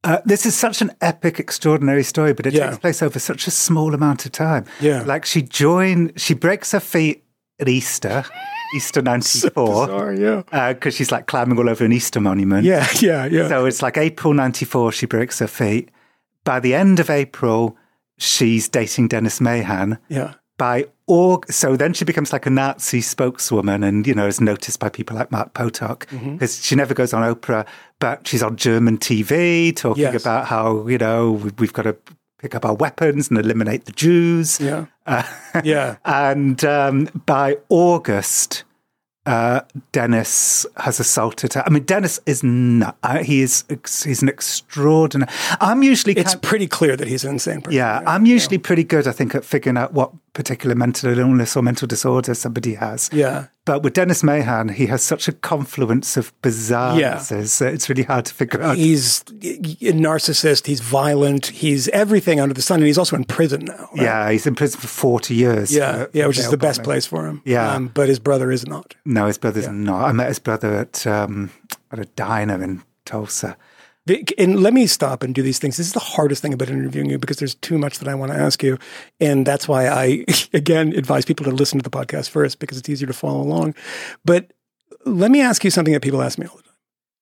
Uh, 0.05 0.19
this 0.23 0.45
is 0.45 0.55
such 0.55 0.81
an 0.81 0.89
epic, 1.01 1.37
extraordinary 1.39 2.01
story, 2.03 2.33
but 2.33 2.45
it 2.47 2.53
Yeah. 2.53 2.67
takes 2.67 2.77
place 2.79 3.01
over 3.03 3.19
such 3.19 3.45
a 3.45 3.51
small 3.51 3.93
amount 3.93 4.25
of 4.25 4.31
time. 4.31 4.63
Yeah. 4.79 5.03
Like 5.03 5.25
she 5.25 5.41
joined, 5.41 6.13
she 6.15 6.33
breaks 6.33 6.71
her 6.71 6.79
feet 6.79 7.25
at 7.59 7.67
Easter, 7.69 8.23
Easter 8.75 9.01
94, 9.03 9.87
Sorry, 9.87 10.21
yeah. 10.21 10.73
because 10.73 10.93
she's 10.95 11.11
like 11.11 11.27
climbing 11.27 11.57
all 11.57 11.69
over 11.69 11.83
an 11.85 11.91
Easter 11.91 12.19
monument. 12.19 12.63
Yeah, 12.65 12.87
yeah, 12.99 13.25
yeah. 13.25 13.47
So 13.47 13.65
it's 13.65 13.81
like 13.81 13.97
April 13.97 14.33
94, 14.33 14.91
she 14.91 15.05
breaks 15.05 15.39
her 15.39 15.47
feet. 15.47 15.89
By 16.45 16.59
the 16.59 16.73
end 16.73 16.99
of 16.99 17.09
April, 17.09 17.77
she's 18.17 18.67
dating 18.69 19.07
Dennis 19.09 19.39
Mahon. 19.41 19.97
yeah. 20.09 20.33
By 20.57 20.87
Aug- 21.09 21.49
so 21.53 21.77
then 21.77 21.93
she 21.93 22.03
becomes 22.03 22.33
like 22.33 22.45
a 22.45 22.49
Nazi 22.49 22.99
spokeswoman 22.99 23.81
and, 23.81 24.05
you 24.05 24.13
know, 24.13 24.27
is 24.27 24.41
noticed 24.41 24.77
by 24.81 24.89
people 24.89 25.15
like 25.15 25.31
Mark 25.31 25.53
Potok 25.53 25.99
Mm-hmm. 26.07 26.33
because 26.33 26.63
she 26.65 26.75
never 26.75 26.93
goes 26.93 27.13
on 27.13 27.23
Oprah, 27.33 27.65
but 27.99 28.27
she's 28.27 28.43
on 28.43 28.57
German 28.57 28.97
TV 28.97 29.73
talking 29.73 30.03
Yes. 30.03 30.21
about 30.21 30.47
how, 30.47 30.85
you 30.85 30.97
know, 30.97 31.31
we've 31.57 31.71
got 31.71 31.83
to 31.83 31.95
pick 32.39 32.55
up 32.55 32.65
our 32.65 32.73
weapons 32.73 33.29
and 33.29 33.37
eliminate 33.37 33.85
the 33.85 33.91
Jews. 33.91 34.59
Yeah. 34.59 34.85
Uh, 35.05 35.23
Yeah. 35.63 35.97
and 36.05 36.63
um, 36.65 37.09
by 37.25 37.57
August, 37.69 38.63
uh, 39.25 39.61
Dennis 39.91 40.65
has 40.77 40.99
assaulted 40.99 41.53
her. 41.53 41.63
I 41.65 41.69
mean, 41.69 41.83
Dennis 41.83 42.19
is 42.25 42.41
not. 42.43 42.97
Uh, 43.03 43.19
he 43.23 43.41
is. 43.41 43.63
ex- 43.69 44.03
He's 44.03 44.21
an 44.23 44.29
extraordinary. 44.29 45.29
I'm 45.61 45.83
usually. 45.83 46.13
It's 46.13 46.33
pretty 46.35 46.67
clear 46.67 46.95
that 46.95 47.07
he's 47.07 47.23
an 47.23 47.31
insane 47.33 47.61
person. 47.61 47.77
yeah, 47.77 48.01
I'm 48.07 48.25
usually 48.25 48.57
pretty 48.57 48.83
good. 48.83 49.07
I 49.07 49.11
think 49.11 49.35
at 49.35 49.43
figuring 49.45 49.77
out 49.77 49.93
what 49.93 50.11
particular 50.33 50.75
mental 50.75 51.17
illness 51.17 51.55
or 51.55 51.61
mental 51.63 51.87
disorder 51.87 52.33
somebody 52.33 52.75
has. 52.75 53.09
Yeah. 53.13 53.47
But 53.65 53.83
with 53.83 53.93
Dennis 53.93 54.23
Mahon, 54.23 54.69
he 54.69 54.87
has 54.87 55.03
such 55.03 55.27
a 55.27 55.31
confluence 55.31 56.17
of 56.17 56.33
bizarrenesses 56.41 57.59
that 57.59 57.73
it's 57.73 57.89
really 57.89 58.03
hard 58.03 58.25
to 58.25 58.33
figure 58.33 58.61
out. 58.61 58.77
He's 58.77 59.21
a 59.29 59.93
narcissist. 59.93 60.65
He's 60.65 60.79
violent. 60.81 61.47
He's 61.47 61.87
everything 61.89 62.39
under 62.39 62.53
the 62.53 62.61
sun. 62.61 62.79
And 62.79 62.87
he's 62.87 62.97
also 62.97 63.15
in 63.15 63.25
prison 63.25 63.65
now. 63.65 63.89
right? 63.93 64.01
yeah, 64.03 64.31
he's 64.31 64.47
in 64.47 64.55
prison 64.55 64.79
for 64.79 64.87
40 64.87 65.35
years. 65.35 65.71
Yeah. 65.73 66.05
for- 66.05 66.09
Yeah. 66.13 66.27
Which 66.27 66.39
is 66.39 66.49
the 66.49 66.57
best 66.57 66.83
place 66.83 67.05
for 67.05 67.27
him. 67.27 67.41
Yeah. 67.45 67.73
Um, 67.75 67.87
but 67.93 68.09
his 68.09 68.19
brother 68.19 68.51
is 68.51 68.65
not. 68.65 68.95
No, 69.05 69.27
his 69.27 69.37
brother's 69.37 69.67
not. 69.67 70.05
I 70.05 70.11
met 70.13 70.27
his 70.27 70.39
brother 70.39 70.73
at 70.75 71.05
um, 71.05 71.51
at 71.91 71.99
a 71.99 72.05
diner 72.05 72.61
in 72.63 72.81
Tulsa. 73.05 73.57
And 74.37 74.61
let 74.61 74.73
me 74.73 74.87
stop 74.87 75.23
and 75.23 75.35
do 75.35 75.41
these 75.41 75.59
things. 75.59 75.77
This 75.77 75.87
is 75.87 75.93
the 75.93 75.99
hardest 75.99 76.41
thing 76.41 76.53
about 76.53 76.69
interviewing 76.69 77.09
you 77.09 77.17
because 77.17 77.37
there's 77.37 77.55
too 77.55 77.77
much 77.77 77.99
that 77.99 78.07
I 78.07 78.15
want 78.15 78.31
to 78.31 78.37
ask 78.37 78.63
you. 78.63 78.77
And 79.19 79.45
that's 79.45 79.67
why 79.67 79.87
I, 79.87 80.25
again, 80.53 80.93
advise 80.93 81.25
people 81.25 81.45
to 81.45 81.51
listen 81.51 81.79
to 81.79 81.83
the 81.83 81.89
podcast 81.89 82.29
first 82.29 82.59
because 82.59 82.77
it's 82.77 82.89
easier 82.89 83.07
to 83.07 83.13
follow 83.13 83.41
along. 83.41 83.75
But 84.25 84.51
let 85.05 85.31
me 85.31 85.41
ask 85.41 85.63
you 85.63 85.71
something 85.71 85.93
that 85.93 86.01
people 86.01 86.21
ask 86.21 86.37
me 86.37 86.45
all 86.45 86.57
the 86.57 86.63
time 86.63 86.73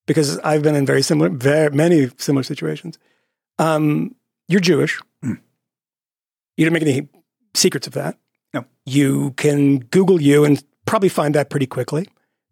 because 0.05 0.39
I've 0.39 0.63
been 0.63 0.75
in 0.75 0.85
very 0.85 1.01
similar, 1.01 1.29
very 1.29 1.69
many 1.71 2.09
similar 2.17 2.43
situations. 2.43 2.97
Um, 3.59 4.15
you're 4.47 4.61
Jewish. 4.61 4.99
Mm. 5.23 5.39
You 6.55 6.65
don't 6.65 6.73
make 6.73 6.83
any 6.83 7.07
secrets 7.53 7.88
of 7.88 7.93
that. 7.93 8.17
No. 8.53 8.65
You 8.85 9.31
can 9.31 9.79
Google 9.79 10.21
you 10.21 10.45
and 10.45 10.63
probably 10.85 11.09
find 11.09 11.35
that 11.35 11.49
pretty 11.49 11.67
quickly 11.67 12.07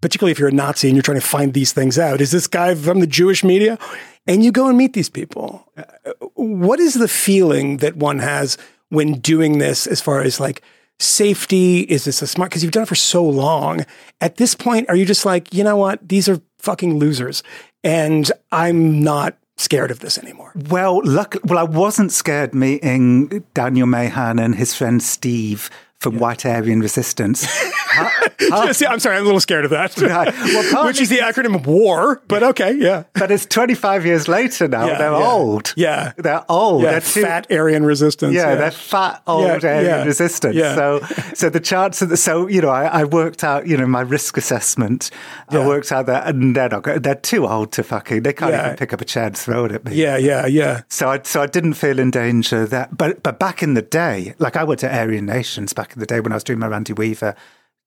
particularly 0.06 0.32
if 0.32 0.38
you're 0.38 0.49
a 0.49 0.51
Nazi 0.51 0.88
and 0.88 0.95
you're 0.95 1.01
trying 1.01 1.20
to 1.20 1.26
find 1.26 1.56
these 1.56 1.74
things 1.74 1.97
out. 1.97 2.22
Is 2.22 2.30
this 2.30 2.45
guy 2.45 2.76
from 2.76 2.99
the 2.99 3.08
Jewish 3.08 3.43
media? 3.43 3.80
And 4.28 4.43
you 4.43 4.51
go 4.51 4.68
and 4.68 4.78
meet 4.78 4.93
these 4.93 5.10
people. 5.10 5.68
Uh, 5.76 6.12
What 6.36 6.80
is 6.80 6.93
the 6.93 7.08
feeling 7.08 7.78
that 7.78 7.95
one 7.95 8.20
has 8.20 8.56
when 8.89 9.14
doing 9.14 9.58
this 9.58 9.88
as 9.88 10.01
far 10.01 10.22
as 10.22 10.39
like 10.39 10.62
safety? 10.99 11.80
Is 11.80 12.06
this 12.06 12.22
a 12.22 12.28
smart? 12.28 12.51
Because 12.51 12.62
you've 12.62 12.72
done 12.72 12.84
it 12.84 12.88
for 12.88 12.93
so 12.93 13.26
long. 13.26 13.84
At 14.22 14.38
this 14.38 14.53
point, 14.53 14.88
are 14.89 14.95
you 14.95 15.08
just 15.08 15.26
like, 15.26 15.51
you 15.51 15.64
know 15.64 15.76
what? 15.76 16.08
These 16.08 16.30
are 16.30 16.39
fucking 16.60 16.99
losers. 16.99 17.41
And 17.84 18.32
I'm 18.51 19.01
not 19.01 19.39
scared 19.58 19.89
of 19.89 20.01
this 20.01 20.20
anymore. 20.20 20.51
Well, 20.70 21.01
luck. 21.03 21.36
Well, 21.45 21.58
I 21.58 21.64
wasn't 21.64 22.12
scared 22.12 22.53
meeting 22.53 23.43
Daniel 23.56 23.88
Mahon 23.88 24.38
and 24.38 24.53
his 24.53 24.76
friend 24.76 25.01
Steve 25.01 25.72
from 26.00 26.20
White 26.20 26.46
Aryan 26.46 26.80
Resistance. 26.82 27.48
See, 28.74 28.86
I'm 28.86 29.00
sorry, 29.00 29.16
I'm 29.16 29.24
a 29.24 29.26
little 29.26 29.39
scared 29.39 29.66
of 29.66 29.72
that. 29.72 29.98
Right. 29.98 30.34
Well, 30.46 30.86
Which 30.86 31.00
is 31.00 31.10
the 31.10 31.18
acronym 31.20 31.56
of 31.56 31.66
war, 31.66 32.22
but 32.28 32.43
okay, 32.43 32.74
yeah. 32.74 33.04
but 33.14 33.32
it's 33.32 33.46
25 33.46 34.06
years 34.06 34.28
later 34.28 34.68
now. 34.68 34.86
Yeah, 34.88 34.98
they're 34.98 35.12
yeah. 35.12 35.26
old. 35.32 35.74
Yeah. 35.76 36.12
They're 36.18 36.46
old. 36.50 36.84
Yeah, 36.84 36.91
they're 36.91 37.02
too, 37.02 37.22
fat 37.22 37.48
Aryan 37.52 37.86
resistance. 37.86 38.34
Yeah, 38.34 38.56
they're 38.56 38.72
fat 38.72 39.22
old 39.28 39.46
Yeah, 39.46 39.70
Aryan 39.70 39.86
yeah, 39.86 40.04
resistance. 40.04 40.56
yeah. 40.56 40.76
So, 40.76 41.00
so 41.34 41.50
the 41.50 41.60
chance 41.60 42.02
of 42.02 42.10
the, 42.10 42.18
so 42.18 42.48
you 42.48 42.62
know, 42.62 42.70
I, 42.70 42.86
I 42.86 43.04
worked 43.06 43.43
out, 43.43 43.68
you 43.68 43.78
know, 43.78 43.88
my 43.88 44.02
risk 44.02 44.38
assessment. 44.38 45.12
Yeah. 45.52 45.60
I 45.60 45.68
worked 45.68 45.91
out 45.91 46.06
that, 46.08 46.28
and 46.28 46.56
they're 46.56 46.70
not, 46.70 46.84
they're 47.02 47.16
too 47.16 47.48
old 47.48 47.72
to 47.74 47.84
fucking. 47.84 48.24
They 48.24 48.34
can't 48.34 48.52
Yeah. 48.52 48.66
even 48.66 48.78
pick 48.78 48.93
up 48.93 49.02
a 49.02 49.06
chair 49.06 49.26
and 49.26 49.38
throw 49.38 49.66
it 49.66 49.72
at 49.72 49.86
me. 49.86 49.96
Yeah, 49.96 50.18
yeah, 50.18 50.46
yeah. 50.46 50.82
So 50.89 51.10
I 51.10 51.22
so 51.24 51.41
I 51.41 51.48
didn't 51.48 51.74
feel 51.74 52.00
in 52.00 52.12
danger 52.12 52.66
that 52.68 52.98
but 52.98 53.24
but 53.24 53.39
back 53.39 53.62
in 53.64 53.74
the 53.76 53.82
day, 53.82 54.34
like 54.39 54.56
I 54.56 54.64
went 54.64 54.80
to 54.82 54.93
Aryan 54.93 55.26
Nations 55.26 55.74
back 55.74 55.84
in 55.93 55.99
the 55.99 56.05
day 56.05 56.19
when 56.19 56.31
I 56.31 56.36
was 56.36 56.43
doing 56.43 56.59
my 56.59 56.67
Randy 56.67 56.93
Weaver 56.93 57.36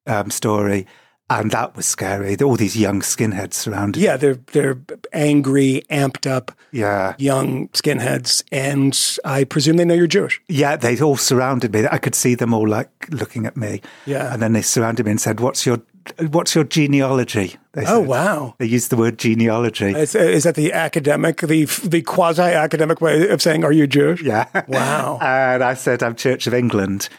um, 0.07 0.31
story, 0.31 0.87
and 1.31 1.51
that 1.51 1.77
was 1.77 1.85
scary. 1.87 2.37
All 2.41 2.57
these 2.57 2.77
young 2.77 3.01
skinheads 3.03 3.53
surrounded. 3.55 4.01
Yeah, 4.03 4.17
they're 4.17 4.39
they're 4.53 4.79
angry, 5.13 5.83
amped 5.91 6.27
up 6.31 6.53
Yeah. 6.73 7.15
young 7.19 7.69
skinheads, 7.69 8.43
and 8.51 8.99
I 9.25 9.45
presume 9.45 9.77
they 9.77 9.85
know 9.85 9.95
you're 9.95 10.07
Jewish. 10.07 10.41
Yeah, 10.49 10.77
they 10.77 10.99
all 11.01 11.17
surrounded 11.19 11.73
me. 11.75 11.87
I 11.91 11.99
could 11.99 12.15
see 12.15 12.35
them 12.35 12.55
all 12.55 12.67
like 12.67 12.91
looking 13.11 13.45
at 13.47 13.57
me. 13.57 13.83
Yeah. 14.07 14.33
And 14.33 14.41
then 14.41 14.53
they 14.55 14.63
surrounded 14.63 15.05
me 15.05 15.11
and 15.13 15.21
said, 15.21 15.41
What's 15.41 15.67
your 15.67 15.83
what's 16.31 16.55
your 16.55 16.65
genealogy? 16.65 17.57
They 17.75 17.83
Oh 17.85 18.01
said. 18.01 18.09
wow! 18.09 18.55
They 18.59 18.65
used 18.65 18.89
the 18.89 18.97
word 18.97 19.19
genealogy. 19.19 19.91
Is, 19.95 20.15
is 20.15 20.45
that 20.45 20.55
the 20.55 20.73
academic, 20.73 21.41
the 21.43 21.67
the 21.85 22.01
quasi 22.01 22.41
academic 22.41 23.03
way 23.03 23.29
of 23.29 23.43
saying, 23.43 23.65
"Are 23.65 23.73
you 23.73 23.87
Jewish?" 23.87 24.23
yeah. 24.23 24.47
Wow. 24.67 25.19
and 25.23 25.63
I 25.63 25.75
said, 25.75 26.03
I'm 26.03 26.15
Church 26.17 26.47
of 26.47 26.55
England. 26.55 27.11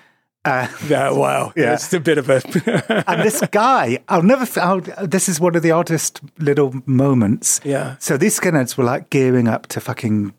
Uh, 0.46 0.68
Yeah. 0.88 1.12
Wow. 1.12 1.54
Yeah. 1.56 1.74
It's 1.74 1.92
a 1.94 2.00
bit 2.00 2.18
of 2.18 2.30
a. 2.30 2.42
and 3.08 3.22
this 3.24 3.42
guy, 3.52 4.00
I'll 4.08 4.24
never. 4.24 4.48
I'll, 4.60 4.82
this 4.82 5.28
is 5.30 5.40
one 5.40 5.56
of 5.56 5.64
the 5.64 5.72
oddest 5.72 6.22
little 6.38 6.74
moments. 6.86 7.60
Yeah. 7.64 7.96
So 8.00 8.18
these 8.18 8.40
skinheads 8.40 8.78
were 8.78 8.84
like 8.84 9.10
gearing 9.10 9.48
up 9.48 9.68
to 9.68 9.80
fucking 9.82 10.34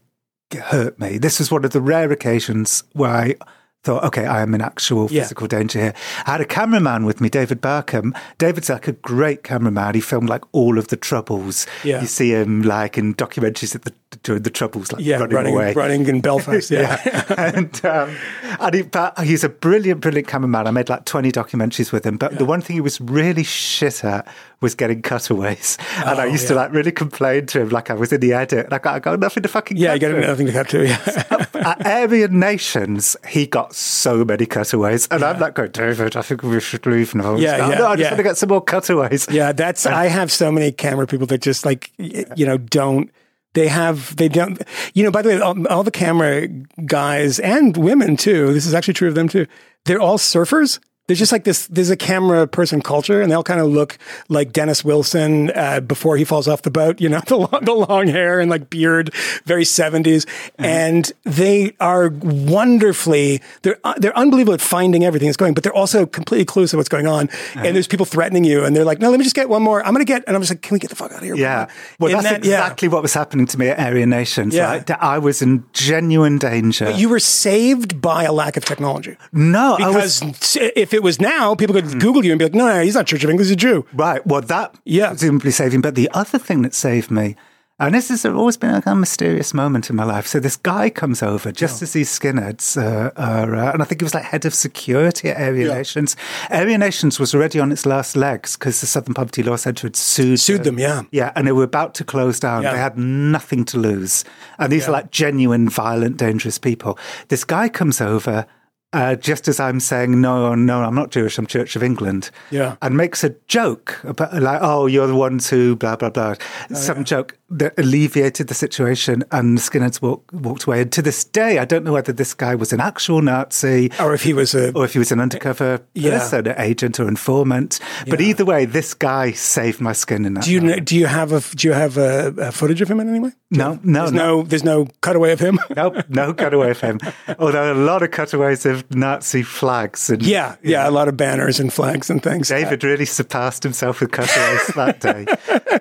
hurt 0.58 0.98
me. 0.98 1.18
This 1.18 1.38
was 1.38 1.50
one 1.50 1.64
of 1.64 1.70
the 1.72 1.80
rare 1.80 2.10
occasions 2.10 2.82
where 2.92 3.10
I 3.10 3.34
thought, 3.82 4.04
okay, 4.04 4.26
I 4.26 4.42
am 4.42 4.54
in 4.54 4.60
actual 4.60 5.08
Yeah. 5.10 5.22
physical 5.22 5.46
danger 5.46 5.78
here. 5.80 5.94
I 6.26 6.32
had 6.32 6.40
a 6.40 6.44
cameraman 6.44 7.04
with 7.06 7.20
me, 7.20 7.28
David 7.30 7.60
Barkham. 7.62 8.14
David's 8.38 8.68
like 8.68 8.86
a 8.88 8.92
great 8.92 9.42
cameraman. 9.42 9.94
He 9.94 10.00
filmed 10.02 10.28
like 10.28 10.42
all 10.52 10.78
of 10.78 10.88
the 10.88 10.96
troubles. 10.96 11.66
Yeah. 11.82 12.00
You 12.02 12.06
see 12.06 12.30
him 12.32 12.62
like 12.62 12.98
in 12.98 13.14
documentaries 13.14 13.74
at 13.74 13.82
the 13.82 13.92
during 14.24 14.42
the 14.42 14.50
troubles, 14.50 14.90
like 14.92 15.04
yeah, 15.04 15.18
running, 15.18 15.34
running, 15.36 15.54
away. 15.54 15.72
running 15.72 16.06
in 16.08 16.20
Belfast. 16.20 16.68
Yeah. 16.70 16.98
and 17.38 17.84
um, 17.86 18.14
and 18.58 18.74
he, 18.74 18.82
but 18.82 19.16
he's 19.20 19.44
a 19.44 19.48
brilliant, 19.48 20.00
brilliant 20.00 20.26
cameraman. 20.26 20.66
I 20.66 20.72
made 20.72 20.88
like 20.88 21.04
20 21.04 21.30
documentaries 21.30 21.92
with 21.92 22.04
him. 22.04 22.16
But 22.16 22.36
the 22.38 22.44
one 22.44 22.60
thing 22.60 22.74
he 22.74 22.80
was 22.80 23.00
really 23.00 23.44
shit 23.44 24.04
at 24.04 24.26
was 24.60 24.74
getting 24.74 25.00
cutaways. 25.00 25.78
And 26.04 26.18
I 26.20 26.24
Oh, 26.24 26.26
used 26.26 26.48
to 26.48 26.54
like 26.54 26.72
really 26.72 26.90
complain 26.92 27.46
to 27.46 27.60
him 27.62 27.68
like 27.70 27.88
I 27.88 27.94
was 27.94 28.12
in 28.12 28.20
the 28.20 28.32
edit. 28.34 28.64
And 28.66 28.74
I 28.74 28.78
got, 28.78 29.20
nothing 29.20 29.42
to 29.44 29.48
fucking 29.48 29.76
yeah, 29.76 29.96
cut 29.96 30.02
you 30.02 30.08
got 30.20 30.26
nothing 30.26 30.46
to 30.46 30.52
cut 30.52 30.68
to. 30.70 30.86
Yeah. 30.86 31.46
At 31.60 31.86
Aryan 31.86 32.38
Nations, 32.38 33.16
he 33.28 33.46
got 33.46 33.74
so 33.74 34.24
many 34.24 34.46
cutaways. 34.46 35.06
And 35.08 35.22
I'm 35.22 35.38
like 35.38 35.54
going, 35.54 35.70
David, 35.70 36.16
I 36.16 36.22
think 36.22 36.42
we 36.42 36.58
should 36.60 36.86
leave 36.86 37.14
now. 37.14 37.36
Yeah, 37.36 37.68
yeah, 37.68 37.78
no, 37.78 37.86
I 37.86 37.96
just 37.96 38.00
yeah. 38.00 38.10
want 38.10 38.16
to 38.16 38.22
get 38.22 38.36
some 38.36 38.48
more 38.48 38.62
cutaways. 38.62 39.28
Yeah, 39.30 39.52
that's. 39.52 39.86
I 39.86 40.06
have 40.06 40.32
so 40.32 40.50
many 40.50 40.72
camera 40.72 41.06
people 41.06 41.26
that 41.28 41.42
just 41.42 41.64
like 41.64 41.92
you 41.98 42.46
know 42.46 42.58
don't. 42.58 43.10
They 43.52 43.68
have 43.68 44.16
they 44.16 44.28
don't. 44.28 44.60
You 44.94 45.04
know. 45.04 45.10
By 45.10 45.22
the 45.22 45.28
way, 45.30 45.40
all, 45.40 45.66
all 45.68 45.82
the 45.82 45.90
camera 45.90 46.48
guys 46.86 47.38
and 47.40 47.76
women 47.76 48.16
too. 48.16 48.52
This 48.52 48.66
is 48.66 48.74
actually 48.74 48.94
true 48.94 49.08
of 49.08 49.14
them 49.14 49.28
too. 49.28 49.46
They're 49.84 50.00
all 50.00 50.18
surfers. 50.18 50.78
There's 51.10 51.18
just 51.18 51.32
like 51.32 51.42
this. 51.42 51.66
There's 51.66 51.90
a 51.90 51.96
camera 51.96 52.46
person 52.46 52.80
culture, 52.80 53.20
and 53.20 53.32
they 53.32 53.34
all 53.34 53.42
kind 53.42 53.58
of 53.58 53.66
look 53.66 53.98
like 54.28 54.52
Dennis 54.52 54.84
Wilson 54.84 55.50
uh, 55.56 55.80
before 55.80 56.16
he 56.16 56.22
falls 56.24 56.46
off 56.46 56.62
the 56.62 56.70
boat. 56.70 57.00
You 57.00 57.08
know, 57.08 57.18
the 57.26 57.34
long, 57.36 57.58
the 57.62 57.74
long 57.74 58.06
hair 58.06 58.38
and 58.38 58.48
like 58.48 58.70
beard, 58.70 59.12
very 59.44 59.64
70s, 59.64 60.24
and 60.56 61.10
they 61.24 61.74
are 61.80 62.10
wonderfully. 62.10 63.42
They're 63.62 63.80
uh, 63.82 63.94
they're 63.96 64.16
unbelievable 64.16 64.54
at 64.54 64.60
finding 64.60 65.02
everything 65.04 65.26
that's 65.26 65.36
going, 65.36 65.54
but 65.54 65.64
they're 65.64 65.74
also 65.74 66.06
completely 66.06 66.44
clueless 66.44 66.72
of 66.74 66.76
what's 66.76 66.88
going 66.88 67.08
on. 67.08 67.28
And 67.56 67.74
there's 67.74 67.88
people 67.88 68.06
threatening 68.06 68.44
you, 68.44 68.64
and 68.64 68.76
they're 68.76 68.84
like, 68.84 69.00
"No, 69.00 69.10
let 69.10 69.18
me 69.18 69.24
just 69.24 69.34
get 69.34 69.48
one 69.48 69.64
more. 69.64 69.84
I'm 69.84 69.92
going 69.92 70.06
to 70.06 70.12
get." 70.12 70.22
And 70.28 70.36
I'm 70.36 70.42
just 70.42 70.52
like, 70.52 70.62
"Can 70.62 70.76
we 70.76 70.78
get 70.78 70.90
the 70.90 70.96
fuck 70.96 71.10
out 71.10 71.18
of 71.18 71.24
here?" 71.24 71.34
Yeah. 71.34 71.64
bro?" 71.64 71.74
Well, 72.06 72.16
And 72.16 72.24
that's 72.24 72.36
that- 72.38 72.48
yeah. 72.48 72.60
exactly 72.60 72.86
what 72.86 73.02
was 73.02 73.14
happening 73.14 73.46
to 73.46 73.58
me 73.58 73.66
at 73.66 73.80
Aryan 73.80 74.10
Nations. 74.10 74.54
Yeah. 74.54 74.70
Right? 74.70 74.90
I 74.92 75.18
was 75.18 75.42
in 75.42 75.64
genuine 75.72 76.38
danger. 76.38 76.92
You 76.92 77.08
were 77.08 77.18
saved 77.18 78.00
by 78.00 78.22
a 78.22 78.32
lack 78.32 78.56
of 78.56 78.64
technology. 78.64 79.16
no, 79.32 79.76
I 79.80 79.90
was 79.90 80.20
Because 80.20 80.56
if 80.76 80.94
it 80.94 80.99
was 81.02 81.20
now, 81.20 81.54
people 81.54 81.74
could 81.74 82.00
Google 82.00 82.24
you 82.24 82.32
and 82.32 82.38
be 82.38 82.44
like, 82.46 82.54
no, 82.54 82.66
no, 82.66 82.82
he's 82.82 82.94
not 82.94 83.06
Church 83.06 83.24
of 83.24 83.30
England, 83.30 83.46
he's 83.46 83.52
a 83.52 83.56
Jew. 83.56 83.86
Right. 83.92 84.24
Well, 84.26 84.40
that 84.42 84.74
Yeah. 84.84 85.08
presumably 85.10 85.50
saved 85.50 85.74
him. 85.74 85.80
But 85.80 85.94
the 85.94 86.10
other 86.12 86.38
thing 86.38 86.62
that 86.62 86.74
saved 86.74 87.10
me, 87.10 87.36
And 87.82 87.94
this 87.94 88.10
has 88.10 88.26
always 88.26 88.58
been 88.58 88.72
like 88.72 88.84
a 88.84 88.94
mysterious 88.94 89.54
moment 89.54 89.88
in 89.88 89.96
my 89.96 90.04
life. 90.04 90.26
So 90.26 90.38
this 90.38 90.54
guy 90.58 90.90
comes 90.90 91.22
over 91.22 91.50
just 91.50 91.80
as 91.80 91.94
these 91.94 92.10
skinheads 92.10 92.76
uh, 92.76 93.10
are, 93.16 93.54
uh, 93.56 93.72
and 93.72 93.80
I 93.80 93.86
think 93.86 94.02
he 94.02 94.04
was 94.04 94.12
like 94.12 94.24
head 94.24 94.44
of 94.44 94.52
security 94.52 95.30
at 95.30 95.38
Aryan 95.40 95.68
Yeah. 95.68 95.74
Nations. 95.78 96.14
Aryan 96.50 96.80
Nations 96.80 97.18
was 97.18 97.34
already 97.34 97.58
on 97.58 97.72
its 97.72 97.86
last 97.86 98.16
legs 98.16 98.54
because 98.58 98.82
the 98.82 98.86
Southern 98.86 99.14
Poverty 99.14 99.42
Law 99.42 99.56
Centre 99.56 99.86
had 99.86 99.96
sued 99.96 100.38
Sued 100.40 100.64
them, 100.64 100.78
yeah. 100.78 101.04
yeah, 101.10 101.32
and 101.34 101.46
they 101.46 101.52
were 101.52 101.64
about 101.64 101.94
to 101.94 102.04
close 102.04 102.38
down. 102.38 102.64
Yeah. 102.64 102.72
They 102.72 102.78
had 102.80 102.98
nothing 102.98 103.64
to 103.72 103.78
lose. 103.78 104.24
And 104.58 104.70
these 104.70 104.86
are 104.86 104.92
like 104.92 105.10
genuine, 105.10 105.66
violent, 105.70 106.18
dangerous 106.18 106.58
people. 106.58 106.98
This 107.28 107.44
guy 107.44 107.70
comes 107.70 108.02
over 108.02 108.44
uh, 108.92 109.14
just 109.16 109.46
as 109.48 109.60
I'm 109.60 109.78
saying, 109.80 110.20
no, 110.20 110.54
no, 110.54 110.82
I'm 110.82 110.94
not 110.94 111.10
Jewish, 111.10 111.38
I'm 111.38 111.46
Church 111.46 111.76
of 111.76 111.82
England. 111.82 112.30
Yeah. 112.50 112.76
And 112.82 112.96
makes 112.96 113.22
a 113.24 113.30
joke 113.48 114.00
about, 114.04 114.34
like, 114.42 114.58
oh, 114.62 114.86
you're 114.86 115.06
the 115.06 115.14
ones 115.14 115.48
who, 115.48 115.76
blah, 115.76 115.96
blah, 115.96 116.10
blah. 116.10 116.34
Oh, 116.70 116.74
Some 116.74 117.04
joke 117.04 117.36
that 117.52 117.76
alleviated 117.78 118.46
the 118.46 118.54
situation 118.54 119.24
and 119.32 119.58
the 119.58 119.60
skinheads 119.60 120.00
walk, 120.00 120.24
walked 120.32 120.64
away. 120.64 120.82
And 120.82 120.92
to 120.92 121.02
this 121.02 121.24
day, 121.24 121.58
I 121.58 121.64
don't 121.64 121.84
know 121.84 121.92
whether 121.92 122.12
this 122.12 122.32
guy 122.32 122.54
was 122.54 122.72
an 122.72 122.80
actual 122.80 123.22
Nazi 123.22 123.90
Or 123.98 124.14
if 124.14 124.22
he 124.22 124.32
was 124.32 124.54
a 124.54 124.70
or 124.72 124.84
if 124.84 124.92
he 124.92 125.00
was 125.00 125.10
an 125.10 125.18
undercover 125.18 125.80
Yeah. 125.94 126.18
person, 126.20 126.46
an 126.46 126.54
agent 126.58 127.00
or 127.00 127.08
informant. 127.08 127.80
But 128.08 128.20
either 128.20 128.44
way, 128.44 128.66
this 128.66 128.94
guy 128.94 129.32
saved 129.32 129.80
my 129.80 129.92
skin 129.92 130.24
in 130.26 130.34
that. 130.34 130.44
do 130.44 130.52
you 130.52 130.60
know, 130.60 130.76
do 130.76 130.96
you 130.96 131.06
have 131.06 131.32
a 131.32 131.40
do 131.56 131.66
you 131.66 131.74
have 131.74 131.96
a, 131.98 132.28
a 132.38 132.52
footage 132.52 132.80
of 132.82 132.88
him 132.90 133.00
in 133.00 133.08
any 133.08 133.18
way? 133.18 133.32
No, 133.50 133.80
no, 133.82 134.02
There's 134.02 134.12
no. 134.12 134.36
no 134.36 134.42
there's 134.44 134.64
no 134.64 134.86
cutaway 135.00 135.32
of 135.32 135.40
him. 135.40 135.58
Nope, 135.76 136.04
no 136.08 136.32
cutaway 136.32 136.70
of 136.70 136.80
him. 136.80 137.00
Although 137.40 137.72
a 137.72 137.74
lot 137.74 138.04
of 138.04 138.12
cutaways 138.12 138.64
of 138.64 138.79
Nazi 138.90 139.42
flags. 139.42 140.10
And 140.10 140.22
yeah, 140.22 140.56
yeah, 140.62 140.88
a 140.88 140.90
lot 140.90 141.08
of 141.08 141.16
banners 141.16 141.60
and 141.60 141.72
flags 141.72 142.10
and 142.10 142.22
things. 142.22 142.48
David 142.48 142.84
really 142.84 143.04
surpassed 143.04 143.62
himself 143.62 144.00
with 144.00 144.12
cutaways 144.12 144.66
that 144.74 145.00
day. 145.00 145.26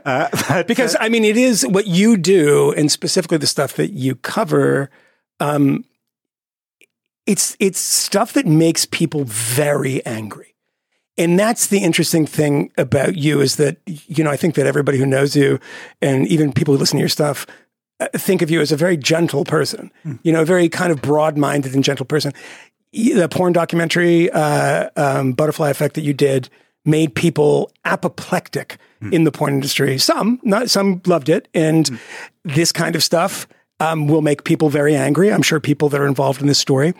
Uh, 0.05 0.29
but, 0.47 0.67
because 0.67 0.95
I 0.99 1.09
mean, 1.09 1.23
it 1.23 1.37
is 1.37 1.65
what 1.67 1.87
you 1.87 2.17
do, 2.17 2.71
and 2.73 2.91
specifically 2.91 3.37
the 3.37 3.47
stuff 3.47 3.73
that 3.73 3.91
you 3.91 4.15
cover. 4.15 4.89
Um, 5.39 5.85
it's 7.25 7.55
it's 7.59 7.79
stuff 7.79 8.33
that 8.33 8.45
makes 8.45 8.85
people 8.85 9.23
very 9.25 10.03
angry, 10.05 10.55
and 11.17 11.37
that's 11.37 11.67
the 11.67 11.83
interesting 11.83 12.25
thing 12.25 12.71
about 12.77 13.15
you 13.15 13.39
is 13.39 13.57
that 13.57 13.77
you 13.85 14.23
know 14.23 14.31
I 14.31 14.37
think 14.37 14.55
that 14.55 14.65
everybody 14.65 14.97
who 14.97 15.05
knows 15.05 15.35
you, 15.35 15.59
and 16.01 16.27
even 16.27 16.51
people 16.51 16.73
who 16.73 16.79
listen 16.79 16.97
to 16.97 17.01
your 17.01 17.09
stuff, 17.09 17.45
uh, 17.99 18.07
think 18.15 18.41
of 18.41 18.49
you 18.49 18.61
as 18.61 18.71
a 18.71 18.77
very 18.77 18.97
gentle 18.97 19.43
person. 19.43 19.91
You 20.23 20.31
know, 20.31 20.41
a 20.41 20.45
very 20.45 20.69
kind 20.69 20.91
of 20.91 21.01
broad-minded 21.01 21.75
and 21.75 21.83
gentle 21.83 22.05
person. 22.05 22.33
Y- 22.93 23.13
The 23.13 23.29
porn 23.29 23.53
documentary, 23.53 24.29
uh, 24.31 24.89
um, 24.95 25.33
Butterfly 25.33 25.69
Effect, 25.69 25.95
that 25.95 26.01
you 26.01 26.13
did 26.13 26.49
made 26.85 27.13
people 27.13 27.71
apoplectic 27.85 28.77
in 29.11 29.23
the 29.23 29.31
porn 29.31 29.53
industry. 29.53 29.97
Some, 29.97 30.39
not 30.43 30.69
some, 30.69 31.01
loved 31.05 31.29
it, 31.29 31.47
and 31.53 31.99
this 32.43 32.71
kind 32.71 32.95
of 32.95 33.03
stuff. 33.03 33.47
Um, 33.81 34.07
will 34.09 34.21
make 34.21 34.43
people 34.43 34.67
very 34.67 34.93
angry. 34.93 35.31
I'm 35.31 35.41
sure 35.41 35.61
people 35.61 35.87
that 35.87 36.01
are 36.01 36.05
involved 36.05 36.41
in 36.41 36.47
this 36.47 36.59
story, 36.59 36.93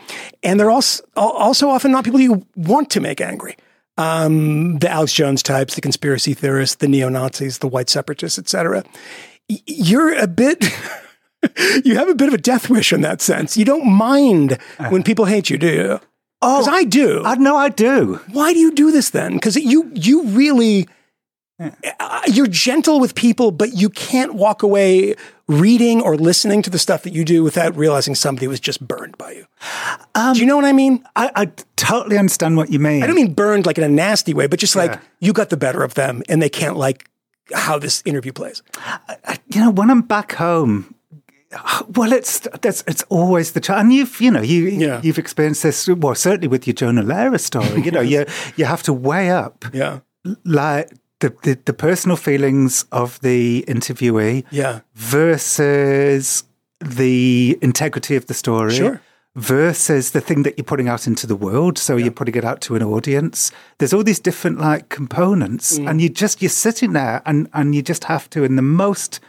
and 0.44 0.58
they're 0.58 0.72
also 0.72 1.04
also 1.18 1.68
often 1.68 1.92
not 1.92 2.06
people 2.06 2.22
you 2.22 2.46
want 2.56 2.90
to 2.92 3.02
make 3.02 3.20
angry 3.20 3.58
um, 3.98 4.80
the 4.80 4.90
Alex 4.90 5.12
Jones 5.12 5.44
types, 5.44 5.76
the 5.76 5.82
conspiracy 5.82 6.34
theorists, 6.34 6.76
the 6.78 6.88
neo 6.88 7.10
Nazis, 7.10 7.58
the 7.58 7.68
white 7.68 7.90
separatists, 7.90 8.40
etc. 8.40 8.86
You're 9.50 10.18
a 10.18 10.26
bit. 10.28 10.64
you 11.86 11.96
have 11.96 12.10
a 12.10 12.16
bit 12.16 12.28
of 12.28 12.34
a 12.34 12.38
death 12.38 12.70
wish 12.70 12.92
in 12.94 13.02
that 13.02 13.22
sense. 13.22 13.56
You 13.58 13.66
don't 13.66 13.86
mind 13.88 14.58
when 14.90 15.04
people 15.04 15.26
hate 15.26 15.50
you, 15.50 15.58
do 15.58 15.68
you? 15.68 16.00
oh, 16.42 16.60
Because 16.62 16.68
I 16.68 16.84
do. 16.84 17.24
I 17.26 17.36
know 17.36 17.56
I 17.58 17.70
do. 17.70 18.20
Why 18.32 18.54
do 18.54 18.60
you 18.60 18.72
do 18.74 18.92
this 18.92 19.10
then? 19.10 19.34
Because 19.34 19.56
you 19.56 19.92
you 19.94 20.24
really 20.28 20.88
uh, 21.60 22.22
you're 22.28 22.48
gentle 22.48 23.00
with 23.00 23.16
people, 23.16 23.52
but 23.52 23.74
you 23.74 23.90
can't 23.90 24.34
walk 24.36 24.64
away 24.64 25.16
reading 25.48 26.00
or 26.02 26.16
listening 26.16 26.62
to 26.62 26.70
the 26.70 26.80
stuff 26.80 27.04
that 27.04 27.12
you 27.12 27.26
do 27.26 27.44
without 27.44 27.76
realizing 27.76 28.16
somebody 28.16 28.48
was 28.48 28.60
just 28.60 28.86
burned 28.88 29.18
by 29.18 29.32
you. 29.32 29.46
do 30.34 30.40
you 30.40 30.46
know 30.46 30.56
what 30.56 30.64
I 30.66 30.72
mean? 30.74 31.04
I, 31.16 31.32
I 31.36 31.46
totally 31.76 32.18
understand 32.18 32.56
what 32.56 32.72
you 32.72 32.80
mean. 32.80 33.04
I 33.04 33.08
don't 33.08 33.16
mean 33.16 33.34
burned 33.34 33.66
like 33.66 33.78
in 33.78 33.84
a 33.84 33.90
nasty 33.90 34.34
way, 34.34 34.48
but 34.48 34.60
just 34.60 34.76
like 34.76 34.92
Yeah. 34.92 35.00
you 35.20 35.34
got 35.34 35.50
the 35.50 35.58
better 35.58 35.84
of 35.84 35.96
them 35.96 36.22
and 36.30 36.42
they 36.42 36.50
can't 36.50 36.78
like 36.78 37.10
how 37.54 37.80
this 37.80 38.04
interview 38.06 38.32
plays. 38.32 38.62
you 39.54 39.60
know, 39.60 39.72
when 39.72 39.90
I'm 39.90 40.04
back 40.04 40.34
home, 40.34 40.94
well, 41.96 42.14
it's 42.14 42.40
that's 42.62 42.84
it's 42.88 43.04
always 43.10 43.52
the 43.54 43.60
challenge. 43.60 43.86
And 43.86 43.94
you've 43.94 44.22
you 44.22 44.32
know 44.32 44.42
you 44.42 44.68
Yeah. 44.70 45.02
you've 45.04 45.18
experienced 45.20 45.64
this. 45.64 45.88
Well, 45.88 46.16
certainly 46.16 46.48
with 46.48 46.68
your 46.68 46.74
Jonah 46.76 47.04
Lehrer 47.04 47.40
story. 47.40 47.82
You 47.86 47.92
know, 47.92 48.02
you 48.02 48.26
you 48.56 48.66
have 48.66 48.84
to 48.84 48.94
weigh 48.94 49.32
up 49.32 49.66
Yeah. 49.74 50.00
like 50.46 50.90
the, 51.20 51.34
the 51.44 51.58
the 51.66 51.74
personal 51.74 52.18
feelings 52.18 52.86
of 52.92 53.20
the 53.22 53.64
interviewee 53.68 54.44
Yeah. 54.52 54.80
versus 54.96 56.44
the 56.80 57.58
integrity 57.62 58.16
of 58.16 58.26
the 58.28 58.34
story. 58.34 58.74
Sure. 58.76 59.02
Versus 59.36 60.12
the 60.12 60.22
thing 60.22 60.44
that 60.44 60.58
you're 60.58 60.66
putting 60.66 60.90
out 60.90 61.08
into 61.08 61.28
the 61.28 61.36
world, 61.36 61.78
so 61.78 61.96
you're 61.98 62.12
putting 62.12 62.36
it 62.36 62.44
out 62.44 62.62
to 62.62 62.76
an 62.76 62.84
audience. 62.84 63.52
There's 63.78 63.94
all 63.94 64.04
these 64.04 64.20
different 64.20 64.60
like 64.60 64.90
components, 64.90 65.78
Mm. 65.78 65.90
and 65.90 66.02
you 66.02 66.10
just 66.10 66.42
you're 66.42 66.50
sitting 66.50 66.94
there, 66.94 67.22
and 67.26 67.48
and 67.54 67.76
you 67.76 67.82
just 67.82 68.06
have 68.06 68.30
to, 68.32 68.44
in 68.44 68.56
the 68.56 68.62
most 68.64 69.20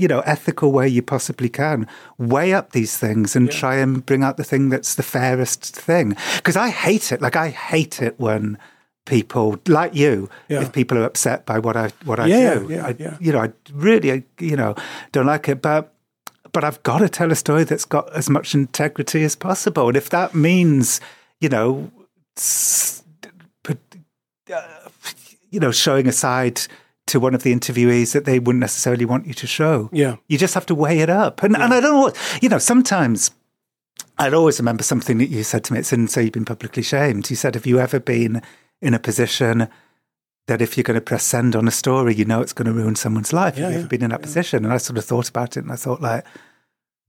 you 0.00 0.08
know 0.08 0.20
ethical 0.20 0.72
way 0.72 0.88
you 0.88 1.02
possibly 1.02 1.48
can, 1.48 1.86
weigh 2.18 2.52
up 2.54 2.72
these 2.72 2.96
things 2.98 3.36
and 3.36 3.50
try 3.50 3.76
and 3.76 4.04
bring 4.06 4.22
out 4.24 4.36
the 4.36 4.44
thing 4.44 4.70
that's 4.70 4.94
the 4.94 5.02
fairest 5.02 5.62
thing. 5.76 6.16
Because 6.36 6.56
I 6.56 6.70
hate 6.70 7.12
it. 7.12 7.20
Like 7.20 7.36
I 7.36 7.48
hate 7.50 8.00
it 8.02 8.14
when 8.18 8.58
people 9.06 9.58
like 9.66 9.94
you, 9.94 10.28
Yeah. 10.48 10.62
if 10.62 10.72
people 10.72 10.96
are 10.98 11.04
upset 11.04 11.46
by 11.46 11.58
what 11.58 11.76
I 11.76 11.90
what 12.04 12.18
I 12.20 12.26
Yeah, 12.26 12.54
do. 12.58 12.66
yeah, 12.70 12.86
I, 12.86 12.96
yeah. 12.98 13.16
You 13.20 13.32
know, 13.32 13.40
I 13.42 13.52
really, 13.72 14.24
you 14.38 14.56
know, 14.56 14.74
don't 15.12 15.26
like 15.26 15.48
it, 15.48 15.60
but 15.62 15.92
but 16.52 16.64
I've 16.64 16.82
got 16.82 16.98
to 16.98 17.08
tell 17.08 17.30
a 17.32 17.36
story 17.36 17.64
that's 17.64 17.84
got 17.84 18.12
as 18.16 18.28
much 18.28 18.54
integrity 18.54 19.22
as 19.24 19.36
possible, 19.36 19.86
and 19.88 19.96
if 19.96 20.10
that 20.10 20.34
means, 20.34 21.00
you 21.40 21.48
know, 21.48 21.90
put, 23.62 23.78
uh, 24.52 24.88
you 25.50 25.60
know, 25.60 25.70
showing 25.72 26.06
a 26.08 26.12
side 26.12 26.60
to 27.10 27.20
one 27.20 27.34
of 27.34 27.42
the 27.42 27.54
interviewees 27.54 28.12
that 28.12 28.24
they 28.24 28.38
wouldn't 28.38 28.60
necessarily 28.60 29.04
want 29.04 29.26
you 29.26 29.34
to 29.34 29.46
show, 29.46 29.88
Yeah. 29.92 30.16
you 30.28 30.38
just 30.38 30.54
have 30.54 30.66
to 30.66 30.74
weigh 30.74 31.00
it 31.00 31.10
up. 31.10 31.42
And 31.42 31.54
and 31.54 31.72
I 31.74 31.80
don't 31.80 31.92
know 31.94 32.00
what 32.00 32.16
you 32.42 32.48
know. 32.48 32.58
Sometimes 32.58 33.30
I'd 34.18 34.34
always 34.34 34.58
remember 34.58 34.82
something 34.82 35.18
that 35.18 35.28
you 35.30 35.42
said 35.42 35.64
to 35.64 35.72
me. 35.72 35.78
It's 35.80 35.92
in 35.92 36.08
"So 36.08 36.20
You've 36.20 36.32
Been 36.32 36.44
Publicly 36.44 36.82
Shamed." 36.82 37.30
You 37.30 37.36
said, 37.36 37.54
"Have 37.54 37.66
you 37.66 37.78
ever 37.80 38.00
been 38.00 38.42
in 38.82 38.94
a 38.94 38.98
position 38.98 39.68
that 40.46 40.60
if 40.62 40.76
you're 40.76 40.84
going 40.84 40.94
to 40.96 41.00
press 41.00 41.24
send 41.24 41.54
on 41.54 41.68
a 41.68 41.70
story, 41.70 42.14
you 42.14 42.24
know 42.24 42.40
it's 42.40 42.52
going 42.52 42.66
to 42.66 42.72
ruin 42.72 42.96
someone's 42.96 43.32
life? 43.32 43.56
Yeah, 43.56 43.64
Have 43.64 43.72
you 43.72 43.78
yeah, 43.78 43.84
ever 43.84 43.88
been 43.88 44.02
in 44.02 44.10
that 44.10 44.22
position?" 44.22 44.64
And 44.64 44.72
I 44.74 44.78
sort 44.78 44.98
of 44.98 45.04
thought 45.04 45.28
about 45.28 45.56
it, 45.56 45.62
and 45.64 45.72
I 45.72 45.76
thought, 45.76 46.00
like, 46.00 46.24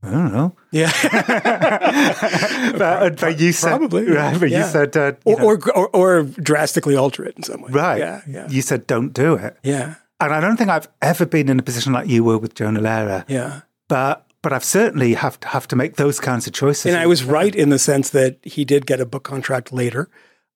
I 0.03 0.09
don't 0.09 0.33
know. 0.33 0.55
Yeah. 0.71 0.91
but, 2.77 3.19
but 3.19 3.39
you 3.39 3.51
said, 3.51 3.69
Probably, 3.69 4.05
right? 4.09 4.39
But 4.39 4.49
you 4.49 4.63
said, 4.63 4.95
uh, 4.97 5.13
you 5.25 5.35
or, 5.35 5.55
or, 5.55 5.69
or 5.75 5.89
or 5.95 6.23
drastically 6.23 6.95
alter 6.95 7.23
it 7.23 7.35
in 7.37 7.43
some 7.43 7.61
way. 7.61 7.71
right? 7.71 7.99
Yeah. 7.99 8.21
Yeah. 8.27 8.47
You 8.49 8.61
said, 8.61 8.87
don't 8.87 9.13
do 9.13 9.35
it. 9.35 9.57
Yeah. 9.63 9.95
And 10.19 10.33
I 10.33 10.39
don't 10.39 10.57
think 10.57 10.69
I've 10.69 10.87
ever 11.01 11.25
been 11.25 11.49
in 11.49 11.59
a 11.59 11.63
position 11.63 11.93
like 11.93 12.07
you 12.07 12.23
were 12.23 12.37
with 12.37 12.55
Jonah 12.55 12.79
Lehrer. 12.79 13.25
Yeah. 13.27 13.61
But 13.87 14.25
but 14.41 14.53
I've 14.53 14.63
certainly 14.63 15.13
have 15.13 15.39
to 15.41 15.47
have 15.49 15.67
to 15.67 15.75
make 15.75 15.97
those 15.97 16.19
kinds 16.19 16.47
of 16.47 16.53
choices. 16.53 16.87
And 16.87 16.95
I 16.97 17.05
was 17.05 17.23
right 17.23 17.53
in 17.55 17.69
the 17.69 17.79
sense 17.79 18.09
that 18.11 18.37
he 18.43 18.65
did 18.65 18.85
get 18.87 18.99
a 18.99 19.05
book 19.05 19.23
contract 19.23 19.71
later. 19.71 20.09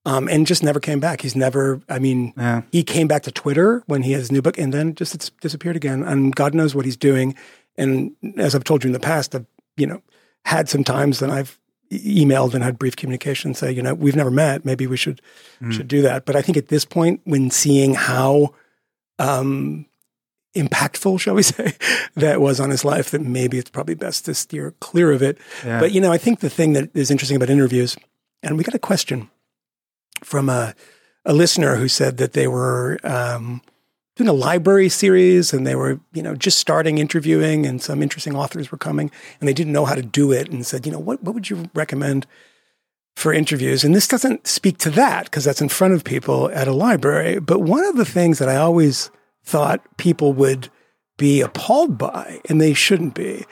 Um, 0.08 0.28
and 0.30 0.46
just 0.46 0.62
never 0.62 0.80
came 0.80 1.00
back. 1.00 1.22
He's 1.22 1.36
never, 1.36 1.82
I 1.90 1.98
mean, 1.98 2.32
Yeah. 2.38 2.62
he 2.72 2.84
came 2.84 3.08
back 3.08 3.24
to 3.24 3.32
Twitter 3.32 3.82
when 3.88 4.04
he 4.04 4.12
had 4.12 4.20
his 4.20 4.32
new 4.32 4.40
book 4.44 4.56
and 4.60 4.72
then 4.72 4.94
just 4.94 5.16
it's 5.16 5.32
disappeared 5.42 5.76
again. 5.76 6.04
And 6.04 6.36
God 6.36 6.54
knows 6.54 6.76
what 6.76 6.86
he's 6.86 6.96
doing. 6.96 7.34
And 7.78 8.16
as 8.38 8.56
I've 8.56 8.64
told 8.64 8.84
you 8.84 8.90
in 8.90 8.94
the 8.94 9.00
past, 9.00 9.36
I've, 9.36 9.46
you 9.78 9.88
know, 9.88 10.02
had 10.46 10.70
some 10.70 10.84
times 10.84 11.20
that 11.20 11.30
I've 11.30 11.60
emailed 11.92 12.54
and 12.54 12.64
had 12.64 12.80
brief 12.80 12.96
communication 12.96 13.54
say, 13.54 13.72
you 13.72 13.82
know, 13.82 13.94
we've 13.94 14.16
never 14.16 14.32
met. 14.32 14.66
Maybe 14.66 14.88
we 14.88 14.98
should, 14.98 15.22
should 15.72 15.88
do 15.88 16.02
that. 16.02 16.26
But 16.26 16.36
I 16.36 16.42
think 16.42 16.58
at 16.58 16.70
this 16.70 16.86
point, 16.86 17.22
when 17.26 17.52
seeing 17.52 17.94
how, 17.94 18.54
um, 19.20 19.86
impactful, 20.56 21.20
shall 21.20 21.36
we 21.36 21.44
say, 21.44 21.74
that 22.16 22.42
was 22.42 22.60
on 22.60 22.70
his 22.70 22.86
life, 22.86 23.12
that 23.12 23.22
maybe 23.22 23.58
it's 23.58 23.70
probably 23.70 23.96
best 23.96 24.26
to 24.26 24.34
steer 24.34 24.74
clear 24.80 25.12
of 25.12 25.22
it. 25.22 25.38
Yeah. 25.64 25.80
But 25.80 25.92
you 25.92 26.02
know, 26.02 26.12
I 26.12 26.18
think 26.18 26.40
the 26.40 26.50
thing 26.50 26.74
that 26.74 26.96
is 26.96 27.12
interesting 27.12 27.36
about 27.36 27.50
interviews, 27.50 27.98
and 28.42 28.58
we 28.58 28.64
got 28.64 28.76
a 28.76 28.80
question 28.80 29.30
from 30.24 30.50
a 30.50 30.74
a 31.26 31.34
listener 31.34 31.76
who 31.76 31.88
said 31.88 32.18
that 32.18 32.34
they 32.34 32.48
were 32.48 33.00
um, 33.04 33.62
doing 34.16 34.28
a 34.30 34.34
library 34.34 34.90
series 34.90 35.54
and 35.54 35.66
they 35.66 35.76
were, 35.76 36.00
you 36.14 36.22
know, 36.22 36.36
just 36.36 36.58
starting 36.58 36.98
interviewing, 36.98 37.66
and 37.66 37.82
some 37.82 38.02
interesting 38.02 38.36
authors 38.36 38.72
were 38.72 38.78
coming, 38.78 39.12
and 39.40 39.48
they 39.48 39.54
didn't 39.54 39.74
know 39.74 39.86
how 39.86 39.96
to 39.96 40.02
do 40.02 40.32
it, 40.32 40.50
and 40.50 40.66
said, 40.66 40.86
you 40.86 40.92
know, 40.92 41.00
what 41.00 41.22
what 41.24 41.36
would 41.36 41.50
you 41.50 41.70
recommend? 41.74 42.26
For 43.16 43.32
interviews. 43.32 43.86
And 43.86 43.96
this 43.96 44.10
doesn't 44.10 44.46
speak 44.46 44.78
to 44.80 44.90
that 44.90 45.24
because 45.24 45.46
that's 45.46 45.62
in 45.62 45.70
front 45.70 45.94
of 45.94 46.04
people 46.04 46.52
at 46.52 46.68
a 46.68 46.74
library. 46.74 47.40
But 47.40 47.62
one 47.62 47.86
of 47.86 47.96
the 47.96 48.04
things 48.04 48.40
that 48.40 48.50
I 48.50 48.58
always 48.58 49.10
thought 49.42 49.80
people 49.96 50.34
would 50.34 50.68
be 51.18 51.40
appalled 51.40 51.98
by, 51.98 52.42
and 52.50 52.60
they 52.60 52.74
shouldn't 52.74 53.14
be, 53.14 53.46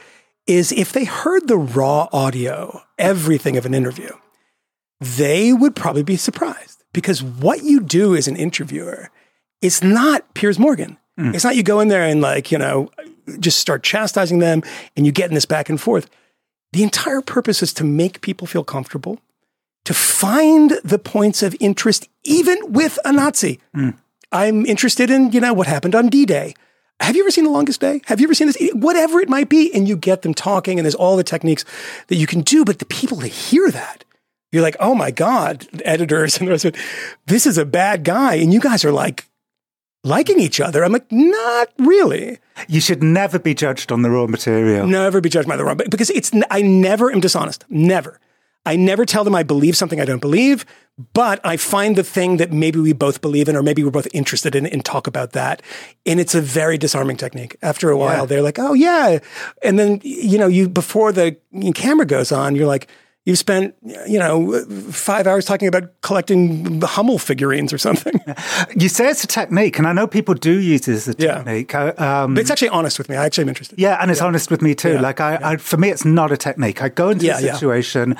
is 0.47 0.73
if 0.73 0.91
they 0.91 1.05
heard 1.05 1.47
the 1.47 1.57
raw 1.57 2.09
audio, 2.11 2.81
everything 2.97 3.55
of 3.55 3.65
an 3.65 3.73
interview, 3.73 4.11
they 4.99 5.53
would 5.53 5.75
probably 5.75 6.03
be 6.03 6.17
surprised 6.17 6.83
because 6.91 7.23
what 7.23 7.63
you 7.63 7.79
do 7.79 8.15
as 8.15 8.27
an 8.27 8.35
interviewer 8.35 9.09
is 9.63 9.83
not 9.83 10.33
Piers 10.33 10.59
Morgan. 10.59 10.97
Hmm. 11.17 11.33
It's 11.33 11.43
not 11.43 11.55
you 11.55 11.63
go 11.63 11.79
in 11.79 11.87
there 11.87 12.03
and 12.03 12.21
like, 12.21 12.51
you 12.51 12.57
know, 12.57 12.91
just 13.39 13.59
start 13.59 13.83
chastising 13.83 14.39
them 14.39 14.61
and 14.95 15.05
you 15.05 15.11
get 15.11 15.29
in 15.29 15.33
this 15.33 15.45
back 15.45 15.69
and 15.69 15.79
forth. 15.79 16.09
The 16.73 16.83
entire 16.83 17.21
purpose 17.21 17.63
is 17.63 17.73
to 17.75 17.83
make 17.83 18.21
people 18.21 18.47
feel 18.47 18.63
comfortable, 18.63 19.19
to 19.85 19.93
find 19.93 20.71
the 20.83 20.99
points 20.99 21.43
of 21.43 21.55
interest, 21.59 22.09
even 22.23 22.73
with 22.73 22.99
a 23.05 23.13
Nazi. 23.13 23.59
Hmm. 23.73 23.91
I'm 24.31 24.65
interested 24.65 25.09
in, 25.09 25.31
you 25.31 25.39
know, 25.39 25.53
what 25.53 25.67
happened 25.67 25.95
on 25.95 26.09
D 26.09 26.25
Day. 26.25 26.55
Have 26.99 27.15
you 27.15 27.23
ever 27.23 27.31
seen 27.31 27.43
The 27.43 27.49
Longest 27.49 27.81
Day? 27.81 28.01
Have 28.05 28.19
you 28.19 28.27
ever 28.27 28.33
seen 28.33 28.47
this? 28.47 28.57
Whatever 28.73 29.19
it 29.19 29.29
might 29.29 29.49
be. 29.49 29.73
And 29.73 29.87
you 29.87 29.95
get 29.97 30.21
them 30.21 30.33
talking, 30.33 30.79
and 30.79 30.85
there's 30.85 30.95
all 30.95 31.17
the 31.17 31.23
techniques 31.23 31.65
that 32.07 32.15
you 32.15 32.25
can 32.25 32.41
do. 32.41 32.65
But 32.65 32.79
the 32.79 32.85
people 32.85 33.17
that 33.17 33.27
hear 33.27 33.69
that, 33.71 34.05
you're 34.51 34.61
like, 34.61 34.77
oh 34.79 34.95
my 34.95 35.11
God, 35.11 35.67
editors 35.83 36.37
and 36.37 36.47
the 36.47 36.51
rest 36.51 36.65
of 36.65 36.75
it, 36.75 36.81
this 37.27 37.45
is 37.45 37.57
a 37.57 37.65
bad 37.65 38.03
guy. 38.03 38.35
And 38.35 38.53
you 38.53 38.59
guys 38.59 38.85
are 38.85 38.91
like 38.91 39.25
liking 40.03 40.39
each 40.39 40.59
other. 40.59 40.83
I'm 40.83 40.91
like, 40.91 41.11
not 41.11 41.69
really. 41.79 42.39
You 42.67 42.81
should 42.81 43.01
never 43.01 43.39
be 43.39 43.53
judged 43.53 43.91
on 43.91 44.01
the 44.01 44.09
raw 44.09 44.27
material. 44.27 44.85
Never 44.87 45.21
be 45.21 45.29
judged 45.29 45.47
by 45.47 45.55
the 45.57 45.63
wrong, 45.65 45.79
because 45.89 46.09
it's, 46.09 46.31
I 46.51 46.61
never 46.61 47.11
am 47.11 47.19
dishonest. 47.19 47.65
Never. 47.69 48.19
I 48.65 48.75
never 48.77 49.05
tell 49.05 49.23
them 49.25 49.35
I 49.35 49.43
believe 49.43 49.75
something 49.75 49.99
I 49.99 50.05
don't 50.05 50.21
believe, 50.21 50.65
but 51.13 51.41
I 51.43 51.57
find 51.57 51.95
the 51.97 52.03
thing 52.03 52.37
that 52.37 52.53
maybe 52.53 52.79
we 52.79 52.93
both 52.93 53.19
believe 53.19 53.49
in 53.49 53.57
or 53.57 53.63
maybe 53.63 53.83
we're 53.83 53.91
both 53.91 54.07
interested 54.13 54.55
in 54.55 54.65
and 54.65 54.85
talk 54.85 55.05
about 55.05 55.33
that. 55.33 55.61
And 56.05 56.17
it's 56.19 56.33
a 56.33 56.39
very 56.39 56.77
disarming 56.77 57.17
technique. 57.17 57.57
After 57.61 57.89
a 57.89 57.97
while, 57.97 58.19
Yeah. 58.19 58.25
they're 58.25 58.41
like, 58.41 58.59
oh, 58.59 58.73
yeah. 58.73 59.19
And 59.63 59.77
then, 59.77 59.99
you 60.03 60.37
know, 60.37 60.47
you, 60.47 60.69
before 60.69 61.11
the 61.11 61.35
camera 61.75 62.05
goes 62.05 62.31
on, 62.31 62.55
you're 62.55 62.67
like, 62.67 62.87
You've 63.25 63.37
spent, 63.37 63.73
you 64.05 64.19
know, 64.19 64.51
five 64.91 65.27
hours 65.27 65.45
talking 65.45 65.69
about 65.69 65.83
collecting 66.01 66.81
Hummel 66.81 67.17
figurines 67.19 67.71
or 67.71 67.77
something. 67.77 68.13
You 68.75 68.89
say 68.89 69.07
it's 69.09 69.23
a 69.23 69.27
technique, 69.27 69.77
and 69.77 69.87
I 69.87 69.93
know 69.93 70.07
people 70.07 70.33
do 70.33 70.51
use 70.59 70.87
it 70.87 70.93
as 70.93 71.07
a 71.07 71.15
Yeah. 71.17 71.35
technique. 71.37 71.73
Um, 71.75 72.33
But 72.33 72.41
it's 72.41 72.51
actually 72.51 72.69
honest 72.69 72.97
with 72.97 73.07
me. 73.09 73.15
I 73.15 73.25
actually 73.25 73.43
am 73.43 73.49
interested. 73.49 73.79
Yeah, 73.79 73.97
and 74.01 74.11
it's 74.11 74.21
honest 74.21 74.51
with 74.51 74.61
me 74.61 74.75
too. 74.75 74.93
Yeah, 74.93 75.01
Like 75.01 75.21
I, 75.21 75.39
I, 75.41 75.57
for 75.57 75.77
me, 75.77 75.89
it's 75.89 76.03
not 76.05 76.31
a 76.31 76.37
technique. 76.37 76.81
I 76.81 76.89
go 76.89 77.09
into 77.11 77.25
Yeah, 77.25 77.37
a 77.37 77.41
situation 77.53 78.15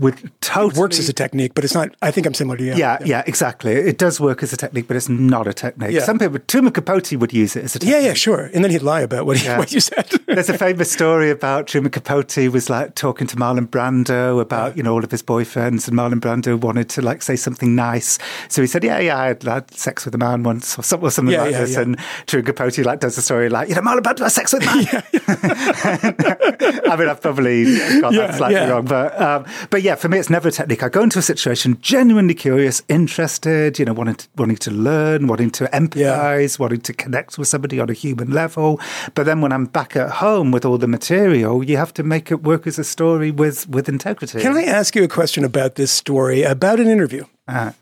with 0.00 0.16
totally 0.40 0.80
Works 0.80 0.98
as 0.98 1.08
a 1.08 1.12
technique, 1.12 1.52
but 1.54 1.64
it's 1.64 1.74
not. 1.74 1.88
I 2.02 2.10
think 2.10 2.26
I'm 2.26 2.34
similar 2.34 2.56
to 2.56 2.64
you. 2.64 2.74
Yeah, 2.74 2.98
yeah, 3.04 3.22
exactly. 3.26 3.72
It 3.72 3.96
does 3.98 4.20
work 4.20 4.42
as 4.42 4.52
a 4.52 4.56
technique, 4.56 4.86
but 4.88 4.96
it's 4.96 5.08
not 5.08 5.46
a 5.46 5.52
technique. 5.54 5.92
Yeah. 5.92 6.02
Some 6.04 6.18
people, 6.18 6.38
Truman 6.48 6.72
Capote 6.72 7.12
would 7.12 7.32
use 7.32 7.54
it 7.56 7.64
as 7.64 7.76
a 7.76 7.78
technique. 7.78 7.94
Yeah, 7.94 8.06
yeah, 8.08 8.14
sure. 8.14 8.50
And 8.54 8.64
then 8.64 8.70
he'd 8.70 8.82
lie 8.82 9.02
about 9.02 9.24
what, 9.26 9.36
he, 9.38 9.46
Yeah. 9.46 9.58
what 9.58 9.72
you 9.72 9.80
said. 9.80 10.08
There's 10.26 10.48
a 10.50 10.58
famous 10.58 10.90
story 10.90 11.30
about 11.30 11.66
Truman 11.68 11.90
Capote 11.92 12.36
was 12.52 12.68
like 12.70 12.94
talking 12.94 13.26
to 13.28 13.36
Marlon 13.36 13.66
Brando 13.68 14.31
about 14.40 14.76
you 14.76 14.82
know 14.82 14.92
all 14.92 15.04
of 15.04 15.10
his 15.10 15.22
boyfriends, 15.22 15.88
and 15.88 15.96
Marlon 15.96 16.20
Brando 16.20 16.58
wanted 16.60 16.88
to 16.90 17.02
like 17.02 17.22
say 17.22 17.36
something 17.36 17.74
nice, 17.74 18.18
so 18.48 18.60
he 18.62 18.66
said, 18.68 18.84
"Yeah, 18.84 18.98
yeah, 18.98 19.18
I 19.18 19.26
had, 19.28 19.46
I 19.46 19.54
had 19.54 19.70
sex 19.74 20.04
with 20.04 20.14
a 20.14 20.18
man 20.18 20.42
once, 20.42 20.78
or 20.78 20.82
something, 20.82 21.06
or 21.06 21.10
something 21.10 21.32
Yeah, 21.32 21.42
like 21.42 21.52
yeah, 21.52 21.60
this." 21.60 21.72
yeah. 21.74 21.80
And 21.82 21.98
Truman 22.26 22.46
Capote 22.46 22.78
like 22.84 23.00
does 23.00 23.16
a 23.18 23.22
story 23.22 23.48
like, 23.48 23.68
"You 23.68 23.74
know, 23.74 23.82
Marlon 23.82 24.00
Brando 24.00 24.20
had 24.20 24.32
sex 24.32 24.52
with 24.52 24.62
a 24.62 24.66
man." 24.66 24.86
I 26.92 26.96
mean, 26.96 27.08
I've 27.08 27.20
probably 27.20 27.64
got 28.00 28.12
that 28.12 28.34
slightly 28.36 28.70
wrong, 28.70 28.84
but 28.84 29.20
um, 29.20 29.44
but 29.70 29.82
yeah, 29.82 29.94
for 29.94 30.08
me, 30.08 30.18
it's 30.18 30.30
never 30.30 30.48
a 30.48 30.52
technique. 30.52 30.82
I 30.82 30.88
go 30.88 31.02
into 31.02 31.18
a 31.18 31.22
situation 31.22 31.78
genuinely 31.80 32.34
curious, 32.34 32.82
interested, 32.88 33.78
you 33.78 33.84
know, 33.84 33.92
wanting 33.92 34.16
to, 34.16 34.28
wanting 34.36 34.56
to 34.56 34.70
learn, 34.70 35.26
wanting 35.26 35.50
to 35.52 35.64
empathize, 35.66 36.58
wanting 36.58 36.80
to 36.82 36.92
connect 36.92 37.38
with 37.38 37.48
somebody 37.48 37.80
on 37.80 37.88
a 37.90 37.92
human 37.94 38.30
level. 38.30 38.80
But 39.14 39.24
then 39.24 39.40
when 39.40 39.52
I'm 39.52 39.66
back 39.66 39.96
at 39.96 40.10
home 40.10 40.50
with 40.50 40.64
all 40.64 40.78
the 40.78 40.88
material, 40.88 41.62
you 41.64 41.76
have 41.76 41.94
to 41.94 42.02
make 42.02 42.30
it 42.30 42.42
work 42.42 42.66
as 42.66 42.78
a 42.78 42.84
story 42.84 43.30
with 43.30 43.68
with 43.68 43.88
integrity. 43.88 44.21
Can 44.26 44.56
I 44.56 44.64
ask 44.64 44.94
you 44.94 45.04
a 45.04 45.08
question 45.08 45.44
about 45.44 45.74
this 45.74 45.90
story, 45.90 46.42
about 46.42 46.80
an 46.80 46.88
interview? 46.88 47.24
Uh, 47.48 47.72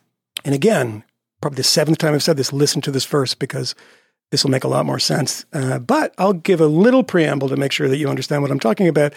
And 0.44 0.54
again, 0.54 1.04
probably 1.40 1.56
the 1.56 1.62
seventh 1.64 1.98
time 1.98 2.14
I've 2.14 2.22
said 2.22 2.36
this, 2.36 2.52
listen 2.52 2.80
to 2.82 2.90
this 2.90 3.04
first 3.04 3.38
because 3.38 3.74
this 4.30 4.44
will 4.44 4.50
make 4.50 4.64
a 4.64 4.68
lot 4.68 4.86
more 4.86 4.98
sense. 4.98 5.44
Uh, 5.52 5.78
but 5.78 6.14
I'll 6.18 6.32
give 6.32 6.60
a 6.60 6.66
little 6.66 7.02
preamble 7.02 7.48
to 7.48 7.56
make 7.56 7.72
sure 7.72 7.88
that 7.88 7.96
you 7.96 8.08
understand 8.08 8.42
what 8.42 8.50
I'm 8.50 8.60
talking 8.60 8.88
about. 8.88 9.12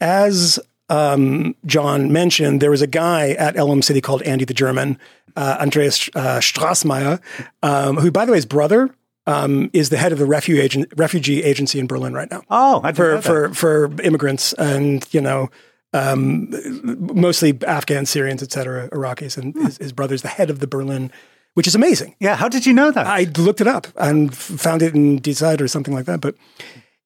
As 0.00 0.58
um, 0.88 1.54
Jon 1.64 2.12
mentioned, 2.12 2.60
there 2.60 2.70
was 2.70 2.82
a 2.82 2.86
guy 2.86 3.30
at 3.30 3.56
Elohim 3.56 3.82
City 3.82 4.00
called 4.00 4.22
Andy 4.22 4.44
the 4.44 4.54
German, 4.54 4.98
uh, 5.36 5.58
Andreas 5.60 6.08
uh, 6.14 6.40
Strassmeir, 6.40 7.20
um, 7.62 7.96
who, 7.96 8.10
by 8.10 8.24
the 8.24 8.32
way, 8.32 8.38
his 8.38 8.46
brother 8.46 8.90
um, 9.26 9.70
is 9.72 9.90
the 9.90 9.96
head 9.96 10.12
of 10.12 10.18
the 10.18 10.26
refugee, 10.26 11.42
agency 11.42 11.78
in 11.78 11.86
Berlin 11.86 12.14
right 12.14 12.30
now 12.30 12.42
oh, 12.50 12.80
I 12.84 12.92
didn't 12.92 13.14
know 13.14 13.20
for 13.20 13.48
for 13.48 13.88
for 13.88 14.02
immigrants 14.02 14.52
and 14.52 15.06
you 15.10 15.20
know 15.20 15.50
um, 15.96 16.50
mostly 17.14 17.58
Afghans, 17.66 18.10
Syrians, 18.10 18.42
etc., 18.42 18.88
Iraqis, 18.90 19.38
and 19.38 19.54
his, 19.54 19.78
his 19.78 19.92
brother's 19.92 20.22
the 20.22 20.28
head 20.28 20.50
of 20.50 20.60
the 20.60 20.66
Berlin, 20.66 21.10
which 21.54 21.66
is 21.66 21.74
amazing. 21.74 22.14
yeah. 22.20 22.36
How 22.36 22.48
did 22.48 22.66
you 22.66 22.72
know 22.72 22.90
that? 22.90 23.06
I 23.06 23.24
looked 23.38 23.60
it 23.60 23.66
up 23.66 23.86
and 23.96 24.36
found 24.36 24.82
it 24.82 24.94
in 24.94 25.18
Decide 25.20 25.60
or 25.60 25.68
something 25.68 25.94
like 25.94 26.06
that, 26.06 26.20
but. 26.20 26.34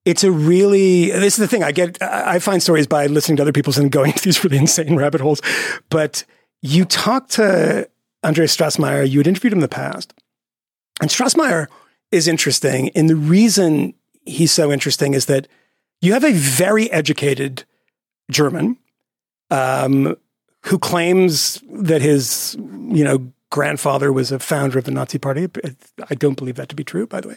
It's 0.07 0.25
a 0.25 0.33
really, 0.33 1.11
this 1.11 1.35
is 1.35 1.41
the 1.41 1.47
thing. 1.47 1.63
I 1.63 1.73
get, 1.73 2.03
I 2.03 2.39
find 2.39 2.63
stories 2.63 2.87
by 2.87 3.07
listening 3.07 3.37
to 3.37 3.43
other 3.43 3.53
people's 3.53 3.77
and 3.77 3.93
going 3.93 4.15
to 4.15 4.23
these 4.25 4.43
really 4.43 4.57
insane 4.57 4.97
rabbit 4.97 5.21
holes. 5.21 5.43
But 5.91 6.25
you 6.63 6.87
talk 6.87 7.29
to 7.29 7.87
Andreas 8.25 8.57
Strassmeir, 8.57 9.09
you 9.09 9.19
had 9.19 9.27
interviewed 9.27 9.53
him 9.53 9.59
in 9.59 9.63
the 9.63 9.69
past. 9.69 10.15
And 11.03 11.11
Strassmeir 11.11 11.67
is 12.11 12.27
interesting. 12.27 12.89
And 12.95 13.11
the 13.11 13.15
reason 13.15 13.93
he's 14.25 14.53
so 14.53 14.73
interesting 14.73 15.13
is 15.13 15.27
that 15.27 15.49
you 16.01 16.15
have 16.15 16.25
a 16.25 16.33
very 16.33 16.91
educated 16.91 17.65
German 18.31 18.79
um, 19.51 20.17
who 20.63 20.79
claims 20.79 21.63
that 21.71 22.03
his, 22.03 22.57
you 22.59 23.05
know, 23.05 23.33
grandfather 23.51 24.13
was 24.13 24.31
a 24.31 24.39
founder 24.39 24.79
of 24.79 24.85
the 24.85 24.91
Nazi 24.91 25.19
Party. 25.19 25.49
I 26.09 26.15
don't 26.15 26.37
believe 26.37 26.57
that 26.57 26.69
to 26.69 26.77
be 26.77 26.85
true, 26.85 27.07
by 27.07 27.21
the 27.21 27.29
way. 27.29 27.37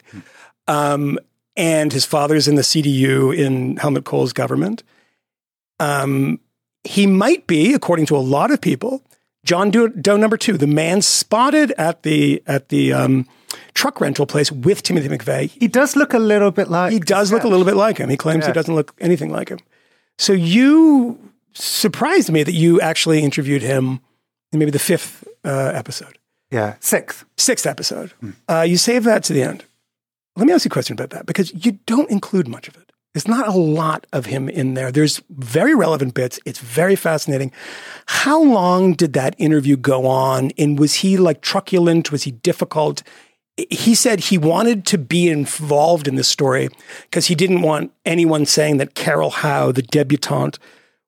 Um, 0.67 1.17
and 1.55 1.91
his 1.91 2.05
father's 2.05 2.47
in 2.47 2.55
the 2.55 2.61
CDU 2.61 3.35
in 3.35 3.77
Helmut 3.77 4.05
Kohl's 4.05 4.33
government. 4.33 4.83
Um, 5.79 6.39
he 6.83 7.07
might 7.07 7.47
be, 7.47 7.73
according 7.73 8.05
to 8.07 8.15
a 8.15 8.19
lot 8.19 8.51
of 8.51 8.61
people, 8.61 9.03
John 9.45 9.71
Doe, 9.71 9.87
Doe 9.87 10.17
number 10.17 10.37
two, 10.37 10.57
the 10.57 10.67
man 10.67 11.01
spotted 11.01 11.71
at 11.77 12.03
the 12.03 12.41
at 12.47 12.69
the 12.69 12.93
um, 12.93 13.27
truck 13.73 13.99
rental 13.99 14.25
place 14.25 14.51
with 14.51 14.83
Timothy 14.83 15.09
McVeigh. 15.09 15.49
he 15.49 15.67
does 15.67 15.95
look 15.95 16.13
a 16.13 16.19
little 16.19 16.51
bit 16.51 16.69
like 16.69 16.93
He 16.93 16.99
does 16.99 17.31
look 17.31 17.43
a 17.43 17.47
little 17.47 17.65
bit 17.65 17.75
like 17.75 17.97
him. 17.97 18.09
He 18.09 18.17
claims 18.17 18.45
he 18.45 18.53
doesn't 18.53 18.73
look 18.73 18.93
anything 18.99 19.31
like 19.31 19.49
him. 19.49 19.59
So 20.17 20.33
you 20.33 21.19
surprised 21.53 22.31
me 22.31 22.43
that 22.43 22.53
you 22.53 22.79
actually 22.81 23.21
interviewed 23.21 23.61
him 23.61 23.99
in 24.51 24.59
maybe 24.59 24.71
the 24.71 24.79
fifth 24.79 25.27
uh, 25.43 25.71
episode, 25.73 26.17
yeah 26.51 26.75
sixth. 26.79 27.25
sixth 27.37 27.65
episode. 27.65 28.13
Uh, 28.49 28.61
you 28.61 28.77
saved 28.77 29.05
that 29.05 29.23
to 29.25 29.33
the 29.33 29.43
end. 29.43 29.65
Let 30.35 30.47
me 30.47 30.53
ask 30.53 30.65
you 30.65 30.69
a 30.69 30.71
question 30.71 30.93
about 30.93 31.11
that 31.11 31.25
because 31.25 31.53
you 31.65 31.73
don't 31.85 32.09
include 32.09 32.47
much 32.47 32.67
of 32.67 32.75
it. 32.75 32.91
There's 33.13 33.27
not 33.27 33.47
a 33.47 33.51
lot 33.51 34.07
of 34.11 34.25
him 34.25 34.49
in 34.49 34.73
there. 34.73 34.91
There's 34.91 35.21
very 35.29 35.75
relevant 35.75 36.15
bits. 36.15 36.39
It's 36.45 36.59
very 36.59 36.95
fascinating. 36.95 37.51
How 38.07 38.41
long 38.41 38.93
did 38.93 39.13
that 39.13 39.35
interview 39.37 39.77
go 39.77 40.07
on? 40.07 40.51
And 40.57 40.79
was 40.79 40.95
he 40.95 41.17
like 41.17 41.41
truculent? 41.41 42.11
Was 42.11 42.23
he 42.23 42.31
difficult? 42.31 43.03
He 43.69 43.93
said 43.93 44.19
he 44.19 44.39
wanted 44.39 44.87
to 44.87 44.97
be 44.97 45.29
involved 45.29 46.07
in 46.07 46.15
this 46.15 46.27
story 46.27 46.69
because 47.03 47.27
he 47.27 47.35
didn't 47.35 47.61
want 47.61 47.91
anyone 48.03 48.47
saying 48.47 48.77
that 48.77 48.95
Carol 48.95 49.29
Howe, 49.29 49.71
the 49.71 49.83
debutante, 49.83 50.57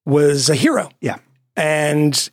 was 0.05 0.49
a 0.49 0.55
hero 0.55 0.89
Yeah. 1.01 1.17
and 1.55 2.29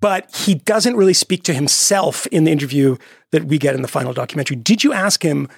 but 0.00 0.34
he 0.34 0.56
doesn't 0.56 0.96
really 0.96 1.14
speak 1.14 1.44
to 1.44 1.54
himself 1.54 2.26
in 2.26 2.42
the 2.44 2.50
interview 2.50 2.96
that 3.30 3.44
we 3.44 3.56
get 3.56 3.74
in 3.76 3.82
the 3.82 3.88
final 3.88 4.12
documentary. 4.12 4.56
Did 4.56 4.82
you 4.82 4.92
ask 4.92 5.22
him 5.22 5.48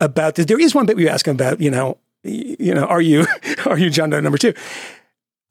about 0.00 0.34
this? 0.34 0.46
There 0.46 0.58
is 0.60 0.74
one 0.74 0.84
bit 0.84 0.98
you 0.98 1.08
ask 1.08 1.28
him 1.28 1.36
about, 1.36 1.60
you 1.60 1.70
know, 1.70 1.98
you 2.24 2.74
know, 2.74 2.84
are 2.86 3.00
you 3.00 3.24
are 3.66 3.78
you 3.78 3.90
John 3.90 4.10
Doe 4.10 4.18
number 4.20 4.36
two? 4.38 4.52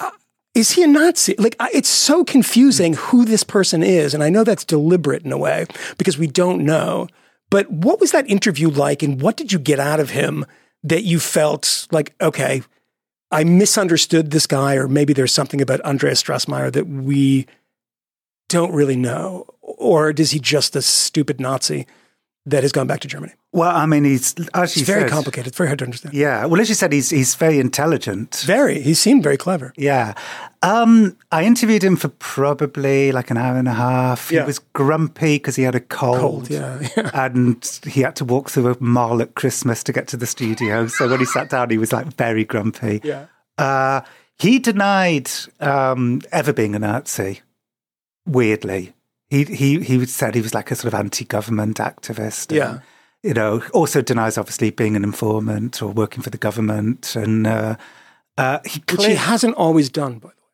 Uh, 0.02 0.12
is 0.54 0.72
he 0.72 0.84
a 0.84 0.88
Nazi? 0.88 1.36
Like, 1.38 1.56
I- 1.60 1.70
it's 1.74 1.88
so 1.90 2.26
confusing 2.26 2.96
who 2.96 3.24
this 3.24 3.44
person 3.46 3.82
is, 3.82 4.14
and 4.14 4.22
I 4.22 4.30
know 4.30 4.44
that's 4.44 4.66
deliberate 4.66 5.24
in 5.24 5.32
a 5.32 5.38
way 5.38 5.66
because 5.98 6.18
we 6.18 6.28
don't 6.28 6.66
know. 6.66 7.08
But 7.50 7.72
what 7.72 8.02
was 8.02 8.12
that 8.12 8.30
interview 8.30 8.70
like, 8.70 9.04
and 9.04 9.22
what 9.22 9.38
did 9.38 9.54
you 9.54 9.60
get 9.60 9.80
out 9.80 10.00
of 10.02 10.10
him 10.10 10.46
that 10.84 11.04
you 11.04 11.20
felt 11.20 11.88
like, 11.92 12.14
okay, 12.20 12.62
I 13.34 13.44
misunderstood 13.44 14.30
this 14.30 14.46
guy, 14.46 14.76
or 14.76 14.88
maybe 14.88 15.12
there's 15.12 15.34
something 15.34 15.60
about 15.60 15.82
Andreas 15.82 16.22
Strassmeir 16.22 16.72
that 16.72 16.88
we 16.88 17.48
don't 18.48 18.72
really 18.72 18.96
know, 18.96 19.48
or 19.62 20.12
is 20.12 20.32
he 20.32 20.40
just 20.40 20.76
a 20.76 20.84
stupid 20.84 21.40
Nazi 21.40 21.88
that 22.46 22.64
has 22.64 22.72
gone 22.72 22.88
back 22.88 23.00
to 23.02 23.08
Germany? 23.08 23.34
Well, 23.54 23.74
I 23.76 23.86
mean, 23.86 24.04
he's 24.04 24.36
as 24.54 24.76
It's 24.76 24.86
very 24.86 25.02
said, 25.04 25.10
complicated. 25.12 25.48
It's 25.48 25.58
very 25.58 25.70
hard 25.70 25.80
to 25.80 25.86
understand. 25.86 26.14
Yeah. 26.14 26.46
Well, 26.46 26.60
as 26.60 26.70
you 26.70 26.76
said, 26.76 26.92
he's 26.92 27.10
he's 27.10 27.36
very 27.36 27.60
intelligent. 27.60 28.44
Very. 28.46 28.82
He 28.82 28.94
seemed 28.94 29.24
very 29.24 29.38
clever. 29.38 29.74
Yeah. 29.78 30.14
Um, 30.62 31.18
I 31.32 31.44
interviewed 31.44 31.84
him 31.84 31.96
for 31.96 32.08
probably 32.08 33.12
like 33.12 33.30
an 33.32 33.38
hour 33.38 33.58
and 33.58 33.68
a 33.68 33.74
half. 33.74 34.32
Yeah. 34.32 34.42
He 34.42 34.48
was 34.48 34.60
grumpy 34.60 35.36
because 35.36 35.56
he 35.56 35.64
had 35.64 35.76
a 35.76 35.80
cold. 35.80 36.20
Cold, 36.20 36.50
yeah, 36.50 36.88
yeah. 36.98 37.12
And 37.14 37.80
he 37.86 38.02
had 38.02 38.16
to 38.18 38.26
walk 38.26 38.50
through 38.50 38.72
a 38.72 38.78
mall 38.80 39.22
at 39.22 39.36
Christmas 39.36 39.84
to 39.84 39.94
get 39.94 40.08
to 40.10 40.18
the 40.18 40.26
studio. 40.26 40.88
So 40.88 41.10
when 41.10 41.20
he 41.20 41.26
sat 41.26 41.50
down, 41.50 41.70
he 41.70 41.78
was 41.78 41.94
like 41.94 42.08
very 42.16 42.44
grumpy. 42.44 43.02
Yeah. 43.04 43.26
Uh, 43.58 44.02
he 44.40 44.58
denied 44.58 45.30
um, 45.60 46.22
ever 46.32 46.52
being 46.54 46.76
a 46.76 46.80
Nazi, 46.80 47.42
weirdly. 48.26 48.94
He, 49.34 49.44
he, 49.46 49.80
he 49.80 50.06
said 50.06 50.36
he 50.36 50.42
was 50.42 50.54
like 50.54 50.70
a 50.72 50.76
sort 50.76 50.94
of 50.94 51.00
anti 51.00 51.26
government 51.26 51.78
activist. 51.78 52.50
and 52.50 52.58
Yeah. 52.58 52.80
you 53.24 53.34
know, 53.34 53.62
also 53.74 54.02
denies 54.02 54.38
obviously 54.38 54.70
being 54.72 54.96
an 54.96 55.04
informant 55.04 55.82
or 55.82 55.92
working 55.92 56.22
for 56.24 56.30
the 56.30 56.38
government. 56.38 57.16
And 57.16 57.48
uh, 57.48 57.76
uh, 58.38 58.60
he 58.66 58.84
Which 58.92 59.06
he 59.06 59.16
hasn't 59.16 59.56
always 59.56 59.90
done, 59.90 60.20
by 60.20 60.30
the 60.30 60.36
way. 60.44 60.50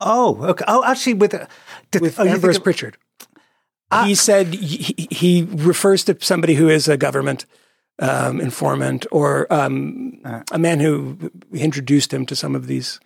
oh, 0.00 0.30
okay. 0.50 0.64
Oh, 0.68 0.84
actually, 0.84 1.14
with 1.14 1.34
uh, 1.34 1.46
did, 1.90 2.02
With 2.02 2.20
oh, 2.20 2.24
Ambrose 2.24 2.60
Pritchard. 2.60 2.96
Ah. 3.90 4.04
he 4.04 4.14
said 4.14 4.54
he, 4.54 5.08
he 5.10 5.42
refers 5.50 6.04
to 6.04 6.16
somebody 6.20 6.54
who 6.54 6.68
is 6.68 6.86
a 6.88 6.96
government 6.96 7.44
um, 7.98 8.40
informant 8.40 9.04
or 9.10 9.52
um, 9.52 10.20
Uh. 10.24 10.42
a 10.52 10.58
man 10.58 10.78
who 10.80 11.16
introduced 11.52 12.12
him 12.14 12.24
to 12.26 12.36
some 12.36 12.54
of 12.58 12.66
these. 12.66 13.00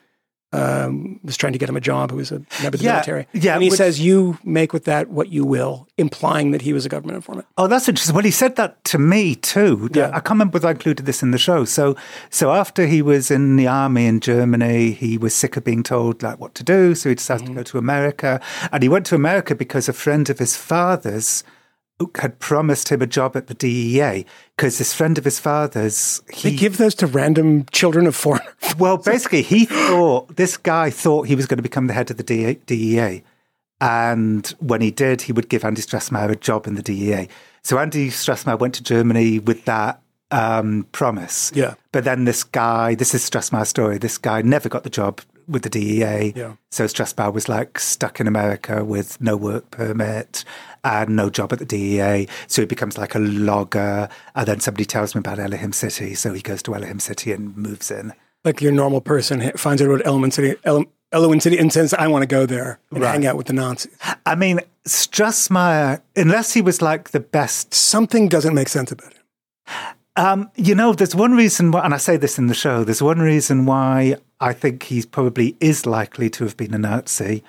Um, 0.55 1.19
was 1.25 1.37
trying 1.37 1.53
to 1.53 1.59
get 1.59 1.69
him 1.69 1.77
a 1.77 1.81
job. 1.81 2.11
Who 2.13 2.19
was 2.19 2.31
a 2.31 2.41
member 2.63 2.77
of 2.77 2.79
the 2.79 2.85
Yeah, 2.85 2.93
military. 2.93 3.27
yeah, 3.33 3.55
and 3.55 3.63
he 3.63 3.71
which- 3.71 3.77
says, 3.79 3.99
"You 4.01 4.39
make 4.45 4.73
with 4.73 4.85
that 4.85 5.09
what 5.11 5.29
you 5.31 5.45
will," 5.45 5.89
implying 5.99 6.53
that 6.53 6.63
he 6.63 6.73
was 6.73 6.87
a 6.87 6.89
government 6.89 7.17
informant. 7.17 7.47
Oh, 7.59 7.67
that's 7.67 7.89
interesting. 7.89 8.15
Well, 8.15 8.25
he 8.25 8.31
said 8.31 8.55
that 8.57 8.83
to 8.85 8.99
me 8.99 9.35
too. 9.35 9.89
Yeah. 9.93 10.09
I 10.09 10.21
can't 10.21 10.31
remember 10.31 10.57
whether 10.57 10.69
I 10.69 10.73
included 10.73 11.07
this 11.07 11.23
in 11.23 11.31
the 11.33 11.39
show. 11.39 11.65
So, 11.65 11.97
so 12.31 12.53
after 12.53 12.87
he 12.87 13.03
was 13.03 13.31
in 13.31 13.57
the 13.57 13.67
army 13.67 14.07
in 14.07 14.21
Germany, 14.21 14.93
he 14.93 15.19
was 15.19 15.35
sick 15.35 15.57
of 15.57 15.65
being 15.65 15.83
told 15.83 16.23
like 16.23 16.39
what 16.39 16.55
to 16.57 16.63
do. 16.65 16.95
So 16.95 17.09
he 17.09 17.15
decided 17.17 17.45
Mm-hmm. 17.47 17.55
to 17.55 17.61
go 17.61 17.63
to 17.65 17.79
America, 17.79 18.41
and 18.71 18.83
he 18.83 18.89
went 18.89 19.07
to 19.07 19.15
America 19.17 19.55
because 19.57 19.89
a 19.89 19.93
friend 19.93 20.31
of 20.31 20.39
his 20.39 20.57
father's 20.57 21.43
had 22.17 22.39
promised 22.39 22.89
him 22.89 23.03
a 23.03 23.07
job 23.07 23.37
at 23.37 23.47
the 23.47 23.55
DEA. 23.55 24.25
Because 24.57 24.79
this 24.79 24.93
friend 24.93 25.17
of 25.19 25.25
his 25.25 25.39
father's, 25.39 26.23
They 26.43 26.51
he 26.51 26.57
give 26.57 26.77
those 26.77 26.95
to 26.97 27.07
random 27.07 27.67
children 27.73 28.07
of 28.07 28.17
foreigners. 28.17 28.53
well, 28.79 28.97
basically, 28.97 29.43
he 29.43 29.65
thought 29.65 30.37
this 30.37 30.57
guy 30.57 30.91
thought 30.91 31.29
he 31.29 31.35
was 31.35 31.47
going 31.47 31.59
to 31.59 31.63
become 31.63 31.87
the 31.87 31.95
head 31.95 32.11
of 32.11 32.17
the 32.17 32.23
DEA, 32.23 32.55
DEA. 32.67 33.23
And 33.81 34.47
when 34.61 34.81
he 34.81 34.91
did, 34.91 35.23
he 35.23 35.33
would 35.33 35.49
give 35.49 35.65
Andy 35.65 35.83
Strassmeir 35.83 36.31
a 36.31 36.37
job 36.37 36.67
in 36.67 36.75
the 36.75 36.83
DEA. 36.83 37.29
So 37.63 37.79
Andy 37.79 38.09
Strassmeir 38.09 38.59
went 38.59 38.75
to 38.75 38.83
Germany 38.83 39.39
with 39.39 39.65
that 39.65 40.01
um, 40.31 40.87
promise. 40.93 41.53
Yeah. 41.55 41.75
But 41.93 42.05
then 42.05 42.25
this 42.25 42.45
guy, 42.45 42.95
this 42.95 43.15
is 43.15 43.29
Strassmeir's 43.29 43.69
story, 43.69 43.99
this 43.99 44.19
guy 44.19 44.43
never 44.43 44.69
got 44.69 44.85
the 44.85 44.91
job 44.91 45.21
with 45.49 45.63
the 45.63 45.71
DEA. 45.71 46.33
Yeah. 46.35 46.55
So 46.71 46.85
Strassmeir 46.85 47.33
was 47.33 47.49
like 47.49 47.79
stuck 47.79 48.21
in 48.21 48.27
America 48.27 48.85
with 48.85 49.21
no 49.21 49.37
work 49.37 49.71
permit 49.71 50.45
and 50.83 51.17
no 51.17 51.31
job 51.31 51.53
at 51.53 51.59
the 51.59 51.65
DEA. 51.65 52.27
So 52.47 52.63
he 52.63 52.67
becomes 52.67 52.99
like 52.99 53.15
a 53.15 53.19
logger. 53.19 54.09
And 54.35 54.47
then 54.49 54.61
somebody 54.61 54.85
tells 54.85 55.15
him 55.15 55.21
about 55.21 55.39
Elohim 55.39 55.73
City. 55.73 56.15
So 56.15 56.33
he 56.33 56.43
goes 56.43 56.63
to 56.65 56.75
Elohim 56.75 57.01
City 57.01 57.33
and 57.33 57.57
moves 57.57 57.91
in. 57.91 58.13
like 58.45 58.61
your 58.61 58.73
normal 58.73 59.01
person 59.01 59.51
finds 59.57 59.81
out 59.81 59.89
about 59.89 60.07
Element 60.07 60.35
City, 60.35 60.55
Ele- 60.65 60.85
Elohim 61.13 61.41
City, 61.41 61.57
and 61.57 61.73
says, 61.73 61.95
"I 61.95 62.09
want 62.09 62.23
to 62.23 62.27
go 62.27 62.45
there 62.45 62.79
and 62.91 63.01
Right. 63.01 63.11
hang 63.13 63.27
out 63.27 63.37
with 63.39 63.47
the 63.47 63.55
Nazis." 63.55 63.93
I 64.27 64.35
mean, 64.35 64.61
Strassmeir, 64.87 66.03
unless 66.15 66.53
he 66.53 66.61
was 66.61 66.83
like 66.83 67.11
the 67.13 67.21
best, 67.21 67.73
Something 67.73 68.29
doesn't 68.29 68.53
make 68.55 68.69
sense 68.69 68.93
about 68.93 69.15
him. 69.15 69.23
Um, 70.17 70.51
you 70.57 70.75
know, 70.75 70.93
there's 70.93 71.15
one 71.15 71.33
reason 71.33 71.71
why, 71.73 71.85
and 71.85 71.93
I 71.93 71.97
say 71.97 72.17
this 72.17 72.39
in 72.39 72.47
the 72.47 72.55
show, 72.55 72.85
there's 72.85 73.03
one 73.03 73.19
reason 73.19 73.67
why 73.67 74.17
I 74.41 74.53
think 74.53 74.85
he 74.85 75.03
probably 75.05 75.57
is 75.61 75.87
likely 75.87 76.31
to 76.31 76.45
have 76.45 76.57
been 76.57 76.73
a 76.75 76.79
Nazi, 76.79 77.43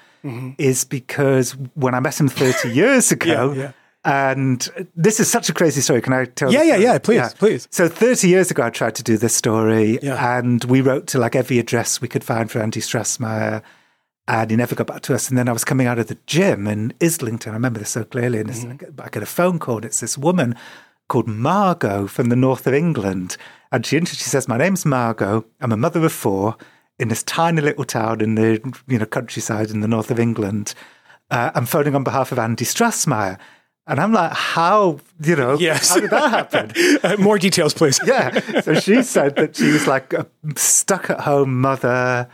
is 0.57 0.83
because 0.85 1.51
when 1.75 1.93
I 1.93 1.99
met 1.99 2.19
him 2.19 2.27
30 2.27 2.69
years 2.73 3.11
ago, 3.11 3.49
Mm-hmm. 3.49 3.59
yeah. 3.59 3.71
and 4.03 4.67
this 4.95 5.19
is 5.19 5.29
such 5.29 5.49
a 5.49 5.53
crazy 5.53 5.81
story. 5.81 6.01
Can 6.01 6.13
I 6.13 6.25
tell? 6.25 6.51
You? 6.51 6.57
Yeah, 6.57 6.63
yeah, 6.77 6.97
story? 6.97 7.17
yeah, 7.17 7.29
please, 7.29 7.33
please. 7.35 7.67
So 7.69 7.87
30 7.87 8.27
years 8.29 8.49
ago, 8.49 8.63
I 8.63 8.71
tried 8.71 8.95
to 8.95 9.03
do 9.03 9.17
this 9.17 9.35
story, 9.35 9.99
Yeah. 10.01 10.37
and 10.39 10.63
we 10.63 10.81
wrote 10.81 11.05
to 11.07 11.19
like 11.19 11.35
every 11.35 11.59
address 11.59 12.01
we 12.01 12.07
could 12.07 12.23
find 12.23 12.49
for 12.49 12.59
Andy 12.59 12.79
Strassmeir, 12.81 13.61
and 14.27 14.49
he 14.49 14.57
never 14.57 14.73
got 14.73 14.87
back 14.87 15.01
to 15.03 15.13
us. 15.13 15.29
And 15.29 15.37
then 15.37 15.47
I 15.47 15.51
was 15.51 15.63
coming 15.63 15.85
out 15.85 15.99
of 15.99 16.07
the 16.07 16.17
gym 16.25 16.65
in 16.65 16.93
Islington. 16.99 17.51
I 17.51 17.55
remember 17.55 17.77
this 17.77 17.91
so 17.91 18.03
clearly. 18.03 18.39
And 18.39 18.49
Mm-hmm. 18.49 18.99
I 19.01 19.09
get 19.09 19.21
a 19.21 19.27
phone 19.27 19.59
call. 19.59 19.75
And 19.75 19.85
it's 19.85 19.99
this 19.99 20.17
woman 20.17 20.55
called 21.07 21.27
Margot 21.27 22.07
from 22.07 22.29
the 22.29 22.35
north 22.35 22.67
of 22.67 22.73
England, 22.73 23.37
and 23.71 23.85
she 23.85 23.99
she 24.05 24.15
says, 24.15 24.47
"My 24.47 24.57
name's 24.57 24.85
Margot. 24.85 25.45
I'm 25.61 25.71
a 25.71 25.77
mother 25.77 26.03
of 26.05 26.11
four 26.13 26.55
in 26.99 27.09
this 27.09 27.23
tiny 27.23 27.61
little 27.61 27.83
town 27.85 28.21
in 28.21 28.35
the 28.35 28.59
you 28.87 28.97
know 28.99 29.05
countryside 29.05 29.69
in 29.71 29.81
the 29.81 29.87
north 29.87 30.11
of 30.11 30.19
England. 30.19 30.73
Uh, 31.31 31.51
I'm 31.55 31.65
phoning 31.65 31.95
on 31.95 32.03
behalf 32.03 32.31
of 32.31 32.39
Andy 32.39 32.65
Strassmeir." 32.65 33.37
And 33.87 33.99
I'm 33.99 34.11
like, 34.13 34.31
how, 34.31 34.99
you 35.23 35.35
know, 35.35 35.59
Yes. 35.59 35.89
how 35.89 35.99
did 35.99 36.09
that 36.09 36.31
happen? 36.31 36.71
Uh, 37.03 37.17
more 37.19 37.37
details, 37.37 37.71
please. 37.75 37.99
yeah. 38.03 38.39
So 38.61 38.73
she 38.79 39.03
said 39.03 39.35
that 39.35 39.55
she 39.55 39.71
was 39.71 39.85
like 39.85 40.11
a 40.11 40.25
stuck 40.55 41.11
at 41.11 41.19
home 41.19 41.61
mother. 41.61 42.27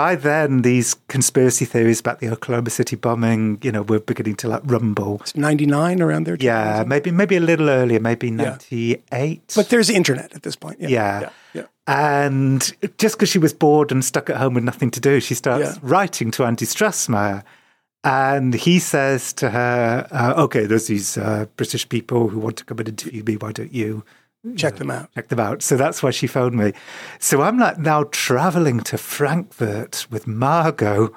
By 0.00 0.14
then, 0.14 0.62
these 0.62 0.94
conspiracy 1.08 1.66
theories 1.66 2.00
about 2.00 2.20
the 2.20 2.30
Oklahoma 2.30 2.70
City 2.70 2.96
bombing, 2.96 3.58
you 3.62 3.70
know, 3.70 3.82
were 3.82 4.00
beginning 4.00 4.36
to 4.36 4.48
like 4.48 4.62
rumble. 4.64 5.20
Ninety 5.34 5.66
nine 5.66 6.00
around 6.00 6.24
there. 6.24 6.38
Yeah, 6.40 6.84
maybe 6.86 7.10
maybe 7.10 7.36
a 7.36 7.40
little 7.40 7.68
earlier, 7.68 8.00
maybe 8.00 8.30
ninety 8.30 9.02
eight. 9.12 9.52
but 9.54 9.68
there's 9.68 9.88
the 9.88 9.96
internet 9.96 10.34
at 10.34 10.42
this 10.42 10.56
point. 10.56 10.80
Yeah, 10.80 10.88
yeah. 10.88 11.20
yeah, 11.20 11.30
yeah. 11.52 11.66
And 11.86 12.60
just 12.96 13.16
because 13.16 13.28
she 13.28 13.38
was 13.38 13.52
bored 13.52 13.92
and 13.92 14.02
stuck 14.02 14.30
at 14.30 14.36
home 14.38 14.54
with 14.54 14.64
nothing 14.64 14.90
to 14.92 15.00
do, 15.00 15.20
she 15.20 15.34
starts 15.34 15.74
Yeah. 15.76 15.78
writing 15.82 16.30
to 16.32 16.44
Andy 16.44 16.64
Strassmeir. 16.64 17.42
And 18.02 18.54
he 18.54 18.78
says 18.78 19.34
to 19.34 19.50
her, 19.50 20.08
uh, 20.10 20.42
okay, 20.44 20.64
there's 20.64 20.86
these 20.86 21.18
uh, 21.18 21.44
British 21.56 21.86
people 21.86 22.28
who 22.28 22.38
want 22.38 22.56
to 22.56 22.64
come 22.64 22.78
and 22.78 22.88
interview 22.88 23.22
me. 23.22 23.36
Why 23.36 23.52
don't 23.52 23.74
you 23.74 24.02
Check 24.56 24.76
them 24.76 24.90
out. 24.90 25.12
check 25.14 25.28
them 25.28 25.40
out. 25.40 25.62
So 25.62 25.76
that's 25.76 26.02
why 26.02 26.10
she 26.10 26.26
phoned 26.26 26.54
me. 26.54 26.72
So 27.18 27.42
I'm 27.42 27.58
like 27.58 27.78
now 27.78 28.04
traveling 28.04 28.80
to 28.80 28.96
Frankfurt 28.96 30.06
with 30.10 30.26
Margot. 30.26 31.12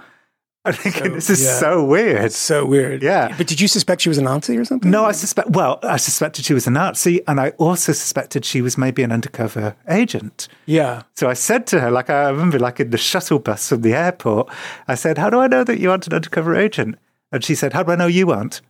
I'm 0.65 0.73
thinking 0.73 1.13
this 1.13 1.29
is 1.29 1.43
yeah. 1.43 1.59
so 1.59 1.83
weird. 1.83 2.23
It's 2.23 2.37
so 2.37 2.65
weird. 2.65 3.03
Yeah. 3.03 3.35
But 3.37 3.47
did 3.47 3.59
you 3.59 3.67
suspect 3.67 4.01
she 4.01 4.09
was 4.09 4.17
a 4.17 4.21
Nazi 4.21 4.57
or 4.57 4.63
something? 4.63 4.89
No, 4.89 5.03
I 5.03 5.11
suspect. 5.11 5.49
Well, 5.49 5.79
I 5.83 5.97
suspected 5.97 6.45
she 6.45 6.53
was 6.53 6.67
a 6.67 6.71
Nazi, 6.71 7.21
and 7.27 7.39
I 7.39 7.49
also 7.51 7.91
suspected 7.91 8.45
she 8.45 8.61
was 8.61 8.77
maybe 8.77 9.03
an 9.03 9.11
undercover 9.11 9.75
agent. 9.89 10.47
Yeah. 10.65 11.03
So 11.15 11.29
I 11.29 11.33
said 11.33 11.67
to 11.67 11.81
her, 11.81 11.91
like 11.91 12.09
I 12.09 12.29
remember, 12.29 12.59
like 12.59 12.79
in 12.79 12.91
the 12.91 12.97
shuttle 12.97 13.39
bus 13.39 13.67
from 13.69 13.81
the 13.81 13.93
airport, 13.93 14.49
I 14.87 14.95
said, 14.95 15.17
"How 15.17 15.29
do 15.29 15.39
I 15.39 15.47
know 15.47 15.65
that 15.65 15.79
you 15.79 15.91
aren't 15.91 16.07
an 16.07 16.13
undercover 16.13 16.55
agent?" 16.55 16.95
And 17.31 17.43
she 17.43 17.55
said, 17.55 17.73
"How 17.73 17.83
do 17.83 17.91
I 17.91 17.95
know 17.95 18.07
you 18.07 18.31
aren't?" 18.31 18.61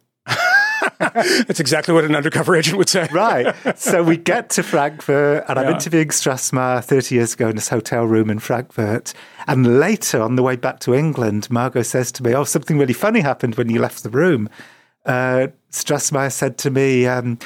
That's 1.47 1.59
exactly 1.59 1.93
what 1.93 2.03
an 2.05 2.15
undercover 2.15 2.55
agent 2.55 2.77
would 2.77 2.89
say. 2.89 3.07
Right. 3.11 3.53
so 3.79 4.03
we 4.03 4.17
get 4.17 4.49
to 4.51 4.63
Frankfurt, 4.63 5.45
and 5.47 5.59
I'm 5.59 5.65
Yeah. 5.67 5.73
interviewing 5.73 6.09
Strassmeir 6.09 6.83
30 6.83 7.15
years 7.15 7.33
ago 7.33 7.49
in 7.49 7.55
this 7.55 7.69
hotel 7.69 8.05
room 8.05 8.29
in 8.29 8.39
Frankfurt. 8.39 9.13
And 9.47 9.79
later, 9.79 10.21
on 10.21 10.35
the 10.35 10.43
way 10.43 10.55
back 10.55 10.79
to 10.81 10.93
England, 10.93 11.49
Margot 11.49 11.81
says 11.83 12.11
to 12.13 12.23
me, 12.23 12.33
Oh, 12.33 12.43
something 12.43 12.77
really 12.77 12.93
funny 12.93 13.19
happened 13.21 13.55
when 13.55 13.69
you 13.69 13.79
left 13.79 14.03
the 14.03 14.09
room. 14.09 14.49
Uh, 15.05 15.47
said 15.69 16.57
to 16.59 16.69
me, 16.69 17.05
um, 17.07 17.37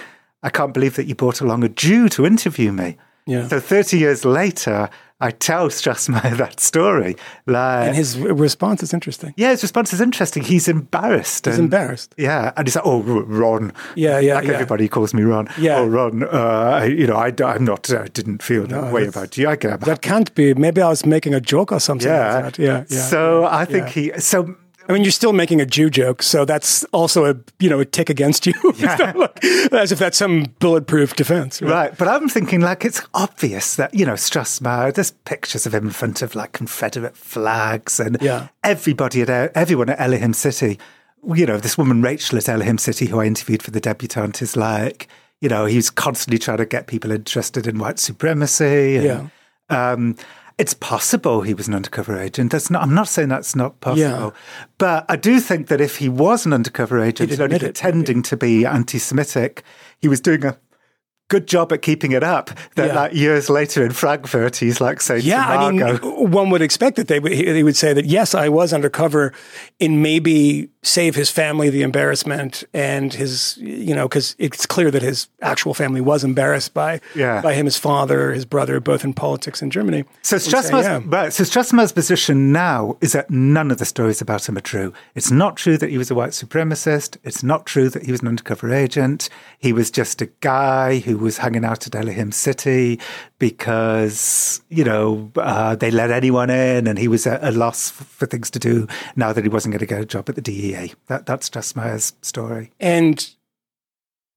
I 0.44 0.50
can't 0.50 0.74
believe 0.74 0.96
that 0.96 1.06
you 1.08 1.16
brought 1.16 1.42
along 1.42 1.64
a 1.64 1.70
Jew 1.70 2.08
to 2.10 2.26
interview 2.26 2.72
me. 2.72 2.98
Yeah. 3.26 3.48
So 3.48 3.60
30 3.60 3.98
years 3.98 4.24
later, 4.24 4.90
I 5.20 5.32
tell 5.32 5.70
Strassmeir 5.70 6.38
that 6.44 6.60
story. 6.60 7.16
Like, 7.48 7.88
And 7.88 7.96
his 7.96 8.18
response 8.20 8.84
is 8.84 8.94
interesting. 8.94 9.34
yeah, 9.36 9.50
his 9.50 9.64
response 9.64 9.92
is 9.92 10.00
interesting. 10.00 10.44
He's 10.44 10.68
embarrassed. 10.68 11.46
He's 11.46 11.56
and- 11.56 11.66
embarrassed. 11.66 12.14
Yeah, 12.18 12.52
and 12.56 12.68
he's 12.68 12.76
like, 12.76 12.86
"Oh, 12.86 13.02
Ron." 13.02 13.74
Yeah, 13.96 14.20
yeah, 14.20 14.36
Like 14.36 14.46
yeah. 14.46 14.54
everybody 14.54 14.88
calls 14.88 15.14
me 15.16 15.24
Ron. 15.24 15.48
Yeah. 15.58 15.78
Oh, 15.80 15.88
Ron. 15.88 16.24
Uh, 16.24 16.80
I- 16.82 16.86
you 16.86 17.08
know, 17.08 17.16
I, 17.16 17.34
am 17.56 17.66
not. 17.66 17.90
I 17.92 18.08
didn't 18.08 18.44
feel 18.44 18.68
that 18.68 18.94
way 18.94 19.08
about 19.08 19.38
you. 19.38 19.50
I 19.50 19.54
about 19.54 19.82
That 19.82 20.02
can't 20.02 20.34
be. 20.36 20.54
Maybe 20.54 20.82
I 20.82 20.90
was 20.90 21.06
making 21.06 21.34
a 21.34 21.42
joke 21.42 21.72
or 21.72 21.80
something. 21.80 22.08
yeah. 22.08 22.34
Like 22.36 22.44
that. 22.56 22.60
Yeah. 22.62 22.84
Yeah. 22.88 23.02
So 23.02 23.46
I 23.46 23.66
think 23.66 23.96
Yeah. 23.96 24.14
he. 24.14 24.20
So 24.20 24.56
I 24.90 24.94
mean, 24.94 25.04
you're 25.04 25.12
still 25.12 25.34
making 25.34 25.60
a 25.60 25.66
Jew 25.66 25.90
joke, 25.90 26.24
so 26.24 26.46
that's 26.46 26.84
also 26.86 27.26
a 27.30 27.36
you 27.60 27.70
know 27.70 27.80
a 27.80 27.86
tick 27.86 28.10
against 28.10 28.46
you. 28.48 28.54
Look, 29.16 29.44
As 29.74 29.92
if 29.92 30.00
that's 30.00 30.18
some 30.18 30.46
bulletproof 30.60 31.16
defense. 31.16 31.62
Right? 31.62 31.72
right, 31.72 31.98
but 31.98 32.08
I'm 32.08 32.30
thinking 32.30 32.62
like 32.62 32.86
it's 32.86 33.02
obvious 33.14 33.76
that 33.76 33.94
you 33.94 34.06
know 34.06 34.14
Strassmeir. 34.14 34.94
There's 34.94 35.12
pictures 35.12 35.66
of 35.66 35.74
him 35.74 35.88
in 35.88 35.92
front 35.92 36.22
of 36.22 36.36
like 36.36 36.54
Confederate 36.54 37.18
flags, 37.18 38.00
and 38.00 38.18
Yeah. 38.22 38.48
everybody 38.64 39.22
at 39.24 39.30
everyone 39.56 39.90
at 39.90 40.00
Elohim 40.00 40.34
City. 40.34 40.80
You 41.36 41.46
know, 41.46 41.58
this 41.58 41.78
woman 41.78 42.02
Rachel 42.02 42.38
at 42.38 42.48
Elohim 42.48 42.78
City, 42.78 43.08
who 43.08 43.20
I 43.20 43.26
interviewed 43.26 43.62
for 43.64 43.72
the 43.72 43.82
debutante, 43.82 44.42
is 44.42 44.56
like, 44.56 45.10
you 45.42 45.50
know, 45.50 45.66
he's 45.66 45.90
constantly 45.90 46.38
trying 46.38 46.58
to 46.60 46.66
get 46.66 46.88
people 46.88 47.12
interested 47.12 47.68
in 47.68 47.80
white 47.80 48.00
supremacy. 48.00 48.96
And, 48.98 49.04
Yeah. 49.06 49.28
Um, 49.70 50.16
it's 50.58 50.74
possible 50.74 51.42
he 51.42 51.54
was 51.54 51.68
an 51.68 51.76
undercover 51.76 52.20
agent. 52.20 52.52
That's 52.52 52.70
not. 52.72 52.82
I'm 52.82 52.94
not 52.96 53.08
saying 53.08 53.30
that's 53.30 53.56
not 53.56 53.80
possible, 53.80 54.02
Yeah. 54.02 54.30
but 54.78 55.06
I 55.08 55.16
do 55.16 55.40
think 55.40 55.68
that 55.68 55.80
if 55.82 55.98
he 55.98 56.10
was 56.10 56.46
an 56.46 56.54
undercover 56.54 57.00
agent, 57.00 57.30
He'd 57.30 57.42
only 57.42 57.58
it, 57.58 57.62
pretending 57.62 58.24
to 58.24 58.38
be 58.38 58.66
anti-Semitic, 58.66 59.64
he 60.00 60.08
was 60.08 60.20
doing 60.20 60.44
a 60.46 60.58
good 61.30 61.46
job 61.48 61.72
at 61.74 61.82
keeping 61.82 62.12
it 62.14 62.24
up. 62.24 62.50
That 62.76 62.88
Yeah. 62.88 62.96
like 62.96 63.14
years 63.14 63.50
later 63.50 63.86
in 63.86 63.92
Frankfurt, 63.92 64.56
he's 64.56 64.80
like 64.82 65.02
saying, 65.02 65.24
Yeah, 65.26 65.46
I 65.46 65.70
mean, 65.72 65.82
one 66.32 66.50
would 66.50 66.62
expect 66.62 66.96
that 66.96 67.08
they 67.08 67.20
would, 67.20 67.34
they 67.34 67.64
would 67.64 67.76
say 67.76 67.94
that 67.94 68.06
yes, 68.06 68.34
I 68.34 68.50
was 68.50 68.74
undercover 68.74 69.34
in 69.80 70.02
maybe 70.02 70.70
save 70.88 71.16
his 71.16 71.30
family 71.30 71.70
the 71.70 71.82
embarrassment 71.82 72.64
and 72.74 73.14
his, 73.14 73.58
you 73.58 73.94
know, 73.94 74.08
because 74.08 74.36
it's 74.40 74.66
clear 74.66 74.90
that 74.90 75.02
his 75.02 75.28
actual 75.42 75.74
family 75.74 76.00
was 76.00 76.24
embarrassed 76.24 76.74
by 76.74 77.02
Yeah. 77.14 77.42
by 77.42 77.54
him, 77.54 77.66
his 77.66 77.76
father, 77.78 78.32
his 78.32 78.46
brother, 78.46 78.80
both 78.80 79.04
in 79.04 79.14
politics 79.14 79.62
in 79.62 79.70
Germany. 79.70 80.06
So 80.22 80.38
Strassmeir's, 80.38 80.86
yeah. 80.86 81.02
right, 81.06 81.34
so 81.34 81.44
Strassmeir's 81.44 81.92
position 81.92 82.52
now 82.54 82.96
is 83.02 83.12
that 83.12 83.30
none 83.30 83.70
of 83.70 83.78
the 83.80 83.86
stories 83.86 84.22
about 84.22 84.48
him 84.48 84.58
are 84.58 84.62
true. 84.62 84.94
It's 85.14 85.30
not 85.32 85.58
true 85.58 85.78
that 85.78 85.90
he 85.90 85.98
was 85.98 86.10
a 86.10 86.16
white 86.16 86.32
supremacist. 86.32 87.18
It's 87.24 87.44
not 87.44 87.66
true 87.66 87.90
that 87.90 88.04
he 88.06 88.12
was 88.12 88.22
an 88.22 88.28
undercover 88.30 88.74
agent. 88.74 89.30
He 89.60 89.74
was 89.74 89.92
just 89.92 90.22
a 90.22 90.28
guy 90.40 91.00
who 91.00 91.18
was 91.18 91.40
hanging 91.40 91.66
out 91.66 91.86
at 91.88 91.96
Elohim 91.96 92.32
City 92.32 93.00
because, 93.40 94.62
you 94.70 94.84
know, 94.84 95.32
uh, 95.36 95.76
they 95.76 95.92
let 95.92 96.10
anyone 96.10 96.50
in 96.50 96.88
and 96.88 96.98
he 96.98 97.08
was 97.08 97.28
at 97.28 97.44
a 97.44 97.52
loss 97.52 97.90
for 97.90 98.26
things 98.26 98.50
to 98.52 98.60
do 98.60 98.88
now 99.16 99.32
that 99.32 99.44
he 99.44 99.50
wasn't 99.50 99.74
going 99.74 99.80
to 99.80 99.86
get 99.86 100.02
a 100.02 100.06
job 100.06 100.28
at 100.30 100.36
the 100.36 100.42
DEA. 100.42 100.94
That, 101.08 101.26
that's 101.26 101.50
Strassmeir's 101.50 102.14
story. 102.22 102.72
And 102.80 103.30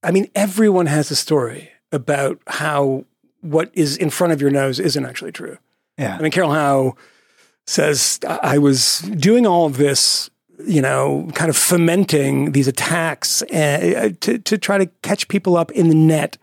I 0.02 0.10
mean, 0.10 0.30
everyone 0.34 0.86
has 0.86 1.10
a 1.10 1.16
story 1.16 1.70
about 1.92 2.40
how 2.46 3.04
what 3.40 3.70
is 3.72 3.96
in 3.96 4.10
front 4.10 4.32
of 4.32 4.40
your 4.40 4.50
nose 4.50 4.78
isn't 4.78 5.04
actually 5.04 5.32
true. 5.32 5.58
Yeah. 5.98 6.16
I 6.16 6.22
mean, 6.22 6.30
Carol 6.30 6.52
Howe 6.52 6.96
says, 7.66 8.18
I 8.26 8.58
was 8.58 8.98
doing 8.98 9.46
all 9.46 9.66
of 9.66 9.76
this, 9.76 10.30
you 10.66 10.82
know, 10.82 11.28
kind 11.34 11.48
of 11.48 11.56
fomenting 11.56 12.52
these 12.52 12.68
attacks 12.68 13.42
uh, 13.42 14.10
to, 14.20 14.38
to 14.38 14.58
try 14.58 14.78
to 14.78 14.86
catch 15.02 15.28
people 15.28 15.56
up 15.56 15.70
in 15.72 15.88
the 15.88 15.94
net 15.94 16.36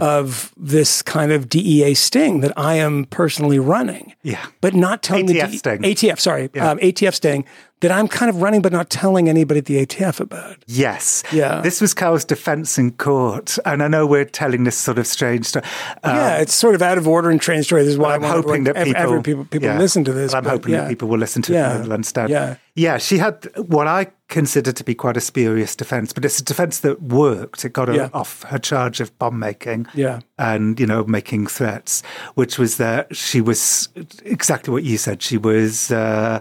of 0.00 0.52
this 0.56 1.02
kind 1.02 1.32
of 1.32 1.48
DEA 1.48 1.94
sting 1.94 2.40
that 2.40 2.52
I 2.56 2.74
am 2.74 3.06
personally 3.06 3.58
running. 3.58 4.14
yeah. 4.22 4.46
But 4.60 4.74
not 4.74 5.02
telling 5.02 5.26
ATF 5.26 5.50
the 5.50 5.58
sting. 5.58 5.82
ATF, 5.82 6.20
sorry, 6.20 6.50
Yeah. 6.54 6.70
um, 6.70 6.78
ATF 6.78 7.14
sting 7.14 7.44
that 7.80 7.90
I'm 7.90 8.08
kind 8.08 8.28
of 8.28 8.42
running, 8.42 8.60
but 8.60 8.72
not 8.72 8.90
telling 8.90 9.28
anybody 9.28 9.58
at 9.58 9.64
the 9.66 9.84
ATF 9.84 10.20
about. 10.20 10.56
Yes. 10.66 11.22
Yeah. 11.32 11.62
This 11.62 11.80
was 11.80 11.94
Carol's 11.94 12.26
defense 12.26 12.76
in 12.78 12.92
court. 12.92 13.58
And 13.64 13.82
I 13.82 13.88
know 13.88 14.06
we're 14.06 14.26
telling 14.26 14.64
this 14.64 14.76
sort 14.76 14.98
of 14.98 15.06
strange 15.06 15.46
story. 15.46 15.64
Um, 16.04 16.14
yeah, 16.14 16.36
it's 16.38 16.54
sort 16.54 16.74
of 16.74 16.82
out 16.82 16.98
of 16.98 17.08
order 17.08 17.30
and 17.30 17.40
strange 17.40 17.66
story. 17.66 17.82
This 17.82 17.92
is 17.92 17.98
why 17.98 18.14
I'm 18.14 18.22
hoping 18.22 18.64
that 18.64 18.76
people, 18.76 19.00
every 19.02 19.22
people, 19.22 19.44
people 19.46 19.68
yeah. 19.68 19.78
listen 19.78 20.04
to 20.04 20.12
this. 20.12 20.34
I'm 20.34 20.44
but 20.44 20.50
hoping 20.50 20.72
yeah. 20.72 20.82
that 20.82 20.88
people 20.88 21.08
will 21.08 21.18
listen 21.18 21.40
to 21.42 21.52
Yeah. 21.52 21.70
it 21.70 21.76
and 21.76 21.84
will 21.84 21.94
understand. 21.94 22.28
Yeah. 22.28 22.56
yeah, 22.74 22.98
she 22.98 23.16
had 23.16 23.48
what 23.56 23.86
I 23.86 24.08
consider 24.28 24.72
to 24.72 24.84
be 24.84 24.94
quite 24.94 25.16
a 25.16 25.20
spurious 25.20 25.74
defense, 25.74 26.12
but 26.12 26.24
it's 26.24 26.38
a 26.38 26.44
defense 26.44 26.80
that 26.80 27.02
worked. 27.02 27.64
It 27.64 27.72
got 27.72 27.88
her 27.88 27.94
Yeah. 27.94 28.08
off 28.12 28.42
her 28.44 28.58
charge 28.58 29.00
of 29.00 29.18
bomb 29.18 29.38
making. 29.38 29.86
Yeah. 29.94 30.20
and 30.38 30.80
you 30.80 30.86
know 30.86 31.04
making 31.04 31.46
threats, 31.46 32.02
which 32.34 32.58
was 32.58 32.76
that 32.78 33.14
she 33.14 33.40
was 33.40 33.88
exactly 34.24 34.72
what 34.72 34.84
you 34.84 34.98
said. 34.98 35.22
She 35.22 35.38
was. 35.38 35.90
Uh, 35.90 36.40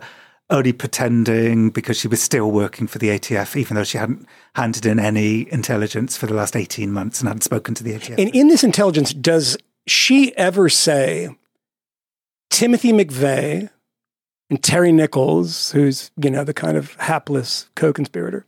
only 0.49 0.73
pretending 0.73 1.69
because 1.69 1.99
she 1.99 2.07
was 2.07 2.21
still 2.21 2.51
working 2.51 2.87
for 2.87 2.97
the 2.97 3.09
ATF, 3.09 3.55
even 3.55 3.75
though 3.75 3.83
she 3.83 3.97
hadn't 3.97 4.27
handed 4.55 4.85
in 4.85 4.99
any 4.99 5.51
intelligence 5.51 6.17
for 6.17 6.25
the 6.25 6.33
last 6.33 6.55
18 6.55 6.91
months 6.91 7.19
and 7.19 7.27
hadn't 7.27 7.43
spoken 7.43 7.75
to 7.75 7.83
the 7.83 7.93
ATF. 7.93 8.17
And 8.17 8.33
in 8.35 8.47
this 8.47 8.63
intelligence, 8.63 9.13
does 9.13 9.57
she 9.87 10.35
ever 10.37 10.69
say 10.69 11.29
Timothy 12.49 12.91
McVeigh 12.91 13.69
and 14.49 14.63
Terry 14.63 14.91
Nichols, 14.91 15.71
who's, 15.71 16.11
you 16.17 16.31
know, 16.31 16.43
the 16.43 16.53
kind 16.53 16.77
of 16.77 16.95
hapless 16.95 17.69
co 17.75 17.93
conspirator, 17.93 18.45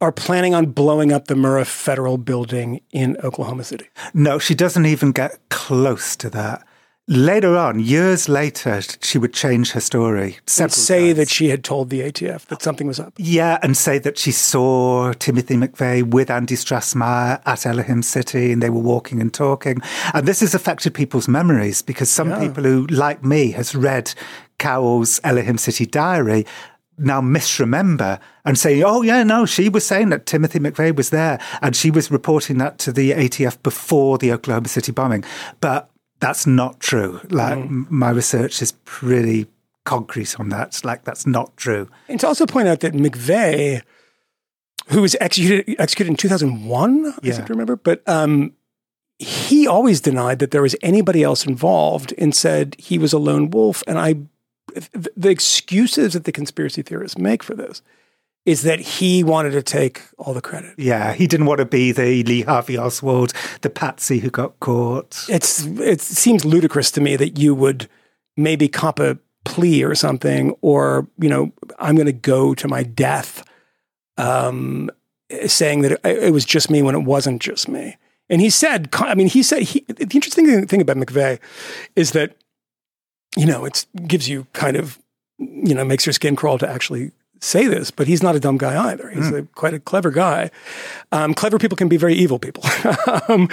are 0.00 0.12
planning 0.12 0.54
on 0.54 0.66
blowing 0.66 1.12
up 1.12 1.26
the 1.26 1.34
Murrah 1.34 1.66
Federal 1.66 2.18
Building 2.18 2.80
in 2.90 3.16
Oklahoma 3.22 3.64
City? 3.64 3.88
No, 4.14 4.38
she 4.38 4.54
doesn't 4.54 4.86
even 4.86 5.12
get 5.12 5.38
close 5.50 6.16
to 6.16 6.30
that. 6.30 6.66
Later 7.08 7.56
on, 7.56 7.78
years 7.78 8.28
later, 8.28 8.80
she 9.00 9.16
would 9.16 9.32
change 9.32 9.70
her 9.72 9.80
story. 9.80 10.38
And 10.58 10.72
say 10.72 11.06
times. 11.08 11.16
that 11.18 11.28
she 11.30 11.50
had 11.50 11.62
told 11.62 11.88
the 11.88 12.00
ATF 12.00 12.46
that 12.46 12.62
something 12.62 12.88
was 12.88 12.98
up. 12.98 13.12
Yeah, 13.16 13.60
and 13.62 13.76
say 13.76 13.98
that 14.00 14.18
she 14.18 14.32
saw 14.32 15.12
Timothy 15.12 15.54
McVeigh 15.54 16.02
with 16.02 16.30
Andy 16.30 16.56
Strassmeir 16.56 17.40
at 17.46 17.64
Elohim 17.64 18.02
City 18.02 18.50
and 18.50 18.60
they 18.60 18.70
were 18.70 18.80
walking 18.80 19.20
and 19.20 19.32
talking. 19.32 19.80
And 20.14 20.26
this 20.26 20.40
has 20.40 20.52
affected 20.52 20.94
people's 20.94 21.28
memories 21.28 21.80
because 21.80 22.10
some 22.10 22.30
Yeah. 22.30 22.40
people 22.40 22.64
who, 22.64 22.86
like 22.88 23.24
me, 23.24 23.52
has 23.52 23.72
read 23.76 24.12
Cowell's 24.58 25.20
Elohim 25.22 25.58
City 25.58 25.86
diary 25.86 26.44
now 26.98 27.20
misremember 27.20 28.18
and 28.44 28.58
say, 28.58 28.82
oh, 28.82 29.02
yeah, 29.02 29.22
no, 29.22 29.46
she 29.46 29.68
was 29.68 29.86
saying 29.86 30.08
that 30.08 30.26
Timothy 30.26 30.58
McVeigh 30.58 30.96
was 30.96 31.10
there 31.10 31.38
and 31.62 31.76
she 31.76 31.90
was 31.90 32.10
reporting 32.10 32.58
that 32.58 32.78
to 32.78 32.90
the 32.90 33.12
ATF 33.12 33.62
before 33.62 34.18
the 34.18 34.32
Oklahoma 34.32 34.66
City 34.66 34.90
bombing. 34.90 35.22
But 35.60 35.88
that's 36.20 36.46
not 36.46 36.80
true. 36.80 37.20
Like, 37.30 37.58
m 37.58 37.86
my 37.90 38.10
research 38.10 38.62
is 38.62 38.72
pretty 38.84 39.46
concrete 39.84 40.38
on 40.40 40.48
that. 40.50 40.80
Like, 40.84 41.04
that's 41.04 41.26
not 41.26 41.56
true. 41.56 41.88
And 42.08 42.18
to 42.20 42.26
also 42.26 42.46
point 42.46 42.68
out 42.68 42.80
that 42.80 42.92
McVeigh, 42.94 43.82
who 44.88 45.02
was 45.02 45.16
executed 45.20 45.76
executed 45.78 46.10
in 46.10 46.16
2001, 46.16 47.06
I 47.06 47.12
Yeah. 47.22 47.34
seem 47.34 47.44
to 47.46 47.52
remember, 47.52 47.76
but 47.76 48.02
um, 48.08 48.52
he 49.18 49.66
always 49.66 50.00
denied 50.00 50.38
that 50.40 50.50
there 50.50 50.62
was 50.62 50.76
anybody 50.82 51.22
else 51.22 51.46
involved 51.46 52.12
and 52.18 52.34
said 52.34 52.76
he 52.78 52.98
was 52.98 53.12
a 53.12 53.18
lone 53.18 53.50
wolf. 53.50 53.82
And 53.86 53.98
I, 53.98 54.16
the 55.16 55.30
excuses 55.30 56.12
that 56.14 56.24
the 56.24 56.32
conspiracy 56.32 56.82
theorists 56.82 57.16
make 57.18 57.42
for 57.42 57.54
this 57.54 57.82
is 58.46 58.62
that 58.62 58.78
he 58.78 59.24
wanted 59.24 59.50
to 59.50 59.62
take 59.62 60.02
all 60.18 60.32
the 60.32 60.40
credit. 60.40 60.72
Yeah, 60.78 61.12
he 61.12 61.26
didn't 61.26 61.46
want 61.46 61.58
to 61.58 61.66
be 61.66 61.90
the 61.90 62.22
Lee 62.22 62.42
Harvey 62.42 62.78
Oswald, 62.78 63.32
the 63.60 63.68
patsy 63.68 64.20
who 64.20 64.30
got 64.30 64.58
caught. 64.60 65.26
It's 65.28 65.66
it 65.66 66.00
seems 66.00 66.44
ludicrous 66.44 66.92
to 66.92 67.00
me 67.00 67.16
that 67.16 67.38
you 67.38 67.54
would 67.54 67.88
maybe 68.36 68.68
cop 68.68 69.00
a 69.00 69.18
plea 69.44 69.82
or 69.82 69.96
something, 69.96 70.54
or 70.62 71.08
you 71.18 71.28
know, 71.28 71.52
I'm 71.80 71.96
going 71.96 72.06
to 72.06 72.12
go 72.12 72.54
to 72.54 72.68
my 72.68 72.84
death, 72.84 73.44
um, 74.16 74.90
saying 75.46 75.82
that 75.82 75.92
it, 75.92 76.00
it 76.04 76.32
was 76.32 76.44
just 76.44 76.70
me 76.70 76.82
when 76.82 76.94
it 76.94 77.02
wasn't 77.02 77.42
just 77.42 77.68
me. 77.68 77.96
And 78.28 78.40
he 78.40 78.50
said, 78.50 78.88
I 78.92 79.14
mean, 79.14 79.28
he 79.28 79.42
said 79.42 79.62
he, 79.62 79.84
the 79.88 80.02
interesting 80.02 80.66
thing 80.66 80.80
about 80.80 80.96
McVeigh 80.96 81.40
is 81.96 82.12
that 82.12 82.36
you 83.36 83.44
know 83.44 83.64
it 83.64 83.86
gives 84.06 84.28
you 84.28 84.46
kind 84.52 84.76
of 84.76 85.00
you 85.38 85.74
know 85.74 85.84
makes 85.84 86.06
your 86.06 86.12
skin 86.12 86.36
crawl 86.36 86.58
to 86.58 86.68
actually 86.68 87.10
say 87.40 87.66
this, 87.66 87.90
but 87.90 88.06
he's 88.06 88.22
not 88.22 88.34
a 88.36 88.40
dumb 88.40 88.56
guy 88.58 88.90
either. 88.90 89.08
He's 89.10 89.30
a, 89.30 89.42
quite 89.54 89.74
a 89.74 89.80
clever 89.80 90.10
guy. 90.10 90.50
Um, 91.12 91.34
clever 91.34 91.58
people 91.58 91.76
can 91.76 91.88
be 91.88 91.96
very 91.96 92.14
evil 92.14 92.38
people. 92.38 92.64
um, 93.28 93.48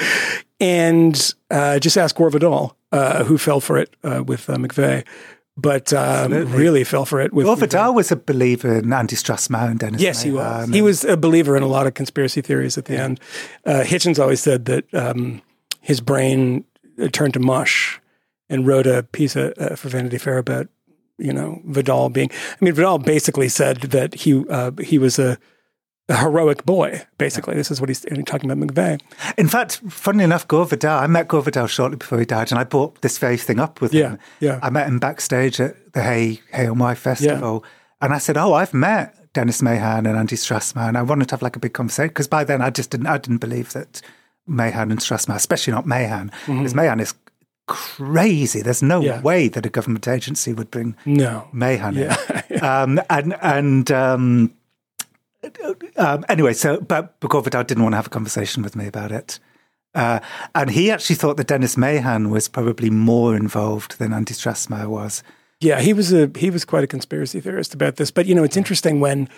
and 0.59 1.33
uh, 1.51 1.79
just 1.79 1.97
ask 1.97 2.15
Gore 2.15 2.29
Vidal, 2.29 2.75
uh, 2.91 3.23
who 3.23 3.37
fell 3.37 3.59
for 3.59 3.77
it 3.77 3.95
uh, 4.03 4.23
with 4.25 4.49
uh, 4.49 4.55
McVeigh, 4.55 5.05
but 5.57 5.91
um, 5.93 6.31
really 6.53 6.83
fell 6.83 7.05
for 7.05 7.19
it 7.19 7.33
with. 7.33 7.45
Well. 7.45 7.55
Vidal 7.55 7.93
was 7.93 8.11
a 8.11 8.15
believer 8.15 8.77
in 8.79 8.91
Andy 8.93 9.15
Strassmeir 9.15 9.69
and 9.69 9.79
Dennis 9.79 10.01
Yes, 10.01 10.21
he 10.23 10.31
was. 10.31 10.63
and- 10.65 10.73
He 10.73 10.81
was 10.81 11.03
a 11.03 11.17
believer 11.17 11.55
in 11.57 11.63
a 11.63 11.67
lot 11.67 11.85
of 11.87 11.93
conspiracy 11.93 12.41
theories 12.41 12.77
at 12.77 12.85
the 12.85 12.97
end. 12.97 13.19
Uh, 13.65 13.81
Hitchens 13.85 14.19
always 14.19 14.39
said 14.41 14.65
that 14.65 14.91
um, 14.93 15.41
his 15.81 15.99
brain 16.01 16.65
uh, 17.01 17.07
turned 17.09 17.33
to 17.33 17.39
mush 17.39 17.99
and 18.49 18.65
wrote 18.67 18.87
a 18.87 19.03
piece 19.03 19.35
of, 19.35 19.53
uh, 19.57 19.75
for 19.75 19.89
Vanity 19.89 20.17
Fair 20.17 20.37
about, 20.37 20.67
you 21.17 21.31
know, 21.33 21.61
Vidal 21.65 22.09
being. 22.09 22.29
I 22.31 22.65
mean, 22.65 22.73
Vidal 22.73 22.97
basically 22.97 23.49
said 23.49 23.77
that 23.81 24.13
he 24.15 24.43
uh, 24.49 24.71
he 24.81 24.97
was 24.97 25.19
a, 25.19 25.37
a 26.09 26.17
heroic 26.17 26.65
boy. 26.65 27.01
Basically, 27.17 27.55
this 27.55 27.71
is 27.71 27.79
what 27.79 27.89
he's 27.89 28.01
talking 28.25 28.49
about 28.49 28.67
McVeigh. 28.67 28.99
In 29.37 29.47
fact, 29.47 29.81
funnily 29.89 30.23
enough, 30.23 30.47
Gore 30.47 30.65
Vidal, 30.65 30.99
I 30.99 31.07
met 31.07 31.27
Gore 31.27 31.41
Vidal 31.43 31.67
shortly 31.67 31.97
before 31.97 32.19
he 32.19 32.25
died, 32.25 32.51
and 32.51 32.59
I 32.59 32.63
bought 32.63 33.01
this 33.01 33.17
very 33.17 33.37
thing 33.37 33.59
up 33.59 33.79
with 33.81 33.93
Yeah, 33.93 34.09
him. 34.11 34.19
yeah. 34.39 34.59
I 34.63 34.69
met 34.69 34.87
him 34.87 34.99
backstage 34.99 35.59
at 35.61 35.93
the 35.93 36.01
Hey 36.01 36.41
Hay-on-Wye 36.51 36.95
festival, 36.95 37.63
and 38.01 38.13
I 38.13 38.17
said, 38.17 38.37
"Oh, 38.37 38.53
I've 38.53 38.73
met 38.73 39.15
Dennis 39.33 39.61
Mahon 39.61 40.05
and 40.05 40.17
Andy 40.17 40.35
Strassmeir, 40.35 40.87
and 40.87 40.97
I 40.97 41.01
wanted 41.03 41.29
to 41.29 41.33
have 41.35 41.41
like 41.41 41.55
a 41.55 41.59
big 41.59 41.73
conversation 41.73 42.09
because 42.09 42.27
by 42.27 42.43
then 42.43 42.61
I 42.61 42.69
just 42.69 42.89
didn't 42.91 43.07
I 43.07 43.17
didn't 43.17 43.39
believe 43.39 43.71
that 43.73 44.01
Mahon 44.45 44.91
and 44.91 44.99
Strassmeir, 44.99 45.35
especially 45.35 45.73
not 45.73 45.85
Mahon, 45.85 46.31
because 46.47 46.75
Mahon 46.75 46.99
is 46.99 47.13
crazy. 47.67 48.61
There's 48.61 48.83
no. 48.83 49.01
Yeah. 49.01 49.21
way 49.21 49.47
that 49.47 49.65
a 49.65 49.69
government 49.69 50.07
agency 50.07 50.53
would 50.53 50.69
bring 50.71 50.95
No. 51.05 51.47
Mahon. 51.51 51.95
Yeah. 51.95 52.17
um, 52.61 52.99
and 53.09 53.35
and 53.41 53.91
um, 53.91 54.53
um, 55.97 56.25
anyway, 56.29 56.53
so 56.53 56.79
but 56.81 57.19
Gore 57.19 57.41
Vidal 57.41 57.63
didn't 57.63 57.83
want 57.83 57.93
to 57.93 57.97
have 57.97 58.07
a 58.07 58.09
conversation 58.09 58.63
with 58.63 58.75
me 58.75 58.87
about 58.87 59.11
it. 59.11 59.39
Uh, 59.95 60.19
and 60.55 60.71
he 60.71 60.89
actually 60.89 61.15
thought 61.15 61.37
that 61.37 61.47
Dennis 61.47 61.77
Mahon 61.77 62.29
was 62.31 62.47
probably 62.47 62.89
more 62.89 63.35
involved 63.35 63.99
than 63.99 64.11
Andy 64.13 64.33
Strassmeir 64.33 64.87
was. 64.87 65.21
Yeah, 65.59 65.79
he 65.81 65.93
was 65.93 66.11
a 66.11 66.31
he 66.35 66.49
was 66.49 66.65
quite 66.65 66.83
a 66.83 66.87
conspiracy 66.87 67.39
theorist 67.39 67.73
about 67.73 67.97
this. 67.97 68.09
But 68.11 68.25
you 68.25 68.35
know, 68.35 68.43
it's 68.43 68.57
interesting 68.57 68.99
when 68.99 69.29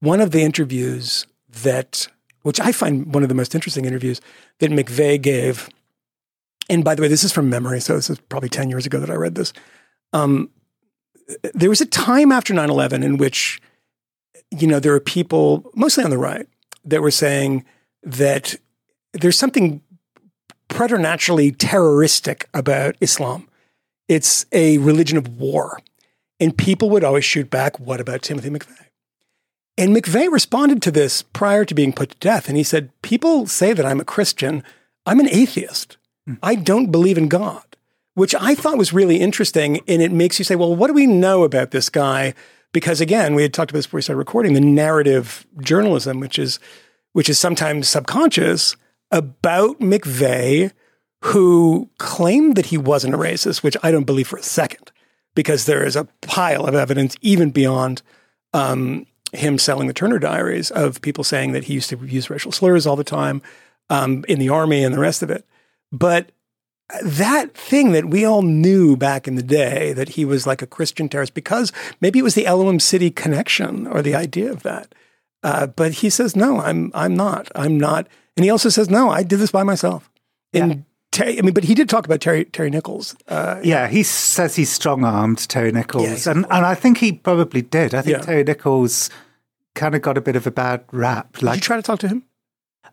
one 0.00 0.20
of 0.20 0.30
the 0.30 0.42
interviews 0.42 1.26
that 1.62 2.08
which 2.42 2.60
I 2.60 2.72
find 2.72 3.12
one 3.14 3.22
of 3.22 3.28
the 3.28 3.34
most 3.34 3.54
interesting 3.54 3.84
interviews 3.84 4.20
that 4.58 4.70
McVeigh 4.70 5.20
gave, 5.22 5.68
and 6.68 6.84
by 6.84 6.94
the 6.94 7.02
way, 7.02 7.08
this 7.08 7.24
is 7.24 7.32
from 7.32 7.48
memory, 7.48 7.80
so 7.80 7.94
this 7.94 8.10
is 8.10 8.18
probably 8.28 8.48
10 8.48 8.70
years 8.70 8.86
ago 8.86 8.98
that 9.00 9.10
I 9.10 9.14
read 9.14 9.34
this. 9.34 9.52
Um, 10.12 10.50
there 11.54 11.68
was 11.68 11.80
a 11.80 11.86
time 11.86 12.32
after 12.32 12.54
9-11 12.54 13.04
in 13.04 13.16
which, 13.16 13.60
you 14.50 14.66
know, 14.66 14.80
there 14.80 14.92
were 14.92 15.00
people, 15.00 15.70
mostly 15.74 16.04
on 16.04 16.10
the 16.10 16.18
right, 16.18 16.46
that 16.84 17.02
were 17.02 17.10
saying 17.10 17.64
that 18.02 18.56
there's 19.12 19.38
something 19.38 19.82
preternaturally 20.68 21.52
terroristic 21.52 22.48
about 22.54 22.96
Islam. 23.00 23.48
It's 24.08 24.46
a 24.52 24.78
religion 24.78 25.18
of 25.18 25.38
war. 25.38 25.80
And 26.40 26.56
people 26.56 26.90
would 26.90 27.04
always 27.04 27.24
shoot 27.24 27.50
back, 27.50 27.78
what 27.78 28.00
about 28.00 28.22
Timothy 28.22 28.50
McVeigh? 28.50 28.86
And 29.78 29.94
McVeigh 29.94 30.30
responded 30.30 30.82
to 30.82 30.90
this 30.90 31.22
prior 31.22 31.64
to 31.64 31.74
being 31.74 31.92
put 31.92 32.10
to 32.10 32.18
death. 32.18 32.48
And 32.48 32.56
he 32.56 32.62
said, 32.62 32.90
People 33.02 33.46
say 33.46 33.72
that 33.72 33.86
I'm 33.86 34.00
a 34.00 34.04
Christian. 34.04 34.62
I'm 35.06 35.20
an 35.20 35.28
atheist. 35.28 35.96
I 36.42 36.54
don't 36.54 36.90
believe 36.90 37.18
in 37.18 37.28
God, 37.28 37.64
which 38.14 38.34
I 38.34 38.54
thought 38.54 38.78
was 38.78 38.92
really 38.92 39.20
interesting. 39.20 39.80
And 39.88 40.00
it 40.02 40.12
makes 40.12 40.38
you 40.38 40.44
say, 40.44 40.56
well, 40.56 40.74
what 40.74 40.86
do 40.86 40.92
we 40.92 41.06
know 41.06 41.42
about 41.42 41.70
this 41.70 41.88
guy? 41.88 42.34
Because 42.72 43.00
again, 43.00 43.34
we 43.34 43.42
had 43.42 43.52
talked 43.52 43.70
about 43.70 43.78
this 43.78 43.86
before 43.86 43.98
we 43.98 44.02
started 44.02 44.18
recording 44.18 44.54
the 44.54 44.60
narrative 44.60 45.46
journalism, 45.60 46.20
which 46.20 46.38
is, 46.38 46.58
which 47.12 47.28
is 47.28 47.38
sometimes 47.38 47.88
subconscious 47.88 48.76
about 49.10 49.80
McVeigh, 49.80 50.72
who 51.24 51.90
claimed 51.98 52.56
that 52.56 52.66
he 52.66 52.78
wasn't 52.78 53.14
a 53.14 53.18
racist, 53.18 53.62
which 53.62 53.76
I 53.82 53.90
don't 53.90 54.04
believe 54.04 54.28
for 54.28 54.38
a 54.38 54.42
second, 54.42 54.90
because 55.34 55.66
there 55.66 55.84
is 55.84 55.94
a 55.94 56.08
pile 56.20 56.66
of 56.66 56.74
evidence, 56.74 57.14
even 57.20 57.50
beyond 57.50 58.02
um, 58.52 59.06
him 59.32 59.58
selling 59.58 59.86
the 59.86 59.92
Turner 59.92 60.18
Diaries, 60.18 60.70
of 60.70 61.00
people 61.00 61.24
saying 61.24 61.52
that 61.52 61.64
he 61.64 61.74
used 61.74 61.90
to 61.90 61.98
use 62.06 62.30
racial 62.30 62.52
slurs 62.52 62.86
all 62.86 62.96
the 62.96 63.04
time 63.04 63.42
um, 63.90 64.24
in 64.28 64.38
the 64.38 64.48
army 64.48 64.82
and 64.82 64.94
the 64.94 64.98
rest 64.98 65.22
of 65.22 65.30
it. 65.30 65.46
But 65.92 66.32
that 67.02 67.54
thing 67.54 67.92
that 67.92 68.06
we 68.06 68.24
all 68.24 68.42
knew 68.42 68.96
back 68.96 69.28
in 69.28 69.34
the 69.36 69.42
day 69.42 69.92
that 69.92 70.10
he 70.10 70.24
was 70.24 70.46
like 70.46 70.62
a 70.62 70.66
Christian 70.66 71.08
terrorist 71.08 71.34
because 71.34 71.72
maybe 72.00 72.18
it 72.18 72.22
was 72.22 72.34
the 72.34 72.46
Elohim 72.46 72.80
City 72.80 73.10
connection 73.10 73.86
or 73.86 74.02
the 74.02 74.14
idea 74.14 74.50
of 74.50 74.62
that. 74.62 74.94
Uh, 75.42 75.66
but 75.66 75.92
he 75.94 76.10
says, 76.10 76.36
no, 76.36 76.60
I'm, 76.60 76.90
I'm 76.94 77.14
not. 77.16 77.48
I'm 77.54 77.78
not. 77.78 78.08
And 78.36 78.44
he 78.44 78.50
also 78.50 78.68
says, 78.68 78.88
no, 78.90 79.10
I 79.10 79.22
did 79.22 79.38
this 79.38 79.50
by 79.50 79.62
myself. 79.62 80.10
And 80.54 80.84
Terry, 81.10 81.38
I 81.38 81.42
mean, 81.42 81.54
but 81.54 81.64
he 81.64 81.74
did 81.74 81.88
talk 81.88 82.04
about 82.06 82.20
Terry, 82.20 82.44
Terry 82.46 82.70
Nichols. 82.70 83.16
Uh, 83.28 83.60
Yeah, 83.62 83.88
he 83.88 84.02
says 84.02 84.56
he 84.56 84.64
strong 84.64 85.04
armed 85.04 85.46
Terry 85.48 85.72
Nichols. 85.72 86.08
he's 86.08 86.26
and, 86.26 86.44
and 86.50 86.64
I 86.66 86.74
think 86.74 86.98
he 86.98 87.12
probably 87.12 87.62
did. 87.62 87.94
I 87.94 88.02
think 88.02 88.18
Yeah. 88.18 88.22
Terry 88.22 88.44
Nichols 88.44 89.10
kind 89.74 89.94
of 89.94 90.02
got 90.02 90.16
a 90.18 90.20
bit 90.20 90.36
of 90.36 90.46
a 90.46 90.50
bad 90.50 90.84
rap. 90.92 91.32
did 91.32 91.42
you 91.42 91.48
Like, 91.48 91.60
try 91.62 91.76
to 91.76 91.82
talk 91.82 91.98
to 92.00 92.08
him? 92.08 92.24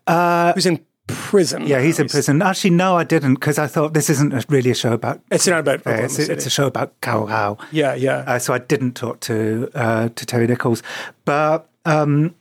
uh, 0.06 0.52
He 0.52 0.58
was 0.58 0.66
in 0.66 0.84
prison. 1.12 1.66
yeah, 1.66 1.80
he's 1.80 1.98
in 1.98 2.08
prison. 2.08 2.42
Actually, 2.42 2.70
no, 2.70 2.96
I 2.96 3.04
didn't 3.04 3.34
because 3.34 3.58
I 3.58 3.66
thought 3.66 3.94
this 3.94 4.08
isn't 4.10 4.44
really 4.48 4.70
a 4.70 4.74
show 4.74 4.92
about. 4.92 5.20
It's 5.30 5.46
not 5.46 5.60
about 5.60 5.86
Uh, 5.86 5.90
it's, 6.04 6.18
a, 6.18 6.32
it's 6.32 6.46
a 6.46 6.50
show 6.50 6.66
about 6.66 7.00
Carol 7.00 7.26
Howe. 7.26 7.56
yeah, 7.72 7.94
yeah. 7.94 8.24
Uh, 8.26 8.38
so 8.38 8.54
I 8.54 8.58
didn't 8.58 8.92
talk 8.94 9.20
to 9.20 9.68
uh, 9.74 10.08
to 10.08 10.26
Terry 10.26 10.46
Nichols, 10.46 10.82
but 11.24 11.68
um, 11.84 12.34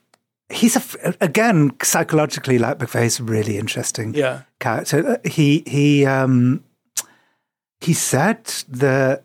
he's 0.49 0.75
a 0.75 1.13
again 1.21 1.71
psychologically 1.83 2.57
like 2.59 2.77
McVeigh's 2.79 3.19
a 3.19 3.23
really 3.23 3.57
interesting 3.57 4.13
yeah. 4.13 4.41
character. 4.59 5.07
Uh, 5.23 5.29
He 5.29 5.63
he 5.67 6.05
um, 6.05 6.63
he 7.81 7.93
said 7.93 8.45
that 8.69 9.23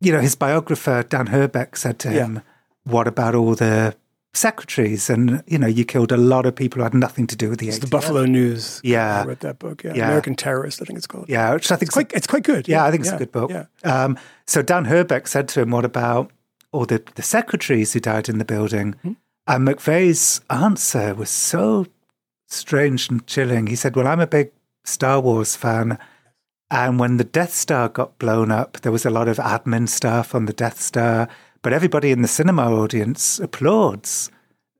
you 0.00 0.12
know 0.12 0.20
his 0.20 0.34
biographer 0.36 1.02
Dan 1.08 1.26
Herbeck 1.26 1.76
said 1.76 1.98
to 2.00 2.08
Yeah. 2.08 2.24
him, 2.26 2.42
"What 2.84 3.06
about 3.06 3.34
all 3.34 3.54
the 3.54 3.94
secretaries?" 4.34 5.10
And 5.10 5.42
you 5.46 5.58
know, 5.58 5.66
you 5.66 5.84
killed 5.84 6.12
a 6.12 6.16
lot 6.16 6.46
of 6.46 6.54
people 6.54 6.78
who 6.78 6.84
had 6.84 6.94
nothing 6.94 7.26
to 7.28 7.36
do 7.36 7.50
with 7.50 7.58
the 7.58 7.68
It's 7.68 7.78
the 7.78 7.86
Buffalo 7.86 8.24
News. 8.24 8.80
Yeah. 8.82 9.22
I 9.22 9.24
wread 9.24 9.40
that 9.40 9.58
book. 9.58 9.84
Yeah. 9.84 9.94
Yeah. 9.94 10.06
American 10.06 10.34
Terrorist, 10.34 10.80
I 10.82 10.84
think 10.84 10.96
it's 10.98 11.06
called. 11.06 11.28
Yeah, 11.28 11.54
which 11.54 11.70
I 11.70 11.76
think 11.76 11.88
It's 11.88 11.94
quite, 11.94 12.12
it's 12.12 12.26
quite 12.26 12.42
good. 12.44 12.68
Yeah, 12.68 12.84
I 12.84 12.90
think 12.90 13.02
it's 13.02 13.12
a 13.12 13.18
good 13.18 13.32
book. 13.32 13.50
Yeah. 13.50 13.66
Um, 13.84 14.18
so 14.46 14.62
Dan 14.62 14.86
Herbeck 14.86 15.26
said 15.26 15.48
to 15.48 15.60
him, 15.60 15.70
"What 15.70 15.84
about 15.84 16.30
all 16.72 16.86
the, 16.86 17.02
the 17.14 17.22
secretaries 17.22 17.92
who 17.92 18.00
died 18.00 18.28
in 18.28 18.38
the 18.38 18.44
building?" 18.44 18.94
Hmm. 19.02 19.12
And 19.46 19.66
McVeigh's 19.66 20.40
answer 20.50 21.14
was 21.14 21.28
so 21.28 21.86
strange 22.48 23.10
and 23.10 23.26
chilling. 23.26 23.66
He 23.66 23.76
said, 23.76 23.96
"Well, 23.96 24.06
I'm 24.06 24.20
a 24.20 24.26
big 24.26 24.52
Star 24.84 25.20
Wars 25.20 25.56
fan, 25.56 25.98
and 26.70 26.98
when 26.98 27.16
the 27.16 27.24
Death 27.24 27.52
Star 27.52 27.88
got 27.88 28.18
blown 28.18 28.50
up, 28.50 28.80
there 28.80 28.92
was 28.92 29.04
a 29.04 29.10
lot 29.10 29.28
of 29.28 29.36
admin 29.38 29.88
staff 29.88 30.34
on 30.34 30.46
the 30.46 30.52
Death 30.52 30.80
Star, 30.80 31.28
but 31.62 31.72
everybody 31.72 32.10
in 32.10 32.22
the 32.22 32.28
cinema 32.28 32.70
audience 32.70 33.38
applauds." 33.40 34.30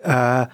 Uh, 0.05 0.47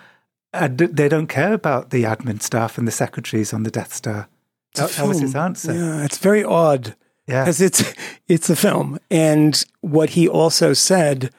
and 0.52 0.78
they 0.78 1.08
don't 1.08 1.26
care 1.26 1.52
about 1.52 1.90
the 1.90 2.04
admin 2.04 2.40
staff 2.40 2.78
and 2.78 2.88
the 2.88 2.92
secretaries 2.92 3.52
on 3.52 3.64
the 3.64 3.70
Death 3.70 3.92
Star. 3.92 4.28
That, 4.74 4.90
that 4.90 5.06
was 5.06 5.20
his 5.20 5.34
answer. 5.34 5.72
Yeah, 5.72 6.04
it's 6.04 6.18
very 6.18 6.44
odd. 6.44 6.94
Yeah. 7.26 7.44
because 7.44 7.60
it's 7.60 7.94
it's 8.28 8.48
a 8.48 8.56
film, 8.56 8.98
and 9.10 9.62
what 9.80 10.10
he 10.10 10.26
also 10.26 10.72
said 10.72 11.30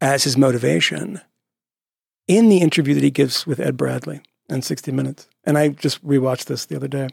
as 0.00 0.24
his 0.24 0.36
motivation 0.36 1.20
in 2.28 2.48
the 2.48 2.58
interview 2.58 2.94
that 2.94 3.02
he 3.02 3.10
gives 3.10 3.46
with 3.46 3.58
Ed 3.58 3.76
Bradley 3.76 4.20
in 4.50 4.60
60 4.60 4.92
Minutes, 4.92 5.28
and 5.44 5.56
I 5.56 5.68
just 5.68 6.04
rewatched 6.06 6.44
this 6.44 6.66
the 6.66 6.76
other 6.76 6.88
day. 6.88 7.08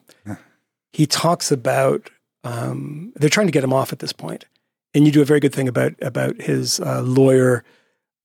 He 0.91 1.05
talks 1.05 1.51
about 1.51 2.09
um, 2.43 3.13
they're 3.15 3.29
trying 3.29 3.47
to 3.47 3.51
get 3.51 3.63
him 3.63 3.71
off 3.71 3.93
at 3.93 3.99
this 3.99 4.11
point, 4.11 4.45
and 4.93 5.05
you 5.05 5.11
do 5.11 5.21
a 5.21 5.25
very 5.25 5.39
good 5.39 5.53
thing 5.53 5.67
about 5.67 5.93
about 6.01 6.41
his 6.41 6.79
uh, 6.79 7.01
lawyer, 7.01 7.63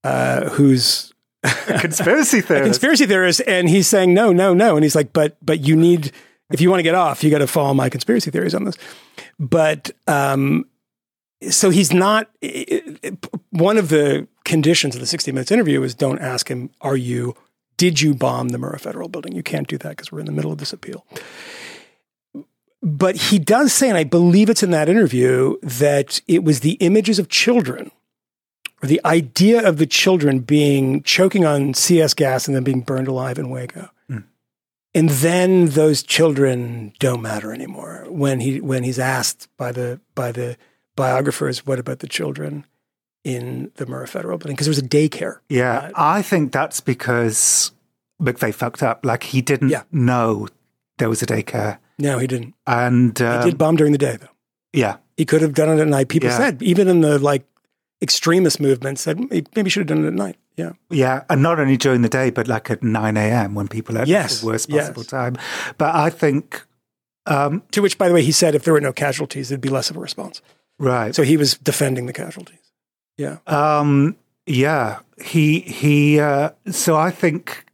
uh, 0.04 0.50
who's 0.50 1.12
conspiracy 1.42 2.38
a 2.48 2.62
conspiracy 2.62 3.06
theorist, 3.06 3.42
and 3.46 3.68
he's 3.68 3.86
saying 3.86 4.14
no, 4.14 4.32
no, 4.32 4.54
no, 4.54 4.76
and 4.76 4.84
he's 4.84 4.96
like, 4.96 5.12
but 5.12 5.36
but 5.44 5.60
you 5.60 5.76
need 5.76 6.12
if 6.50 6.60
you 6.60 6.70
want 6.70 6.78
to 6.78 6.84
get 6.84 6.94
off, 6.94 7.24
you 7.24 7.30
got 7.30 7.38
to 7.38 7.46
follow 7.46 7.74
my 7.74 7.88
conspiracy 7.88 8.30
theories 8.30 8.54
on 8.54 8.64
this. 8.64 8.76
But 9.38 9.90
um, 10.06 10.66
so 11.48 11.70
he's 11.70 11.92
not. 11.92 12.30
One 13.50 13.78
of 13.78 13.88
the 13.88 14.28
conditions 14.44 14.94
of 14.94 15.00
the 15.00 15.06
sixty 15.06 15.32
minutes 15.32 15.50
interview 15.50 15.82
is 15.82 15.94
don't 15.94 16.18
ask 16.20 16.48
him, 16.48 16.70
"Are 16.80 16.96
you? 16.96 17.36
Did 17.76 18.00
you 18.00 18.14
bomb 18.14 18.50
the 18.50 18.58
Murrah 18.58 18.80
Federal 18.80 19.08
Building?" 19.08 19.34
You 19.34 19.42
can't 19.42 19.68
do 19.68 19.78
that 19.78 19.90
because 19.90 20.12
we're 20.12 20.20
in 20.20 20.26
the 20.26 20.32
middle 20.32 20.52
of 20.52 20.58
this 20.58 20.72
appeal. 20.72 21.04
But 22.88 23.16
he 23.16 23.40
does 23.40 23.72
say, 23.72 23.88
and 23.88 23.98
I 23.98 24.04
believe 24.04 24.48
it's 24.48 24.62
in 24.62 24.70
that 24.70 24.88
interview, 24.88 25.56
that 25.60 26.20
it 26.28 26.44
was 26.44 26.60
the 26.60 26.74
images 26.74 27.18
of 27.18 27.28
children 27.28 27.90
or 28.80 28.88
the 28.88 29.00
idea 29.04 29.66
of 29.66 29.78
the 29.78 29.86
children 29.86 30.38
being 30.38 31.02
choking 31.02 31.44
on 31.44 31.74
CS 31.74 32.14
gas 32.14 32.46
and 32.46 32.54
then 32.54 32.62
being 32.62 32.82
burned 32.82 33.08
alive 33.08 33.38
in 33.38 33.50
Waco. 33.50 33.90
Hmm. 34.08 34.18
And 34.94 35.08
then 35.10 35.66
those 35.70 36.04
children 36.04 36.92
don't 37.00 37.22
matter 37.22 37.52
anymore. 37.52 38.06
When 38.08 38.38
he 38.38 38.60
when 38.60 38.84
he's 38.84 39.00
asked 39.00 39.48
by 39.56 39.72
the 39.72 39.98
by 40.14 40.30
the 40.30 40.56
biographers, 40.94 41.66
what 41.66 41.80
about 41.80 41.98
the 41.98 42.06
children 42.08 42.66
in 43.24 43.72
the 43.74 43.86
Murrah 43.86 44.08
Federal 44.08 44.38
Building? 44.38 44.54
Because 44.54 44.66
there 44.66 44.70
was 44.70 44.78
a 44.78 44.82
daycare. 44.88 45.38
Yeah, 45.48 45.78
uh, 45.88 45.90
I 45.96 46.22
think 46.22 46.52
that's 46.52 46.80
because 46.80 47.72
McVeigh 48.22 48.54
fucked 48.54 48.84
up. 48.84 49.04
Like 49.04 49.24
he 49.24 49.42
didn't 49.42 49.70
Yeah. 49.70 49.82
know 49.90 50.46
there 50.98 51.08
was 51.08 51.20
a 51.20 51.26
daycare, 51.26 51.78
No, 51.98 52.18
he 52.18 52.26
didn't. 52.26 52.54
and 52.66 53.20
um, 53.22 53.42
He 53.42 53.50
did 53.50 53.58
bomb 53.58 53.76
during 53.76 53.92
the 53.92 53.98
day 53.98 54.16
though. 54.20 54.28
yeah, 54.72 54.96
He 55.16 55.24
could 55.24 55.40
have 55.42 55.54
done 55.54 55.70
it 55.70 55.80
at 55.80 55.88
night. 55.88 56.08
People 56.08 56.28
Yeah. 56.30 56.36
said, 56.36 56.62
even 56.62 56.88
in 56.88 57.00
the 57.00 57.18
like 57.18 57.44
extremist 58.02 58.60
movement, 58.60 58.98
said 58.98 59.18
he 59.32 59.44
maybe 59.54 59.70
should 59.70 59.88
have 59.88 59.96
done 59.96 60.04
it 60.04 60.08
at 60.08 60.14
night. 60.14 60.36
Yeah. 60.56 60.72
yeah, 60.88 61.24
and 61.28 61.42
not 61.42 61.58
only 61.60 61.76
during 61.76 62.00
the 62.00 62.08
day, 62.08 62.30
but 62.30 62.48
like 62.48 62.70
at 62.70 62.82
nine 62.82 63.18
a.m. 63.18 63.54
when 63.54 63.68
people 63.68 63.98
are 63.98 64.02
at 64.02 64.08
Yes, 64.08 64.40
the 64.40 64.46
worst 64.46 64.70
yes. 64.70 64.86
possible 64.88 65.04
time. 65.04 65.36
But 65.76 65.94
I 65.94 66.08
think 66.08 66.64
um, 67.26 67.62
To 67.72 67.82
which, 67.82 67.98
by 67.98 68.08
the 68.08 68.14
way, 68.14 68.22
he 68.22 68.32
said 68.32 68.54
if 68.54 68.64
there 68.64 68.72
were 68.72 68.80
no 68.80 68.92
casualties, 68.92 69.50
it'd 69.50 69.60
be 69.60 69.68
less 69.68 69.90
of 69.90 69.96
a 69.96 70.00
response. 70.00 70.40
right. 70.78 71.14
So 71.14 71.22
he 71.24 71.36
was 71.36 71.58
defending 71.58 72.06
the 72.06 72.14
casualties. 72.14 72.72
Yeah. 73.18 73.38
Um, 73.46 74.16
yeah, 74.46 75.00
he 75.22 75.60
he. 75.60 76.20
Uh, 76.20 76.50
so 76.70 76.96
I 76.96 77.10
think 77.10 77.65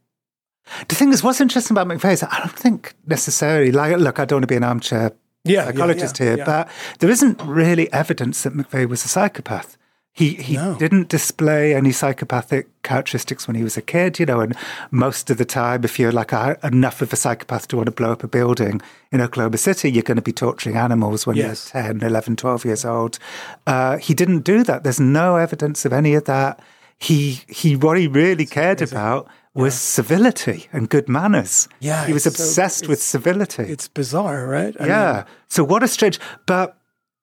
the 0.87 0.95
thing 0.95 1.11
is, 1.13 1.23
what's 1.23 1.41
interesting 1.41 1.77
about 1.77 1.87
McVeigh 1.87 2.13
is 2.13 2.23
I 2.23 2.39
don't 2.39 2.57
think 2.57 2.93
necessarily. 3.05 3.71
Like, 3.71 3.97
look, 3.97 4.19
I 4.19 4.25
don't 4.25 4.37
want 4.37 4.43
to 4.43 4.47
be 4.47 4.55
an 4.55 4.63
armchair 4.63 5.11
Yeah. 5.43 5.65
psychologist 5.65 6.19
yeah, 6.19 6.25
yeah, 6.25 6.29
here, 6.31 6.37
yeah. 6.39 6.45
but 6.45 6.69
there 6.99 7.09
isn't 7.09 7.41
really 7.43 7.91
evidence 7.91 8.43
that 8.43 8.53
McVeigh 8.53 8.87
was 8.87 9.03
a 9.05 9.07
psychopath. 9.07 9.77
He 10.15 10.35
he 10.35 10.55
No. 10.57 10.75
didn't 10.75 11.09
display 11.09 11.73
any 11.73 11.91
psychopathic 11.91 12.67
characteristics 12.83 13.47
when 13.47 13.55
he 13.55 13.63
was 13.63 13.77
a 13.77 13.81
kid, 13.81 14.19
you 14.19 14.27
know, 14.27 14.41
and 14.41 14.55
most 14.91 15.29
of 15.31 15.37
the 15.37 15.45
time, 15.45 15.83
if 15.83 15.97
you're 15.99 16.11
like 16.11 16.31
a, 16.31 16.55
enough 16.63 17.01
of 17.01 17.11
a 17.11 17.15
psychopath 17.15 17.67
to 17.69 17.77
want 17.77 17.87
to 17.87 17.91
blow 17.91 18.11
up 18.11 18.23
a 18.23 18.27
building 18.27 18.79
in 19.11 19.21
Oklahoma 19.21 19.57
City, 19.57 19.89
you're 19.91 20.03
going 20.03 20.17
to 20.17 20.21
be 20.21 20.31
torturing 20.31 20.77
animals 20.77 21.25
when 21.25 21.35
Yes. 21.35 21.71
you're 21.73 21.81
10, 21.83 22.03
11, 22.03 22.35
12 22.35 22.63
years 22.63 22.85
old. 22.85 23.17
Uh, 23.65 23.97
he 23.97 24.13
didn't 24.13 24.41
do 24.43 24.63
that. 24.63 24.83
There's 24.83 24.99
no 24.99 25.35
evidence 25.37 25.83
of 25.83 25.91
any 25.93 26.13
of 26.13 26.25
that. 26.25 26.59
He 26.99 27.41
he 27.47 27.75
what 27.75 27.97
he 27.97 28.07
really 28.07 28.45
cared 28.45 28.81
about 28.83 29.27
was 29.55 29.75
civility 29.75 30.67
and 30.73 30.89
good 30.89 31.07
manners. 31.07 31.67
Yeah, 31.79 32.05
he 32.07 32.13
was 32.13 32.25
it's 32.25 32.37
so- 32.37 32.43
obsessed 32.43 32.87
with 32.87 33.01
civility. 33.01 33.63
It's 33.63 33.87
bizarre, 33.87 34.47
right? 34.47 34.75
I 34.79 34.87
Yeah. 34.87 35.13
mean, 35.13 35.23
so 35.47 35.63
what 35.63 35.83
a 35.83 35.87
strange, 35.87 36.19
but 36.47 36.75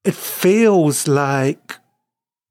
it 0.05 0.15
feels 0.15 1.09
like 1.09 1.77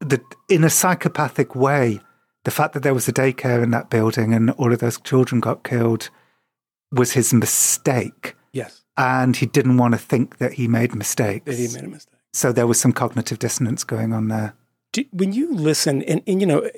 that 0.01 0.21
in 0.49 0.63
a 0.63 0.69
psychopathic 0.69 1.55
way, 1.55 1.99
the 2.43 2.51
fact 2.51 2.73
that 2.73 2.83
there 2.83 2.93
was 2.93 3.07
a 3.07 3.13
daycare 3.13 3.63
in 3.63 3.71
that 3.71 3.89
building 3.89 4.33
and 4.33 4.51
all 4.51 4.73
of 4.73 4.79
those 4.79 4.99
children 5.01 5.39
got 5.41 5.63
killed 5.63 6.09
was 6.91 7.13
his 7.13 7.33
mistake. 7.33 8.35
yes. 8.53 8.81
And 8.97 9.37
he 9.37 9.45
didn't 9.45 9.77
want 9.77 9.93
to 9.93 9.97
think 9.97 10.39
that 10.39 10.53
he 10.53 10.67
made 10.67 10.93
mistakes. 10.93 11.45
That 11.45 11.55
he 11.57 11.69
made 11.69 11.85
a 11.85 11.87
mistake. 11.87 12.19
So 12.33 12.51
there 12.51 12.67
was 12.67 12.81
some 12.81 12.91
cognitive 12.91 13.39
dissonance 13.39 13.85
going 13.85 14.11
on 14.11 14.27
there. 14.27 14.55
Do, 14.91 15.05
when 15.11 15.31
you 15.31 15.53
listen, 15.55 16.01
and, 16.03 16.21
and 16.27 16.41
you 16.41 16.45
know, 16.47 16.69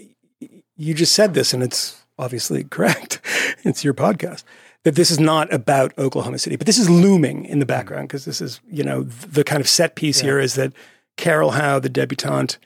you 0.78 0.94
just 0.94 1.14
said 1.16 1.34
this, 1.34 1.52
and 1.52 1.64
it's 1.64 2.01
obviously 2.18 2.64
correct. 2.70 3.22
it's 3.64 3.84
your 3.84 3.94
podcast 3.94 4.44
that 4.84 4.96
this 4.96 5.12
is 5.12 5.20
not 5.20 5.54
about 5.54 5.94
Oklahoma 5.98 6.40
City, 6.40 6.56
but 6.56 6.66
this 6.66 6.80
is 6.80 6.90
looming 6.90 7.46
in 7.46 7.60
the 7.60 7.66
background 7.66 8.06
mm. 8.06 8.10
because 8.10 8.26
this 8.26 8.42
is, 8.42 8.60
you 8.70 8.84
know, 8.84 9.04
the 9.04 9.44
kind 9.44 9.62
of 9.62 9.70
set 9.70 9.96
piece 9.96 10.20
here 10.20 10.40
is 10.40 10.56
that 10.56 10.74
Carol 11.18 11.52
Howe, 11.52 11.80
the 11.80 11.90
debutante, 11.90 12.58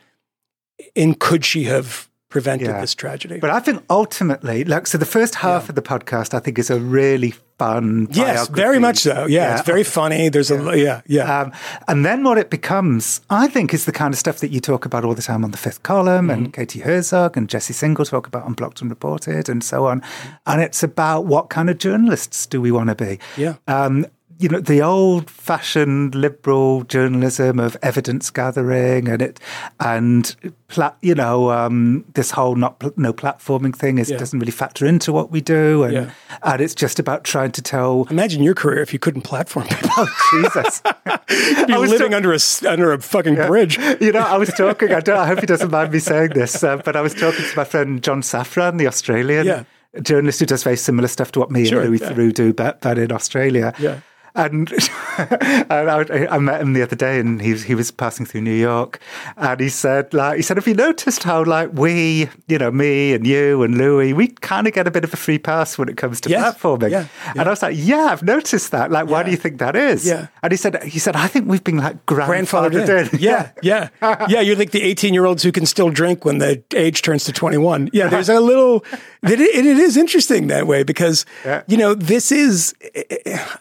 and 0.95 1.19
could 1.19 1.43
she 1.43 1.65
have 1.65 2.09
prevented 2.29 2.67
Yeah. 2.67 2.81
this 2.81 2.95
tragedy. 2.95 3.39
But 3.39 3.49
I 3.49 3.59
think 3.59 3.83
ultimately, 3.89 4.63
like, 4.63 4.87
so 4.87 4.97
the 4.97 5.05
first 5.05 5.35
half 5.35 5.69
of 5.69 5.75
the 5.75 5.81
podcast, 5.81 6.33
I 6.33 6.39
think, 6.39 6.57
is 6.57 6.69
a 6.69 6.79
really 6.79 7.33
fun. 7.57 8.07
yes, 8.11 8.47
very 8.49 8.79
much 8.79 8.97
so. 8.99 9.25
Yeah, 9.27 9.57
it's 9.57 9.65
very 9.65 9.83
funny. 9.83 10.29
There's 10.29 10.51
a 10.51 10.77
yeah, 10.77 11.01
yeah. 11.07 11.41
Um, 11.41 11.51
and 11.87 12.05
then 12.05 12.23
what 12.23 12.37
it 12.37 12.49
becomes, 12.49 13.21
I 13.29 13.47
think, 13.47 13.73
is 13.73 13.85
the 13.85 13.91
kind 13.91 14.13
of 14.13 14.17
stuff 14.19 14.39
that 14.39 14.51
you 14.51 14.59
talk 14.59 14.85
about 14.85 15.05
all 15.05 15.13
the 15.15 15.21
time 15.21 15.43
on 15.43 15.51
the 15.51 15.57
fifth 15.57 15.83
column, 15.83 16.29
and 16.29 16.45
Mm-hmm. 16.45 16.51
Katie 16.51 16.81
Herzog 16.81 17.37
and 17.37 17.49
Jesse 17.49 17.73
Singal 17.73 18.07
talk 18.09 18.27
about 18.27 18.43
on 18.43 18.53
Blocked 18.53 18.81
and 18.81 18.89
Reported, 18.89 19.49
and 19.49 19.63
so 19.63 19.85
on. 19.87 20.01
And 20.45 20.61
it's 20.61 20.83
about 20.83 21.25
what 21.25 21.49
kind 21.49 21.69
of 21.69 21.77
journalists 21.77 22.45
do 22.45 22.61
we 22.61 22.71
want 22.71 22.89
to 22.89 22.95
be? 22.95 23.19
Yeah. 23.37 23.55
Um, 23.67 24.05
you 24.37 24.49
know, 24.49 24.59
the 24.59 24.81
old 24.81 25.29
fashioned 25.29 26.13
liberal 26.13 26.83
journalism 26.83 27.57
of 27.59 27.77
evidence 27.81 28.29
gathering 28.29 29.07
and 29.07 29.21
it, 29.21 29.39
and, 29.79 30.35
pla- 30.67 30.93
you 31.01 31.15
know, 31.15 31.51
um, 31.51 32.03
this 32.15 32.31
whole 32.31 32.55
not 32.55 32.79
pl- 32.79 32.91
no 32.97 33.13
platforming 33.13 33.73
thing 33.73 33.97
is, 33.97 34.09
Yeah. 34.09 34.17
doesn't 34.17 34.37
really 34.39 34.51
factor 34.51 34.85
into 34.85 35.13
what 35.13 35.31
we 35.31 35.39
do. 35.39 35.83
And, 35.83 35.93
Yeah. 35.93 36.09
and 36.43 36.61
it's 36.61 36.75
just 36.75 36.99
about 36.99 37.23
trying 37.23 37.51
to 37.53 37.61
tell, 37.61 38.07
Imagine 38.09 38.43
your 38.43 38.55
career 38.55 38.81
if 38.81 38.91
you 38.91 38.99
couldn't 38.99 39.21
platform 39.21 39.67
people. 39.67 39.89
oh, 39.97 40.07
Jesus. 40.31 40.81
You'd 41.57 41.67
be 41.67 41.77
living 41.77 42.11
ta- 42.11 42.17
under 42.17 42.33
a 42.33 42.39
under 42.67 42.91
a 42.93 42.99
fucking 42.99 43.35
bridge. 43.35 43.77
You 44.01 44.11
know, 44.11 44.19
I 44.19 44.37
was 44.37 44.49
talking. 44.49 44.91
I, 44.93 44.99
don't, 44.99 45.17
I 45.17 45.27
hope 45.27 45.39
he 45.39 45.45
doesn't 45.45 45.71
mind 45.71 45.91
me 45.93 45.99
saying 45.99 46.31
this, 46.35 46.63
uh, 46.63 46.77
but 46.77 46.95
I 46.95 47.01
was 47.01 47.13
talking 47.13 47.43
to 47.45 47.55
my 47.57 47.63
friend 47.63 48.01
John 48.03 48.21
Safran, 48.21 48.77
the 48.79 48.87
Australian 48.87 49.45
Yeah. 49.45 49.63
journalist 50.01 50.39
who 50.41 50.45
does 50.45 50.63
very 50.63 50.77
similar 50.77 51.07
stuff 51.07 51.31
to 51.33 51.39
what 51.39 51.51
me 51.51 51.65
Sure, 51.65 51.79
and 51.81 51.89
Louis 51.89 52.01
yeah. 52.01 52.11
Theroux 52.11 52.33
do, 52.33 52.53
but, 52.53 52.81
but 52.81 52.97
in 52.97 53.11
Australia. 53.13 53.73
Yeah. 53.79 53.99
And, 54.35 54.69
and 55.17 55.89
I, 55.89 56.27
I 56.29 56.37
met 56.39 56.61
him 56.61 56.73
the 56.73 56.81
other 56.81 56.95
day, 56.95 57.19
and 57.19 57.41
he 57.41 57.51
was, 57.53 57.63
he 57.63 57.75
was 57.75 57.89
passing 57.91 58.25
through 58.25 58.41
New 58.41 58.53
York, 58.53 58.99
and 59.37 59.59
he 59.59 59.69
said, 59.69 60.13
like, 60.13 60.37
he 60.37 60.41
said, 60.41 60.57
have 60.57 60.67
you 60.67 60.73
noticed 60.73 61.23
how, 61.23 61.43
like, 61.45 61.69
we, 61.73 62.29
you 62.47 62.57
know, 62.57 62.69
me 62.71 63.13
and 63.13 63.25
you 63.25 63.63
and 63.63 63.77
Louis, 63.77 64.13
we 64.13 64.27
kind 64.27 64.67
of 64.67 64.73
get 64.73 64.87
a 64.87 64.91
bit 64.91 65.03
of 65.03 65.13
a 65.13 65.17
free 65.17 65.39
pass 65.39 65.77
when 65.77 65.87
it 65.89 65.97
comes 65.97 66.19
to 66.21 66.29
Yes. 66.29 66.55
platforming. 66.57 66.91
Yeah, 66.91 67.07
And 67.29 67.41
I 67.47 67.49
was 67.49 67.61
like, 67.61 67.75
yeah, 67.77 68.07
I've 68.11 68.23
noticed 68.23 68.71
that. 68.71 68.91
Like, 68.91 69.07
why 69.07 69.23
do 69.23 69.31
you 69.31 69.37
think 69.37 69.59
that 69.59 69.75
is? 69.75 70.05
Yeah. 70.05 70.27
And 70.43 70.51
he 70.51 70.57
said, 70.57 70.83
he 70.83 70.99
said, 70.99 71.15
I 71.15 71.27
think 71.27 71.47
we've 71.47 71.63
been 71.63 71.77
like 71.77 72.05
grandfathered, 72.05 72.71
grandfathered 72.85 73.09
in. 73.13 73.15
in. 73.15 73.21
Yeah, 73.21 73.51
yeah, 73.61 73.89
yeah. 74.27 74.41
You're 74.41 74.57
like 74.57 74.71
the 74.71 74.81
18 74.83 75.13
year 75.13 75.25
olds 75.25 75.43
who 75.43 75.51
can 75.51 75.65
still 75.65 75.89
drink 75.89 76.25
when 76.25 76.39
the 76.39 76.61
age 76.75 77.01
turns 77.01 77.23
to 77.25 77.31
21. 77.31 77.89
Yeah, 77.93 78.07
there's 78.09 78.29
a 78.29 78.39
little. 78.39 78.83
It, 79.23 79.39
it, 79.39 79.65
it 79.65 79.77
is 79.77 79.95
interesting 79.97 80.47
that 80.47 80.67
way 80.67 80.83
because 80.83 81.25
Yeah. 81.45 81.63
you 81.67 81.77
know 81.77 81.93
this 81.95 82.31
is. 82.31 82.73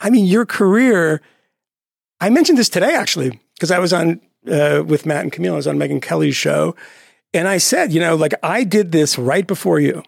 I 0.01 0.11
mean, 0.11 0.25
your 0.27 0.45
career. 0.45 0.64
I 2.21 2.31
mentioned 2.31 2.59
this 2.59 2.69
today 2.69 2.95
actually 2.95 3.41
because 3.55 3.71
I 3.71 3.79
was 3.79 3.93
on 3.93 4.21
uh, 4.51 4.83
with 4.87 5.07
Matt 5.07 5.23
and 5.23 5.33
Camille. 5.33 5.55
I 5.55 5.57
was 5.57 5.67
on 5.67 5.77
Megyn 5.77 6.03
Kelly's 6.03 6.37
show, 6.37 6.75
and 7.33 7.49
I 7.49 7.59
said, 7.59 7.93
you 7.93 8.01
know, 8.01 8.15
like 8.15 8.35
I 8.43 8.65
did 8.65 8.93
this 8.93 9.19
right 9.19 9.47
before 9.47 9.81
you. 9.81 10.03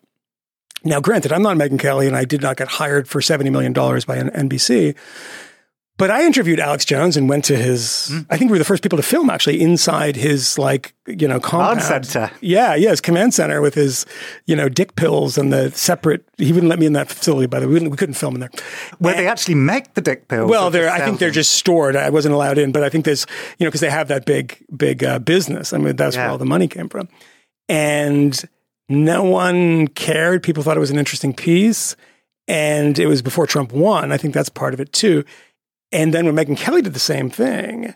Now, 0.84 1.00
granted, 1.00 1.32
I'm 1.32 1.42
not 1.42 1.57
Megyn 1.57 1.80
Kelly, 1.80 2.07
and 2.07 2.16
I 2.16 2.24
did 2.24 2.42
not 2.42 2.57
get 2.57 2.68
hired 2.68 3.09
for 3.09 3.20
seventy 3.20 3.50
million 3.50 3.72
dollars 3.72 4.04
by 4.04 4.16
an 4.16 4.30
NBC. 4.30 4.96
But 5.99 6.11
I 6.11 6.26
interviewed 6.26 6.61
Alex 6.61 6.84
Jones 6.84 7.16
and 7.16 7.26
went 7.26 7.47
to 7.47 7.57
his. 7.57 8.12
I 8.28 8.36
think 8.36 8.51
we 8.51 8.57
were 8.57 8.59
the 8.59 8.66
first 8.66 8.82
people 8.82 8.99
to 8.99 9.03
film 9.03 9.30
actually 9.30 9.62
inside 9.62 10.14
his 10.14 10.59
like 10.59 10.94
you 11.07 11.26
know 11.26 11.40
command 11.40 11.80
center. 11.82 12.30
Yeah, 12.42 12.74
yeah, 12.74 12.90
his 12.90 13.01
command 13.01 13.32
center 13.32 13.62
with 13.62 13.74
his 13.74 14.05
you 14.44 14.55
know 14.55 14.68
dick 14.68 14.94
pills 14.97 15.38
and 15.38 15.51
the 15.51 15.70
separate. 15.70 16.28
He 16.36 16.53
wouldn't 16.53 16.68
let 16.68 16.78
me 16.78 16.84
in 16.84 16.92
that 16.92 17.09
facility. 17.09 17.47
By 17.47 17.61
the 17.61 17.68
way, 17.68 17.80
we, 17.80 17.88
we 17.88 17.97
couldn't 17.97 18.14
film 18.14 18.34
in 18.34 18.40
there. 18.40 18.51
Where 18.99 19.14
they 19.14 19.26
actually 19.26 19.55
make 19.55 19.94
the 19.94 20.03
dick 20.03 20.28
pills. 20.28 20.51
Well, 20.51 20.70
they're. 20.70 20.90
I 20.90 21.01
think 21.01 21.18
they're 21.18 21.30
just 21.30 21.53
stored. 21.53 21.97
I 21.97 22.11
wasn't 22.11 22.34
allowed 22.34 22.59
in, 22.59 22.72
but 22.72 22.82
I 22.82 22.90
think 22.90 23.07
there's 23.07 23.24
you 23.59 23.64
know 23.64 23.70
because 23.70 23.80
they 23.80 23.90
have 23.90 24.09
that 24.09 24.26
big 24.26 24.62
big 24.76 25.03
uh, 25.03 25.18
business. 25.18 25.72
I 25.72 25.78
mean, 25.78 25.97
that's 25.97 26.16
where 26.16 26.28
all 26.28 26.38
the 26.38 26.44
money 26.44 26.68
came 26.68 26.90
from, 26.90 27.09
and 27.70 28.38
no 28.90 29.24
one 29.24 29.88
cared. 29.88 30.42
People 30.42 30.62
thought 30.62 30.76
it 30.76 30.80
was 30.80 30.90
an 30.90 30.99
interesting 30.99 31.32
piece, 31.32 31.97
and 32.47 32.99
it 32.99 33.07
was 33.07 33.22
before 33.22 33.47
Trump 33.47 33.72
won. 33.72 34.12
I 34.12 34.18
think 34.18 34.34
that's 34.34 34.51
part 34.51 34.74
of 34.74 34.80
it 34.80 34.92
too. 34.92 35.24
And 35.93 36.12
then 36.12 36.26
when 36.26 36.34
Megyn 36.34 36.57
Kelly 36.57 36.82
did 36.82 36.95
the 36.95 36.99
same 36.99 37.30
thing, 37.30 37.95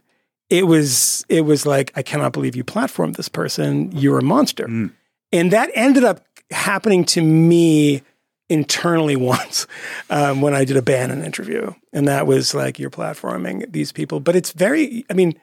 it 0.48 0.66
was 0.66 1.24
it 1.28 1.42
was 1.42 1.66
like 1.66 1.92
I 1.94 2.02
cannot 2.02 2.32
believe 2.32 2.56
you 2.56 2.64
platformed 2.64 3.16
this 3.16 3.28
person. 3.28 3.90
You're 3.92 4.18
a 4.18 4.22
monster, 4.22 4.66
and 5.32 5.50
that 5.52 5.70
ended 5.74 6.04
up 6.04 6.24
happening 6.50 7.04
to 7.06 7.22
me 7.22 8.02
internally 8.48 9.16
once 9.34 9.66
um, 10.10 10.40
when 10.40 10.54
I 10.54 10.64
did 10.64 10.76
a 10.76 10.82
Bannon 10.82 11.22
interview, 11.22 11.72
and 11.92 12.08
that 12.08 12.26
was 12.26 12.54
like 12.54 12.78
you're 12.78 12.90
platforming 12.90 13.70
these 13.72 13.92
people. 13.92 14.20
But 14.20 14.36
it's 14.36 14.52
very, 14.52 15.04
I 15.08 15.14
mean, 15.14 15.38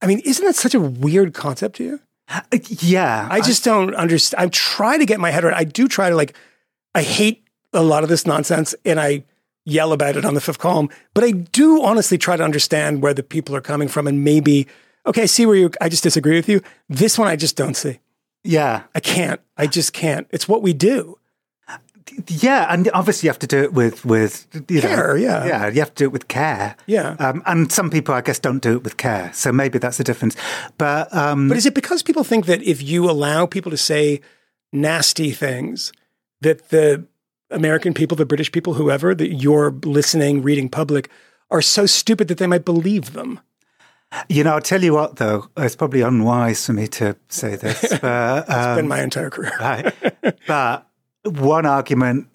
I 0.00 0.06
mean, 0.06 0.20
isn't 0.20 0.44
that 0.44 0.54
such 0.54 0.74
a 0.74 0.80
weird 0.80 1.34
concept 1.34 1.76
to 1.76 1.84
you? 1.84 2.00
Yeah. 2.68 3.26
I 3.30 3.40
just 3.40 3.64
don't 3.64 3.94
understand. 3.94 4.44
I 4.44 4.48
try 4.48 4.98
to 4.98 5.06
get 5.06 5.18
my 5.18 5.30
head 5.30 5.44
around. 5.44 5.54
I 5.54 5.64
do 5.64 5.88
try 5.88 6.10
to 6.10 6.16
like. 6.16 6.36
I 6.94 7.02
hate 7.02 7.44
a 7.72 7.82
lot 7.82 8.02
of 8.02 8.08
this 8.08 8.26
nonsense, 8.26 8.74
and 8.84 9.00
I 9.00 9.24
yell 9.68 9.92
about 9.92 10.16
it 10.16 10.24
on 10.24 10.34
the 10.34 10.40
fifth 10.40 10.58
column. 10.58 10.88
But 11.14 11.24
I 11.24 11.30
do 11.32 11.82
honestly 11.84 12.18
try 12.18 12.36
to 12.36 12.44
understand 12.44 13.02
where 13.02 13.14
the 13.14 13.22
people 13.22 13.54
are 13.54 13.60
coming 13.60 13.88
from, 13.88 14.06
and 14.06 14.24
maybe 14.24 14.66
okay, 15.06 15.22
I 15.22 15.26
see 15.26 15.46
where 15.46 15.56
you. 15.56 15.70
I 15.80 15.88
just 15.88 16.02
disagree 16.02 16.36
with 16.36 16.48
you. 16.48 16.60
This 16.88 17.18
one, 17.18 17.28
I 17.28 17.36
just 17.36 17.56
don't 17.56 17.76
see. 17.76 18.00
yeah. 18.44 18.82
I 18.94 19.00
can't. 19.00 19.40
I 19.56 19.66
just 19.66 19.92
can't. 19.92 20.26
It's 20.30 20.48
what 20.48 20.62
we 20.62 20.72
do. 20.72 21.18
Yeah. 22.26 22.66
And 22.72 22.88
obviously 22.94 23.26
you 23.26 23.30
have 23.30 23.38
to 23.40 23.46
do 23.46 23.62
it 23.62 23.72
with, 23.74 24.04
with 24.04 24.46
you 24.68 24.80
Care, 24.80 25.08
know, 25.08 25.14
yeah. 25.14 25.46
Yeah. 25.46 25.66
You 25.68 25.80
have 25.80 25.94
to 25.94 26.04
do 26.04 26.04
it 26.06 26.12
with 26.12 26.26
care. 26.28 26.74
Yeah. 26.86 27.16
Um, 27.18 27.42
and 27.46 27.70
some 27.70 27.90
people, 27.90 28.14
I 28.14 28.22
guess, 28.22 28.38
don't 28.38 28.62
do 28.62 28.76
it 28.76 28.82
with 28.82 28.96
care. 28.96 29.30
So 29.34 29.52
maybe 29.52 29.78
that's 29.78 29.98
the 29.98 30.04
difference. 30.04 30.34
But, 30.78 31.14
um, 31.14 31.48
But 31.48 31.58
is 31.58 31.66
it 31.66 31.74
because 31.74 32.02
people 32.02 32.24
think 32.24 32.46
that 32.46 32.62
if 32.62 32.82
you 32.82 33.08
allow 33.10 33.46
people 33.46 33.70
to 33.70 33.76
say 33.76 34.20
nasty 34.72 35.30
things, 35.32 35.92
that 36.40 36.70
the 36.70 37.04
American 37.50 37.94
people, 37.94 38.16
the 38.16 38.26
British 38.26 38.52
people, 38.52 38.74
whoever, 38.74 39.14
that 39.14 39.34
your 39.34 39.70
listening, 39.84 40.42
reading 40.42 40.68
public 40.68 41.10
are 41.50 41.62
so 41.62 41.86
stupid 41.86 42.28
that 42.28 42.38
they 42.38 42.46
might 42.46 42.64
believe 42.64 43.12
them? 43.12 43.40
you 44.28 44.44
know, 44.44 44.54
I'll 44.54 44.60
tell 44.60 44.82
you 44.82 44.94
what, 44.94 45.16
though, 45.16 45.48
it's 45.56 45.76
probably 45.76 46.00
unwise 46.00 46.64
for 46.64 46.72
me 46.72 46.86
to 46.88 47.16
say 47.28 47.56
this, 47.56 47.98
but, 48.02 48.48
um, 48.50 48.76
Been 48.76 48.88
my 48.88 49.02
entire 49.02 49.30
career. 49.30 49.52
Right. 49.60 49.94
but 50.46 50.88
one 51.24 51.66
argument 51.66 52.28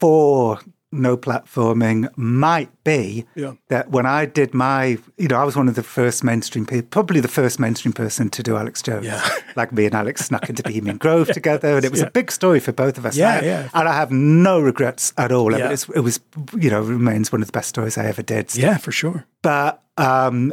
for 0.00 0.60
no 0.90 1.16
platforming 1.18 2.08
might 2.16 2.70
be 2.82 3.26
Yeah. 3.34 3.52
that 3.68 3.90
when 3.90 4.06
I 4.06 4.24
did 4.24 4.54
my, 4.54 4.96
you 5.18 5.28
know, 5.28 5.36
I 5.36 5.44
was 5.44 5.54
one 5.54 5.68
of 5.68 5.74
the 5.74 5.82
first 5.82 6.24
mainstream 6.24 6.64
people, 6.64 6.88
probably 6.88 7.20
the 7.20 7.28
first 7.28 7.60
mainstream 7.60 7.92
person 7.92 8.30
to 8.30 8.42
do 8.42 8.56
Alex 8.56 8.82
Jones. 8.82 9.04
Yeah. 9.06 9.26
Like 9.56 9.72
me 9.72 9.86
and 9.86 9.94
Alex 9.94 10.26
snuck 10.26 10.48
into 10.48 10.62
Bohemian 10.68 10.98
Grove 10.98 11.28
together, 11.32 11.76
and 11.76 11.84
it 11.84 11.90
was 11.90 12.00
Yeah. 12.00 12.06
a 12.06 12.10
big 12.12 12.30
story 12.30 12.60
for 12.60 12.70
both 12.70 12.96
of 12.96 13.04
us. 13.04 13.16
Yeah, 13.16 13.38
and 13.38 13.44
I, 13.44 13.48
yeah. 13.48 13.68
And 13.74 13.88
I 13.88 13.92
have 13.94 14.12
no 14.12 14.60
regrets 14.60 15.12
at 15.18 15.32
all. 15.32 15.48
I 15.52 15.58
mean, 15.58 15.66
Yeah. 15.66 15.72
it's, 15.72 15.88
it 15.88 16.00
was, 16.00 16.20
you 16.56 16.70
know, 16.70 16.80
remains 16.80 17.32
one 17.32 17.40
of 17.42 17.48
the 17.48 17.52
best 17.52 17.68
stories 17.68 17.98
I 17.98 18.06
ever 18.06 18.22
did. 18.22 18.54
Yeah, 18.54 18.76
for 18.76 18.92
sure. 18.92 19.26
But, 19.42 19.82
um, 19.96 20.52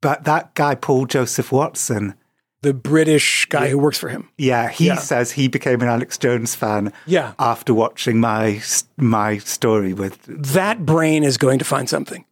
but 0.00 0.24
that 0.24 0.54
guy, 0.54 0.76
Paul 0.76 1.06
Joseph 1.06 1.50
Watson, 1.50 2.14
The 2.62 2.74
British 2.74 3.46
guy 3.50 3.68
who 3.68 3.78
works 3.78 3.98
for 3.98 4.08
him. 4.08 4.28
yeah, 4.36 4.68
he 4.68 4.86
Yeah. 4.86 4.96
says 4.96 5.30
he 5.32 5.46
became 5.48 5.80
an 5.80 5.88
Alex 5.88 6.18
Jones 6.18 6.54
fan 6.56 6.92
Yeah. 7.06 7.32
after 7.38 7.72
watching 7.72 8.18
my 8.20 8.60
my 8.96 9.38
story 9.38 9.92
with. 9.94 10.18
That 10.26 10.84
brain 10.84 11.22
is 11.24 11.36
going 11.38 11.58
to 11.60 11.64
find 11.64 11.88
something. 11.88 12.24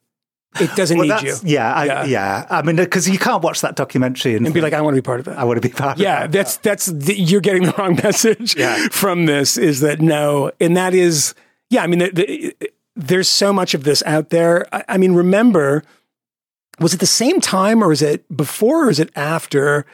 It 0.58 0.74
doesn't 0.74 0.98
need 0.98 1.20
you. 1.22 1.36
Yeah, 1.44 1.72
I, 1.72 1.84
Yeah. 1.84 2.04
yeah, 2.06 2.46
I 2.50 2.62
mean, 2.62 2.76
because 2.76 3.08
you 3.08 3.18
can't 3.18 3.42
watch 3.42 3.60
that 3.60 3.76
documentary 3.76 4.34
and, 4.36 4.46
And 4.46 4.54
be 4.54 4.62
like, 4.62 4.72
I 4.72 4.80
want 4.80 4.96
to 4.96 5.02
be 5.02 5.04
part 5.04 5.20
of 5.20 5.26
that. 5.26 5.38
I 5.38 5.44
want 5.44 5.60
to 5.62 5.68
be 5.68 5.72
part 5.72 5.98
Yeah, 5.98 6.24
of 6.24 6.32
that. 6.32 6.38
that's 6.38 6.56
that's 6.56 6.86
the, 6.86 7.14
you're 7.14 7.42
getting 7.42 7.64
the 7.64 7.74
wrong 7.78 7.94
message 8.02 8.56
Yeah. 8.56 8.88
from 8.90 9.26
this. 9.26 9.56
Is 9.58 9.80
that 9.80 10.00
no? 10.00 10.50
And 10.60 10.76
that 10.76 10.94
is 10.94 11.34
yeah. 11.70 11.82
I 11.82 11.86
mean, 11.86 11.98
the, 12.00 12.10
the, 12.10 12.70
there's 12.96 13.28
so 13.28 13.52
much 13.52 13.74
of 13.74 13.84
this 13.84 14.02
out 14.06 14.30
there. 14.30 14.66
I, 14.72 14.82
I 14.88 14.96
mean, 14.98 15.12
remember, 15.12 15.84
was 16.80 16.94
it 16.94 17.00
the 17.00 17.06
same 17.06 17.40
time 17.40 17.82
or 17.84 17.92
is 17.92 18.02
it 18.02 18.24
before 18.34 18.86
or 18.86 18.90
is 18.90 18.98
it 18.98 19.10
after 19.14 19.84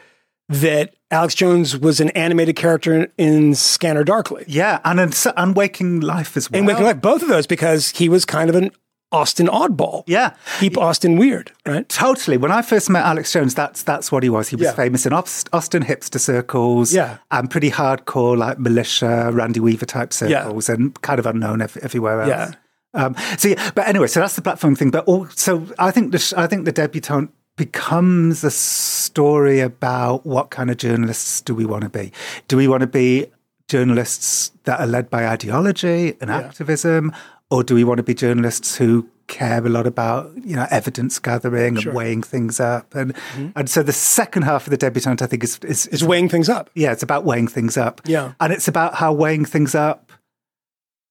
that 0.49 0.93
Alex 1.11 1.35
Jones 1.35 1.77
was 1.77 1.99
an 1.99 2.09
animated 2.11 2.55
character 2.55 3.07
in, 3.17 3.55
Scanner 3.55 4.03
Darkly 4.03 4.45
Yeah, 4.47 4.79
and 4.83 4.99
in, 4.99 5.11
and 5.37 5.55
Waking 5.55 6.01
Life 6.01 6.35
as 6.37 6.49
well. 6.51 6.59
and 6.59 6.67
Waking 6.67 6.83
Life? 6.83 7.01
Both 7.01 7.21
of 7.21 7.29
those 7.29 7.47
because 7.47 7.91
he 7.91 8.09
was 8.09 8.25
kind 8.25 8.49
of 8.49 8.55
an 8.55 8.71
Austin 9.11 9.45
oddball. 9.47 10.03
Yeah, 10.07 10.33
keep 10.59 10.75
Austin 10.75 11.17
weird, 11.17 11.51
right? 11.67 11.87
Totally. 11.87 12.35
When 12.37 12.51
I 12.51 12.63
first 12.63 12.89
met 12.89 13.05
Alex 13.05 13.31
Jones, 13.31 13.53
that's 13.53 13.83
that's 13.83 14.11
what 14.11 14.23
he 14.23 14.29
was. 14.29 14.49
He 14.49 14.55
was 14.55 14.65
Yeah. 14.65 14.73
famous 14.73 15.05
in 15.05 15.13
Austin 15.13 15.83
hipster 15.83 16.19
circles, 16.19 16.91
Yeah. 16.91 17.17
and 17.29 17.49
pretty 17.49 17.69
hardcore 17.69 18.35
like 18.35 18.57
militia, 18.57 19.29
Randy 19.31 19.59
Weaver 19.59 19.85
type 19.85 20.11
Yeah. 20.19 20.43
circles, 20.43 20.67
and 20.67 20.99
kind 21.01 21.19
of 21.19 21.27
unknown 21.27 21.61
ev- 21.61 21.77
everywhere 21.83 22.21
else. 22.21 22.29
Yeah. 22.29 22.51
Um, 22.95 23.15
so 23.37 23.49
yeah, 23.49 23.71
but 23.75 23.87
anyway, 23.87 24.07
so 24.07 24.19
that's 24.19 24.35
the 24.35 24.41
platform 24.41 24.75
thing. 24.75 24.89
But 24.91 25.05
also, 25.05 25.67
I 25.77 25.91
think 25.91 26.11
the 26.11 26.17
sh- 26.19 26.33
I 26.35 26.47
think 26.47 26.65
the 26.65 26.71
debutante 26.71 27.31
becomes 27.55 28.43
a 28.43 28.51
story 28.51 29.59
about 29.59 30.25
what 30.25 30.49
kind 30.49 30.71
of 30.71 30.77
journalists 30.77 31.41
do 31.41 31.53
we 31.53 31.65
want 31.65 31.83
to 31.83 31.89
be? 31.89 32.11
Do 32.47 32.57
we 32.57 32.67
want 32.67 32.81
to 32.81 32.87
be 32.87 33.27
journalists 33.67 34.51
that 34.63 34.79
are 34.79 34.87
led 34.87 35.09
by 35.09 35.27
ideology 35.27 36.15
and 36.19 36.29
activism, 36.29 37.11
or 37.49 37.63
do 37.63 37.75
we 37.75 37.83
want 37.83 37.97
to 37.97 38.03
be 38.03 38.13
journalists 38.13 38.75
who 38.75 39.07
care 39.27 39.65
a 39.65 39.69
lot 39.69 39.87
about 39.87 40.31
you 40.43 40.55
know 40.55 40.67
evidence 40.69 41.17
gathering 41.17 41.77
and 41.77 41.93
weighing 41.93 42.21
things 42.21 42.59
up, 42.59 42.93
and 42.95 43.13
mm-hmm. 43.13 43.49
and 43.55 43.69
so 43.69 43.83
the 43.83 43.93
second 43.93 44.43
half 44.43 44.67
of 44.67 44.71
the 44.71 44.77
debutante, 44.77 45.21
I 45.21 45.27
think, 45.27 45.43
is 45.43 45.59
is, 45.59 45.87
Is 45.87 46.03
weighing 46.03 46.29
things 46.29 46.49
up. 46.49 46.69
yeah, 46.75 46.91
it's 46.91 47.03
about 47.03 47.23
weighing 47.23 47.47
things 47.47 47.77
up. 47.77 48.01
Yeah. 48.05 48.33
and 48.39 48.51
it's 48.51 48.67
about 48.67 48.95
how 48.95 49.13
weighing 49.13 49.45
things 49.45 49.75
up 49.75 50.11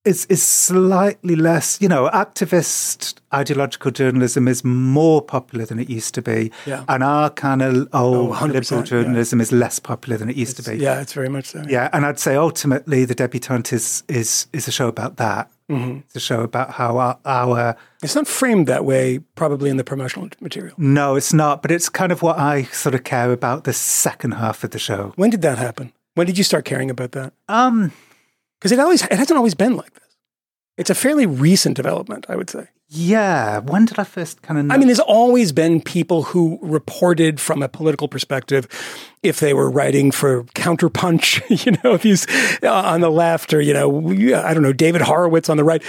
is 0.05 0.27
is 0.27 0.43
slightly 0.43 1.37
less. 1.37 1.79
You 1.81 1.89
know, 1.89 2.09
activist 2.11 3.15
ideological 3.33 3.91
journalism 3.91 4.49
is 4.49 4.65
more 4.65 5.23
popular 5.23 5.65
than 5.65 5.79
it 5.79 5.89
used 5.89 6.15
to 6.15 6.23
be, 6.23 6.51
Yeah. 6.67 6.85
and 6.89 7.03
our 7.03 7.31
kind 7.31 7.63
of 7.63 7.89
old 7.95 8.35
100%, 8.35 8.53
liberal 8.53 8.81
yeah. 8.81 8.85
journalism 8.85 9.41
is 9.41 9.53
less 9.53 9.79
popular 9.79 10.17
than 10.19 10.29
it 10.29 10.37
used 10.37 10.57
to 10.57 10.63
be. 10.71 10.77
Yeah, 10.79 11.01
it's 11.01 11.13
very 11.13 11.29
much 11.29 11.47
so. 11.47 11.63
Yeah, 11.69 11.89
and 11.93 12.05
I'd 12.05 12.19
say 12.19 12.37
ultimately 12.37 13.05
the 13.05 13.15
debutante 13.15 13.73
is 13.73 14.03
is 14.09 14.47
is 14.53 14.69
a 14.69 14.73
show 14.73 14.89
about 14.89 15.17
that. 15.17 15.51
Mm-hmm. 15.71 15.99
It's 16.07 16.17
a 16.17 16.21
show 16.21 16.43
about 16.43 16.73
how 16.73 16.99
our, 16.99 17.19
our 17.25 17.77
It's 18.03 18.15
not 18.15 18.27
framed 18.27 18.67
that 18.67 18.85
way, 18.85 19.21
probably 19.37 19.71
in 19.71 19.77
the 19.79 19.85
promotional 19.85 20.29
material. 20.41 20.75
no, 20.77 21.17
it's 21.17 21.33
not, 21.33 21.63
but 21.63 21.71
it's 21.71 21.89
kind 21.89 22.13
of 22.13 22.21
what 22.21 22.37
I 22.39 22.65
sort 22.65 22.95
of 22.95 23.05
care 23.05 23.33
about 23.33 23.65
the 23.65 23.73
second 23.73 24.33
half 24.33 24.65
of 24.65 24.71
the 24.71 24.79
show. 24.79 25.13
When 25.17 25.31
did 25.31 25.41
that 25.43 25.57
happen? 25.59 25.93
When 26.15 26.27
did 26.27 26.37
you 26.37 26.45
start 26.45 26.67
caring 26.67 26.91
about 26.91 27.13
that? 27.13 27.33
Um, 27.49 27.93
Because 28.63 28.71
it 28.71 28.79
always 28.79 29.03
it 29.03 29.19
hasn't 29.19 29.37
always 29.37 29.57
been 29.57 29.75
like 29.77 29.93
this. 29.95 30.17
It's 30.79 30.89
a 30.89 30.95
fairly 30.95 31.27
recent 31.27 31.77
development, 31.77 32.27
I 32.29 32.37
would 32.37 32.49
say. 32.49 32.69
yeah. 32.89 33.59
When 33.59 33.87
did 33.87 33.99
I 33.99 34.05
first 34.05 34.41
kind 34.43 34.59
of? 34.61 34.67
Know? 34.67 34.75
I 34.75 34.79
mean, 34.79 34.87
there's 34.87 35.01
always 35.01 35.51
been 35.51 35.81
people 35.81 36.23
who 36.23 36.59
reported 36.63 37.41
from 37.41 37.63
a 37.63 37.69
political 37.69 38.07
perspective 38.09 38.69
if 39.23 39.39
they 39.41 39.55
were 39.55 39.71
writing 39.71 40.11
for 40.11 40.45
Counterpunch, 40.55 41.65
you 41.67 41.73
know, 41.85 41.95
if 41.95 42.03
he's 42.03 42.27
uh, 42.63 42.73
on 42.73 43.01
the 43.01 43.11
left 43.11 43.55
or, 43.55 43.61
you 43.61 43.73
know, 43.73 44.11
I 44.37 44.53
don't 44.55 44.63
know, 44.63 44.73
David 44.73 45.01
Horowitz 45.03 45.49
on 45.49 45.57
the 45.57 45.65
right. 45.65 45.83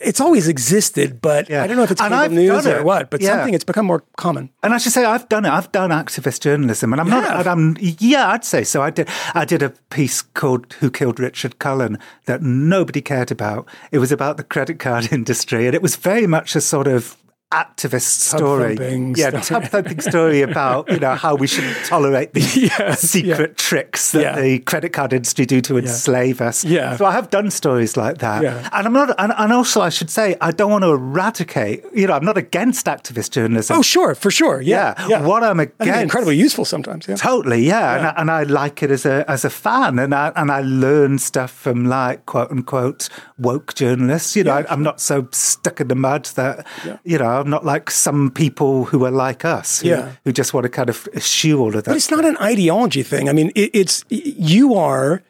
It's 0.00 0.20
always 0.20 0.46
existed, 0.46 1.20
but 1.20 1.50
Yeah. 1.50 1.64
I 1.64 1.66
don't 1.66 1.76
know 1.76 1.82
if 1.82 1.90
it's 1.90 2.00
cable 2.00 2.28
news 2.28 2.64
or 2.66 2.84
what, 2.84 3.10
but 3.10 3.20
Yeah. 3.20 3.30
something 3.36 3.54
it's 3.54 3.64
become 3.64 3.86
more 3.86 4.04
common. 4.16 4.50
And 4.62 4.72
I 4.72 4.78
should 4.78 4.92
say 4.92 5.04
I've 5.04 5.28
done 5.28 5.44
it. 5.44 5.50
I've 5.50 5.72
done 5.72 5.90
activist 5.90 6.40
journalism, 6.40 6.92
and 6.92 7.00
I'm 7.00 7.08
not. 7.10 7.46
I'm 7.46 7.76
yeah, 7.80 8.28
I'd 8.28 8.44
say 8.44 8.62
so. 8.62 8.82
I 8.82 8.90
did. 8.90 9.08
I 9.34 9.44
did 9.44 9.62
a 9.62 9.70
piece 9.90 10.22
called 10.22 10.72
"Who 10.80 10.90
Killed 10.90 11.18
Richard 11.18 11.58
Cullen" 11.58 11.98
that 12.26 12.40
nobody 12.40 13.00
cared 13.00 13.32
about. 13.32 13.66
It 13.90 13.98
was 13.98 14.12
about 14.12 14.36
the 14.36 14.44
credit 14.44 14.78
card 14.78 15.08
industry, 15.12 15.66
and 15.66 15.74
it 15.74 15.82
was 15.82 15.96
very 15.96 16.26
much 16.28 16.54
a 16.54 16.60
sort 16.60 16.86
of 16.86 17.16
activist 17.52 18.20
story. 18.30 18.76
Yeah, 19.16 19.28
story. 19.40 19.42
tub 19.42 19.64
thumping 19.70 20.00
story 20.00 20.42
about 20.50 20.88
you 20.90 20.98
know 21.00 21.14
how 21.14 21.34
we 21.34 21.46
shouldn't 21.46 21.76
tolerate 21.84 22.32
the 22.32 22.40
Yes, 22.78 23.00
secret 23.00 23.56
tricks 23.56 24.12
that 24.12 24.22
Yeah. 24.22 24.40
the 24.40 24.58
credit 24.60 24.92
card 24.92 25.12
industry 25.12 25.46
do 25.46 25.60
to 25.62 25.76
enslave 25.78 26.40
us. 26.40 26.64
Yeah. 26.64 26.96
So 26.96 27.04
I 27.06 27.12
have 27.12 27.30
done 27.30 27.50
stories 27.50 27.96
like 27.96 28.18
that, 28.18 28.44
and 28.44 28.86
I'm 28.86 28.92
not. 28.92 29.14
And, 29.18 29.32
and 29.36 29.52
also, 29.52 29.80
I 29.80 29.88
should 29.88 30.10
say, 30.10 30.36
I 30.40 30.50
don't 30.52 30.70
want 30.70 30.84
to 30.84 30.90
eradicate. 30.90 31.84
You 31.92 32.06
know, 32.06 32.14
I'm 32.14 32.24
not 32.24 32.36
against 32.36 32.86
activist 32.86 33.30
journalism. 33.32 33.76
Oh, 33.76 33.82
sure, 33.82 34.14
for 34.14 34.30
sure. 34.30 34.60
Yeah. 34.60 34.94
Yeah. 35.08 35.22
What 35.26 35.42
I'm 35.42 35.58
I 35.60 35.64
against- 35.80 36.02
incredibly 36.02 36.36
useful 36.36 36.64
sometimes. 36.64 37.08
Yeah. 37.08 37.16
Totally, 37.16 37.66
yeah, 37.66 37.96
And, 37.96 38.06
I, 38.06 38.10
and 38.20 38.30
I 38.30 38.42
like 38.44 38.82
it 38.82 38.90
as 38.90 39.04
a 39.06 39.24
as 39.28 39.44
a 39.44 39.50
fan, 39.50 39.98
and 39.98 40.14
I 40.14 40.32
and 40.36 40.50
I 40.52 40.60
learn 40.62 41.18
stuff 41.18 41.50
from 41.50 41.86
like 41.86 42.26
quote 42.26 42.50
unquote 42.50 43.08
woke 43.38 43.74
journalists. 43.74 44.36
You 44.36 44.44
know, 44.44 44.64
I'm 44.68 44.82
not 44.82 45.00
so 45.00 45.26
stuck 45.32 45.80
in 45.80 45.88
the 45.88 45.94
mud 45.96 46.26
that 46.36 46.64
you 47.04 47.18
know 47.18 47.39
I'm 47.40 47.50
not 47.50 47.64
like 47.64 47.90
some 47.90 48.30
people 48.30 48.84
who 48.84 49.04
are 49.04 49.10
like 49.10 49.44
us, 49.44 49.80
who, 49.80 49.88
Yeah. 49.88 50.12
who 50.24 50.32
just 50.32 50.54
want 50.54 50.64
to 50.64 50.68
kind 50.70 50.88
of 50.88 51.08
eschew 51.14 51.58
all 51.60 51.68
of 51.68 51.84
that. 51.84 51.86
But 51.86 51.96
it's 51.96 52.10
not 52.10 52.24
an 52.24 52.36
ideology 52.38 53.02
thing. 53.02 53.28
I 53.28 53.32
mean, 53.32 53.50
it, 53.54 53.70
it's 53.74 54.04
you 54.08 54.74
are 54.74 55.22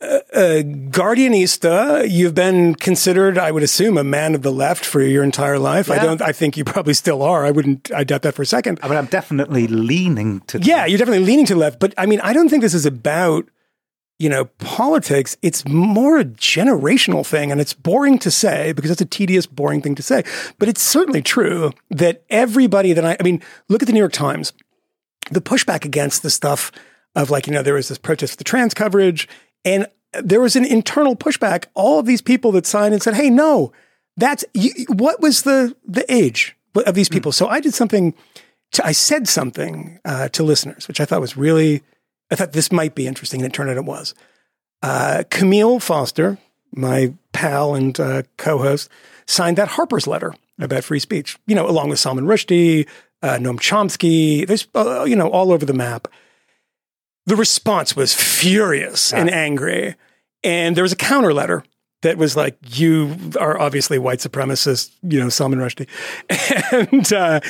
a, 0.00 0.62
guardianista. 0.90 2.08
You've 2.10 2.34
been 2.34 2.74
considered, 2.74 3.38
I 3.38 3.50
would 3.52 3.62
assume, 3.62 3.96
a 3.96 4.04
man 4.04 4.34
of 4.34 4.42
the 4.42 4.52
left 4.52 4.84
for 4.84 5.00
your 5.00 5.22
entire 5.22 5.58
life. 5.58 5.90
I 5.90 5.98
don't. 5.98 6.20
I 6.20 6.32
think 6.32 6.56
you 6.56 6.64
probably 6.64 6.94
still 6.94 7.22
are. 7.22 7.46
I 7.46 7.50
wouldn't. 7.50 7.90
I 7.94 8.04
doubt 8.04 8.22
that 8.22 8.34
for 8.34 8.42
a 8.42 8.46
second. 8.46 8.78
I 8.82 8.88
mean, 8.88 8.98
I'm 8.98 9.06
definitely 9.06 9.66
leaning 9.66 10.40
to. 10.48 10.58
Yeah, 10.58 10.86
you're 10.86 10.98
definitely 10.98 11.24
leaning 11.24 11.46
to 11.46 11.54
the 11.54 11.60
left. 11.60 11.78
But 11.80 11.94
I 11.96 12.06
mean, 12.06 12.20
I 12.20 12.32
don't 12.32 12.48
think 12.48 12.62
this 12.62 12.74
is 12.74 12.86
about 12.86 13.48
you 14.18 14.28
know 14.28 14.46
politics. 14.58 15.36
It's 15.42 15.66
more 15.66 16.18
a 16.18 16.24
generational 16.24 17.26
thing, 17.26 17.52
and 17.52 17.60
it's 17.60 17.74
boring 17.74 18.18
to 18.20 18.30
say 18.30 18.72
because 18.72 18.90
it's 18.90 19.00
a 19.00 19.06
tedious, 19.06 19.46
boring 19.46 19.82
thing 19.82 19.94
to 19.94 20.02
say. 20.02 20.24
But 20.58 20.68
it's 20.68 20.82
certainly 20.82 21.22
true 21.22 21.72
that 21.90 22.24
everybody 22.30 22.92
that 22.92 23.04
I. 23.04 23.16
I 23.18 23.22
mean, 23.22 23.42
look 23.68 23.82
at 23.82 23.86
the 23.86 23.92
New 23.92 24.00
York 24.00 24.12
Times 24.12 24.52
the 25.30 25.40
pushback 25.40 25.84
against 25.84 26.22
the 26.22 26.30
stuff 26.30 26.72
of 27.14 27.30
like, 27.30 27.46
you 27.46 27.52
know, 27.52 27.62
there 27.62 27.74
was 27.74 27.88
this 27.88 27.98
protest 27.98 28.34
for 28.34 28.36
the 28.36 28.44
trans 28.44 28.74
coverage 28.74 29.28
and 29.64 29.86
there 30.12 30.40
was 30.40 30.56
an 30.56 30.64
internal 30.64 31.16
pushback. 31.16 31.66
All 31.74 31.98
of 31.98 32.06
these 32.06 32.22
people 32.22 32.52
that 32.52 32.66
signed 32.66 32.94
and 32.94 33.02
said, 33.02 33.14
Hey, 33.14 33.30
no, 33.30 33.72
that's 34.16 34.44
you, 34.54 34.70
what 34.88 35.20
was 35.20 35.42
the, 35.42 35.74
the 35.84 36.10
age 36.12 36.56
of 36.74 36.94
these 36.94 37.08
people? 37.08 37.32
So 37.32 37.48
I 37.48 37.60
did 37.60 37.74
something, 37.74 38.14
to, 38.72 38.86
I 38.86 38.92
said 38.92 39.28
something 39.28 39.98
uh, 40.04 40.28
to 40.30 40.42
listeners, 40.42 40.88
which 40.88 41.00
I 41.00 41.04
thought 41.04 41.20
was 41.20 41.36
really, 41.36 41.82
I 42.30 42.34
thought 42.34 42.52
this 42.52 42.72
might 42.72 42.94
be 42.94 43.06
interesting. 43.06 43.40
And 43.40 43.50
it 43.50 43.54
turned 43.54 43.70
out 43.70 43.76
it 43.76 43.84
was. 43.84 44.14
Uh, 44.82 45.24
Camille 45.30 45.80
Foster, 45.80 46.38
my 46.72 47.14
pal 47.32 47.74
and 47.74 47.98
uh, 47.98 48.22
co-host, 48.36 48.88
signed 49.26 49.58
that 49.58 49.68
Harper's 49.68 50.06
letter 50.06 50.34
about 50.58 50.84
free 50.84 50.98
speech. 50.98 51.38
You 51.46 51.54
know, 51.54 51.68
along 51.68 51.88
with 51.88 51.98
Salman 51.98 52.26
Rushdie, 52.26 52.86
uh, 53.22 53.36
Noam 53.38 53.58
Chomsky. 53.58 54.46
There's 54.46 54.66
uh, 54.74 55.04
you 55.04 55.16
know 55.16 55.28
all 55.28 55.52
over 55.52 55.64
the 55.64 55.72
map. 55.72 56.08
The 57.26 57.36
response 57.36 57.96
was 57.96 58.14
furious 58.14 59.12
and 59.12 59.28
angry, 59.30 59.96
and 60.44 60.76
there 60.76 60.84
was 60.84 60.92
a 60.92 60.96
counter 60.96 61.34
letter 61.34 61.64
that 62.02 62.18
was 62.18 62.36
like, 62.36 62.56
"You 62.78 63.16
are 63.40 63.58
obviously 63.58 63.98
white 63.98 64.20
supremacist," 64.20 64.92
you 65.02 65.18
know, 65.18 65.28
Salman 65.28 65.58
Rushdie, 65.58 65.88
and 66.90 67.12
uh, 67.12 67.40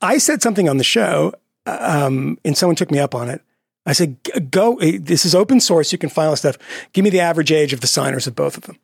I 0.00 0.18
said 0.18 0.42
something 0.42 0.68
on 0.68 0.76
the 0.76 0.84
show, 0.84 1.32
um, 1.66 2.38
and 2.44 2.56
someone 2.56 2.76
took 2.76 2.90
me 2.90 2.98
up 2.98 3.14
on 3.14 3.28
it. 3.28 3.42
I 3.86 3.92
said, 3.92 4.16
"Go. 4.50 4.76
eh, 4.76 4.98
This 5.00 5.24
is 5.24 5.34
open 5.34 5.60
source. 5.60 5.92
You 5.92 5.98
can 5.98 6.10
file 6.10 6.34
stuff. 6.36 6.58
Give 6.92 7.04
me 7.04 7.10
the 7.10 7.20
average 7.20 7.52
age 7.52 7.72
of 7.72 7.80
the 7.80 7.86
signers 7.86 8.26
of 8.26 8.34
both 8.34 8.56
of 8.56 8.64
them." 8.64 8.76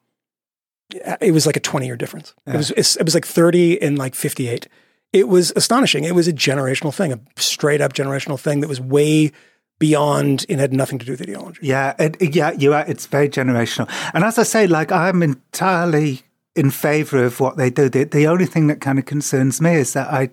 It 1.20 1.32
was 1.32 1.46
like 1.46 1.56
a 1.56 1.60
twenty-year 1.60 1.96
difference. 1.96 2.34
It 2.46 2.56
was 2.56 2.70
it 2.70 3.04
was 3.04 3.14
like 3.14 3.26
thirty 3.26 3.80
and 3.80 3.98
like 3.98 4.14
fifty-eight. 4.14 4.68
It 5.12 5.28
was 5.28 5.52
astonishing. 5.56 6.04
It 6.04 6.14
was 6.14 6.28
a 6.28 6.32
generational 6.32 6.94
thing, 6.94 7.12
a 7.12 7.20
straight-up 7.36 7.92
generational 7.92 8.38
thing 8.40 8.60
that 8.60 8.68
was 8.68 8.80
way 8.80 9.32
beyond. 9.78 10.46
and 10.48 10.60
had 10.60 10.72
nothing 10.72 10.98
to 10.98 11.04
do 11.06 11.12
with 11.12 11.20
ideology. 11.22 11.58
Yeah, 11.62 11.94
it, 11.98 12.34
yeah, 12.34 12.52
you 12.52 12.72
are. 12.74 12.84
It's 12.86 13.06
very 13.06 13.28
generational. 13.28 13.90
And 14.14 14.24
as 14.24 14.38
I 14.38 14.42
say, 14.44 14.66
like 14.66 14.92
I'm 14.92 15.22
entirely 15.22 16.22
in 16.54 16.70
favour 16.70 17.24
of 17.24 17.40
what 17.40 17.56
they 17.56 17.70
do. 17.70 17.88
The, 17.88 18.04
the 18.04 18.26
only 18.26 18.46
thing 18.46 18.66
that 18.68 18.80
kind 18.80 18.98
of 18.98 19.06
concerns 19.06 19.60
me 19.60 19.74
is 19.74 19.94
that 19.94 20.08
I 20.12 20.30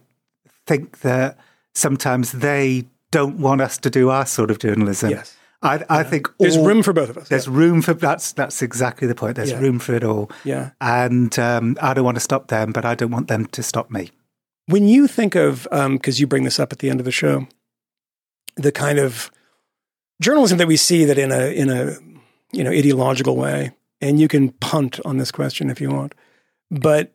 think 0.67 0.99
that 1.01 1.37
sometimes 1.73 2.33
they 2.33 2.85
don't 3.11 3.39
want 3.39 3.61
us 3.61 3.77
to 3.79 3.89
do 3.89 4.09
our 4.09 4.25
sort 4.25 4.51
of 4.51 4.59
journalism. 4.59 5.11
Yes. 5.11 5.35
I, 5.61 5.83
I 5.89 6.03
think 6.03 6.29
There's 6.39 6.57
room 6.57 6.83
for 6.83 6.93
both 6.93 7.09
of 7.09 7.17
us. 7.17 7.27
There's 7.27 7.49
room 7.49 7.81
for 7.81 7.93
that's 7.93 8.31
that's 8.31 8.61
exactly 8.61 9.07
the 9.07 9.15
point. 9.15 9.35
There's 9.35 9.51
Yeah. 9.51 9.59
room 9.59 9.79
for 9.79 9.93
it 9.93 10.03
all. 10.03 10.31
Yeah. 10.45 10.71
And 10.79 11.37
um, 11.37 11.77
I 11.81 11.93
don't 11.93 12.05
want 12.05 12.15
to 12.15 12.21
stop 12.21 12.47
them, 12.47 12.71
but 12.71 12.85
I 12.85 12.95
don't 12.95 13.11
want 13.11 13.27
them 13.27 13.45
to 13.47 13.61
stop 13.63 13.91
me. 13.91 14.11
When 14.67 14.87
you 14.87 15.07
think 15.07 15.35
of, 15.35 15.67
because 15.71 16.19
you 16.19 16.27
bring 16.27 16.43
this 16.43 16.59
up 16.59 16.71
at 16.71 16.79
the 16.79 16.89
end 16.89 17.01
of 17.01 17.05
the 17.05 17.11
show, 17.11 17.47
the 18.55 18.71
kind 18.71 18.99
of 18.99 19.31
journalism 20.21 20.57
that 20.59 20.67
we 20.67 20.77
see 20.77 21.05
that 21.05 21.17
in 21.17 21.31
a 21.31 21.47
in 21.53 21.69
a 21.69 21.97
you 22.53 22.63
know 22.63 22.71
ideological 22.71 23.35
way, 23.35 23.71
and 23.99 24.19
you 24.19 24.27
can 24.27 24.51
punt 24.59 24.99
on 25.03 25.17
this 25.17 25.31
question 25.31 25.69
if 25.69 25.81
you 25.81 25.89
want, 25.89 26.13
but 26.71 27.11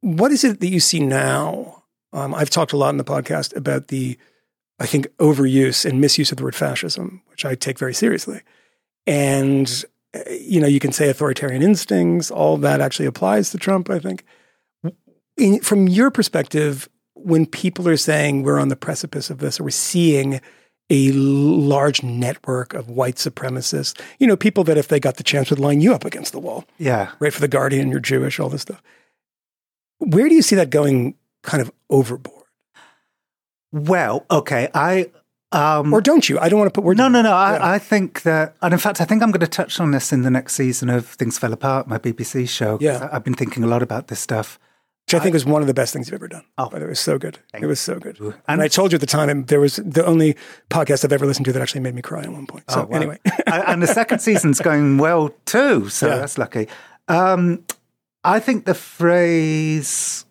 what 0.00 0.30
is 0.30 0.44
it 0.44 0.60
that 0.60 0.68
you 0.68 0.80
see 0.80 1.00
now? 1.00 1.82
Um, 2.12 2.34
I've 2.34 2.50
talked 2.50 2.72
a 2.72 2.76
lot 2.76 2.90
in 2.90 2.96
the 2.96 3.04
podcast 3.04 3.54
about 3.54 3.88
the, 3.88 4.18
I 4.80 4.86
think, 4.86 5.06
overuse 5.18 5.84
and 5.88 6.00
misuse 6.00 6.32
of 6.32 6.38
the 6.38 6.44
word 6.44 6.54
fascism, 6.56 7.20
which 7.28 7.44
I 7.44 7.54
take 7.54 7.78
very 7.78 7.94
seriously, 7.94 8.40
and 9.06 9.84
uh, 10.14 10.20
you 10.30 10.60
know 10.60 10.66
you 10.66 10.80
can 10.80 10.90
say 10.92 11.08
authoritarian 11.08 11.62
instincts. 11.62 12.30
All 12.30 12.56
that 12.58 12.80
actually 12.80 13.06
applies 13.06 13.50
to 13.50 13.58
Trump. 13.58 13.90
I 13.90 13.98
think 13.98 14.24
in, 15.36 15.60
from 15.60 15.86
your 15.88 16.10
perspective, 16.10 16.88
when 17.14 17.46
people 17.46 17.88
are 17.88 17.96
saying 17.96 18.42
we're 18.42 18.58
on 18.58 18.68
the 18.68 18.76
precipice 18.76 19.30
of 19.30 19.38
this, 19.38 19.60
or 19.60 19.64
we're 19.64 19.70
seeing 19.70 20.40
a 20.92 21.12
large 21.12 22.02
network 22.02 22.74
of 22.74 22.88
white 22.90 23.14
supremacists, 23.14 23.98
you 24.18 24.26
know, 24.26 24.36
people 24.36 24.64
that 24.64 24.76
if 24.76 24.88
they 24.88 24.98
got 24.98 25.16
the 25.16 25.22
chance 25.22 25.48
would 25.50 25.60
line 25.60 25.80
you 25.80 25.94
up 25.94 26.04
against 26.04 26.32
the 26.32 26.40
wall, 26.40 26.64
Yeah. 26.78 27.12
right? 27.20 27.32
For 27.32 27.40
the 27.40 27.46
Guardian, 27.46 27.90
you're 27.90 28.00
Jewish, 28.00 28.40
all 28.40 28.48
this 28.48 28.62
stuff. 28.62 28.82
Where 29.98 30.28
do 30.28 30.34
you 30.34 30.42
see 30.42 30.56
that 30.56 30.70
going 30.70 31.14
kind 31.44 31.60
of 31.60 31.70
overboard? 31.90 32.39
Well, 33.72 34.26
okay. 34.30 34.68
I 34.74 35.10
um, 35.52 35.92
Or 35.92 36.00
don't 36.00 36.28
you? 36.28 36.38
I 36.38 36.48
don't 36.48 36.58
want 36.58 36.72
to 36.72 36.78
put 36.78 36.84
words 36.84 36.98
No, 36.98 37.08
no, 37.08 37.22
no. 37.22 37.32
I, 37.32 37.74
I 37.74 37.78
think 37.78 38.22
that, 38.22 38.54
and 38.62 38.72
in 38.72 38.78
fact, 38.78 39.00
I 39.00 39.04
think 39.04 39.22
I'm 39.22 39.30
going 39.30 39.40
to 39.40 39.46
touch 39.48 39.80
on 39.80 39.90
this 39.90 40.12
in 40.12 40.22
the 40.22 40.30
next 40.30 40.54
season 40.54 40.88
of 40.90 41.06
Things 41.06 41.38
Fell 41.38 41.52
Apart, 41.52 41.86
my 41.88 41.98
BBC 41.98 42.48
show. 42.48 42.78
Yeah. 42.80 43.08
I- 43.10 43.16
I've 43.16 43.24
been 43.24 43.34
thinking 43.34 43.62
a 43.64 43.66
lot 43.66 43.82
about 43.82 44.08
this 44.08 44.20
stuff. 44.20 44.58
Which 45.06 45.14
I 45.16 45.18
think 45.24 45.32
was 45.32 45.44
one 45.44 45.60
of 45.60 45.66
the 45.66 45.74
best 45.74 45.92
things 45.92 46.06
you've 46.06 46.14
ever 46.14 46.28
done. 46.28 46.44
Oh. 46.56 46.68
but 46.70 46.82
it 46.82 46.86
was 46.86 47.00
so 47.00 47.18
good. 47.18 47.40
It 47.52 47.66
was 47.66 47.80
so 47.80 47.98
good. 47.98 48.20
And, 48.20 48.34
And- 48.46 48.62
I 48.62 48.68
told 48.68 48.92
you 48.92 48.96
at 48.96 49.00
the 49.00 49.08
time, 49.08 49.44
there 49.46 49.58
was 49.58 49.76
the 49.76 50.06
only 50.06 50.36
podcast 50.68 51.04
I've 51.04 51.12
ever 51.12 51.26
listened 51.26 51.46
to 51.46 51.52
that 51.52 51.60
actually 51.60 51.80
made 51.80 51.96
me 51.96 52.02
cry 52.02 52.22
at 52.22 52.28
one 52.30 52.46
point. 52.46 52.70
So 52.70 52.82
Oh, 52.82 52.86
wow. 52.86 52.96
anyway, 52.96 53.18
and 53.46 53.64
and 53.66 53.82
the 53.82 53.88
second 53.88 54.20
season's 54.20 54.60
going 54.60 54.98
well 54.98 55.30
too, 55.46 55.88
so 55.88 56.06
Yeah. 56.06 56.16
that's 56.18 56.38
lucky. 56.38 56.68
Um, 57.08 57.64
I 58.22 58.38
think 58.38 58.66
the 58.66 58.74
phrase 58.74 60.24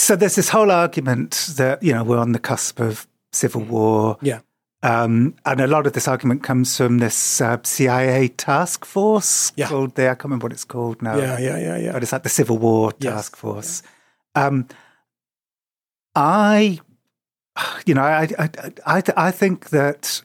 so 0.00 0.16
there's 0.16 0.34
this 0.36 0.48
whole 0.48 0.70
argument 0.70 1.50
that 1.56 1.82
you 1.82 1.92
know 1.92 2.02
we're 2.04 2.18
on 2.18 2.32
the 2.32 2.38
cusp 2.38 2.80
of 2.80 3.06
civil 3.32 3.62
war. 3.62 4.16
Yeah. 4.22 4.40
Um, 4.82 5.34
and 5.44 5.60
a 5.60 5.66
lot 5.66 5.86
of 5.86 5.92
this 5.92 6.08
argument 6.08 6.42
comes 6.42 6.74
from 6.74 6.98
this 7.00 7.40
uh, 7.42 7.58
CIA 7.64 8.28
task 8.28 8.86
force 8.86 9.52
Yeah. 9.54 9.68
called 9.68 9.94
the, 9.94 10.04
I 10.08 10.14
can't 10.14 10.24
remember 10.24 10.44
what 10.46 10.52
it's 10.52 10.64
called 10.64 11.02
now. 11.02 11.18
Yeah, 11.18 11.38
yeah, 11.38 11.58
yeah, 11.58 11.76
yeah. 11.76 11.92
But 11.92 12.02
it's 12.02 12.12
like 12.12 12.22
the 12.22 12.30
Civil 12.30 12.56
War 12.56 12.90
Yes. 12.98 13.12
Task 13.12 13.36
Force. 13.36 13.82
Um, 14.34 14.66
I, 16.14 16.80
you 17.84 17.94
know, 17.94 18.02
I, 18.02 18.28
I, 18.38 18.50
I, 18.86 19.02
I 19.16 19.30
think 19.30 19.68
that. 19.68 20.22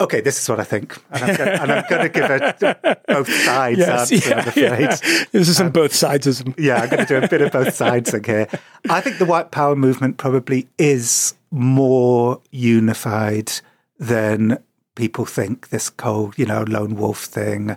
Okay, 0.00 0.20
this 0.20 0.40
is 0.40 0.48
what 0.48 0.60
I 0.60 0.64
think, 0.64 0.96
and 1.10 1.24
I'm, 1.24 1.36
gonna, 1.36 1.50
and 1.50 1.72
I'm 1.72 1.84
going 1.90 2.02
to 2.02 2.08
give 2.08 2.30
it 2.30 3.00
both 3.08 3.28
sides 3.32 3.78
Yes, 3.78 4.12
answer. 4.12 4.60
yeah, 4.60 4.78
yeah. 4.78 4.96
This 5.32 5.48
is 5.48 5.56
some 5.56 5.70
both 5.70 5.92
sidesism. 5.92 6.54
Yeah, 6.58 6.76
I'm 6.82 6.88
going 6.88 7.04
to 7.04 7.20
do 7.20 7.24
a 7.24 7.28
bit 7.28 7.42
of 7.42 7.52
both 7.52 7.74
sides 7.74 8.12
here. 8.24 8.46
I 8.88 9.00
think 9.00 9.18
the 9.18 9.24
white 9.24 9.50
power 9.50 9.74
movement 9.74 10.16
probably 10.16 10.68
is 10.78 11.34
more 11.50 12.40
unified 12.50 13.50
than 13.98 14.58
people 14.94 15.24
think. 15.26 15.70
This 15.70 15.90
cold, 15.90 16.38
you 16.38 16.46
know, 16.46 16.62
lone 16.68 16.94
wolf 16.94 17.24
thing. 17.24 17.70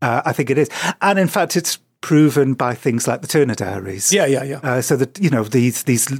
Uh, 0.00 0.22
I 0.24 0.32
think 0.32 0.50
it 0.50 0.58
is, 0.58 0.68
and 1.00 1.18
in 1.18 1.28
fact, 1.28 1.56
it's 1.56 1.78
proven 2.04 2.52
by 2.52 2.74
things 2.74 3.08
like 3.08 3.22
the 3.22 3.26
Turner 3.26 3.54
Diaries. 3.54 4.12
Yeah, 4.12 4.26
yeah, 4.26 4.42
yeah. 4.42 4.60
Uh, 4.62 4.82
so 4.82 4.94
that 4.94 5.18
you 5.18 5.30
know 5.30 5.42
these 5.42 5.84
these 5.84 6.10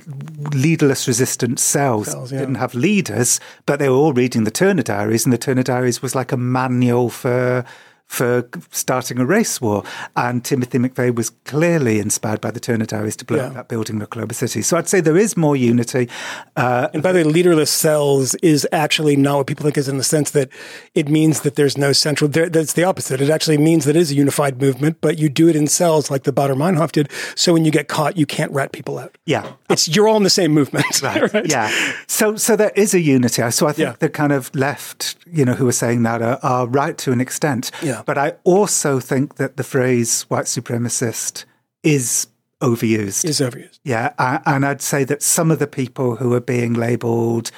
leaderless 0.55 1.06
resistant 1.06 1.61
cells, 1.61 2.11
Cells, 2.11 2.32
yeah. 2.32 2.39
didn't 2.39 2.55
have 2.55 2.74
leaders, 2.74 3.39
but 3.66 3.81
they 3.81 3.90
were 3.90 3.97
all 3.97 4.15
reading 4.15 4.44
the 4.44 4.51
Turner 4.51 4.82
Diaries, 4.82 5.27
and 5.27 5.32
the 5.32 5.36
Turner 5.36 5.62
Diaries 5.62 6.01
was 6.01 6.15
like 6.15 6.32
a 6.32 6.39
manual 6.39 7.11
for 7.11 7.66
for 8.06 8.48
starting 8.70 9.18
a 9.18 9.24
race 9.24 9.60
war. 9.60 9.82
And 10.14 10.44
Timothy 10.44 10.78
McVeigh 10.78 11.14
was 11.14 11.31
clearly 11.44 11.98
inspired 11.98 12.40
by 12.40 12.51
the 12.51 12.60
Turner 12.60 12.85
Diaries 12.85 13.16
to 13.16 13.24
blow 13.24 13.39
Yeah. 13.39 13.47
up 13.47 13.55
that 13.55 13.68
building 13.68 13.97
in 13.97 14.02
Oklahoma 14.02 14.35
City. 14.35 14.62
So 14.62 14.76
I'd 14.76 14.89
say 14.89 15.01
there 15.01 15.16
is 15.16 15.36
more 15.36 15.56
unity. 15.56 16.09
Uh, 16.56 16.89
And 16.94 17.02
by 17.02 17.12
the 17.12 17.18
way, 17.18 17.24
leaderless 17.24 17.70
cells 17.70 18.35
is 18.36 18.68
actually 18.72 19.16
not 19.16 19.39
what 19.39 19.47
people 19.47 19.64
think 19.64 19.76
is 19.78 19.89
in 19.89 19.97
the 19.98 20.05
sense 20.05 20.31
that 20.32 20.48
it 20.94 21.09
means 21.09 21.40
that 21.40 21.56
there's 21.56 21.76
no 21.76 21.93
central. 21.93 22.28
There, 22.31 22.48
that's 22.48 22.74
the 22.74 22.85
opposite. 22.85 23.20
It 23.20 23.31
actually 23.31 23.59
means 23.59 23.85
that 23.85 23.97
it 23.97 24.01
is 24.01 24.10
a 24.12 24.14
unified 24.14 24.60
movement, 24.60 24.98
but 25.01 25.18
you 25.18 25.28
do 25.28 25.48
it 25.48 25.56
in 25.56 25.66
cells 25.66 26.10
like 26.10 26.22
the 26.24 26.32
Baader 26.32 26.55
Meinhof 26.56 26.93
did. 26.93 27.09
So 27.35 27.52
when 27.52 27.64
you 27.64 27.70
get 27.72 27.89
caught, 27.89 28.16
you 28.16 28.26
can't 28.26 28.52
rat 28.52 28.70
people 28.72 28.98
out. 28.98 29.16
yeah, 29.26 29.52
It's 29.70 29.89
you're 29.89 30.06
all 30.06 30.16
in 30.18 30.22
the 30.24 30.31
same 30.31 30.52
movement, 30.52 31.02
right? 31.02 31.47
Yeah. 31.51 31.70
So 32.06 32.36
so 32.36 32.55
there 32.55 32.72
is 32.76 32.94
a 32.94 33.01
unity. 33.01 33.51
So 33.51 33.66
I 33.66 33.72
think 33.72 33.89
Yeah. 33.89 33.94
the 33.98 34.09
kind 34.09 34.32
of 34.32 34.55
left, 34.55 35.16
you 35.26 35.44
know, 35.44 35.55
who 35.55 35.66
are 35.66 35.72
saying 35.72 36.02
that 36.05 36.22
are, 36.22 36.39
are 36.43 36.66
right 36.66 36.97
to 36.98 37.12
an 37.12 37.20
extent. 37.20 37.70
Yeah. 37.82 37.94
But 38.03 38.19
I 38.19 38.35
also 38.45 39.01
think 39.01 39.37
that 39.37 39.57
the 39.57 39.65
phrase 39.65 40.23
white 40.23 40.47
supremacist 40.47 41.45
is 41.83 42.27
overused. 42.61 43.25
Is 43.25 43.41
overused. 43.41 43.79
yeah. 43.85 44.12
a- 44.19 44.43
And 44.47 44.65
I'd 44.65 44.81
say 44.83 45.05
that 45.05 45.23
some 45.23 45.51
of 45.51 45.59
the 45.59 45.66
people 45.66 46.16
who 46.16 46.33
are 46.35 46.41
being 46.41 46.73
labeled 46.75 47.51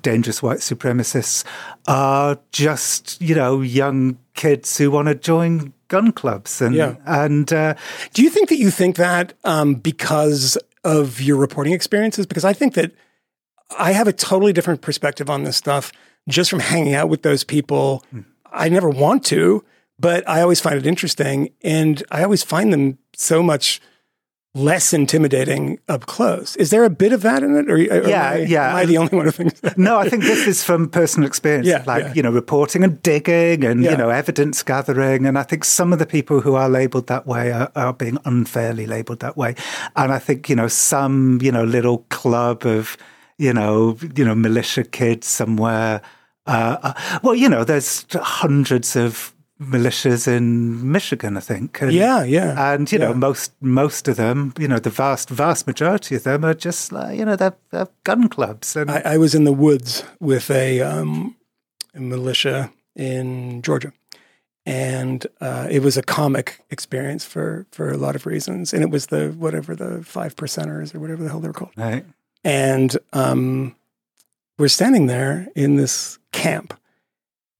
dangerous 0.00 0.42
white 0.42 0.58
supremacists 0.58 1.44
are 1.86 2.38
just, 2.50 3.20
you 3.20 3.34
know, 3.34 3.60
young 3.60 4.18
kids 4.34 4.76
who 4.78 4.90
want 4.90 5.06
to 5.08 5.14
join 5.14 5.72
gun 5.88 6.10
clubs 6.12 6.60
and 6.60 6.74
Yeah. 6.74 6.96
and 7.06 7.52
uh, 7.52 7.74
Do 8.12 8.22
you 8.22 8.30
think 8.30 8.48
that 8.48 8.56
you 8.56 8.70
think 8.70 8.96
that 8.96 9.34
um, 9.44 9.74
because 9.76 10.58
of 10.82 11.20
your 11.20 11.36
reporting 11.36 11.72
experiences? 11.74 12.26
Because 12.26 12.44
I 12.44 12.52
think 12.52 12.74
that 12.74 12.90
I 13.78 13.92
have 13.92 14.08
a 14.08 14.12
totally 14.12 14.52
different 14.52 14.80
perspective 14.80 15.30
on 15.30 15.44
this 15.44 15.56
stuff 15.56 15.92
just 16.28 16.50
from 16.50 16.60
hanging 16.60 16.94
out 16.94 17.08
with 17.08 17.22
those 17.22 17.44
people. 17.44 18.02
I 18.52 18.68
never 18.68 18.88
want 18.88 19.24
to, 19.26 19.64
but 20.04 20.28
I 20.28 20.42
always 20.42 20.60
find 20.60 20.76
it 20.76 20.86
interesting. 20.86 21.50
And 21.62 22.02
I 22.10 22.22
always 22.22 22.42
find 22.42 22.72
them 22.72 22.98
so 23.16 23.42
much 23.42 23.80
less 24.56 24.92
intimidating 24.92 25.80
up 25.88 26.06
close. 26.06 26.54
Is 26.56 26.68
there 26.70 26.84
a 26.84 26.90
bit 26.90 27.12
of 27.12 27.22
that 27.22 27.42
in 27.42 27.56
it? 27.56 27.68
Or, 27.70 27.74
or 27.74 27.78
Yeah, 28.08 28.30
am 28.30 28.34
I, 28.34 28.36
yeah. 28.44 28.68
Am 28.70 28.76
I 28.76 28.84
the 28.84 28.98
only 28.98 29.16
one 29.16 29.24
who 29.24 29.32
thinks 29.32 29.58
that? 29.60 29.76
No, 29.78 29.98
I 29.98 30.08
think 30.08 30.22
this 30.22 30.46
is 30.46 30.62
from 30.62 30.88
personal 30.88 31.26
experience, 31.26 31.66
Yeah, 31.66 31.82
like 31.86 32.04
yeah. 32.04 32.12
you 32.14 32.22
know, 32.22 32.30
reporting 32.30 32.84
and 32.84 33.02
digging, 33.02 33.64
and 33.64 33.82
Yeah. 33.82 33.92
you 33.92 33.96
know, 33.96 34.10
evidence 34.10 34.62
gathering. 34.62 35.26
And 35.26 35.36
I 35.38 35.42
think 35.42 35.64
some 35.64 35.92
of 35.92 35.98
the 35.98 36.06
people 36.06 36.40
who 36.40 36.54
are 36.54 36.68
labelled 36.68 37.08
that 37.08 37.26
way 37.26 37.50
are, 37.50 37.72
are 37.74 37.92
being 37.94 38.18
unfairly 38.24 38.86
labelled 38.86 39.20
that 39.20 39.36
way. 39.36 39.56
And 39.96 40.12
I 40.12 40.20
think 40.20 40.48
you 40.48 40.54
know, 40.54 40.68
some 40.68 41.40
you 41.42 41.50
know, 41.50 41.64
little 41.64 41.98
club 42.10 42.64
of 42.64 42.96
you 43.38 43.52
know, 43.52 43.96
you 44.16 44.24
know, 44.24 44.34
militia 44.36 44.84
kids 44.84 45.26
somewhere. 45.26 46.00
Uh, 46.46 46.76
uh, 46.82 47.18
well, 47.24 47.34
you 47.34 47.48
know, 47.48 47.64
there's 47.64 48.06
hundreds 48.12 48.94
of 48.94 49.33
militias 49.60 50.26
in 50.26 50.90
Michigan, 50.92 51.36
I 51.36 51.40
think. 51.40 51.80
And, 51.82 51.92
Yeah, 51.92 52.24
yeah. 52.24 52.72
and 52.74 52.90
you 52.90 52.98
know, 52.98 53.10
Yeah. 53.10 53.16
most 53.16 53.52
most 53.60 54.08
of 54.08 54.16
them, 54.16 54.52
you 54.58 54.66
know, 54.68 54.78
the 54.80 54.90
vast 54.90 55.30
vast 55.30 55.66
majority 55.66 56.16
of 56.16 56.22
them 56.24 56.44
are 56.44 56.54
just 56.54 56.92
like 56.92 57.18
you 57.18 57.24
know, 57.24 57.36
they're, 57.36 57.56
they're 57.70 57.88
gun 58.04 58.28
clubs 58.28 58.76
and. 58.76 58.90
I, 58.90 59.14
I 59.14 59.18
was 59.18 59.34
in 59.34 59.44
the 59.44 59.52
woods 59.52 60.04
with 60.20 60.50
a, 60.50 60.80
um, 60.80 61.36
a 61.94 62.00
militia 62.00 62.70
in 62.96 63.62
Georgia, 63.62 63.92
and 64.66 65.26
uh, 65.40 65.66
it 65.70 65.82
was 65.82 65.96
a 65.96 66.02
comic 66.02 66.60
experience 66.70 67.24
for 67.24 67.66
for 67.70 67.90
a 67.90 67.96
lot 67.96 68.16
of 68.16 68.26
reasons. 68.26 68.72
And 68.74 68.82
it 68.82 68.90
was 68.90 69.06
the 69.06 69.30
whatever 69.38 69.76
the 69.76 70.02
five 70.04 70.34
percenters 70.36 70.94
or 70.94 71.00
whatever 71.00 71.22
the 71.22 71.28
hell 71.30 71.40
they 71.40 71.48
were 71.48 71.54
called. 71.54 71.72
Right. 71.76 72.04
And 72.42 72.96
um, 73.12 73.74
we're 74.58 74.68
standing 74.68 75.06
there 75.06 75.48
in 75.54 75.76
this 75.76 76.18
camp, 76.32 76.74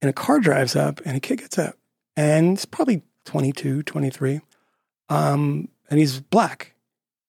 and 0.02 0.08
a 0.10 0.12
car 0.12 0.38
drives 0.40 0.76
up, 0.76 1.00
and 1.04 1.16
a 1.16 1.20
kid 1.20 1.38
gets 1.38 1.58
out, 1.58 1.76
and 2.16 2.50
he's 2.50 2.64
probably 2.64 3.02
22, 3.24 3.82
23, 3.82 4.40
um, 5.08 5.68
and 5.90 5.98
he's 5.98 6.20
black. 6.20 6.74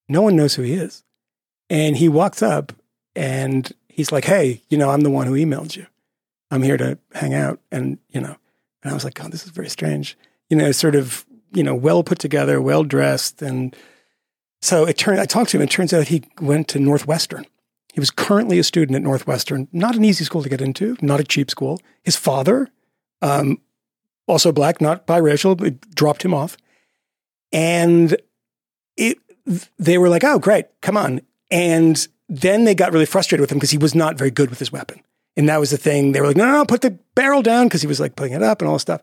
No 0.07 0.22
one 0.22 0.36
knows 0.36 0.56
who 0.56 0.62
he 0.62 0.74
is. 0.74 1.03
And 1.70 1.98
he 1.98 2.07
walks 2.10 2.44
up, 2.44 2.74
and 3.16 3.72
he's 3.90 4.12
like, 4.12 4.26
"Hey, 4.26 4.62
you 4.70 4.78
know, 4.78 4.91
I'm 4.91 5.02
the 5.02 5.10
one 5.10 5.26
who 5.28 5.34
emailed 5.34 5.76
you. 5.76 5.88
I'm 6.52 6.62
here 6.62 6.78
to 6.78 6.99
hang 7.14 7.34
out." 7.34 7.60
And 7.72 7.98
you 8.10 8.22
know, 8.22 8.36
and 8.84 8.91
I 8.91 8.94
was 8.94 9.03
like, 9.03 9.16
"God, 9.16 9.32
this 9.32 9.45
is 9.45 9.49
very 9.49 9.70
strange." 9.70 10.16
You 10.49 10.57
know, 10.57 10.72
sort 10.72 10.95
of, 10.95 11.26
you 11.53 11.64
know, 11.64 11.74
well 11.74 12.03
put 12.03 12.20
together, 12.20 12.62
well 12.62 12.84
dressed, 12.84 13.41
and 13.41 13.76
so 14.62 14.86
it 14.86 14.98
turned. 14.98 15.20
I 15.20 15.26
talked 15.26 15.52
to 15.52 15.57
him. 15.57 15.64
It 15.64 15.72
turns 15.72 15.91
out 15.91 16.07
he 16.07 16.24
went 16.40 16.68
to 16.70 16.80
Northwestern. 16.80 17.45
He 17.94 17.99
was 17.99 18.12
currently 18.12 18.60
a 18.60 18.64
student 18.64 18.95
at 18.95 19.02
Northwestern. 19.02 19.68
Not 19.72 19.95
an 19.95 20.03
easy 20.03 20.26
school 20.26 20.44
to 20.44 20.49
get 20.49 20.62
into. 20.62 20.98
Not 21.02 21.22
a 21.22 21.24
cheap 21.24 21.49
school. 21.49 21.80
His 22.03 22.18
father, 22.18 22.70
um, 23.22 23.60
also 24.27 24.52
black, 24.52 24.81
not 24.81 25.07
biracial, 25.07 25.57
but 25.57 25.80
dropped 25.91 26.23
him 26.23 26.34
off. 26.34 26.57
And 27.52 28.18
it, 28.97 29.18
they 29.77 29.97
were 29.97 30.10
like, 30.10 30.23
"Oh, 30.23 30.39
great, 30.39 30.65
come 30.81 30.97
on!" 30.97 31.22
And 31.52 32.07
then 32.27 32.64
they 32.64 32.76
got 32.76 32.91
really 32.91 33.06
frustrated 33.06 33.41
with 33.41 33.52
him 33.52 33.57
because 33.57 33.72
he 33.72 33.77
was 33.77 33.95
not 33.95 34.18
very 34.18 34.31
good 34.31 34.49
with 34.49 34.60
his 34.60 34.72
weapon. 34.72 35.02
And 35.38 35.49
that 35.49 35.60
was 35.60 35.72
the 35.72 35.77
thing. 35.77 36.11
They 36.11 36.22
were 36.22 36.27
like, 36.27 36.38
"No, 36.38 36.45
no, 36.45 36.53
no 36.53 36.65
put 36.65 36.81
the 36.81 36.97
barrel 37.14 37.41
down," 37.41 37.68
because 37.68 37.81
he 37.81 37.88
was 37.88 37.99
like 37.99 38.15
putting 38.15 38.34
it 38.34 38.43
up 38.43 38.61
and 38.61 38.68
all 38.68 38.76
this 38.76 38.81
stuff. 38.81 39.02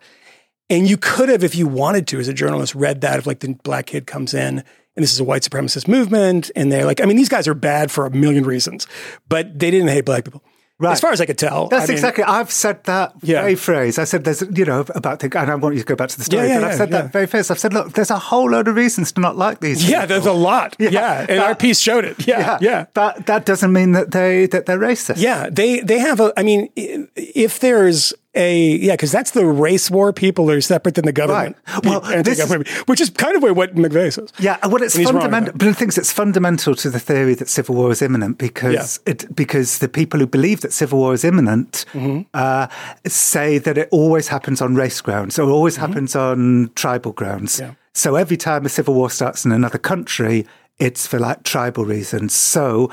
And 0.71 0.89
you 0.89 0.97
could 0.97 1.29
have, 1.29 1.45
if 1.45 1.55
you 1.55 1.67
wanted 1.67 2.07
to, 2.09 2.19
as 2.19 2.29
a 2.29 2.33
journalist, 2.33 2.75
read 2.75 3.03
that 3.03 3.19
if 3.19 3.27
like 3.27 3.41
the 3.41 3.55
black 3.63 3.87
kid 3.87 4.07
comes 4.07 4.33
in 4.33 4.65
and 4.95 5.03
this 5.03 5.13
is 5.13 5.21
a 5.21 5.25
white 5.25 5.43
supremacist 5.43 5.89
movement, 5.89 6.51
and 6.55 6.71
they're 6.71 6.85
like, 6.85 7.01
I 7.01 7.05
mean, 7.05 7.17
these 7.17 7.29
guys 7.29 7.49
are 7.49 7.55
bad 7.55 7.91
for 7.91 8.05
a 8.05 8.11
million 8.11 8.45
reasons, 8.45 8.87
but 9.29 9.59
they 9.59 9.71
didn't 9.71 9.89
hate 9.89 10.05
black 10.05 10.25
people. 10.25 10.43
Right. 10.83 10.93
As 10.93 11.01
far 11.01 11.13
as 11.13 11.21
I 11.21 11.27
could 11.27 11.39
tell. 11.39 11.69
That's 11.69 11.85
I 11.85 11.87
mean, 11.87 11.93
exactly. 11.99 12.25
I've 12.25 12.51
said 12.51 12.83
that 12.85 13.13
Yeah. 13.23 13.41
very 13.43 13.55
phrase. 13.55 13.99
I 13.99 14.05
said 14.05 14.25
there's, 14.25 14.43
you 14.43 14.65
know, 14.65 14.85
about 14.95 15.21
the, 15.21 15.27
and 15.39 15.51
I 15.51 15.55
want 15.55 15.77
you 15.77 15.81
to 15.81 15.87
go 15.87 15.95
back 15.95 16.09
to 16.09 16.19
the 16.19 16.25
story, 16.25 16.49
Yeah, 16.49 16.55
yeah, 16.55 16.61
but 16.61 16.71
I've 16.71 16.77
said 16.77 16.91
that 16.91 17.13
very 17.13 17.27
phrase. 17.27 17.51
I've 17.51 17.59
said, 17.61 17.73
look, 17.73 17.93
there's 17.93 18.11
a 18.11 18.19
whole 18.19 18.51
load 18.51 18.67
of 18.69 18.75
reasons 18.75 19.13
to 19.13 19.21
not 19.21 19.37
like 19.37 19.61
these. 19.61 19.89
Yeah, 19.89 20.01
people. 20.03 20.09
there's 20.09 20.27
a 20.27 20.33
lot. 20.33 20.75
Yeah. 20.79 21.25
And 21.29 21.39
our 21.41 21.55
piece 21.55 21.79
showed 21.79 22.05
it. 22.05 22.27
Yeah. 22.27 22.41
Yeah. 22.41 22.59
Yeah. 22.61 22.87
But 22.95 23.27
that 23.27 23.47
doesn't 23.47 23.73
mean 23.73 23.93
that 23.93 24.11
they 24.11 24.47
that 24.47 24.67
they're 24.67 24.79
racist. 24.79 25.19
Yeah. 25.19 25.49
They 25.51 25.81
they 25.81 25.99
have 25.99 26.19
a. 26.21 26.33
I 26.37 26.43
mean, 26.43 26.69
if 27.15 27.61
there's 27.61 28.13
a 28.35 28.77
yeah, 28.77 28.95
because 28.95 29.13
that's 29.13 29.33
the 29.33 29.45
race 29.45 29.91
war 29.91 30.13
people 30.13 30.51
are 30.51 30.61
separate 30.61 30.95
than 30.95 31.05
the 31.05 31.13
government. 31.13 31.57
Right. 31.69 31.85
Well, 31.85 32.03
is- 32.27 32.69
which 32.87 33.01
is 33.01 33.11
kind 33.11 33.37
of 33.37 33.43
what 33.57 33.75
McVeigh 33.75 34.13
says. 34.13 34.33
Yeah, 34.39 34.59
well, 34.67 34.83
it's 34.83 34.95
And 34.95 35.03
he's 35.05 35.13
wrong 35.13 35.23
fundamental. 35.23 35.53
But 35.59 35.67
the 35.67 35.75
things 35.75 35.99
it's 35.99 36.13
fundamental 36.13 36.75
to 36.77 36.91
the 36.91 36.99
theory 37.01 37.35
that 37.35 37.49
civil 37.49 37.75
war 37.75 37.91
is 37.91 38.01
imminent 38.03 38.39
because 38.39 39.01
it 39.07 39.35
because 39.37 39.79
the 39.79 39.89
people 39.89 40.21
who 40.21 40.27
believe 40.27 40.61
that 40.63 40.73
civil 40.73 40.99
war 40.99 41.13
is 41.15 41.25
imminent 41.25 41.85
Mm-hmm. 41.93 42.23
uh, 42.35 42.69
say 43.07 43.59
that 43.59 43.77
it 43.79 43.89
always 43.91 44.29
happens 44.29 44.61
on 44.63 44.75
race 44.75 45.01
grounds 45.01 45.39
or 45.39 45.51
always 45.51 45.77
happens 45.77 46.17
on 46.17 46.71
tribal 46.75 47.13
grounds. 47.13 47.57
Mm-hmm. 47.57 47.71
Yeah. 47.71 47.75
So 47.95 48.15
every 48.17 48.37
time 48.39 48.65
a 48.65 48.71
civil 48.71 48.95
war 48.95 49.11
starts 49.11 49.45
in 49.45 49.53
another 49.53 49.79
country, 49.79 50.47
it's 50.79 51.07
for 51.07 51.19
like 51.19 51.43
tribal 51.45 51.85
reasons. 51.85 52.35
So. 52.35 52.91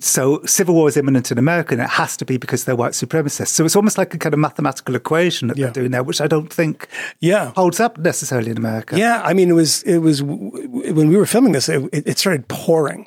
So 0.00 0.40
civil 0.46 0.74
war 0.74 0.88
is 0.88 0.96
imminent 0.96 1.30
in 1.30 1.38
America, 1.38 1.74
and 1.74 1.82
it 1.82 1.90
has 1.90 2.16
to 2.16 2.24
be 2.24 2.38
because 2.38 2.64
they're 2.64 2.74
white 2.74 2.92
supremacists. 2.92 3.48
So 3.48 3.64
it's 3.64 3.76
almost 3.76 3.98
like 3.98 4.14
a 4.14 4.18
kind 4.18 4.32
of 4.32 4.40
mathematical 4.40 4.94
equation 4.96 5.48
that 5.48 5.56
Yeah. 5.58 5.66
they're 5.66 5.74
doing 5.82 5.90
there, 5.90 6.02
which 6.02 6.20
I 6.20 6.26
don't 6.26 6.50
think 6.52 6.88
Yeah. 7.20 7.52
holds 7.54 7.78
up 7.80 7.98
necessarily 7.98 8.50
in 8.50 8.56
America. 8.56 8.96
Yeah, 8.98 9.20
I 9.22 9.34
mean, 9.34 9.50
it 9.50 9.52
was 9.52 9.82
it 9.82 9.98
was 9.98 10.22
when 10.22 11.08
we 11.08 11.16
were 11.16 11.26
filming 11.26 11.52
this, 11.52 11.68
it, 11.68 11.82
it 11.92 12.18
started 12.18 12.48
pouring, 12.48 13.06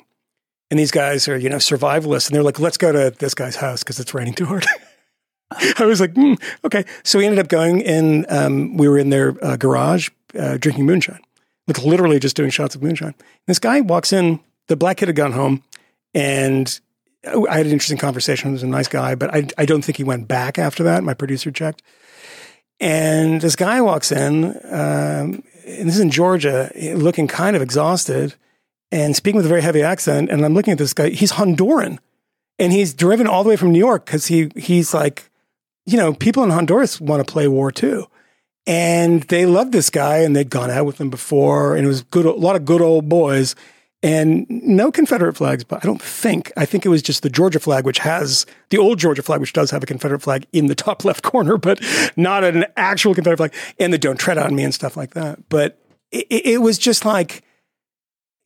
and 0.70 0.78
these 0.78 0.92
guys 0.92 1.26
are 1.28 1.36
you 1.36 1.50
know 1.50 1.56
survivalists, 1.58 2.28
and 2.28 2.36
they're 2.36 2.44
like, 2.44 2.60
"Let's 2.60 2.78
go 2.78 2.92
to 2.92 3.10
this 3.18 3.34
guy's 3.34 3.56
house 3.56 3.82
because 3.82 3.98
it's 4.00 4.14
raining 4.14 4.34
too 4.34 4.46
hard." 4.46 4.64
I 5.78 5.84
was 5.84 6.00
like, 6.00 6.14
"Hmm, 6.14 6.34
"Okay," 6.64 6.84
so 7.02 7.18
we 7.18 7.24
ended 7.26 7.40
up 7.40 7.48
going 7.48 7.80
in. 7.80 8.24
Um, 8.28 8.76
we 8.76 8.88
were 8.88 8.98
in 8.98 9.10
their 9.10 9.34
uh, 9.44 9.56
garage 9.56 10.08
uh, 10.38 10.56
drinking 10.58 10.86
moonshine, 10.86 11.20
like 11.66 11.82
literally 11.82 12.18
just 12.18 12.36
doing 12.36 12.50
shots 12.50 12.74
of 12.74 12.82
moonshine. 12.82 13.14
This 13.46 13.58
guy 13.58 13.80
walks 13.80 14.12
in 14.12 14.40
the 14.68 14.76
black 14.76 14.98
kid 14.98 15.08
had 15.08 15.16
gone 15.16 15.32
home, 15.32 15.62
and 16.14 16.80
I 17.26 17.56
had 17.56 17.66
an 17.66 17.72
interesting 17.72 17.98
conversation. 17.98 18.50
He 18.50 18.52
was 18.52 18.62
a 18.62 18.66
nice 18.66 18.88
guy, 18.88 19.14
but 19.14 19.34
I 19.34 19.46
I 19.58 19.64
don't 19.66 19.82
think 19.82 19.96
he 19.96 20.04
went 20.04 20.28
back 20.28 20.58
after 20.58 20.82
that. 20.84 21.04
My 21.04 21.14
producer 21.14 21.50
checked, 21.50 21.82
and 22.80 23.40
this 23.40 23.56
guy 23.56 23.80
walks 23.80 24.12
in, 24.12 24.44
um, 24.44 25.42
and 25.66 25.88
this 25.88 25.96
is 25.96 26.00
in 26.00 26.10
Georgia, 26.10 26.70
looking 26.94 27.26
kind 27.26 27.56
of 27.56 27.62
exhausted 27.62 28.34
and 28.92 29.16
speaking 29.16 29.36
with 29.36 29.46
a 29.46 29.48
very 29.48 29.62
heavy 29.62 29.82
accent. 29.82 30.30
And 30.30 30.44
I'm 30.44 30.54
looking 30.54 30.72
at 30.72 30.78
this 30.78 30.94
guy. 30.94 31.10
He's 31.10 31.32
Honduran, 31.32 31.98
and 32.58 32.72
he's 32.72 32.94
driven 32.94 33.26
all 33.26 33.42
the 33.42 33.50
way 33.50 33.56
from 33.56 33.72
New 33.72 33.78
York 33.78 34.06
because 34.06 34.26
he 34.26 34.50
he's 34.56 34.94
like, 34.94 35.30
you 35.86 35.96
know, 35.96 36.14
people 36.14 36.42
in 36.44 36.50
Honduras 36.50 37.00
want 37.00 37.26
to 37.26 37.30
play 37.30 37.48
war 37.48 37.70
too, 37.70 38.06
and 38.66 39.22
they 39.24 39.46
loved 39.46 39.72
this 39.72 39.90
guy, 39.90 40.18
and 40.18 40.34
they'd 40.34 40.50
gone 40.50 40.70
out 40.70 40.86
with 40.86 41.00
him 41.00 41.10
before, 41.10 41.76
and 41.76 41.84
it 41.84 41.88
was 41.88 42.02
good, 42.02 42.24
a 42.24 42.32
lot 42.32 42.56
of 42.56 42.64
good 42.64 42.80
old 42.80 43.08
boys. 43.08 43.54
And 44.02 44.44
no 44.50 44.92
Confederate 44.92 45.34
flags, 45.34 45.64
but 45.64 45.82
I 45.82 45.86
don't 45.86 46.00
think. 46.00 46.52
I 46.58 46.66
think 46.66 46.84
it 46.84 46.90
was 46.90 47.00
just 47.00 47.22
the 47.22 47.30
Georgia 47.30 47.58
flag, 47.58 47.86
which 47.86 48.00
has 48.00 48.44
the 48.68 48.76
old 48.76 48.98
Georgia 48.98 49.22
flag, 49.22 49.40
which 49.40 49.54
does 49.54 49.70
have 49.70 49.82
a 49.82 49.86
Confederate 49.86 50.20
flag 50.20 50.46
in 50.52 50.66
the 50.66 50.74
top 50.74 51.06
left 51.06 51.22
corner, 51.22 51.56
but 51.56 51.80
not 52.16 52.44
an 52.44 52.66
actual 52.76 53.14
Confederate 53.14 53.38
flag, 53.38 53.54
and 53.78 53.92
the 53.92 53.98
"Don't 53.98 54.18
Tread 54.18 54.36
on 54.36 54.54
Me" 54.54 54.62
and 54.62 54.74
stuff 54.74 54.96
like 54.96 55.14
that. 55.14 55.48
But 55.48 55.78
it, 56.10 56.26
it 56.30 56.60
was 56.60 56.76
just 56.76 57.06
like, 57.06 57.44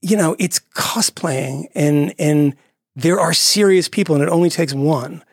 you 0.01 0.17
know, 0.17 0.37
it's 0.39 0.61
cosplaying, 0.77 1.67
and 1.75 2.15
and 2.21 2.55
there 2.95 3.19
are 3.19 3.33
serious 3.33 3.89
people, 3.89 4.15
and 4.15 4.23
it 4.23 4.31
only 4.31 4.51
takes 4.51 4.75
one. 4.75 5.25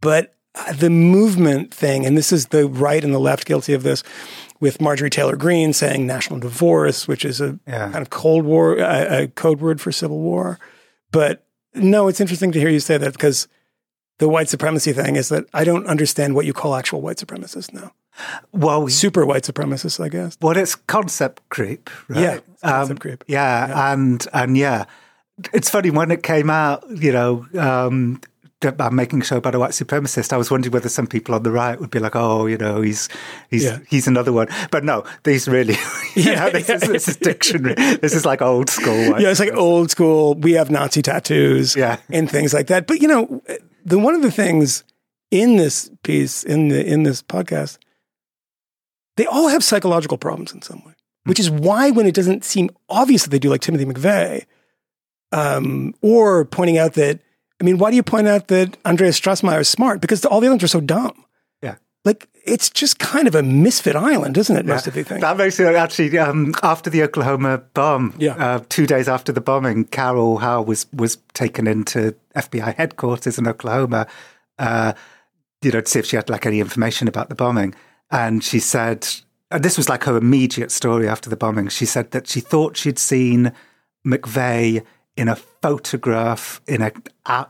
But 0.00 0.34
the 0.74 0.90
movement 0.90 1.72
thing, 1.72 2.04
and 2.06 2.16
this 2.16 2.32
is 2.32 2.46
the 2.48 2.66
right 2.68 3.02
and 3.04 3.14
the 3.14 3.18
left 3.20 3.46
guilty 3.46 3.72
of 3.74 3.82
this 3.82 4.02
with 4.60 4.80
Marjorie 4.80 5.10
Taylor 5.10 5.36
Greene 5.36 5.72
saying 5.72 6.06
national 6.06 6.40
divorce, 6.40 7.06
which 7.06 7.24
is 7.24 7.40
a 7.40 7.58
Yeah. 7.66 7.90
kind 7.90 8.02
of 8.02 8.10
Cold 8.10 8.44
War, 8.44 8.76
a, 8.78 9.22
a 9.22 9.28
code 9.28 9.60
word 9.60 9.80
for 9.80 9.92
civil 9.92 10.18
war. 10.18 10.58
But 11.12 11.44
no, 11.74 12.08
it's 12.08 12.20
interesting 12.20 12.50
to 12.52 12.58
hear 12.60 12.68
you 12.68 12.80
say 12.80 12.98
that 12.98 13.12
because 13.12 13.46
the 14.18 14.28
white 14.28 14.48
supremacy 14.48 14.92
thing 14.92 15.14
is 15.16 15.28
that 15.28 15.44
I 15.54 15.62
don't 15.64 15.86
understand 15.86 16.34
what 16.34 16.44
you 16.44 16.52
call 16.52 16.74
actual 16.74 17.00
white 17.00 17.18
supremacists 17.18 17.72
now. 17.72 17.92
Well, 18.52 18.88
Super 18.88 19.24
white 19.24 19.44
supremacists, 19.44 20.02
I 20.02 20.08
guess. 20.08 20.36
well, 20.40 20.56
it's 20.56 20.74
concept 20.74 21.40
creep, 21.50 21.88
right? 22.08 22.20
Yeah, 22.20 22.38
concept 22.64 23.00
creep. 23.00 23.22
Yeah, 23.28 23.92
and 23.92 24.26
and 24.32 24.56
yeah, 24.56 24.86
it's 25.52 25.70
funny 25.70 25.90
when 25.90 26.10
it 26.10 26.24
came 26.24 26.50
out. 26.50 26.82
You 26.90 27.12
know, 27.12 27.46
um, 27.56 28.20
I'm 28.64 28.96
making 28.96 29.20
a 29.22 29.24
show 29.24 29.36
about 29.36 29.54
a 29.54 29.58
white 29.60 29.70
supremacist. 29.70 30.32
I 30.32 30.36
was 30.36 30.50
wondering 30.50 30.72
whether 30.72 30.88
some 30.88 31.06
people 31.06 31.34
on 31.36 31.44
the 31.44 31.52
right 31.52 31.78
would 31.78 31.90
be 31.90 32.00
like, 32.00 32.16
"Oh, 32.16 32.46
you 32.46 32.58
know, 32.58 32.80
he's 32.80 33.08
he's 33.50 33.64
Yeah. 33.64 33.78
he's 33.88 34.08
another 34.08 34.32
one." 34.32 34.48
But 34.72 34.82
no, 34.82 35.04
these 35.22 35.46
really, 35.46 35.76
you 36.16 36.34
know, 36.34 36.50
this, 36.50 36.68
is, 36.68 36.80
this 36.82 37.08
is 37.08 37.16
dictionary. 37.16 37.74
This 37.98 38.14
is 38.14 38.24
like 38.26 38.42
old 38.42 38.68
school. 38.68 39.12
White 39.12 39.20
Yeah, 39.22 39.30
it's 39.30 39.38
like 39.38 39.52
old 39.54 39.92
school. 39.92 40.34
We 40.34 40.52
have 40.54 40.70
Nazi 40.70 41.02
tattoos, 41.02 41.76
Yeah. 41.76 41.98
and 42.10 42.28
things 42.28 42.52
like 42.52 42.66
that. 42.66 42.88
But 42.88 43.00
you 43.00 43.06
know, 43.06 43.42
the 43.84 43.98
one 43.98 44.14
of 44.16 44.22
the 44.22 44.32
things 44.32 44.82
in 45.30 45.56
this 45.56 45.88
piece 46.02 46.42
in 46.42 46.66
the 46.68 46.84
in 46.84 47.04
this 47.04 47.22
podcast, 47.22 47.78
they 49.16 49.26
all 49.26 49.46
have 49.48 49.62
psychological 49.62 50.18
problems 50.18 50.52
in 50.52 50.62
some 50.62 50.82
way, 50.84 50.94
which 51.26 51.38
is 51.38 51.48
why 51.48 51.92
when 51.92 52.06
it 52.06 52.14
doesn't 52.14 52.44
seem 52.44 52.70
obvious 52.88 53.22
that 53.22 53.30
they 53.30 53.38
do, 53.38 53.50
like 53.50 53.60
Timothy 53.60 53.84
McVeigh, 53.84 54.46
um, 55.30 55.94
or 56.02 56.44
pointing 56.44 56.76
out 56.78 56.94
that 56.94 57.20
I 57.60 57.64
mean, 57.64 57.78
why 57.78 57.90
do 57.90 57.96
you 57.96 58.02
point 58.02 58.28
out 58.28 58.48
that 58.48 58.76
Andreas 58.86 59.18
Strassmeir 59.20 59.60
is 59.60 59.68
smart? 59.68 60.00
Because 60.00 60.24
all 60.24 60.40
the 60.40 60.48
others 60.48 60.64
are 60.64 60.68
so 60.68 60.80
dumb. 60.80 61.24
Yeah. 61.62 61.76
Like 62.04 62.28
it's 62.44 62.70
just 62.70 62.98
kind 62.98 63.26
of 63.26 63.34
a 63.34 63.42
misfit 63.42 63.96
island, 63.96 64.38
isn't 64.38 64.56
it? 64.56 64.64
Most 64.66 64.86
of 64.86 64.94
the 64.94 65.04
things. 65.04 65.20
That 65.20 65.36
makes 65.36 65.58
it 65.58 65.74
actually 65.74 66.16
um, 66.18 66.54
after 66.62 66.88
the 66.88 67.02
Oklahoma 67.02 67.58
bomb. 67.74 68.14
Yeah. 68.18 68.36
Uh, 68.36 68.60
two 68.68 68.86
days 68.86 69.08
after 69.08 69.32
the 69.32 69.40
bombing, 69.40 69.84
Carol 69.86 70.38
Howe 70.38 70.62
was 70.62 70.86
was 70.92 71.16
taken 71.34 71.66
into 71.66 72.14
FBI 72.36 72.74
headquarters 72.76 73.38
in 73.38 73.48
Oklahoma. 73.48 74.06
Uh, 74.58 74.92
you 75.62 75.72
know, 75.72 75.80
to 75.80 75.90
see 75.90 75.98
if 75.98 76.06
she 76.06 76.16
had 76.16 76.30
like 76.30 76.46
any 76.46 76.60
information 76.60 77.08
about 77.08 77.28
the 77.28 77.34
bombing, 77.34 77.74
and 78.10 78.44
she 78.44 78.60
said, 78.60 79.06
and 79.50 79.64
this 79.64 79.76
was 79.76 79.88
like 79.88 80.04
her 80.04 80.16
immediate 80.16 80.70
story 80.70 81.08
after 81.08 81.28
the 81.28 81.36
bombing. 81.36 81.68
She 81.68 81.86
said 81.86 82.12
that 82.12 82.28
she 82.28 82.40
thought 82.40 82.76
she'd 82.76 82.98
seen 82.98 83.52
McVeigh 84.06 84.84
in 85.18 85.28
a 85.28 85.34
photograph 85.34 86.60
in 86.68 86.80
a 86.80 86.92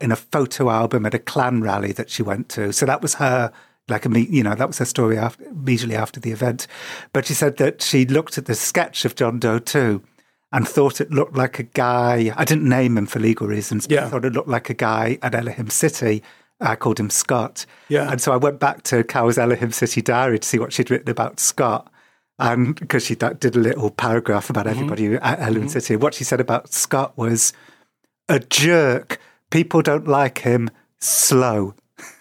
in 0.00 0.10
a 0.10 0.16
photo 0.16 0.70
album 0.70 1.04
at 1.04 1.12
a 1.12 1.18
Klan 1.18 1.60
rally 1.60 1.92
that 1.92 2.08
she 2.08 2.22
went 2.22 2.48
to. 2.48 2.72
So 2.72 2.86
that 2.86 3.02
was 3.02 3.14
her 3.14 3.52
like 3.88 4.06
a 4.06 4.20
you 4.20 4.42
know 4.42 4.54
that 4.54 4.66
was 4.66 4.78
her 4.78 4.86
story 4.86 5.18
after, 5.18 5.44
immediately 5.44 5.94
after 5.94 6.18
the 6.18 6.32
event. 6.32 6.66
But 7.12 7.26
she 7.26 7.34
said 7.34 7.58
that 7.58 7.82
she 7.82 8.06
looked 8.06 8.38
at 8.38 8.46
the 8.46 8.54
sketch 8.54 9.04
of 9.04 9.14
John 9.16 9.38
Doe 9.38 9.58
two 9.58 10.02
and 10.50 10.66
thought 10.66 10.98
it 10.98 11.10
looked 11.10 11.36
like 11.36 11.58
a 11.58 11.64
guy. 11.64 12.32
I 12.34 12.44
didn't 12.46 12.66
name 12.66 12.96
him 12.96 13.04
for 13.04 13.20
legal 13.20 13.46
reasons, 13.46 13.86
but 13.86 13.98
I 13.98 14.08
thought 14.08 14.24
it 14.24 14.32
looked 14.32 14.48
like 14.48 14.70
a 14.70 14.74
guy 14.74 15.18
at 15.20 15.34
Elohim 15.34 15.68
City. 15.68 16.22
I 16.60 16.74
called 16.74 16.98
him 16.98 17.10
Scott. 17.10 17.66
Yeah. 17.88 18.10
And 18.10 18.18
so 18.20 18.32
I 18.32 18.36
went 18.36 18.58
back 18.58 18.82
to 18.84 19.04
Carol's 19.04 19.36
Elohim 19.36 19.72
City 19.72 20.00
diary 20.00 20.38
to 20.38 20.48
see 20.48 20.58
what 20.58 20.72
she'd 20.72 20.90
written 20.90 21.10
about 21.10 21.38
Scott. 21.38 21.92
And 22.38 22.78
because 22.78 23.04
she 23.04 23.14
did 23.14 23.56
a 23.56 23.58
little 23.58 23.90
paragraph 23.90 24.48
about 24.48 24.66
mm-hmm. 24.66 24.76
everybody 24.76 25.14
at 25.14 25.40
Elohim 25.40 25.62
mm-hmm. 25.62 25.68
City. 25.68 25.96
What 25.96 26.14
she 26.14 26.24
said 26.24 26.40
about 26.40 26.72
Scott 26.72 27.16
was 27.16 27.52
a 28.28 28.38
jerk. 28.38 29.20
People 29.50 29.82
don't 29.82 30.06
like 30.06 30.38
him. 30.38 30.70
Slow. 31.00 31.74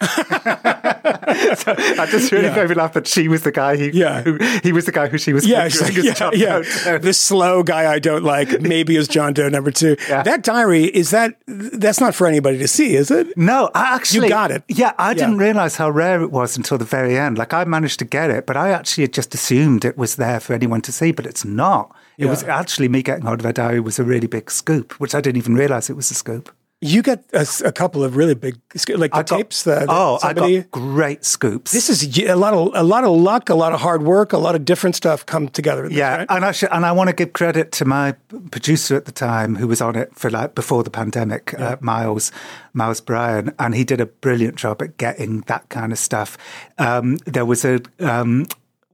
so 1.56 1.74
I 2.02 2.06
just 2.10 2.32
really 2.32 2.46
Yeah. 2.46 2.56
made 2.56 2.68
me 2.70 2.74
laugh 2.74 2.92
that 2.94 3.06
she 3.06 3.28
was 3.28 3.42
the 3.42 3.52
guy 3.52 3.76
who, 3.76 3.90
Yeah. 3.92 4.22
who 4.22 4.38
he 4.62 4.72
was 4.72 4.84
the 4.86 4.92
guy 4.92 5.08
who 5.08 5.18
she 5.18 5.32
was 5.32 5.46
Yeah, 5.46 5.64
picturing 5.68 6.04
yeah, 6.04 6.30
yeah. 6.34 6.62
Doe. 6.84 6.98
The 7.08 7.12
slow 7.12 7.62
guy 7.62 7.92
I 7.92 7.98
don't 7.98 8.24
like, 8.24 8.60
maybe 8.60 8.96
is 8.96 9.08
John 9.08 9.32
Doe 9.32 9.48
number 9.48 9.70
two. 9.70 9.96
Yeah. 10.08 10.22
That 10.22 10.42
diary 10.42 10.84
is 10.84 11.10
that 11.10 11.34
that's 11.46 12.00
not 12.00 12.14
for 12.14 12.26
anybody 12.26 12.58
to 12.58 12.68
see, 12.68 12.96
is 12.96 13.10
it? 13.10 13.36
No, 13.36 13.70
I 13.74 13.94
actually 13.94 14.26
you 14.28 14.32
got 14.32 14.50
it. 14.50 14.62
Yeah, 14.68 14.92
I 14.98 15.10
Yeah. 15.10 15.14
didn't 15.14 15.38
realize 15.38 15.76
how 15.76 15.90
rare 15.90 16.20
it 16.22 16.30
was 16.30 16.56
until 16.56 16.78
the 16.78 16.84
very 16.84 17.16
end. 17.18 17.38
Like 17.38 17.52
I 17.54 17.64
managed 17.64 17.98
to 18.00 18.04
get 18.04 18.30
it, 18.30 18.46
but 18.46 18.56
I 18.56 18.70
actually 18.70 19.04
had 19.04 19.12
just 19.12 19.34
assumed 19.34 19.84
it 19.84 19.96
was 19.96 20.16
there 20.16 20.40
for 20.40 20.52
anyone 20.54 20.80
to 20.82 20.92
see, 20.92 21.12
but 21.12 21.26
it's 21.26 21.44
not. 21.44 21.94
It 22.18 22.26
was 22.26 22.42
actually 22.42 22.88
me 22.88 23.02
getting 23.04 23.24
hold 23.26 23.38
of 23.40 23.44
her 23.44 23.52
diary 23.52 23.78
was 23.78 24.00
a 24.00 24.04
really 24.04 24.26
big 24.26 24.50
scoop, 24.50 24.92
which 24.98 25.14
I 25.14 25.20
didn't 25.20 25.36
even 25.36 25.54
realize 25.54 25.88
it 25.88 25.94
was 25.94 26.10
a 26.10 26.14
scoop. 26.14 26.50
You 26.80 27.02
get 27.02 27.24
a, 27.32 27.72
couple 27.72 28.04
of 28.04 28.14
really 28.14 28.34
big, 28.34 28.56
like 28.88 29.10
the 29.10 29.24
got- 29.24 29.26
tapes. 29.26 29.64
That 29.64 29.86
oh, 29.88 30.18
somebody, 30.18 30.58
I 30.58 30.60
got 30.60 30.70
great 30.70 31.24
scoops. 31.24 31.72
this 31.72 31.90
is 31.90 32.16
a 32.20 32.36
lot 32.36 32.54
of 32.54 32.70
a 32.74 32.84
lot 32.84 33.02
of 33.02 33.10
luck, 33.10 33.48
a 33.48 33.54
lot 33.56 33.72
of 33.72 33.80
hard 33.80 34.02
work, 34.02 34.32
a 34.32 34.38
lot 34.38 34.54
of 34.54 34.64
different 34.64 34.94
stuff 34.94 35.26
come 35.26 35.48
together. 35.48 35.88
this, 35.88 35.98
Yeah, 35.98 36.18
right? 36.18 36.26
and 36.30 36.44
I 36.44 36.52
should, 36.52 36.68
and 36.70 36.86
I 36.86 36.92
want 36.92 37.08
to 37.08 37.16
give 37.16 37.32
credit 37.32 37.72
to 37.72 37.84
my 37.84 38.12
producer 38.52 38.94
at 38.94 39.06
the 39.06 39.12
time 39.12 39.56
who 39.56 39.66
was 39.66 39.80
on 39.80 39.96
it 39.96 40.14
for 40.14 40.30
like 40.30 40.54
before 40.54 40.84
the 40.84 40.90
pandemic, 40.90 41.52
uh, 41.58 41.78
Miles 41.80 42.30
Miles 42.74 43.00
Bryan, 43.00 43.52
and 43.58 43.74
he 43.74 43.82
did 43.82 44.00
a 44.00 44.06
brilliant 44.06 44.54
job 44.54 44.80
at 44.80 44.98
getting 44.98 45.40
that 45.48 45.68
kind 45.70 45.90
of 45.90 45.98
stuff. 45.98 46.38
Um, 46.78 47.16
there 47.26 47.44
was 47.44 47.64
a 47.64 47.80
um, 47.98 48.46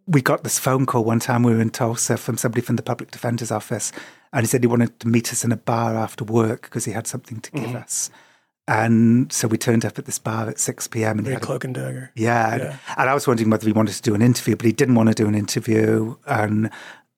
we 0.06 0.22
got 0.22 0.42
this 0.42 0.58
phone 0.58 0.86
call 0.86 1.04
one 1.04 1.20
time 1.20 1.42
we 1.42 1.54
were 1.54 1.60
in 1.60 1.70
Tulsa 1.70 2.16
from 2.16 2.36
somebody 2.36 2.60
from 2.60 2.76
the 2.76 2.82
public 2.82 3.10
defender's 3.10 3.50
office, 3.50 3.92
and 4.34 4.42
he 4.42 4.46
said 4.46 4.62
he 4.62 4.66
wanted 4.66 5.00
to 5.00 5.08
meet 5.08 5.32
us 5.32 5.44
in 5.44 5.52
a 5.52 5.56
bar 5.56 5.96
after 5.96 6.24
work 6.24 6.62
because 6.62 6.84
he 6.84 6.92
had 6.92 7.06
something 7.06 7.40
to 7.40 7.50
give 7.52 7.74
us. 7.74 8.10
And 8.66 9.30
so 9.32 9.46
we 9.46 9.58
turned 9.58 9.84
up 9.84 9.98
at 9.98 10.06
this 10.06 10.18
bar 10.18 10.48
at 10.48 10.58
six 10.58 10.88
p.m. 10.88 11.18
and 11.18 11.26
he 11.26 11.32
had 11.34 11.42
a 11.42 11.46
cloak 11.46 11.64
and 11.64 11.74
dagger. 11.74 12.10
yeah, 12.14 12.54
and- 12.54 12.78
and 12.96 13.10
I 13.10 13.14
was 13.14 13.26
wondering 13.26 13.50
whether 13.50 13.66
he 13.66 13.72
wanted 13.72 13.94
to 13.94 14.02
do 14.02 14.14
an 14.14 14.22
interview, 14.22 14.56
but 14.56 14.64
he 14.66 14.72
didn't 14.72 14.94
want 14.94 15.08
to 15.10 15.14
do 15.14 15.28
an 15.28 15.34
interview, 15.34 16.16
and 16.26 16.70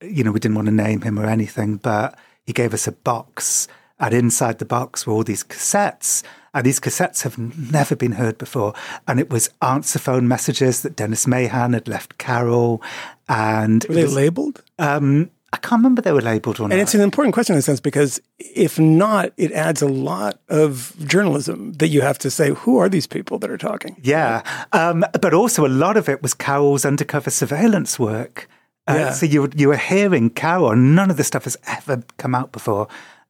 you 0.02 0.22
know 0.24 0.32
we 0.32 0.40
didn't 0.40 0.56
want 0.56 0.66
to 0.66 0.74
name 0.74 1.02
him 1.02 1.18
or 1.18 1.26
anything. 1.26 1.76
But 1.76 2.18
he 2.44 2.52
gave 2.52 2.74
us 2.74 2.86
a 2.88 2.92
box, 2.92 3.68
and 4.00 4.12
inside 4.12 4.58
the 4.58 4.64
box 4.64 5.06
were 5.06 5.12
all 5.14 5.22
these 5.22 5.44
cassettes, 5.44 6.24
and 6.52 6.66
these 6.66 6.80
cassettes 6.80 7.22
have 7.22 7.38
never 7.38 7.94
been 7.94 8.12
heard 8.12 8.38
before. 8.38 8.74
And 9.06 9.20
it 9.20 9.30
was 9.30 9.48
answer 9.62 10.00
phone 10.00 10.26
messages 10.26 10.82
that 10.82 10.96
Dennis 10.96 11.28
Mahon 11.28 11.74
had 11.74 11.86
left 11.86 12.18
Carol, 12.18 12.82
and 13.28 13.84
Were 13.88 13.94
they 13.94 14.02
was- 14.04 14.14
labeled? 14.14 14.64
um, 14.80 15.30
I 15.52 15.58
can't 15.58 15.78
remember 15.80 16.02
they 16.02 16.12
were 16.12 16.20
labelled 16.20 16.58
or 16.60 16.64
not. 16.64 16.72
And 16.72 16.80
it's 16.80 16.94
an 16.94 17.00
important 17.00 17.32
question 17.32 17.54
in 17.54 17.60
a 17.60 17.62
sense 17.62 17.80
because 17.80 18.20
if 18.38 18.78
not, 18.78 19.32
it 19.36 19.52
adds 19.52 19.80
a 19.80 19.88
lot 19.88 20.40
of 20.48 20.94
journalism 21.06 21.72
that 21.74 21.88
you 21.88 22.00
have 22.02 22.18
to 22.18 22.30
say, 22.30 22.50
who 22.50 22.78
are 22.78 22.88
these 22.88 23.06
people 23.06 23.38
that 23.38 23.50
are 23.50 23.56
talking? 23.56 23.96
Yeah, 24.02 24.42
um, 24.72 25.04
but 25.20 25.32
also 25.32 25.64
a 25.64 25.68
lot 25.68 25.96
of 25.96 26.08
it 26.08 26.20
was 26.22 26.34
Carol's 26.34 26.84
undercover 26.84 27.30
surveillance 27.30 27.98
work. 27.98 28.48
Uh, 28.88 28.94
Yeah. 28.94 29.12
So 29.12 29.26
you 29.26 29.42
were- 29.42 29.50
you 29.56 29.68
were 29.68 29.76
hearing 29.76 30.30
Carol, 30.30 30.70
and 30.72 30.94
none 30.96 31.10
of 31.10 31.16
this 31.16 31.26
stuff 31.28 31.44
has 31.44 31.56
ever 31.66 32.02
come 32.18 32.34
out 32.34 32.52
before. 32.52 32.88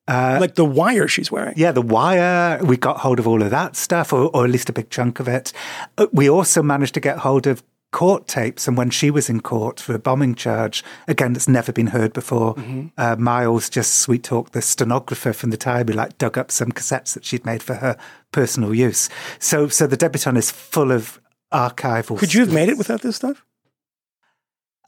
like 0.08 0.54
the 0.54 0.64
wire 0.64 1.08
she's 1.08 1.32
wearing. 1.32 1.54
Yeah, 1.56 1.72
the 1.72 1.82
wire. 1.82 2.60
We 2.62 2.76
got 2.76 2.98
hold 2.98 3.18
of 3.18 3.26
all 3.26 3.42
of 3.42 3.50
that 3.50 3.74
stuff, 3.76 4.12
or, 4.12 4.30
or 4.34 4.44
at 4.44 4.50
least 4.50 4.68
a 4.68 4.72
big 4.72 4.88
chunk 4.88 5.18
of 5.20 5.26
it. 5.28 5.52
Uh, 5.98 6.06
We 6.12 6.30
also 6.30 6.62
managed 6.62 6.94
to 6.94 7.00
get 7.00 7.18
hold 7.18 7.46
of 7.48 7.62
court 7.92 8.26
tapes, 8.26 8.68
and 8.68 8.76
when 8.76 8.90
she 8.90 9.10
was 9.10 9.30
in 9.30 9.40
court 9.40 9.80
for 9.80 9.94
a 9.94 9.98
bombing 9.98 10.34
charge, 10.34 10.84
again, 11.08 11.32
that's 11.32 11.48
never 11.48 11.72
been 11.72 11.88
heard 11.88 12.12
before. 12.12 12.54
Uh, 12.98 13.16
Miles 13.16 13.70
just 13.70 13.98
sweet 13.98 14.22
talked 14.24 14.52
the 14.52 14.62
stenographer 14.62 15.32
from 15.32 15.50
the 15.50 15.56
time, 15.56 15.86
who 15.86 15.94
like 15.94 16.18
dug 16.18 16.36
up 16.36 16.50
some 16.50 16.72
cassettes 16.72 17.14
that 17.14 17.24
she'd 17.24 17.46
made 17.46 17.62
for 17.62 17.74
her 17.74 17.96
personal 18.32 18.74
use. 18.74 19.08
So, 19.38 19.68
so 19.68 19.86
the 19.86 19.96
debutante 19.96 20.38
is 20.38 20.50
full 20.50 20.92
of 20.92 21.20
archival. 21.52 22.18
Could 22.18 22.34
you 22.34 22.40
have 22.40 22.52
made 22.52 22.68
it 22.68 22.78
without 22.78 23.02
this 23.02 23.16
stuff? 23.16 23.44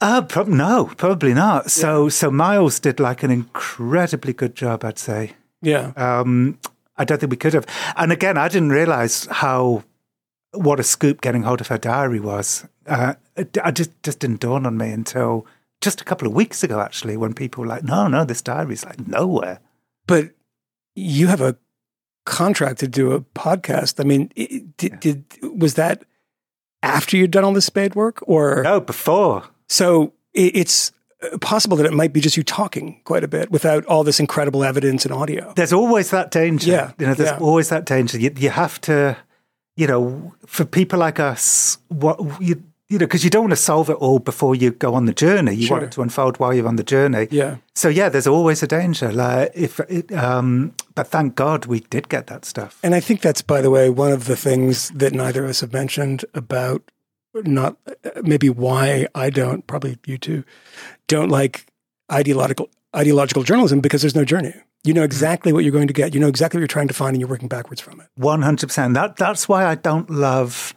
Uh, 0.01 0.21
prob- 0.21 0.47
no, 0.47 0.91
probably 0.95 1.33
not. 1.33 1.71
So, 1.71 2.09
so 2.09 2.31
Miles 2.31 2.79
did 2.79 2.99
like 2.99 3.23
an 3.23 3.31
incredibly 3.31 4.33
good 4.33 4.55
job, 4.55 4.85
I'd 4.85 4.97
say. 4.99 5.33
Yeah. 5.61 5.91
Um, 5.97 6.57
I 6.97 7.05
don't 7.05 7.19
think 7.19 7.31
we 7.31 7.37
could 7.37 7.53
have. 7.53 7.65
And 7.97 8.11
again, 8.11 8.37
I 8.37 8.47
didn't 8.47 8.69
realize 8.69 9.25
how 9.31 9.83
what 10.53 10.79
a 10.79 10.83
scoop 10.83 11.21
getting 11.21 11.43
hold 11.43 11.61
of 11.61 11.67
her 11.67 11.77
diary 11.77 12.19
was. 12.19 12.65
Uh, 12.87 13.13
it, 13.35 13.57
I 13.63 13.71
just 13.71 13.91
just 14.03 14.19
didn't 14.19 14.39
dawn 14.41 14.65
on 14.65 14.77
me 14.77 14.91
until 14.91 15.45
just 15.81 16.01
a 16.01 16.03
couple 16.05 16.27
of 16.27 16.33
weeks 16.33 16.63
ago, 16.63 16.79
actually, 16.79 17.17
when 17.17 17.33
people 17.33 17.61
were 17.61 17.67
like, 17.67 17.83
"No, 17.83 18.07
no, 18.07 18.25
this 18.25 18.41
diary's 18.41 18.83
like 18.85 19.07
nowhere." 19.07 19.59
But 20.07 20.31
you 20.95 21.27
have 21.27 21.41
a 21.41 21.55
contract 22.25 22.79
to 22.79 22.87
do 22.87 23.11
a 23.11 23.21
podcast. 23.21 23.99
I 23.99 24.03
mean, 24.03 24.31
it, 24.35 24.75
did, 24.77 24.99
did 24.99 25.23
was 25.41 25.75
that 25.75 26.03
after 26.83 27.15
you'd 27.17 27.31
done 27.31 27.43
all 27.43 27.53
the 27.53 27.61
spade 27.61 27.95
work, 27.95 28.19
or 28.23 28.61
No, 28.63 28.79
before. 28.79 29.43
so? 29.67 30.13
It, 30.33 30.55
it's 30.55 30.91
possible 31.41 31.75
that 31.77 31.87
it 31.87 31.91
might 31.91 32.13
be 32.13 32.21
just 32.21 32.37
you 32.37 32.43
talking 32.43 33.01
quite 33.03 33.23
a 33.23 33.27
bit 33.27 33.49
without 33.51 33.83
all 33.87 34.03
this 34.03 34.19
incredible 34.19 34.63
evidence 34.63 35.05
and 35.05 35.13
audio. 35.13 35.51
There's 35.55 35.73
always 35.73 36.11
that 36.11 36.29
danger. 36.29 36.69
Yeah, 36.69 36.91
You 36.99 37.07
know, 37.07 37.13
there's 37.15 37.31
yeah. 37.31 37.39
always 37.39 37.69
that 37.69 37.85
danger. 37.85 38.19
You, 38.19 38.31
you 38.37 38.51
have 38.51 38.79
to, 38.81 39.17
you 39.79 39.87
know, 39.87 40.33
for 40.45 40.65
people 40.65 40.99
like 40.99 41.21
us, 41.21 41.77
what 41.87 42.19
you, 42.41 42.61
you 42.89 42.97
know, 42.97 43.05
because 43.05 43.23
you 43.23 43.29
don't 43.29 43.43
want 43.43 43.51
to 43.51 43.55
solve 43.55 43.89
it 43.89 43.93
all 43.93 44.19
before 44.19 44.53
you 44.53 44.71
go 44.71 44.93
on 44.93 45.05
the 45.05 45.13
journey. 45.13 45.53
You 45.55 45.69
want 45.69 45.83
it 45.83 45.91
to 45.93 46.01
unfold 46.01 46.37
while 46.37 46.53
you're 46.53 46.67
on 46.67 46.75
the 46.75 46.83
journey. 46.83 47.29
Yeah. 47.31 47.57
So 47.75 47.87
yeah, 47.87 48.09
there's 48.09 48.27
always 48.27 48.61
a 48.61 48.67
danger. 48.67 49.09
Like 49.13 49.51
if, 49.55 49.79
it, 49.79 50.11
um, 50.11 50.73
but 50.95 51.07
thank 51.07 51.35
God 51.35 51.65
we 51.65 51.79
did 51.79 52.09
get 52.09 52.27
that 52.27 52.43
stuff. 52.43 52.77
And 52.83 52.93
I 52.93 52.99
think 52.99 53.21
that's, 53.21 53.41
by 53.41 53.61
the 53.61 53.69
way, 53.69 53.89
one 53.89 54.11
of 54.11 54.25
the 54.25 54.35
things 54.35 54.89
that 54.89 55.13
neither 55.13 55.45
of 55.45 55.49
us 55.49 55.61
have 55.61 55.71
mentioned 55.71 56.25
about 56.33 56.81
not 57.33 57.77
maybe 58.21 58.49
why 58.49 59.07
I 59.15 59.29
don't, 59.29 59.65
probably 59.65 59.97
you 60.05 60.17
too, 60.17 60.43
don't 61.07 61.29
like 61.29 61.67
ideological 62.11 62.69
ideological 62.95 63.43
journalism 63.43 63.79
because 63.79 64.01
there's 64.01 64.15
no 64.15 64.25
journey. 64.25 64.53
You 64.83 64.93
know 64.93 65.01
hmm. 65.01 65.05
exactly 65.05 65.53
what 65.53 65.63
you're 65.63 65.71
going 65.73 65.87
to 65.87 65.93
get. 65.93 66.13
You 66.13 66.19
know 66.19 66.27
exactly 66.27 66.57
what 66.57 66.61
you're 66.61 66.67
trying 66.67 66.87
to 66.87 66.93
find, 66.93 67.13
and 67.15 67.21
you're 67.21 67.29
working 67.29 67.47
backwards 67.49 67.81
from 67.81 67.99
it. 68.01 68.07
One 68.15 68.41
hundred 68.41 68.67
percent. 68.67 68.93
That 68.93 69.17
that's 69.17 69.47
why 69.49 69.65
I 69.65 69.75
don't 69.75 70.09
love 70.09 70.73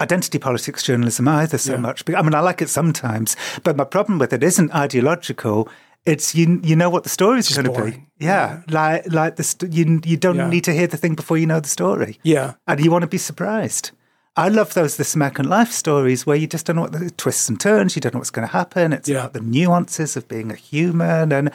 identity 0.00 0.38
politics 0.38 0.82
journalism 0.82 1.26
either 1.28 1.58
so 1.58 1.72
Yeah. 1.72 1.78
much. 1.78 2.04
I 2.08 2.22
mean, 2.22 2.34
I 2.34 2.40
like 2.40 2.62
it 2.62 2.68
sometimes, 2.68 3.36
but 3.64 3.76
my 3.76 3.84
problem 3.84 4.18
with 4.18 4.32
it 4.32 4.42
isn't 4.42 4.72
ideological. 4.74 5.68
It's 6.06 6.34
you. 6.34 6.60
You 6.62 6.76
know 6.76 6.90
what 6.90 7.02
the 7.02 7.10
story 7.10 7.38
is 7.40 7.48
going 7.50 7.64
to 7.64 7.70
be. 7.70 7.76
boring. 7.76 8.06
Yeah, 8.18 8.62
like 8.68 9.12
like 9.12 9.36
the 9.36 9.42
st- 9.44 9.72
you. 9.72 10.00
You 10.04 10.16
don't 10.16 10.36
Yeah. 10.36 10.48
need 10.48 10.64
to 10.64 10.72
hear 10.72 10.86
the 10.86 10.96
thing 10.96 11.14
before 11.14 11.38
you 11.38 11.46
know 11.46 11.60
the 11.60 11.68
story, 11.68 12.18
Yeah, 12.22 12.54
and 12.66 12.80
you 12.80 12.90
want 12.90 13.02
to 13.02 13.08
be 13.08 13.18
surprised. 13.18 13.90
I 14.38 14.50
love 14.50 14.72
those 14.74 14.96
This 14.96 15.16
American 15.16 15.48
Life 15.48 15.72
stories 15.72 16.24
where 16.24 16.36
you 16.36 16.46
just 16.46 16.64
don't 16.64 16.76
know 16.76 16.82
what 16.82 16.92
the 16.92 17.10
twists 17.10 17.48
and 17.48 17.58
turns. 17.60 17.96
You 17.96 18.00
don't 18.00 18.14
know 18.14 18.20
what's 18.20 18.30
going 18.30 18.46
to 18.46 18.52
happen. 18.52 18.92
It's 18.92 19.08
Yeah. 19.08 19.18
about 19.18 19.32
the 19.32 19.40
nuances 19.40 20.16
of 20.16 20.28
being 20.28 20.52
a 20.52 20.54
human, 20.54 21.32
and 21.32 21.50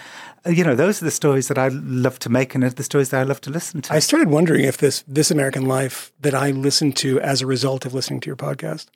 uh, 0.45 0.49
you 0.49 0.65
know 0.65 0.75
those 0.75 1.01
are 1.01 1.05
the 1.05 1.11
stories 1.11 1.47
that 1.47 1.57
I 1.57 1.69
love 1.69 2.19
to 2.19 2.29
make, 2.29 2.53
and 2.53 2.61
are 2.61 2.69
the 2.69 2.83
stories 2.83 3.09
that 3.11 3.21
I 3.21 3.23
love 3.23 3.39
to 3.41 3.49
listen 3.49 3.81
to. 3.83 3.93
I 3.93 3.99
started 3.99 4.27
wondering 4.27 4.65
if 4.65 4.75
this 4.79 5.01
this 5.07 5.31
American 5.31 5.65
Life 5.65 6.11
that 6.19 6.33
I 6.33 6.51
listened 6.51 6.97
to 6.97 7.21
as 7.21 7.41
a 7.41 7.47
result 7.47 7.85
of 7.85 7.93
listening 7.93 8.19
to 8.19 8.27
your 8.27 8.35
podcast 8.35 8.87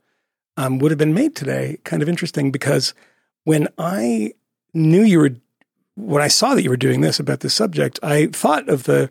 um, 0.58 0.80
would 0.80 0.92
have 0.92 0.98
been 0.98 1.14
made 1.14 1.34
today. 1.34 1.78
Kind 1.86 2.02
of 2.04 2.10
interesting 2.10 2.52
because 2.52 2.94
when 3.46 3.70
I 3.78 4.34
knew 4.74 5.04
you 5.04 5.20
were, 5.20 5.36
when 5.96 6.22
I 6.22 6.28
saw 6.28 6.56
that 6.56 6.64
you 6.64 6.70
were 6.72 6.76
doing 6.76 7.00
this 7.00 7.22
about 7.22 7.40
this 7.40 7.54
subject, 7.54 8.00
I 8.04 8.28
thought 8.28 8.68
of 8.68 8.84
the 8.84 9.10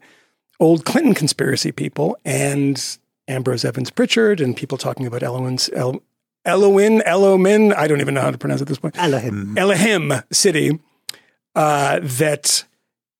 old 0.60 0.84
Clinton 0.84 1.14
conspiracy 1.14 1.72
people 1.72 2.18
and 2.26 2.98
Ambrose 3.28 3.64
Evans 3.64 3.90
Pritchard 3.90 4.40
and 4.40 4.56
people 4.56 4.78
talking 4.78 5.06
about 5.06 5.22
Elohim's 5.22 5.68
El, 5.72 6.02
Elohim 6.44 7.02
Elohim. 7.04 7.72
I 7.76 7.86
don't 7.86 8.00
even 8.00 8.14
know 8.14 8.20
how 8.20 8.30
to 8.30 8.38
pronounce 8.38 8.60
it 8.60 8.64
at 8.64 8.68
this 8.68 8.78
point. 8.78 8.96
Elohim. 8.98 9.58
Elohim 9.58 10.12
City, 10.30 10.78
uh, 11.54 12.00
that, 12.02 12.64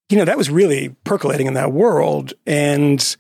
you 0.09 0.17
know, 0.17 0.25
that 0.25 0.39
was 0.39 0.51
really 0.51 0.91
percolating 1.05 1.47
in 1.47 1.55
that 1.55 1.73
world. 1.73 2.33
And 2.47 3.17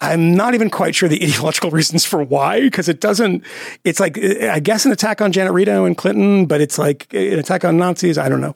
I'm 0.00 0.34
not 0.34 0.54
even 0.54 0.70
quite 0.70 0.94
sure 0.94 1.08
the 1.08 1.22
ideological 1.24 1.70
reasons 1.70 2.04
for 2.04 2.22
why, 2.22 2.60
because 2.60 2.88
it 2.88 3.00
doesn't, 3.00 3.44
it's 3.84 4.00
like, 4.00 4.18
I 4.18 4.60
guess 4.60 4.84
an 4.84 4.92
attack 4.92 5.20
on 5.20 5.32
Janet 5.32 5.52
Reno 5.52 5.84
and 5.84 5.96
Clinton, 5.96 6.46
but 6.46 6.60
it's 6.60 6.78
like 6.78 7.12
an 7.12 7.38
attack 7.38 7.64
on 7.64 7.78
Nazis. 7.78 8.18
I 8.18 8.28
don't 8.28 8.40
know. 8.40 8.54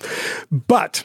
But 0.51 1.05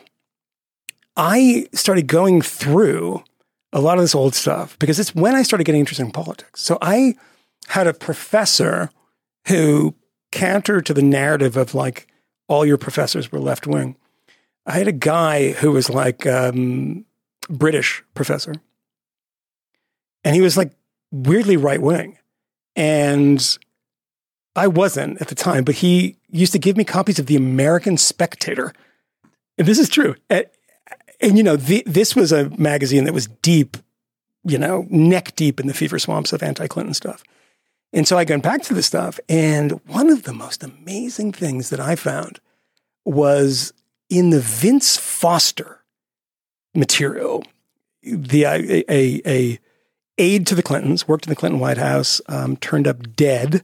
I 1.15 1.67
started 1.73 2.07
going 2.07 2.41
through 2.41 3.23
a 3.71 3.81
lot 3.81 3.97
of 3.97 4.03
this 4.03 4.15
old 4.15 4.35
stuff 4.35 4.77
because 4.79 4.99
it's 4.99 5.13
when 5.13 5.35
I 5.35 5.43
started 5.43 5.63
getting 5.65 5.79
interested 5.79 6.05
in 6.05 6.11
politics. 6.11 6.61
So 6.61 6.77
I 6.81 7.15
had 7.67 7.87
a 7.87 7.93
professor 7.93 8.89
who 9.47 9.95
counter 10.31 10.81
to 10.81 10.93
the 10.93 11.01
narrative 11.01 11.57
of 11.57 11.73
like 11.73 12.07
all 12.47 12.65
your 12.65 12.77
professors 12.77 13.31
were 13.31 13.39
left 13.39 13.67
wing. 13.67 13.95
I 14.65 14.73
had 14.73 14.87
a 14.87 14.93
guy 14.93 15.51
who 15.53 15.71
was 15.71 15.89
like 15.89 16.25
um, 16.25 17.05
British 17.49 18.03
professor, 18.13 18.53
and 20.23 20.35
he 20.35 20.41
was 20.41 20.57
like 20.57 20.71
weirdly 21.11 21.57
right 21.57 21.81
wing, 21.81 22.17
and 22.75 23.57
I 24.55 24.67
wasn't 24.67 25.21
at 25.21 25.27
the 25.27 25.35
time, 25.35 25.63
but 25.63 25.75
he 25.75 26.17
used 26.29 26.51
to 26.53 26.59
give 26.59 26.77
me 26.77 26.83
copies 26.83 27.19
of 27.19 27.25
the 27.27 27.35
American 27.35 27.97
Spectator, 27.97 28.73
and 29.57 29.67
this 29.67 29.79
is 29.79 29.89
true. 29.89 30.15
And 31.21 31.37
you 31.37 31.43
know, 31.43 31.55
this 31.55 32.15
was 32.15 32.31
a 32.31 32.49
magazine 32.57 33.03
that 33.05 33.13
was 33.13 33.27
deep, 33.41 33.77
you 34.43 34.57
know, 34.57 34.87
neck 34.89 35.35
deep 35.35 35.59
in 35.59 35.67
the 35.67 35.73
fever 35.73 35.99
swamps 35.99 36.33
of 36.33 36.43
anti-Clinton 36.43 36.93
stuff. 36.93 37.23
And 37.91 38.07
so 38.07 38.17
I 38.17 38.25
got 38.25 38.41
back 38.41 38.61
to 38.63 38.73
the 38.73 38.83
stuff. 38.83 39.19
And 39.27 39.71
one 39.87 40.09
of 40.09 40.23
the 40.23 40.33
most 40.33 40.63
amazing 40.63 41.31
things 41.31 41.69
that 41.69 41.79
I 41.79 41.95
found 41.95 42.39
was 43.03 43.73
in 44.09 44.29
the 44.29 44.39
Vince 44.39 44.97
Foster 44.97 45.83
material, 46.75 47.43
the 48.03 48.43
a, 48.43 48.83
a, 48.89 49.21
a 49.25 49.59
aide 50.17 50.45
to 50.47 50.55
the 50.55 50.63
Clintons, 50.63 51.07
worked 51.07 51.25
in 51.25 51.29
the 51.29 51.35
Clinton 51.35 51.59
White 51.59 51.77
House, 51.77 52.21
um, 52.27 52.57
turned 52.57 52.87
up 52.87 53.15
dead 53.15 53.63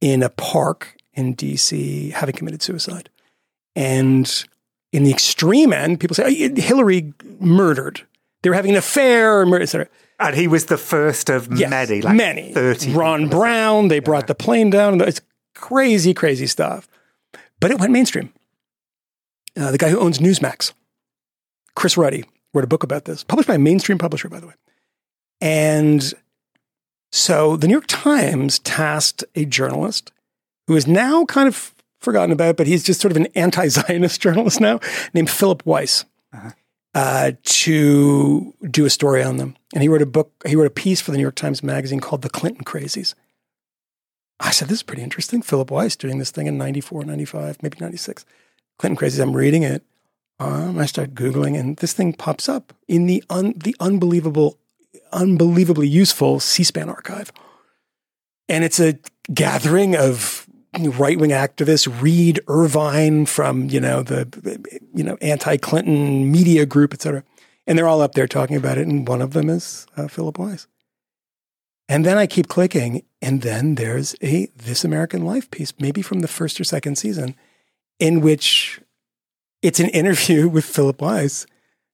in 0.00 0.22
a 0.22 0.28
park 0.28 0.96
in 1.12 1.34
D.C., 1.34 2.10
having 2.10 2.34
committed 2.34 2.62
suicide. 2.62 3.10
And 3.74 4.44
in 4.92 5.04
the 5.04 5.10
extreme 5.10 5.72
end, 5.72 6.00
people 6.00 6.14
say 6.14 6.24
oh, 6.24 6.60
Hillary 6.60 7.12
murdered. 7.40 8.06
They 8.42 8.50
were 8.50 8.56
having 8.56 8.72
an 8.72 8.76
affair, 8.76 9.44
murder, 9.44 9.62
et 9.62 9.66
cetera. 9.66 9.88
And 10.20 10.34
he 10.34 10.48
was 10.48 10.66
the 10.66 10.78
first 10.78 11.30
of 11.30 11.48
Yes, 11.56 11.70
many, 11.70 12.00
like 12.00 12.16
many. 12.16 12.52
30. 12.52 12.92
Ron 12.92 13.28
Brown, 13.28 13.88
they 13.88 14.00
brought 14.00 14.26
the 14.26 14.34
plane 14.34 14.70
down. 14.70 15.00
It's 15.00 15.20
crazy, 15.54 16.14
crazy 16.14 16.46
stuff. 16.46 16.88
But 17.60 17.70
it 17.70 17.78
went 17.78 17.92
mainstream. 17.92 18.32
Uh, 19.56 19.70
the 19.70 19.78
guy 19.78 19.90
who 19.90 19.98
owns 19.98 20.18
Newsmax, 20.18 20.72
Chris 21.74 21.96
Ruddy, 21.96 22.24
wrote 22.54 22.64
a 22.64 22.68
book 22.68 22.82
about 22.82 23.04
this, 23.04 23.24
published 23.24 23.48
by 23.48 23.54
a 23.54 23.58
mainstream 23.58 23.98
publisher, 23.98 24.28
by 24.28 24.40
the 24.40 24.46
way. 24.46 24.54
And 25.40 26.14
so 27.12 27.56
the 27.56 27.66
New 27.66 27.74
York 27.74 27.86
Times 27.86 28.58
tasked 28.60 29.24
a 29.34 29.44
journalist 29.44 30.12
who 30.66 30.76
is 30.76 30.86
now 30.86 31.24
kind 31.24 31.48
of 31.48 31.74
forgotten 32.00 32.32
about, 32.32 32.56
but 32.56 32.66
he's 32.66 32.82
just 32.82 33.00
sort 33.00 33.12
of 33.12 33.16
an 33.16 33.26
anti 33.34 33.68
Zionist 33.68 34.20
journalist 34.22 34.60
now, 34.60 34.80
named 35.14 35.30
Philip 35.30 35.64
Weiss, 35.66 36.04
uh, 36.94 37.32
to 37.42 38.54
do 38.70 38.86
a 38.86 38.90
story 38.90 39.22
on 39.22 39.36
them. 39.36 39.56
And 39.74 39.82
he 39.82 39.88
wrote 39.88 40.02
a 40.02 40.06
book, 40.06 40.32
he 40.46 40.56
wrote 40.56 40.66
a 40.66 40.70
piece 40.70 41.00
for 41.00 41.10
the 41.10 41.16
New 41.16 41.22
York 41.22 41.34
Times 41.34 41.62
Magazine 41.62 42.00
called 42.00 42.22
The 42.22 42.30
Clinton 42.30 42.64
Crazies. 42.64 43.14
I 44.40 44.52
said, 44.52 44.68
this 44.68 44.78
is 44.78 44.82
pretty 44.84 45.02
interesting. 45.02 45.42
Philip 45.42 45.70
Weiss 45.70 45.96
doing 45.96 46.18
this 46.18 46.30
thing 46.30 46.46
in 46.46 46.58
94, 46.58 47.04
95, 47.04 47.62
maybe 47.62 47.78
96. 47.80 48.24
Clinton 48.78 48.96
Crazies, 48.96 49.20
I'm 49.20 49.36
reading 49.36 49.64
it. 49.64 49.82
Um, 50.40 50.78
I 50.78 50.86
start 50.86 51.14
Googling, 51.14 51.58
and 51.58 51.76
this 51.78 51.92
thing 51.92 52.12
pops 52.12 52.48
up 52.48 52.72
in 52.86 53.06
the, 53.06 53.24
un- 53.28 53.54
the 53.56 53.74
unbelievable, 53.80 54.56
unbelievably 55.12 55.88
useful 55.88 56.38
C 56.38 56.62
SPAN 56.62 56.88
archive. 56.88 57.32
And 58.48 58.62
it's 58.62 58.78
a 58.78 58.98
gathering 59.34 59.96
of 59.96 60.47
right 60.74 61.18
wing 61.18 61.30
activists, 61.30 62.00
Reed 62.00 62.40
Irvine 62.48 63.26
from, 63.26 63.68
you 63.70 63.80
know, 63.80 64.02
the, 64.02 64.80
you 64.94 65.02
know, 65.02 65.16
anti 65.20 65.56
Clinton 65.56 66.30
media 66.30 66.66
group, 66.66 66.92
et 66.92 67.02
cetera. 67.02 67.24
And 67.66 67.76
they're 67.76 67.88
all 67.88 68.00
up 68.00 68.14
there 68.14 68.26
talking 68.26 68.56
about 68.56 68.78
it. 68.78 68.86
And 68.86 69.06
one 69.06 69.20
of 69.20 69.32
them 69.32 69.50
is 69.50 69.86
uh, 69.96 70.08
Philip 70.08 70.38
Weiss. 70.38 70.66
And 71.88 72.04
then 72.04 72.18
I 72.18 72.26
keep 72.26 72.48
clicking, 72.48 73.02
and 73.22 73.40
then 73.40 73.76
there's 73.76 74.14
a 74.22 74.48
This 74.54 74.84
American 74.84 75.24
Life 75.24 75.50
piece, 75.50 75.72
maybe 75.78 76.02
from 76.02 76.20
the 76.20 76.28
first 76.28 76.60
or 76.60 76.64
second 76.64 76.96
season, 76.96 77.34
in 77.98 78.20
which 78.20 78.80
it's 79.62 79.80
an 79.80 79.88
interview 79.88 80.48
with 80.50 80.66
Philip 80.66 81.00
Weiss 81.00 81.46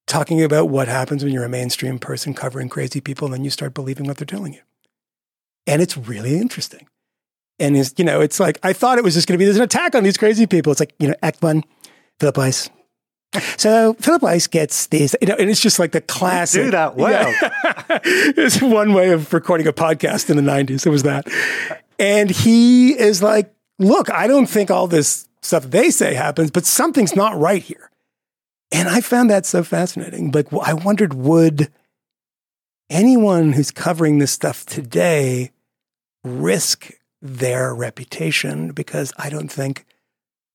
talking 0.07 0.43
about 0.43 0.69
what 0.69 0.89
happens 0.89 1.23
when 1.23 1.33
you're 1.33 1.45
a 1.45 1.49
mainstream 1.49 1.99
person 1.99 2.35
covering 2.35 2.69
crazy 2.69 3.01
people, 3.01 3.27
and 3.27 3.35
then 3.35 3.45
you 3.45 3.51
start 3.51 3.73
believing 3.73 4.07
what 4.07 4.17
they're 4.17 4.27
telling 4.27 4.53
you. 4.53 4.61
And 5.67 5.81
it's 5.81 5.97
really 5.97 6.37
interesting. 6.37 6.89
And 7.59 7.77
it's, 7.77 7.95
you 7.97 8.05
know, 8.05 8.21
it's 8.21 8.41
like, 8.41 8.59
I 8.63 8.73
thought 8.73 8.99
it 8.99 9.05
was 9.05 9.15
just 9.15 9.29
going 9.29 9.35
to 9.35 9.39
be 9.39 9.45
there's 9.45 9.57
an 9.57 9.63
attack 9.63 9.95
on 9.95 10.03
these 10.03 10.17
crazy 10.17 10.47
people. 10.47 10.73
It's 10.73 10.81
like, 10.81 10.95
you 10.99 11.09
know, 11.09 11.15
Act 11.23 11.43
One, 11.43 11.63
Philip 12.19 12.37
Weiss. 12.37 12.71
So 13.57 13.95
Philip 13.95 14.23
Weiss 14.23 14.47
gets 14.47 14.87
these, 14.87 15.15
you 15.21 15.29
know, 15.29 15.37
and 15.39 15.51
it's 15.51 15.61
just 15.61 15.79
like 15.79 15.93
the 15.93 16.01
classic. 16.01 16.65
Do 16.65 16.71
that 16.73 16.97
well. 16.97 17.33
It's 18.07 18.61
one 18.61 18.93
way 18.93 19.11
of 19.11 19.33
recording 19.33 19.67
a 19.67 19.73
podcast 19.73 20.31
in 20.31 20.37
the 20.37 20.43
90s. 20.43 20.87
It 20.87 20.91
was 20.91 21.05
that. 21.05 21.27
And 21.99 22.31
he 22.31 22.99
is 22.99 23.23
like, 23.23 23.55
look, 23.79 24.11
I 24.11 24.27
don't 24.27 24.47
think 24.47 24.71
all 24.71 24.87
this 24.87 25.29
stuff 25.43 25.65
they 25.65 25.91
say 25.91 26.15
happens, 26.15 26.51
but 26.51 26.67
something's 26.67 27.15
not 27.15 27.39
right 27.39 27.63
here. 27.63 27.91
And 28.73 28.89
I 28.89 29.01
found 29.01 29.31
that 29.31 29.47
so 29.47 29.63
fascinating. 29.63 30.33
Like, 30.33 30.53
I 30.53 30.75
wondered, 30.75 31.15
would 31.15 31.71
anyone 32.91 33.53
who's 33.53 33.71
covering 33.71 34.19
this 34.19 34.33
stuff 34.33 34.67
today 34.67 35.53
risk 36.25 36.91
their 37.25 37.75
reputation? 37.75 38.71
Because 38.71 39.13
I 39.17 39.31
don't 39.31 39.51
think 39.51 39.85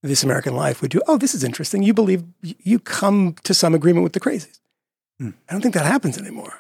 This 0.02 0.24
American 0.24 0.56
Life 0.56 0.82
would 0.82 0.92
do, 0.92 1.02
oh, 1.08 1.18
this 1.18 1.36
is 1.36 1.44
interesting. 1.44 1.84
You 1.84 1.94
believe, 1.94 2.24
you 2.42 2.80
come 2.80 3.36
to 3.44 3.54
some 3.54 3.76
agreement 3.76 4.04
with 4.04 4.14
the 4.14 4.22
crazies. 4.22 4.60
Hmm. 5.20 5.32
I 5.50 5.52
don't 5.52 5.62
think 5.62 5.74
that 5.74 5.86
happens 5.86 6.18
anymore. 6.18 6.54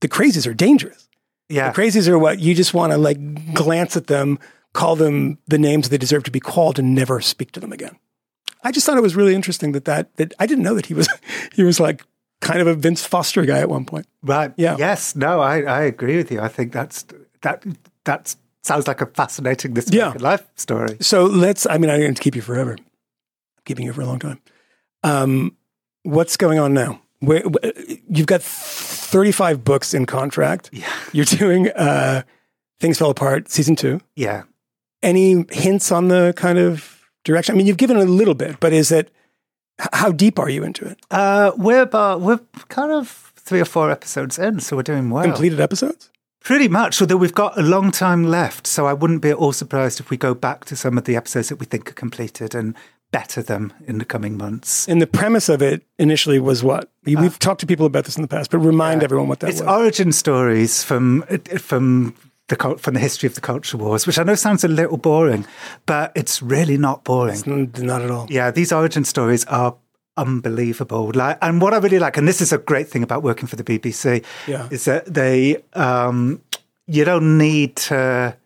The 0.00 0.08
crazies 0.08 0.46
are 0.46 0.54
dangerous. 0.54 1.08
Yeah. 1.48 1.72
The 1.72 1.82
crazies 1.82 2.06
are 2.06 2.18
what 2.18 2.38
you 2.38 2.54
just 2.54 2.74
want 2.74 2.92
to 2.92 2.98
like 2.98 3.18
glance 3.54 3.96
at 3.96 4.06
them, 4.06 4.38
call 4.74 4.96
them 4.96 5.38
the 5.46 5.58
names 5.58 5.88
they 5.88 5.98
deserve 5.98 6.22
to 6.24 6.30
be 6.30 6.40
called, 6.40 6.78
and 6.78 6.94
never 6.94 7.20
speak 7.20 7.52
to 7.52 7.60
them 7.60 7.72
again. 7.72 7.98
I 8.62 8.70
just 8.70 8.86
thought 8.86 8.96
it 8.96 9.02
was 9.02 9.16
really 9.16 9.34
interesting 9.34 9.72
that 9.72 9.84
that 9.86 10.14
that 10.16 10.32
I 10.38 10.46
didn't 10.46 10.64
know 10.64 10.74
that 10.74 10.86
he 10.86 10.94
was 10.94 11.08
he 11.54 11.62
was 11.62 11.80
like 11.80 12.04
kind 12.40 12.60
of 12.60 12.66
a 12.66 12.74
Vince 12.74 13.04
Foster 13.04 13.44
guy 13.44 13.58
at 13.58 13.68
one 13.68 13.84
point. 13.84 14.06
Right. 14.22 14.52
Yeah. 14.56 14.76
Yes. 14.78 15.16
No, 15.16 15.40
I, 15.40 15.62
I 15.62 15.82
agree 15.82 16.16
with 16.16 16.30
you. 16.30 16.40
I 16.40 16.48
think 16.48 16.72
that's 16.72 17.04
that 17.42 17.64
that 18.04 18.36
sounds 18.64 18.86
like 18.88 19.00
a 19.00 19.06
fascinating 19.06 19.74
this 19.74 19.90
Yeah. 19.92 20.14
Life 20.18 20.44
story. 20.56 20.96
So 21.00 21.24
let's. 21.24 21.66
I 21.66 21.78
mean, 21.78 21.90
I'm 21.90 22.00
going 22.00 22.14
to 22.14 22.22
keep 22.22 22.34
you 22.36 22.42
forever. 22.42 22.72
I'm 22.72 22.84
keeping 23.64 23.86
you 23.86 23.92
for 23.92 24.02
a 24.02 24.06
long 24.06 24.18
time. 24.18 24.40
Um, 25.02 25.56
what's 26.02 26.36
going 26.36 26.58
on 26.58 26.74
now? 26.74 27.00
Where, 27.20 27.42
wh- 27.42 27.66
you've 28.08 28.26
got 28.26 28.42
35 28.42 29.64
books 29.64 29.94
in 29.94 30.06
contract. 30.06 30.70
Yeah. 30.72 30.92
You're 31.12 31.24
doing 31.24 31.70
uh, 31.70 32.22
Things 32.80 32.98
Fell 32.98 33.10
Apart 33.10 33.50
season 33.50 33.76
two. 33.76 34.00
Yeah. 34.16 34.42
Any 35.02 35.44
hints 35.50 35.92
on 35.92 36.08
the 36.08 36.32
kind 36.36 36.58
of 36.58 37.02
direction? 37.24 37.54
I 37.54 37.58
mean, 37.58 37.66
you've 37.66 37.76
given 37.76 37.96
a 37.98 38.04
little 38.04 38.34
bit, 38.34 38.58
but 38.60 38.72
is 38.72 38.90
it? 38.90 39.10
How 39.92 40.12
deep 40.12 40.38
are 40.38 40.48
you 40.48 40.62
into 40.62 40.86
it? 40.86 40.98
Uh, 41.10 41.50
we're 41.56 41.82
about 41.82 42.20
we're 42.20 42.38
kind 42.68 42.92
of 42.92 43.32
three 43.36 43.60
or 43.60 43.64
four 43.64 43.90
episodes 43.90 44.38
in, 44.38 44.60
so 44.60 44.76
we're 44.76 44.82
doing 44.84 45.10
well. 45.10 45.24
Completed 45.24 45.60
episodes? 45.60 46.10
Pretty 46.44 46.68
much, 46.68 47.00
although 47.00 47.16
we've 47.16 47.34
got 47.34 47.58
a 47.58 47.62
long 47.62 47.90
time 47.90 48.24
left, 48.24 48.66
so 48.66 48.86
I 48.86 48.92
wouldn't 48.92 49.22
be 49.22 49.30
at 49.30 49.36
all 49.36 49.52
surprised 49.52 49.98
if 49.98 50.10
we 50.10 50.18
go 50.18 50.34
back 50.34 50.66
to 50.66 50.76
some 50.76 50.98
of 50.98 51.04
the 51.04 51.16
episodes 51.16 51.48
that 51.48 51.56
we 51.58 51.64
think 51.64 51.90
are 51.90 51.94
completed 51.94 52.54
and 52.54 52.74
better 53.12 53.42
them 53.42 53.72
in 53.86 53.96
the 53.96 54.04
coming 54.04 54.36
months. 54.36 54.86
And 54.86 55.00
the 55.00 55.06
premise 55.06 55.48
of 55.48 55.62
it 55.62 55.84
initially 55.98 56.38
was 56.38 56.62
what? 56.62 56.90
We- 57.06 57.16
We've 57.16 57.38
talked 57.38 57.60
to 57.60 57.66
people 57.66 57.86
about 57.86 58.04
this 58.04 58.16
in 58.16 58.22
the 58.22 58.28
past, 58.28 58.50
but 58.50 58.58
remind 58.58 59.02
everyone 59.02 59.26
what 59.28 59.40
that 59.40 59.48
It's 59.50 59.60
was. 59.60 59.68
origin 59.70 60.12
stories 60.12 60.82
from 60.84 61.22
from 61.58 62.14
the 62.48 62.56
from 62.78 62.92
the 62.92 63.00
history 63.00 63.26
of 63.26 63.34
the 63.36 63.40
culture 63.40 63.78
wars, 63.78 64.06
which 64.06 64.18
I 64.18 64.22
know 64.22 64.34
sounds 64.34 64.64
a 64.64 64.68
little 64.68 64.98
boring, 64.98 65.46
but 65.86 66.12
it's 66.14 66.42
really 66.42 66.76
not 66.76 67.04
boring. 67.04 67.38
Mm, 67.40 67.78
Not 67.80 68.02
at 68.02 68.10
all. 68.10 68.26
Yeah, 68.28 68.50
these 68.50 68.70
origin 68.70 69.04
stories 69.04 69.46
are 69.46 69.76
unbelievable. 70.16 71.10
Like, 71.14 71.38
and 71.42 71.60
what 71.60 71.74
I 71.74 71.78
really 71.78 71.98
like, 71.98 72.16
and 72.16 72.26
this 72.28 72.40
is 72.40 72.52
a 72.52 72.58
great 72.58 72.88
thing 72.88 73.02
about 73.02 73.22
working 73.22 73.46
for 73.48 73.56
the 73.56 73.64
BBC, 73.64 74.24
Yeah. 74.46 74.68
is 74.70 74.84
that 74.84 75.06
they 75.12 75.62
um, 75.74 76.40
you 76.86 77.04
don't 77.04 77.38
need 77.38 77.76
to. 77.88 78.36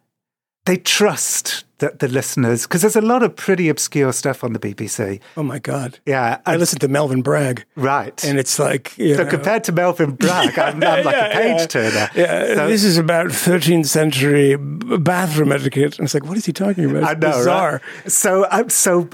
They 0.69 0.77
trust 0.77 1.65
that 1.78 2.01
the 2.01 2.09
listeners, 2.09 2.62
because 2.66 2.82
there's 2.82 2.97
a 2.97 3.01
lot 3.01 3.23
of 3.23 3.35
pretty 3.36 3.69
obscure 3.69 4.12
stuff 4.12 4.43
on 4.45 4.53
the 4.53 4.59
BBC. 4.59 5.20
Oh 5.36 5.43
my 5.45 5.59
God. 5.61 5.99
Yeah, 6.05 6.40
I 6.45 6.53
and- 6.53 6.61
listened 6.61 6.81
to 6.82 6.89
Melvin 6.89 7.23
Bragg, 7.23 7.65
right. 7.77 8.23
and 8.24 8.36
it's 8.39 8.59
like, 8.59 8.99
you 8.99 9.15
so 9.15 9.23
know, 9.24 9.31
compared 9.31 9.65
to 9.65 9.73
Melvin 9.73 10.11
Bragg, 10.16 10.59
I'm, 10.59 10.82
I'm 10.82 11.05
like 11.05 11.15
a 11.16 11.31
page 11.32 11.69
turner. 11.69 12.11
Yeah, 12.15 12.55
So- 12.57 12.69
this 12.69 12.85
is 12.85 12.99
about 12.99 13.28
13th 13.28 13.86
century 13.86 14.57
bathroom 14.57 15.53
etiquette. 15.53 15.99
And 15.99 16.05
it's 16.07 16.15
like, 16.15 16.24
what 16.24 16.36
is 16.36 16.45
he 16.47 16.53
talking 16.53 16.85
about? 16.90 17.05
I 17.05 17.12
know, 17.15 17.39
bizarre. 17.39 17.81
right? 18.03 18.11
So, 18.12 18.43
uh, 18.45 18.69
so 18.69 19.05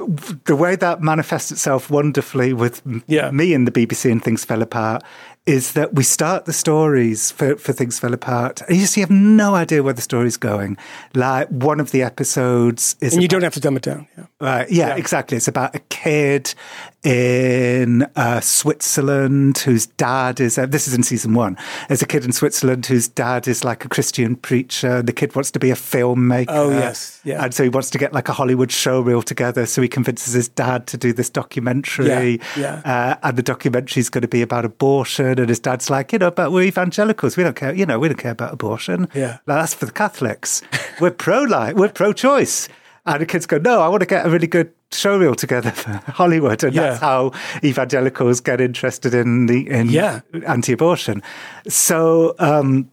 the 0.47 0.57
way 0.57 0.75
that 0.77 1.03
manifests 1.03 1.53
itself 1.53 1.89
wonderfully 1.91 2.53
with 2.55 2.83
m- 2.87 3.05
me 3.37 3.55
and 3.55 3.67
the 3.69 3.73
BBC 3.73 4.11
and 4.11 4.25
Things 4.25 4.45
Fell 4.45 4.63
Apart 4.63 5.03
is 5.47 5.75
that 5.75 5.95
we 5.95 6.03
start 6.03 6.47
the 6.47 6.53
stories 6.53 7.31
for, 7.31 7.57
for 7.57 7.73
Things 7.75 7.99
Fell 7.99 8.15
Apart, 8.15 8.63
and 8.63 8.77
you 8.77 8.83
just 8.83 8.97
you 8.97 9.03
have 9.03 9.11
no 9.11 9.55
idea 9.55 9.83
where 9.83 9.93
the 9.93 10.01
story's 10.03 10.39
going. 10.39 10.77
Like 11.15 11.49
one 11.49 11.81
of 11.81 11.91
the 11.91 12.03
episodes 12.03 12.97
is 13.01 13.13
And 13.13 13.23
you 13.23 13.29
don't 13.29 13.43
have 13.43 13.55
to 13.55 13.61
dumb 13.61 13.77
it 13.77 13.83
down. 13.83 14.09
Yeah. 14.17 14.25
Right. 14.41 14.71
Yeah, 14.71 14.97
exactly. 14.97 15.37
It's 15.37 15.49
about 15.49 15.75
a 15.75 15.81
kid 15.91 16.55
in 17.03 18.03
uh, 18.17 18.41
Switzerland 18.41 19.59
whose 19.59 19.87
dad 19.87 20.41
is. 20.41 20.57
Uh, 20.57 20.65
this 20.65 20.89
is 20.89 20.95
in 20.95 21.03
season 21.03 21.35
one. 21.35 21.59
There's 21.89 22.01
a 22.01 22.07
kid 22.07 22.25
in 22.25 22.33
Switzerland 22.33 22.87
whose 22.87 23.09
dad 23.09 23.47
is 23.47 23.63
like 23.65 23.85
a 23.85 23.89
Christian 23.89 24.37
preacher. 24.37 25.03
The 25.03 25.13
kid 25.13 25.35
wants 25.35 25.51
to 25.51 25.59
be 25.59 25.71
a 25.71 25.75
filmmaker. 25.75 26.47
Oh, 26.49 26.71
yes. 26.71 27.21
Yeah. 27.25 27.45
And 27.45 27.53
so 27.53 27.63
he 27.63 27.69
wants 27.69 27.91
to 27.91 27.99
get 27.99 28.15
like 28.15 28.31
a 28.31 28.33
Hollywood 28.33 28.73
show 28.73 29.01
reel 29.03 29.21
together. 29.23 29.67
So 29.67 29.83
he 29.83 29.89
convinces 29.89 30.33
his 30.33 30.49
dad 30.49 30.87
to 30.89 30.97
do 30.97 31.13
this 31.13 31.29
documentary. 31.29 32.41
Yeah, 32.57 32.81
Uh, 32.85 33.17
and 33.23 33.37
the 33.37 33.43
documentary 33.43 34.01
is 34.01 34.09
going 34.09 34.23
to 34.23 34.29
be 34.29 34.41
about 34.41 34.65
abortion. 34.65 35.34
And 35.39 35.49
his 35.49 35.61
dad's 35.61 35.91
like, 35.91 36.13
you 36.13 36.19
know, 36.19 36.31
but 36.31 36.53
we're 36.53 36.65
evangelicals. 36.65 37.37
We 37.37 37.43
don't 37.45 37.57
care. 37.57 37.75
You 37.75 37.87
know, 37.87 37.99
we 37.99 38.09
don't 38.09 38.17
care 38.19 38.33
about 38.33 38.53
abortion. 38.53 39.09
Yeah. 39.15 39.39
Like, 39.47 39.61
that's 39.61 39.75
for 39.75 39.87
the 39.87 39.93
Catholics. 39.93 40.63
We're 41.01 41.11
pro 41.11 41.43
life. 41.43 41.75
We're 41.75 41.89
pro 41.89 42.13
choice. 42.13 42.69
And 43.07 43.21
the 43.21 43.27
kids 43.27 43.45
go, 43.47 43.59
no, 43.59 43.81
I 43.83 43.89
want 43.89 44.01
to 44.01 44.07
get 44.07 44.25
a 44.25 44.31
really 44.31 44.47
good 44.47 44.73
show 44.93 45.19
reel 45.19 45.35
together 45.35 45.71
for 45.73 45.91
Hollywood. 46.13 46.63
And 46.65 46.75
that's 46.75 47.01
how 47.01 47.33
evangelicals 47.63 48.41
get 48.41 48.61
interested 48.61 49.13
in 49.13 49.47
the 49.47 49.69
in 49.69 49.89
Yeah. 49.91 50.21
anti-abortion. 50.47 51.23
So, 51.69 52.35
um, 52.39 52.91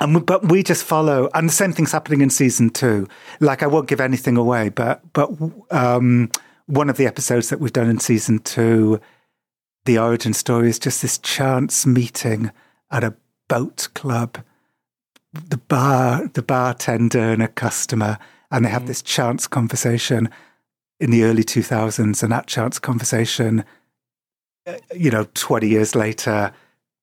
and 0.00 0.14
we, 0.14 0.20
but 0.22 0.48
we 0.48 0.62
just 0.62 0.84
follow, 0.84 1.28
and 1.34 1.48
the 1.48 1.52
same 1.52 1.72
thing's 1.72 1.92
happening 1.92 2.22
in 2.22 2.30
season 2.30 2.70
two. 2.70 3.06
Like 3.40 3.62
I 3.62 3.66
won't 3.66 3.88
give 3.88 4.00
anything 4.00 4.36
away, 4.36 4.70
but 4.70 5.00
but 5.12 5.30
um, 5.70 6.30
one 6.66 6.88
of 6.88 6.96
the 6.96 7.06
episodes 7.06 7.50
that 7.50 7.60
we've 7.60 7.72
done 7.72 7.90
in 7.90 7.98
season 8.00 8.38
two, 8.38 9.00
the 9.84 9.98
origin 9.98 10.32
story 10.32 10.68
is 10.68 10.78
just 10.78 11.02
this 11.02 11.18
chance 11.18 11.86
meeting 11.86 12.50
at 12.90 13.04
a 13.04 13.14
boat 13.48 13.88
club. 13.94 14.38
The 15.32 15.56
bar, 15.56 16.28
the 16.28 16.42
bartender 16.42 17.32
and 17.32 17.42
a 17.42 17.48
customer, 17.48 18.18
and 18.50 18.64
they 18.64 18.70
have 18.70 18.86
this 18.86 19.00
chance 19.00 19.46
conversation 19.46 20.28
in 21.00 21.10
the 21.10 21.24
early 21.24 21.42
2000s, 21.42 22.22
and 22.22 22.32
that 22.32 22.46
chance 22.46 22.78
conversation, 22.78 23.64
uh, 24.66 24.74
you 24.94 25.10
know, 25.10 25.26
20 25.34 25.66
years 25.66 25.94
later, 25.94 26.52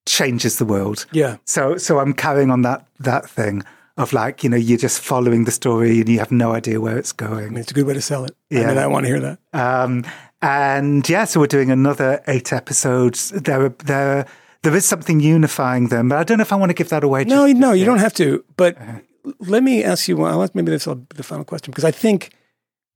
changes 0.05 0.57
the 0.57 0.65
world. 0.65 1.05
Yeah. 1.11 1.37
So, 1.45 1.77
so 1.77 1.99
I'm 1.99 2.13
carrying 2.13 2.51
on 2.51 2.61
that 2.61 2.85
that 2.99 3.29
thing 3.29 3.63
of 3.97 4.13
like, 4.13 4.43
you 4.43 4.49
know, 4.49 4.57
you're 4.57 4.77
just 4.77 5.01
following 5.01 5.43
the 5.43 5.51
story 5.51 5.99
and 5.99 6.07
you 6.07 6.19
have 6.19 6.31
no 6.31 6.53
idea 6.53 6.79
where 6.79 6.97
it's 6.97 7.13
I 7.19 7.25
going. 7.25 7.49
mean, 7.49 7.57
it's 7.57 7.71
a 7.71 7.73
good 7.73 7.85
way 7.85 7.93
to 7.93 8.01
sell 8.01 8.23
it. 8.23 8.35
Yeah. 8.49 8.61
I 8.61 8.65
mean, 8.67 8.77
I 8.77 8.87
want 8.87 9.05
to 9.05 9.09
hear 9.09 9.19
that. 9.19 9.39
Um, 9.53 10.05
and 10.41 11.07
yeah, 11.09 11.25
so 11.25 11.39
we're 11.39 11.47
doing 11.47 11.69
another 11.71 12.21
eight 12.27 12.53
episodes. 12.53 13.29
There, 13.31 13.65
are- 13.65 13.75
there, 13.85 14.25
there 14.63 14.75
is 14.75 14.85
something 14.85 15.19
unifying 15.19 15.89
them, 15.89 16.09
but 16.09 16.17
I 16.17 16.23
don't 16.23 16.37
know 16.37 16.43
if 16.43 16.53
I 16.53 16.55
want 16.55 16.69
to 16.69 16.73
give 16.73 16.89
that 16.89 17.03
away. 17.03 17.23
No, 17.25 17.45
no, 17.47 17.71
you 17.73 17.85
don't 17.85 17.99
have 17.99 18.13
to. 18.15 18.43
But 18.57 18.77
Uh-huh. 18.77 18.99
let 19.39 19.63
me 19.63 19.83
ask 19.83 20.07
you. 20.07 20.17
Well, 20.17 20.47
maybe 20.53 20.71
this 20.71 20.87
will 20.87 20.95
be 20.95 21.15
the 21.15 21.23
final 21.23 21.43
question 21.45 21.71
because 21.71 21.83
I 21.85 21.91
think 21.91 22.31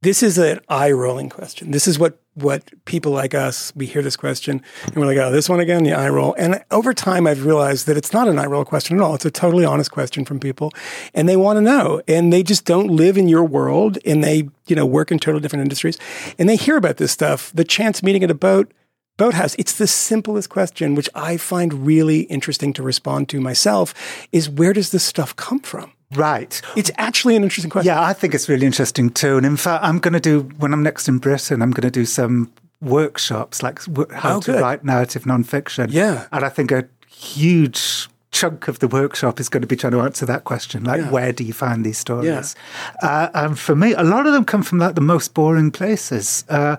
this 0.01 0.23
is 0.23 0.37
an 0.37 0.59
eye 0.69 0.91
rolling 0.91 1.29
question. 1.29 1.71
This 1.71 1.87
is 1.87 1.99
what 1.99 2.19
what 2.35 2.71
people 2.85 3.11
like 3.11 3.33
us 3.33 3.71
we 3.75 3.85
hear 3.85 4.01
this 4.01 4.15
question 4.15 4.61
and 4.85 4.95
we're 4.95 5.05
like, 5.05 5.17
oh, 5.17 5.31
this 5.31 5.49
one 5.49 5.59
again, 5.59 5.83
the 5.83 5.93
eye 5.93 6.09
roll. 6.09 6.33
And 6.37 6.63
over 6.71 6.93
time, 6.93 7.27
I've 7.27 7.45
realized 7.45 7.87
that 7.87 7.97
it's 7.97 8.13
not 8.13 8.27
an 8.27 8.39
eye 8.39 8.45
roll 8.45 8.65
question 8.65 8.97
at 8.97 9.03
all. 9.03 9.15
It's 9.15 9.25
a 9.25 9.31
totally 9.31 9.65
honest 9.65 9.91
question 9.91 10.25
from 10.25 10.39
people, 10.39 10.71
and 11.13 11.29
they 11.29 11.37
want 11.37 11.57
to 11.57 11.61
know, 11.61 12.01
and 12.07 12.33
they 12.33 12.43
just 12.43 12.65
don't 12.65 12.87
live 12.87 13.17
in 13.17 13.27
your 13.27 13.43
world, 13.43 13.97
and 14.05 14.23
they 14.23 14.49
you 14.67 14.75
know 14.75 14.85
work 14.85 15.11
in 15.11 15.19
totally 15.19 15.41
different 15.41 15.63
industries, 15.63 15.97
and 16.39 16.49
they 16.49 16.55
hear 16.55 16.77
about 16.77 16.97
this 16.97 17.11
stuff. 17.11 17.51
The 17.53 17.63
chance 17.63 18.03
meeting 18.03 18.23
at 18.23 18.31
a 18.31 18.35
boat 18.35 18.71
Boathouse, 19.15 19.55
it's 19.59 19.77
the 19.77 19.85
simplest 19.85 20.49
question, 20.49 20.95
which 20.95 21.07
I 21.13 21.37
find 21.37 21.85
really 21.85 22.21
interesting 22.21 22.73
to 22.73 22.83
respond 22.83 23.29
to 23.29 23.39
myself, 23.39 23.93
is 24.31 24.49
where 24.49 24.73
does 24.73 24.89
this 24.89 25.03
stuff 25.03 25.35
come 25.35 25.59
from? 25.59 25.92
Right. 26.15 26.61
It's 26.75 26.91
actually 26.97 27.35
an 27.35 27.43
interesting 27.43 27.69
question. 27.69 27.87
Yeah, 27.87 28.01
I 28.01 28.13
think 28.13 28.33
it's 28.33 28.47
really 28.49 28.65
interesting 28.65 29.09
too. 29.09 29.37
And 29.37 29.45
in 29.45 29.57
fact, 29.57 29.83
I'm 29.83 29.99
going 29.99 30.13
to 30.13 30.19
do, 30.19 30.41
when 30.59 30.73
I'm 30.73 30.83
next 30.83 31.07
in 31.07 31.17
Britain, 31.19 31.61
I'm 31.61 31.71
going 31.71 31.83
to 31.83 31.91
do 31.91 32.05
some 32.05 32.51
workshops 32.81 33.63
like 33.63 33.79
how 34.11 34.37
Oh, 34.37 34.41
to 34.41 34.59
write 34.59 34.83
narrative 34.83 35.23
nonfiction. 35.23 35.87
Yeah. 35.91 36.27
And 36.31 36.43
I 36.43 36.49
think 36.49 36.71
a 36.71 36.85
huge 37.07 38.07
chunk 38.33 38.67
of 38.67 38.79
the 38.79 38.87
workshop 38.87 39.39
is 39.39 39.47
going 39.47 39.61
to 39.61 39.67
be 39.67 39.75
trying 39.75 39.93
to 39.93 40.01
answer 40.01 40.25
that 40.25 40.43
question 40.43 40.83
like, 40.83 41.09
where 41.11 41.31
do 41.31 41.43
you 41.43 41.53
find 41.53 41.85
these 41.85 41.97
stories? 41.99 42.55
Uh, 43.01 43.29
and 43.33 43.57
for 43.57 43.75
me, 43.75 43.93
a 43.93 44.03
lot 44.03 44.25
of 44.27 44.33
them 44.33 44.43
come 44.43 44.63
from 44.63 44.79
like 44.79 44.95
the 44.95 45.01
most 45.01 45.33
boring 45.33 45.71
places. 45.71 46.43
Uh, 46.49 46.75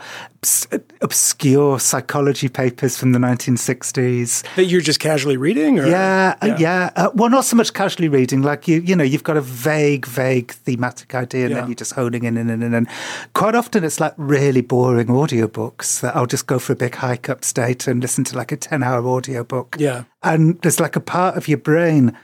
obscure 1.01 1.79
psychology 1.79 2.49
papers 2.49 2.99
from 2.99 3.13
the 3.13 3.19
1960s. 3.19 4.43
That 4.57 4.65
you're 4.67 4.81
just 4.81 5.01
casually 5.01 5.37
reading? 5.37 5.79
Or? 5.79 5.87
Yeah, 5.87 6.37
uh, 6.43 6.57
yeah. 6.59 6.91
Uh, 6.97 7.11
well, 7.15 7.31
not 7.31 7.45
so 7.45 7.57
much 7.57 7.73
casually 7.73 8.09
reading. 8.09 8.43
Like 8.43 8.69
you, 8.69 8.81
you 8.81 8.97
know, 8.97 9.05
you've 9.05 9.25
got 9.25 9.37
a 9.37 9.41
vague, 9.41 10.07
vague 10.07 10.53
thematic 10.53 11.15
idea, 11.15 11.45
and 11.47 11.51
Yeah. 11.55 11.61
then 11.61 11.69
you're 11.69 11.75
just 11.77 11.93
honing 11.95 12.25
in 12.25 12.37
and 12.37 12.51
in 12.51 12.63
and 12.63 12.75
in. 12.75 12.89
Quite 13.35 13.55
often, 13.55 13.85
it's 13.85 14.01
like 14.01 14.15
really 14.17 14.61
boring 14.61 15.07
audiobooks 15.09 16.01
that 16.01 16.15
I'll 16.17 16.27
just 16.27 16.47
go 16.47 16.59
for 16.59 16.73
a 16.73 16.77
big 16.77 16.95
hike 16.97 17.29
upstate 17.29 17.87
and 17.87 18.01
listen 18.03 18.25
to 18.25 18.37
like 18.37 18.53
a 18.53 18.57
ten-hour 18.57 19.07
audiobook. 19.07 19.77
Yeah. 19.79 20.05
And 20.25 20.61
there's 20.63 20.81
like 20.81 20.97
a 20.97 21.01
part 21.01 21.37
of 21.37 21.47
your 21.49 21.59
brain 21.59 22.17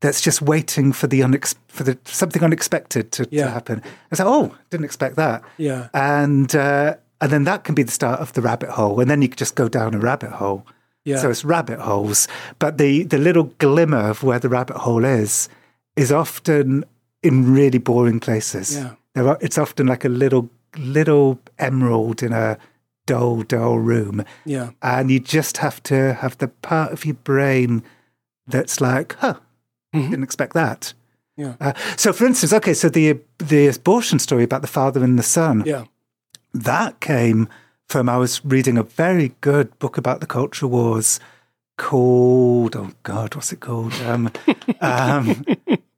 that's 0.00 0.20
just 0.20 0.42
waiting 0.42 0.92
for 0.92 1.06
the 1.06 1.20
unex- 1.20 1.54
for 1.68 1.82
the 1.84 1.98
something 2.04 2.42
unexpected 2.42 3.10
to, 3.12 3.26
Yeah. 3.30 3.44
to 3.46 3.50
happen. 3.50 3.82
It's 4.10 4.20
like, 4.20 4.28
oh, 4.28 4.54
didn't 4.70 4.84
expect 4.84 5.16
that. 5.16 5.42
Yeah. 5.58 5.88
and 5.94 6.54
uh, 6.54 6.96
and 7.20 7.32
then 7.32 7.44
that 7.44 7.64
can 7.64 7.74
be 7.74 7.82
the 7.82 7.92
start 7.92 8.20
of 8.20 8.32
the 8.34 8.42
rabbit 8.42 8.68
hole, 8.70 9.00
and 9.00 9.10
then 9.10 9.22
you 9.22 9.28
can 9.28 9.36
just 9.38 9.54
go 9.54 9.68
down 9.68 9.94
a 9.94 9.98
rabbit 9.98 10.32
hole. 10.32 10.66
Yeah. 11.04 11.18
So 11.18 11.30
it's 11.30 11.44
rabbit 11.44 11.78
holes, 11.80 12.28
but 12.58 12.78
the 12.78 13.04
the 13.04 13.18
little 13.18 13.44
glimmer 13.58 14.10
of 14.10 14.22
where 14.22 14.38
the 14.38 14.48
rabbit 14.48 14.76
hole 14.76 15.04
is 15.04 15.48
is 15.96 16.12
often 16.12 16.84
in 17.22 17.54
really 17.54 17.78
boring 17.78 18.20
places. 18.20 18.74
Yeah. 18.76 18.92
There 19.14 19.26
are, 19.28 19.38
it's 19.40 19.56
often 19.56 19.86
like 19.86 20.04
a 20.04 20.10
little 20.10 20.50
little 20.76 21.38
emerald 21.58 22.22
in 22.22 22.32
a 22.34 22.58
dull 23.06 23.42
dull 23.42 23.78
room, 23.78 24.24
Yeah. 24.44 24.70
and 24.82 25.10
you 25.10 25.20
just 25.20 25.58
have 25.58 25.82
to 25.84 26.14
have 26.14 26.36
the 26.38 26.48
part 26.48 26.92
of 26.92 27.04
your 27.04 27.14
brain 27.14 27.82
that's 28.46 28.80
like, 28.80 29.14
huh, 29.18 29.34
didn't 29.92 30.22
expect 30.22 30.52
that. 30.54 30.92
Yeah. 31.36 31.54
Uh, 31.60 31.72
so, 31.96 32.12
for 32.12 32.26
instance, 32.26 32.52
okay, 32.52 32.74
so 32.74 32.88
the 32.88 33.18
the 33.38 33.68
abortion 33.68 34.18
story 34.18 34.44
about 34.44 34.62
the 34.62 34.68
father 34.68 35.02
and 35.04 35.18
the 35.18 35.22
son 35.22 35.62
Yeah. 35.66 35.84
that 36.54 37.00
came 37.00 37.48
from 37.88 38.08
I 38.08 38.16
was 38.16 38.44
reading 38.44 38.78
a 38.78 38.82
very 38.82 39.34
good 39.40 39.78
book 39.78 39.96
about 39.98 40.20
the 40.20 40.26
culture 40.26 40.66
wars 40.66 41.20
called 41.78 42.74
oh 42.76 42.90
god, 43.02 43.34
what's 43.34 43.52
it 43.52 43.60
called? 43.60 43.92
Um, 44.02 44.30
um, 44.80 45.44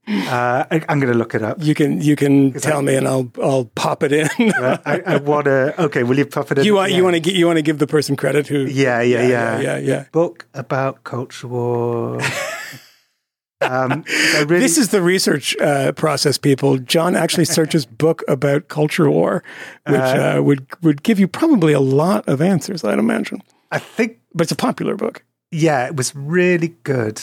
uh, 0.09 0.65
I, 0.71 0.83
I'm 0.89 0.99
going 1.01 1.13
to 1.13 1.19
look 1.19 1.35
it 1.35 1.43
up. 1.43 1.59
You 1.61 1.75
can 1.75 2.01
you 2.01 2.17
can 2.17 2.53
tell 2.55 2.81
me 2.83 2.97
and 2.97 3.07
I'll 3.07 3.31
I'll 3.43 3.67
pop 3.75 4.03
it 4.03 4.13
in. 4.13 4.29
Uh, 4.59 4.79
I, 4.87 5.01
I 5.07 5.17
want 5.19 5.45
to. 5.45 5.75
Okay, 5.85 6.03
will 6.03 6.17
you 6.19 6.27
pop 6.27 6.51
it 6.51 6.59
in? 6.59 6.65
you 6.65 6.75
want 6.75 6.91
Yeah. 6.91 6.97
you 6.99 7.05
want 7.05 7.23
to 7.25 7.33
you 7.33 7.47
want 7.47 7.59
to 7.59 7.63
give 7.63 7.79
the 7.79 7.87
person 7.87 8.17
credit 8.17 8.49
who 8.49 8.61
Yeah, 8.67 9.01
yeah, 9.03 9.23
yeah, 9.27 9.29
yeah 9.29 9.61
yeah. 9.61 9.79
yeah. 9.79 10.05
Book 10.13 10.47
about 10.55 11.05
culture 11.05 11.47
war. 11.49 12.21
um, 13.61 14.05
really, 14.47 14.61
This 14.61 14.79
is 14.79 14.89
the 14.89 15.03
research 15.03 15.57
uh, 15.61 15.93
process, 15.93 16.39
people. 16.39 16.79
Jon 16.79 17.17
actually 17.17 17.45
searches 17.59 17.85
book 17.87 18.23
about 18.29 18.69
culture 18.69 19.11
war, 19.11 19.43
which 19.87 20.01
uh, 20.01 20.41
would 20.45 20.67
would 20.83 21.03
give 21.03 21.19
you 21.21 21.29
probably 21.29 21.73
a 21.73 21.81
lot 21.81 22.27
of 22.29 22.41
answers, 22.41 22.85
I'd 22.85 22.99
imagine. 22.99 23.43
I 23.71 23.79
think 23.79 24.19
But 24.35 24.43
it's 24.45 24.53
a 24.53 24.57
popular 24.57 24.97
book. 24.97 25.23
yeah, 25.51 25.87
it 25.87 25.97
was 25.97 26.15
really 26.17 26.75
good, 26.85 27.21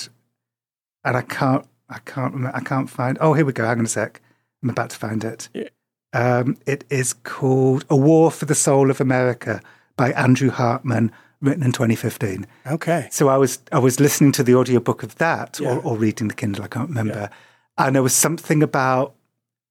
and 1.03 1.17
I 1.17 1.21
can't, 1.21 1.65
I 1.89 1.99
can't, 1.99 2.33
remember, 2.33 2.55
I 2.57 2.61
can't 2.61 2.89
find. 2.89 3.17
Oh, 3.21 3.33
here 3.33 3.45
we 3.45 3.53
go. 3.53 3.65
Hang 3.65 3.79
on 3.79 3.85
a 3.85 3.87
sec. 3.87 4.21
I'm 4.63 4.69
about 4.69 4.89
to 4.91 4.97
find 4.97 5.23
it. 5.23 5.49
Yeah. 5.53 5.69
Um, 6.13 6.57
it 6.65 6.83
is 6.89 7.13
called 7.13 7.85
"A 7.89 7.95
War 7.95 8.31
for 8.31 8.45
the 8.45 8.55
Soul 8.55 8.89
of 8.89 8.99
America" 9.01 9.61
by 9.97 10.11
Andrew 10.13 10.49
Hartman, 10.49 11.11
written 11.41 11.63
in 11.63 11.71
2015. 11.71 12.47
Okay. 12.67 13.07
So 13.11 13.27
I 13.27 13.37
was 13.37 13.59
I 13.71 13.79
was 13.79 13.99
listening 13.99 14.31
to 14.33 14.43
the 14.43 14.55
audiobook 14.55 15.03
of 15.03 15.15
that, 15.15 15.59
Yeah. 15.59 15.75
or, 15.75 15.79
or 15.81 15.97
reading 15.97 16.27
the 16.29 16.33
Kindle. 16.33 16.63
I 16.63 16.67
can't 16.67 16.89
remember, 16.89 17.29
and 17.77 17.95
there 17.95 18.03
was 18.03 18.15
something 18.15 18.63
about 18.63 19.13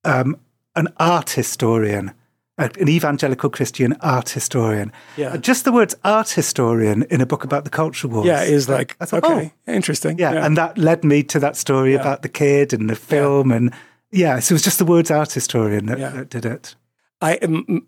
um, 0.05 0.36
an 0.77 0.89
art 0.99 1.31
historian. 1.31 2.12
An 2.56 2.89
evangelical 2.89 3.51
Christian 3.51 3.94
art 4.01 4.28
historian. 4.31 4.93
Yeah. 5.16 5.36
Just 5.36 5.64
the 5.64 5.72
words 5.72 5.97
art 6.05 6.31
historian 6.31 7.02
in 7.10 7.20
a 7.20 7.26
book 7.26 7.43
about 7.43 7.64
the 7.64 7.70
culture 7.70 8.06
wars. 8.06 8.26
Yeah, 8.26 8.43
is 8.44 8.68
like 8.68 8.97
I 9.01 9.06
thought, 9.06 9.24
okay, 9.24 9.52
oh, 9.66 9.72
interesting. 9.72 10.18
yeah, 10.20 10.47
and 10.47 10.56
that 10.56 10.78
led 10.78 11.02
me 11.02 11.24
to 11.24 11.40
that 11.40 11.56
story 11.56 11.94
about 11.94 12.22
the 12.22 12.28
kid 12.28 12.72
and 12.72 12.89
the 12.89 12.94
film, 12.94 13.51
and 13.51 13.72
yeah, 14.12 14.39
so 14.39 14.52
it 14.52 14.55
was 14.56 14.62
just 14.62 14.78
the 14.78 14.85
words 14.85 15.10
art 15.10 15.32
historian 15.32 15.86
that, 15.86 15.98
Yeah. 15.98 16.10
that 16.10 16.31
did 16.31 16.44
it. 16.47 16.76
I 17.20 17.39
it- 17.43 17.82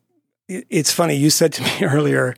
it's 0.68 0.90
funny 0.92 1.14
you 1.14 1.30
said 1.30 1.52
to 1.54 1.62
me 1.62 1.70
earlier, 1.86 2.34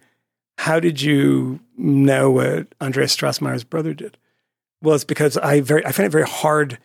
how 0.59 0.81
did 0.81 1.01
you 1.01 1.61
know 1.79 2.31
what 2.31 2.67
Andreas 2.81 3.17
Strassmeir's 3.17 3.65
brother 3.65 3.95
did? 3.95 4.19
Well, 4.83 4.95
it's 4.97 5.05
because 5.05 5.39
I 5.39 5.63
very 5.63 5.85
I 5.87 5.93
find 5.93 6.07
it 6.07 6.11
very 6.13 6.27
hard 6.29 6.79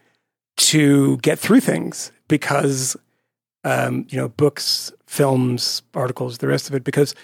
to 0.58 1.18
get 1.18 1.38
through 1.40 1.60
things 1.62 2.12
because 2.30 2.96
um, 3.64 4.06
you 4.10 4.18
know 4.18 4.30
books, 4.30 4.92
films, 5.06 5.84
articles, 5.94 6.40
the 6.40 6.48
rest 6.48 6.70
of 6.70 6.76
it 6.76 6.84
because 6.84 7.16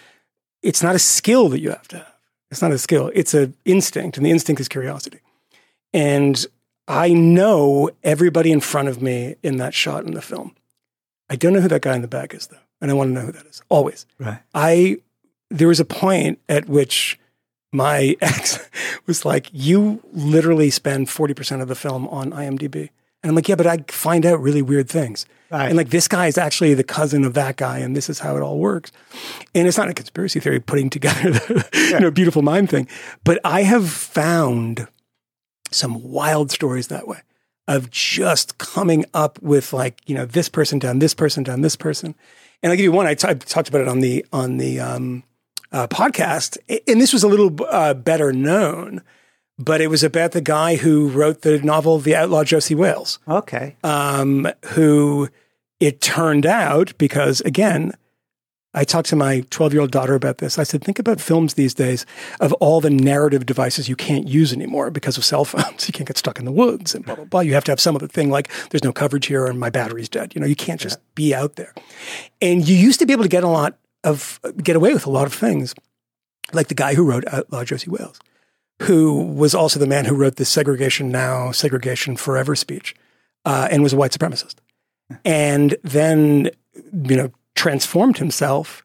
it's 0.61 0.83
not 0.83 0.95
a 0.95 0.99
skill 0.99 1.49
that 1.49 1.59
you 1.59 1.69
have 1.69 1.87
to 1.89 1.97
have. 1.97 2.15
It's 2.51 2.61
not 2.61 2.71
a 2.71 2.77
skill. 2.77 3.11
It's 3.13 3.33
an 3.33 3.55
instinct, 3.65 4.17
and 4.17 4.25
the 4.25 4.31
instinct 4.31 4.59
is 4.59 4.67
curiosity. 4.67 5.19
And 5.93 6.43
I 6.87 7.13
know 7.13 7.91
everybody 8.03 8.51
in 8.51 8.59
front 8.59 8.87
of 8.87 9.01
me 9.01 9.35
in 9.43 9.57
that 9.57 9.73
shot 9.73 10.05
in 10.05 10.13
the 10.13 10.21
film. 10.21 10.55
I 11.29 11.35
don't 11.35 11.53
know 11.53 11.61
who 11.61 11.67
that 11.67 11.83
guy 11.83 11.95
in 11.95 12.01
the 12.01 12.07
back 12.07 12.33
is, 12.33 12.47
though, 12.47 12.57
and 12.81 12.89
I 12.89 12.95
want 12.95 13.09
to 13.09 13.13
know 13.13 13.25
who 13.27 13.31
that 13.31 13.45
is 13.45 13.61
always. 13.69 14.05
Right. 14.17 14.39
I 14.53 14.97
there 15.51 15.67
was 15.67 15.79
a 15.79 15.85
point 15.85 16.39
at 16.47 16.67
which 16.67 17.19
my 17.71 18.15
ex 18.21 18.59
was 19.05 19.25
like, 19.25 19.49
"You 19.51 20.01
literally 20.11 20.71
spend 20.71 21.09
forty 21.09 21.33
percent 21.33 21.61
of 21.61 21.67
the 21.67 21.75
film 21.75 22.07
on 22.07 22.31
IMDb," 22.31 22.89
and 23.23 23.29
I'm 23.29 23.35
like, 23.35 23.47
"Yeah, 23.47 23.55
but 23.55 23.67
I 23.67 23.83
find 23.89 24.25
out 24.25 24.41
really 24.41 24.61
weird 24.61 24.89
things." 24.89 25.25
Right. 25.51 25.67
And 25.67 25.77
like 25.77 25.89
this 25.89 26.07
guy 26.07 26.27
is 26.27 26.37
actually 26.37 26.73
the 26.75 26.83
cousin 26.83 27.25
of 27.25 27.33
that 27.33 27.57
guy, 27.57 27.79
and 27.79 27.95
this 27.95 28.09
is 28.09 28.19
how 28.19 28.37
it 28.37 28.41
all 28.41 28.59
works. 28.59 28.91
And 29.55 29.67
it's 29.67 29.77
not 29.77 29.89
a 29.89 29.93
conspiracy 29.93 30.39
theory 30.39 30.59
putting 30.59 30.89
together 30.89 31.31
the 31.31 31.67
you 31.93 31.99
know 31.99 32.11
beautiful 32.11 32.41
mind 32.41 32.69
thing, 32.69 32.87
but 33.23 33.39
I 33.43 33.63
have 33.63 33.89
found 33.89 34.87
some 35.71 36.03
wild 36.03 36.51
stories 36.51 36.87
that 36.87 37.07
way 37.07 37.21
of 37.67 37.91
just 37.91 38.57
coming 38.57 39.05
up 39.13 39.39
with 39.41 39.73
like 39.73 40.01
you 40.07 40.15
know 40.15 40.25
this 40.25 40.49
person 40.49 40.79
done, 40.79 40.99
this 40.99 41.13
person 41.13 41.43
done, 41.43 41.61
this 41.61 41.75
person 41.75 42.15
and 42.61 42.71
i'll 42.71 42.77
give 42.77 42.83
you 42.83 42.91
one 42.91 43.05
I 43.05 43.15
t- 43.15 43.27
I 43.27 43.33
talked 43.33 43.69
about 43.69 43.81
it 43.81 43.87
on 43.87 43.99
the 43.99 44.25
on 44.31 44.57
the 44.57 44.79
um, 44.79 45.23
uh, 45.71 45.87
podcast 45.87 46.57
and 46.87 46.99
this 47.01 47.13
was 47.13 47.23
a 47.23 47.27
little 47.27 47.55
uh, 47.69 47.93
better 47.93 48.33
known 48.33 49.01
but 49.59 49.81
it 49.81 49.87
was 49.87 50.03
about 50.03 50.31
the 50.31 50.41
guy 50.41 50.77
who 50.77 51.09
wrote 51.09 51.41
the 51.41 51.59
novel 51.61 51.99
the 51.99 52.15
outlaw 52.15 52.43
josey 52.43 52.73
wales 52.75 53.19
Okay. 53.27 53.75
um, 53.83 54.47
who 54.69 55.29
it 55.79 56.01
turned 56.01 56.45
out 56.45 56.97
because 56.97 57.41
again 57.41 57.93
I 58.71 58.83
talked 58.83 59.09
to 59.09 59.15
my 59.15 59.43
12 59.49 59.73
year 59.73 59.81
old 59.81 59.89
daughter 59.89 60.13
about 60.13 60.37
this. 60.37 60.59
I 60.59 60.63
said, 60.63 60.83
think 60.83 60.99
about 60.99 61.19
films 61.19 61.55
these 61.55 61.73
days 61.73 62.05
of 62.39 62.53
all 62.53 62.79
the 62.81 62.91
narrative 62.91 63.47
devices 63.47 63.89
you 63.89 63.95
can't 63.95 64.27
use 64.27 64.53
anymore 64.53 64.91
because 64.91 65.17
of 65.17 65.25
cell 65.25 65.43
phones. 65.43 65.81
You 65.87 65.91
can't 65.91 66.07
get 66.07 66.19
stuck 66.19 66.37
in 66.37 66.45
the 66.45 66.51
woods 66.51 66.93
and 66.93 67.03
blah, 67.03 67.15
blah, 67.15 67.25
blah. 67.25 67.39
You 67.39 67.55
have 67.55 67.63
to 67.63 67.71
have 67.71 67.79
some 67.79 67.95
other 67.95 68.07
thing 68.07 68.29
like 68.29 68.47
there's 68.69 68.83
no 68.83 68.93
coverage 68.93 69.25
here 69.25 69.47
and 69.47 69.59
my 69.59 69.71
battery's 69.71 70.07
dead. 70.07 70.35
You 70.35 70.41
know, 70.41 70.45
you 70.45 70.55
can't 70.55 70.79
just 70.79 70.99
be 71.15 71.33
out 71.33 71.55
there. 71.55 71.73
And 72.43 72.65
you 72.69 72.75
used 72.75 72.99
to 72.99 73.07
be 73.07 73.11
able 73.13 73.23
to 73.23 73.27
get 73.29 73.43
a 73.43 73.47
lot 73.47 73.75
of, 74.03 74.39
get 74.61 74.75
away 74.75 74.93
with 74.93 75.07
a 75.07 75.11
lot 75.11 75.25
of 75.25 75.33
things, 75.33 75.73
like 76.53 76.67
the 76.67 76.75
guy 76.75 76.93
who 76.93 77.03
wrote 77.03 77.23
Outlaw 77.33 77.63
Josey 77.63 77.89
Wales, 77.89 78.19
who 78.83 79.23
was 79.23 79.53
also 79.53 79.79
the 79.79 79.87
man 79.87 80.05
who 80.05 80.15
wrote 80.15 80.37
the 80.37 80.45
Segregation 80.45 81.09
Now, 81.09 81.51
Segregation 81.51 82.15
Forever 82.15 82.55
speech, 82.55 82.95
uh, 83.45 83.67
and 83.69 83.83
was 83.83 83.93
a 83.93 83.97
white 83.97 84.11
supremacist. 84.11 84.55
And 85.25 85.75
then, 85.83 86.51
you 86.93 87.15
know, 87.15 87.31
transformed 87.55 88.17
himself. 88.17 88.83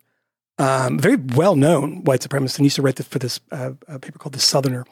Um, 0.57 0.99
very 0.99 1.17
well 1.17 1.57
known 1.57 2.05
white 2.05 2.21
supremacist, 2.21 2.59
and 2.59 2.65
used 2.65 2.77
to 2.77 2.83
write 2.83 2.97
this, 2.97 3.07
for 3.07 3.19
this 3.19 3.41
uh, 3.51 3.73
a 3.89 3.99
paper 3.99 4.19
called 4.19 4.35
The 4.35 4.41
Southerner. 4.41 4.85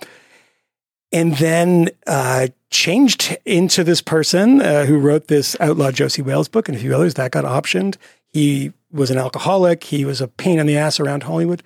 And 1.13 1.37
then 1.37 1.91
uh, 2.07 2.49
changed 2.71 3.37
into 3.45 3.85
this 3.85 4.01
person 4.01 4.63
uh, 4.63 4.87
who 4.87 4.99
wrote 4.99 5.29
this 5.29 5.57
Outlaw 5.61 5.91
Josey 5.91 6.23
Wales 6.23 6.49
book 6.49 6.69
and 6.69 6.77
a 6.77 6.81
few 6.81 6.95
others 6.95 7.15
that 7.15 7.31
got 7.31 7.45
optioned. 7.45 7.97
He 8.29 8.73
was 8.91 9.11
an 9.11 9.19
alcoholic. 9.19 9.85
He 9.85 10.05
was 10.05 10.21
a 10.21 10.29
pain 10.29 10.59
in 10.59 10.67
the 10.67 10.77
ass 10.77 10.99
around 10.99 11.25
Hollywood. 11.25 11.63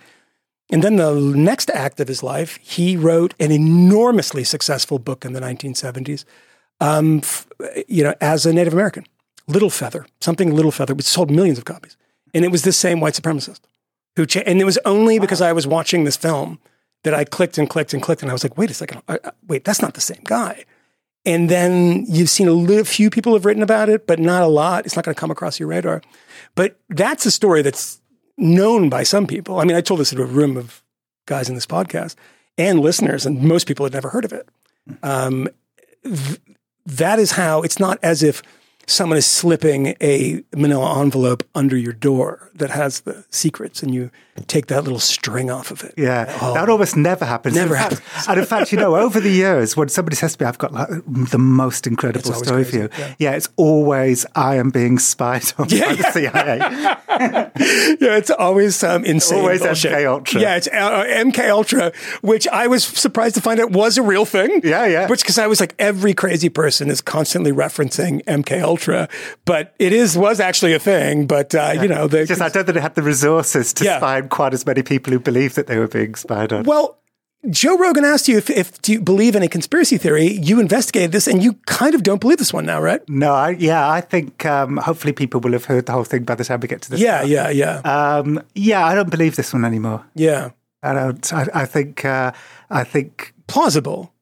And 0.70 0.82
then 0.82 0.96
the 0.96 1.14
next 1.14 1.70
act 1.70 2.00
of 2.00 2.08
his 2.08 2.22
life, 2.22 2.58
he 2.62 2.96
wrote 2.96 3.34
an 3.38 3.52
enormously 3.52 4.42
successful 4.42 4.98
book 4.98 5.24
in 5.24 5.32
the 5.32 5.40
1970s, 5.40 6.24
um, 6.80 7.18
f- 7.18 7.46
you 7.86 8.02
know, 8.02 8.14
as 8.20 8.46
a 8.46 8.52
Native 8.52 8.72
American. 8.72 9.06
Little 9.48 9.70
Feather, 9.70 10.06
something 10.20 10.52
Little 10.54 10.72
Feather, 10.72 10.94
which 10.94 11.06
sold 11.06 11.30
millions 11.30 11.58
of 11.58 11.64
copies. 11.64 11.96
And 12.34 12.44
it 12.44 12.50
was 12.50 12.62
this 12.62 12.76
same 12.76 12.98
white 12.98 13.14
supremacist 13.14 13.60
who, 14.16 14.26
cha- 14.26 14.40
and 14.40 14.60
it 14.60 14.64
was 14.64 14.78
only 14.84 15.20
because 15.20 15.40
I 15.40 15.52
was 15.52 15.66
watching 15.68 16.02
this 16.02 16.16
film 16.16 16.58
that 17.04 17.14
I 17.14 17.24
clicked 17.24 17.56
and 17.58 17.70
clicked 17.70 17.94
and 17.94 18.02
clicked. 18.02 18.22
And 18.22 18.30
I 18.30 18.34
was 18.34 18.42
like, 18.42 18.58
wait 18.58 18.70
a 18.70 18.74
second, 18.74 19.02
I, 19.06 19.20
I- 19.24 19.30
wait, 19.46 19.64
that's 19.64 19.80
not 19.80 19.94
the 19.94 20.00
same 20.00 20.22
guy. 20.24 20.64
And 21.24 21.48
then 21.48 22.06
you've 22.08 22.30
seen 22.30 22.48
a 22.48 22.52
little, 22.52 22.84
few 22.84 23.08
people 23.10 23.32
have 23.34 23.44
written 23.44 23.62
about 23.62 23.88
it, 23.88 24.06
but 24.06 24.18
not 24.18 24.42
a 24.42 24.46
lot. 24.48 24.84
It's 24.86 24.96
not 24.96 25.04
going 25.04 25.14
to 25.14 25.20
come 25.20 25.30
across 25.30 25.58
your 25.60 25.68
radar. 25.68 26.02
But 26.54 26.78
that's 26.88 27.26
a 27.26 27.30
story 27.30 27.62
that's 27.62 28.00
known 28.36 28.88
by 28.88 29.02
some 29.02 29.26
people. 29.26 29.58
I 29.58 29.64
mean, 29.64 29.76
I 29.76 29.80
told 29.80 30.00
this 30.00 30.10
to 30.10 30.22
a 30.22 30.26
room 30.26 30.56
of 30.56 30.82
guys 31.26 31.48
in 31.48 31.54
this 31.54 31.66
podcast 31.66 32.14
and 32.58 32.80
listeners, 32.80 33.26
and 33.26 33.42
most 33.42 33.66
people 33.66 33.84
had 33.84 33.92
never 33.92 34.10
heard 34.10 34.24
of 34.24 34.32
it. 34.32 34.48
Um, 35.02 35.48
th- 36.04 36.40
that 36.86 37.18
is 37.18 37.32
how 37.32 37.62
it's 37.62 37.78
not 37.78 37.98
as 38.02 38.22
if 38.22 38.42
someone 38.86 39.18
is 39.18 39.26
slipping 39.26 39.96
a 40.00 40.42
manila 40.54 41.00
envelope 41.00 41.42
under 41.54 41.76
your 41.76 41.92
door 41.92 42.50
that 42.54 42.70
has 42.70 43.00
the 43.00 43.24
secrets 43.30 43.82
and 43.82 43.92
you 43.92 44.10
take 44.46 44.66
that 44.66 44.84
little 44.84 44.98
string 44.98 45.50
off 45.50 45.70
of 45.70 45.84
it. 45.84 45.94
Yeah, 45.96 46.24
that 46.24 46.68
almost 46.68 46.96
never 46.96 47.24
happens. 47.24 47.56
Oh. 47.56 47.60
Never 47.60 47.74
in 47.74 47.80
fact, 47.80 47.98
happens. 48.00 48.26
and 48.28 48.38
in 48.40 48.46
fact, 48.46 48.72
you 48.72 48.78
know, 48.78 48.96
over 48.96 49.20
the 49.20 49.30
years, 49.30 49.76
when 49.76 49.88
somebody 49.88 50.16
says 50.16 50.36
to 50.36 50.44
me, 50.44 50.48
"I've 50.48 50.58
got 50.58 50.72
like 50.72 50.88
the 51.06 51.38
most 51.38 51.86
incredible 51.86 52.32
story 52.32 52.64
for 52.64 52.76
you," 52.76 52.88
yeah. 52.98 53.14
yeah. 53.18 53.30
it's 53.32 53.48
always 53.56 54.26
I 54.34 54.56
am 54.56 54.70
being 54.70 54.98
spied 54.98 55.52
on 55.58 55.68
Yeah, 55.68 55.86
by 55.86 55.94
the 55.94 56.12
CIA. 56.12 56.58
yeah, 58.00 58.16
it's 58.16 58.30
always 58.30 58.76
some 58.76 59.04
insane 59.04 59.38
Always 59.38 59.60
bullshit. 59.62 59.92
MK 59.92 60.06
Ultra. 60.06 60.40
Yeah, 60.40 60.56
it's 60.56 60.68
uh, 60.68 61.04
MK 61.04 61.50
Ultra, 61.50 61.92
which 62.22 62.46
I 62.48 62.66
was 62.66 62.84
surprised 62.84 63.34
to 63.36 63.40
find 63.40 63.60
out 63.60 63.70
was 63.70 63.98
a 63.98 64.02
real 64.02 64.24
thing. 64.24 64.60
Yeah, 64.62 64.86
yeah. 64.86 65.08
Which 65.08 65.22
because 65.22 65.38
I 65.38 65.46
was 65.46 65.60
like, 65.60 65.74
every 65.78 66.14
crazy 66.14 66.48
person 66.48 66.90
is 66.90 67.00
constantly 67.00 67.52
referencing 67.52 68.22
MK 68.24 68.62
Ultra. 68.62 69.08
But 69.44 69.74
it 69.78 69.92
is 69.92 70.16
was 70.16 70.40
actually 70.40 70.74
a 70.74 70.78
thing. 70.78 71.26
But 71.26 71.54
uh, 71.54 71.74
you 71.80 71.88
know, 71.88 72.06
the, 72.06 72.26
Just 72.26 72.40
I 72.40 72.48
don't 72.48 72.64
think 72.64 72.76
it 72.76 72.82
had 72.82 72.94
the 72.94 73.02
resources 73.02 73.72
to 73.74 73.84
Yeah. 73.84 74.00
Find 74.26 74.30
quite 74.30 74.54
as 74.54 74.66
many 74.66 74.82
people 74.82 75.12
who 75.12 75.18
believed 75.20 75.56
that 75.56 75.66
they 75.66 75.78
were 75.78 75.88
being 75.88 76.14
spied 76.14 76.52
on. 76.52 76.64
well, 76.64 76.98
Joe 77.50 77.78
Rogan 77.78 78.04
asked 78.04 78.26
you 78.26 78.38
if, 78.38 78.50
if 78.50 78.80
do 78.82 78.92
you 78.92 79.00
believe 79.00 79.36
in 79.36 79.42
a 79.42 79.48
conspiracy 79.48 79.98
theory. 79.98 80.32
You 80.42 80.58
investigated 80.58 81.12
this, 81.12 81.28
and 81.28 81.44
you 81.44 81.52
kind 81.66 81.94
of 81.94 82.02
don't 82.02 82.20
believe 82.20 82.38
this 82.38 82.52
one 82.52 82.66
now, 82.66 82.80
right? 82.80 83.00
no, 83.08 83.32
I, 83.32 83.50
yeah, 83.50 83.88
I 83.88 84.00
think 84.00 84.44
um, 84.44 84.78
hopefully 84.78 85.12
people 85.12 85.40
will 85.40 85.52
have 85.52 85.66
heard 85.66 85.86
the 85.86 85.92
whole 85.92 86.02
thing 86.04 86.24
by 86.24 86.34
the 86.34 86.44
time 86.44 86.58
we 86.60 86.66
get 86.66 86.82
to 86.82 86.90
this. 86.90 86.98
Yeah, 87.00 87.22
yeah, 87.22 87.50
yeah, 87.50 87.78
Um, 87.84 88.42
yeah, 88.56 88.84
I 88.84 88.94
don't 88.96 89.10
believe 89.10 89.36
this 89.36 89.52
one 89.52 89.64
anymore. 89.64 90.04
yeah. 90.14 90.50
I 90.82 90.92
don't. 90.92 91.32
I, 91.32 91.46
I 91.54 91.66
think. 91.66 92.04
Uh, 92.04 92.30
I 92.70 92.84
think. 92.84 93.32
Plausible. 93.48 94.12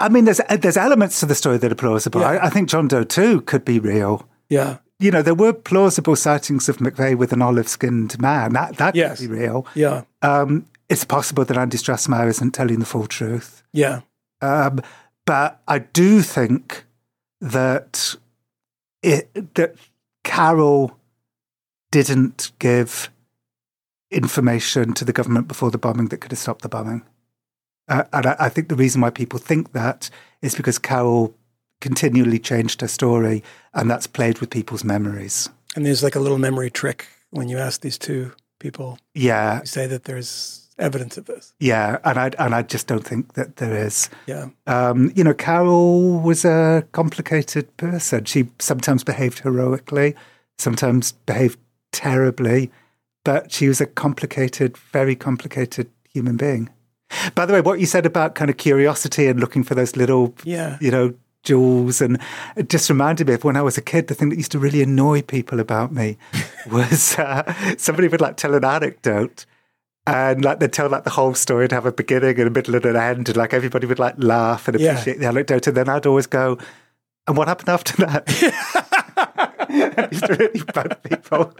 I 0.00 0.08
mean, 0.08 0.24
there's 0.24 0.40
there's 0.60 0.76
elements 0.76 1.20
to 1.20 1.26
the 1.26 1.34
story 1.34 1.58
that 1.58 1.70
are 1.70 1.76
plausible. 1.76 2.20
Yeah. 2.22 2.30
I, 2.30 2.46
I 2.46 2.50
think 2.50 2.68
John 2.68 2.88
Doe 2.88 3.04
too 3.04 3.40
could 3.42 3.64
be 3.64 3.78
real. 3.78 4.26
Yeah, 4.48 4.78
You 4.98 5.10
know, 5.10 5.20
there 5.22 5.34
were 5.34 5.52
plausible 5.52 6.16
sightings 6.16 6.68
of 6.68 6.78
McVeigh 6.78 7.16
with 7.16 7.32
an 7.32 7.42
olive-skinned 7.42 8.18
man. 8.20 8.54
That 8.54 8.76
that 8.78 8.94
Yes. 8.94 9.18
could 9.20 9.28
be 9.30 9.36
real. 9.36 9.66
yeah, 9.74 10.02
Um, 10.22 10.66
it's 10.88 11.04
possible 11.04 11.44
that 11.44 11.58
Andy 11.58 11.76
Strassmeir 11.76 12.26
isn't 12.28 12.52
telling 12.52 12.78
the 12.78 12.86
full 12.86 13.06
truth. 13.06 13.62
yeah, 13.72 14.00
Um, 14.40 14.80
but 15.26 15.60
I 15.68 15.80
do 15.80 16.22
think 16.22 16.84
that 17.40 18.16
it 19.02 19.54
that 19.54 19.74
Carol 20.24 20.98
didn't 21.90 22.52
give 22.58 23.10
information 24.10 24.92
to 24.94 25.04
the 25.04 25.12
government 25.12 25.48
before 25.48 25.70
the 25.70 25.78
bombing 25.78 26.08
that 26.08 26.18
could 26.18 26.30
have 26.32 26.38
stopped 26.38 26.62
the 26.62 26.68
bombing. 26.68 27.02
Uh, 27.88 28.04
and 28.12 28.26
I, 28.26 28.36
I 28.40 28.48
think 28.48 28.68
the 28.68 28.74
reason 28.76 29.00
why 29.02 29.10
people 29.10 29.38
think 29.38 29.72
that 29.72 30.10
is 30.42 30.54
because 30.54 30.78
Carol 30.78 31.34
continually 31.80 32.38
changed 32.38 32.80
her 32.80 32.88
story, 32.88 33.42
and 33.74 33.90
that's 33.90 34.06
played 34.06 34.38
with 34.40 34.50
people's 34.50 34.84
memories. 34.84 35.48
and 35.76 35.84
there's 35.84 36.02
like 36.02 36.14
a 36.16 36.20
little 36.20 36.38
memory 36.38 36.70
trick 36.70 37.06
when 37.30 37.48
you 37.48 37.58
ask 37.58 37.80
these 37.82 37.98
two 37.98 38.32
people. 38.58 38.98
Yeah, 39.14 39.60
You 39.60 39.66
say 39.66 39.86
that 39.86 40.04
there's 40.04 40.62
evidence 40.78 41.16
of 41.18 41.24
this. 41.26 41.52
yeah, 41.60 41.98
and 42.04 42.18
I 42.18 42.30
and 42.38 42.54
I 42.54 42.62
just 42.62 42.86
don't 42.86 43.04
think 43.04 43.34
that 43.34 43.56
there 43.56 43.86
is. 43.86 44.08
Yeah, 44.26 44.48
Um, 44.66 45.12
you 45.14 45.24
know, 45.24 45.34
Carol 45.34 46.20
was 46.20 46.44
a 46.44 46.84
complicated 46.92 47.74
person. 47.76 48.24
She 48.24 48.48
sometimes 48.58 49.04
behaved 49.04 49.40
heroically, 49.40 50.14
sometimes 50.58 51.12
behaved 51.26 51.58
terribly, 51.92 52.70
but 53.24 53.50
she 53.52 53.68
was 53.68 53.80
a 53.80 53.86
complicated, 53.86 54.76
very 54.92 55.16
complicated 55.16 55.88
human 56.12 56.36
being. 56.36 56.68
By 57.34 57.46
the 57.46 57.52
way, 57.52 57.60
what 57.60 57.78
you 57.80 57.86
said 57.86 58.04
about 58.06 58.34
kind 58.34 58.50
of 58.50 58.56
curiosity 58.56 59.26
and 59.28 59.38
looking 59.40 59.64
for 59.64 59.74
those 59.74 59.96
little, 59.96 60.34
yeah, 60.44 60.76
you 60.80 60.90
know, 60.90 61.14
jewels, 61.46 62.02
and 62.02 62.18
it 62.56 62.68
just 62.68 62.90
reminded 62.90 63.26
me 63.28 63.34
of 63.34 63.44
when 63.44 63.56
I 63.56 63.62
was 63.62 63.78
a 63.78 63.82
kid. 63.82 64.08
The 64.08 64.14
thing 64.14 64.28
that 64.28 64.36
used 64.36 64.52
to 64.52 64.58
really 64.58 64.82
annoy 64.82 65.22
people 65.22 65.60
about 65.60 65.92
me 65.92 66.18
was 66.70 67.18
uh, 67.18 67.54
somebody 67.78 68.08
would 68.08 68.20
like 68.20 68.36
tell 68.36 68.54
an 68.54 68.64
anecdote. 68.64 69.46
And 70.08 70.44
like 70.44 70.60
they'd 70.60 70.72
tell 70.72 70.88
like 70.88 71.02
the 71.02 71.10
whole 71.10 71.34
story 71.34 71.64
and 71.64 71.72
have 71.72 71.84
a 71.86 71.90
beginning 71.90 72.38
and 72.38 72.46
a 72.46 72.50
middle 72.50 72.76
and 72.76 72.84
an 72.84 72.94
end, 72.96 73.28
and 73.28 73.36
like 73.36 73.52
everybody 73.54 73.86
would 73.88 73.98
like 73.98 74.14
laugh 74.18 74.68
and 74.68 74.78
Yeah. 74.78 74.92
appreciate 74.92 75.18
the 75.18 75.26
anecdote. 75.26 75.66
And 75.66 75.76
then 75.76 75.88
I'd 75.88 76.06
always 76.06 76.26
go, 76.28 76.58
"And 77.26 77.36
what 77.36 77.48
happened 77.48 77.70
after 77.70 77.96
that?" 78.06 78.24
it 79.68 80.12
used 80.12 80.26
to 80.26 80.34
really 80.34 80.62
bug 80.72 81.02
people. 81.02 81.54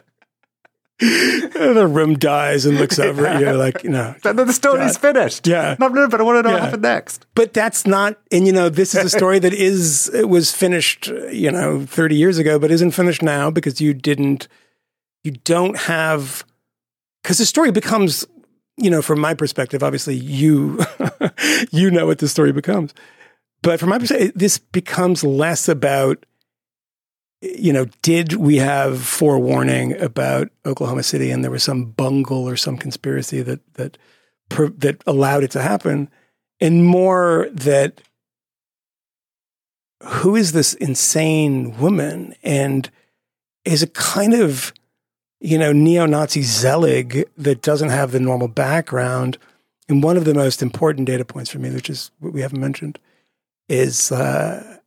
The 0.98 1.86
room 1.90 2.14
dies 2.18 2.64
and 2.64 2.78
looks 2.78 2.98
over 2.98 3.26
at 3.26 3.40
you 3.40 3.52
like, 3.52 3.84
you 3.84 3.90
know. 3.90 4.14
Then 4.22 4.36
the 4.36 4.52
story's 4.52 4.96
finished. 4.96 5.46
Yeah. 5.46 5.76
but 5.78 5.92
I 5.92 6.22
want 6.22 6.38
to 6.38 6.42
know 6.42 6.48
Yeah. 6.48 6.52
what 6.54 6.62
happened 6.62 6.82
next. 6.82 7.26
But 7.34 7.52
that's 7.52 7.86
not, 7.86 8.18
and 8.32 8.46
you 8.46 8.52
know, 8.52 8.68
this 8.68 8.94
is 8.94 9.04
a 9.04 9.10
story 9.10 9.38
that 9.40 9.52
is, 9.52 10.08
it 10.14 10.28
was 10.28 10.52
finished, 10.52 11.08
you 11.30 11.50
know, 11.50 11.84
30 11.84 12.16
years 12.16 12.38
ago, 12.38 12.58
but 12.58 12.70
isn't 12.70 12.92
finished 12.92 13.22
now 13.22 13.50
because 13.50 13.80
you 13.80 13.92
didn't, 13.92 14.48
you 15.22 15.32
don't 15.32 15.76
have, 15.80 16.44
because 17.22 17.38
the 17.38 17.46
story 17.46 17.70
becomes, 17.72 18.26
you 18.78 18.90
know, 18.90 19.02
from 19.02 19.20
my 19.20 19.34
perspective, 19.34 19.82
obviously 19.82 20.14
you, 20.14 20.78
you 21.70 21.90
know 21.90 22.06
what 22.06 22.18
the 22.20 22.28
story 22.28 22.52
becomes. 22.52 22.94
But 23.62 23.80
from 23.80 23.88
my 23.90 23.98
perspective, 23.98 24.32
this 24.34 24.58
becomes 24.58 25.24
less 25.24 25.68
about, 25.68 26.24
you 27.40 27.72
know, 27.72 27.86
did 28.02 28.34
we 28.34 28.56
have 28.56 29.02
forewarning 29.02 29.98
about 30.00 30.48
Oklahoma 30.64 31.02
City 31.02 31.30
and 31.30 31.44
there 31.44 31.50
was 31.50 31.62
some 31.62 31.86
bungle 31.86 32.48
or 32.48 32.56
some 32.56 32.76
conspiracy 32.76 33.42
that, 33.42 33.60
that, 33.74 33.98
that 34.50 35.02
allowed 35.06 35.44
it 35.44 35.50
to 35.52 35.62
happen? 35.62 36.08
and 36.60 36.84
more 36.84 37.48
that 37.52 38.00
who 40.02 40.36
is 40.36 40.52
this 40.52 40.74
insane 40.74 41.76
woman 41.78 42.34
and 42.42 42.90
is 43.64 43.82
a 43.82 43.88
kind 43.88 44.34
of 44.34 44.72
you 45.40 45.58
know 45.58 45.72
neo-nazi 45.72 46.42
zelig 46.42 47.24
that 47.36 47.62
doesn't 47.62 47.88
have 47.88 48.12
the 48.12 48.20
normal 48.20 48.48
background 48.48 49.38
and 49.88 50.02
one 50.02 50.16
of 50.16 50.24
the 50.24 50.34
most 50.34 50.62
important 50.62 51.06
data 51.06 51.24
points 51.24 51.50
for 51.50 51.58
me 51.58 51.70
which 51.70 51.90
is 51.90 52.10
what 52.20 52.32
we 52.32 52.40
haven't 52.40 52.60
mentioned 52.60 52.98
is 53.68 54.12
uh, 54.12 54.78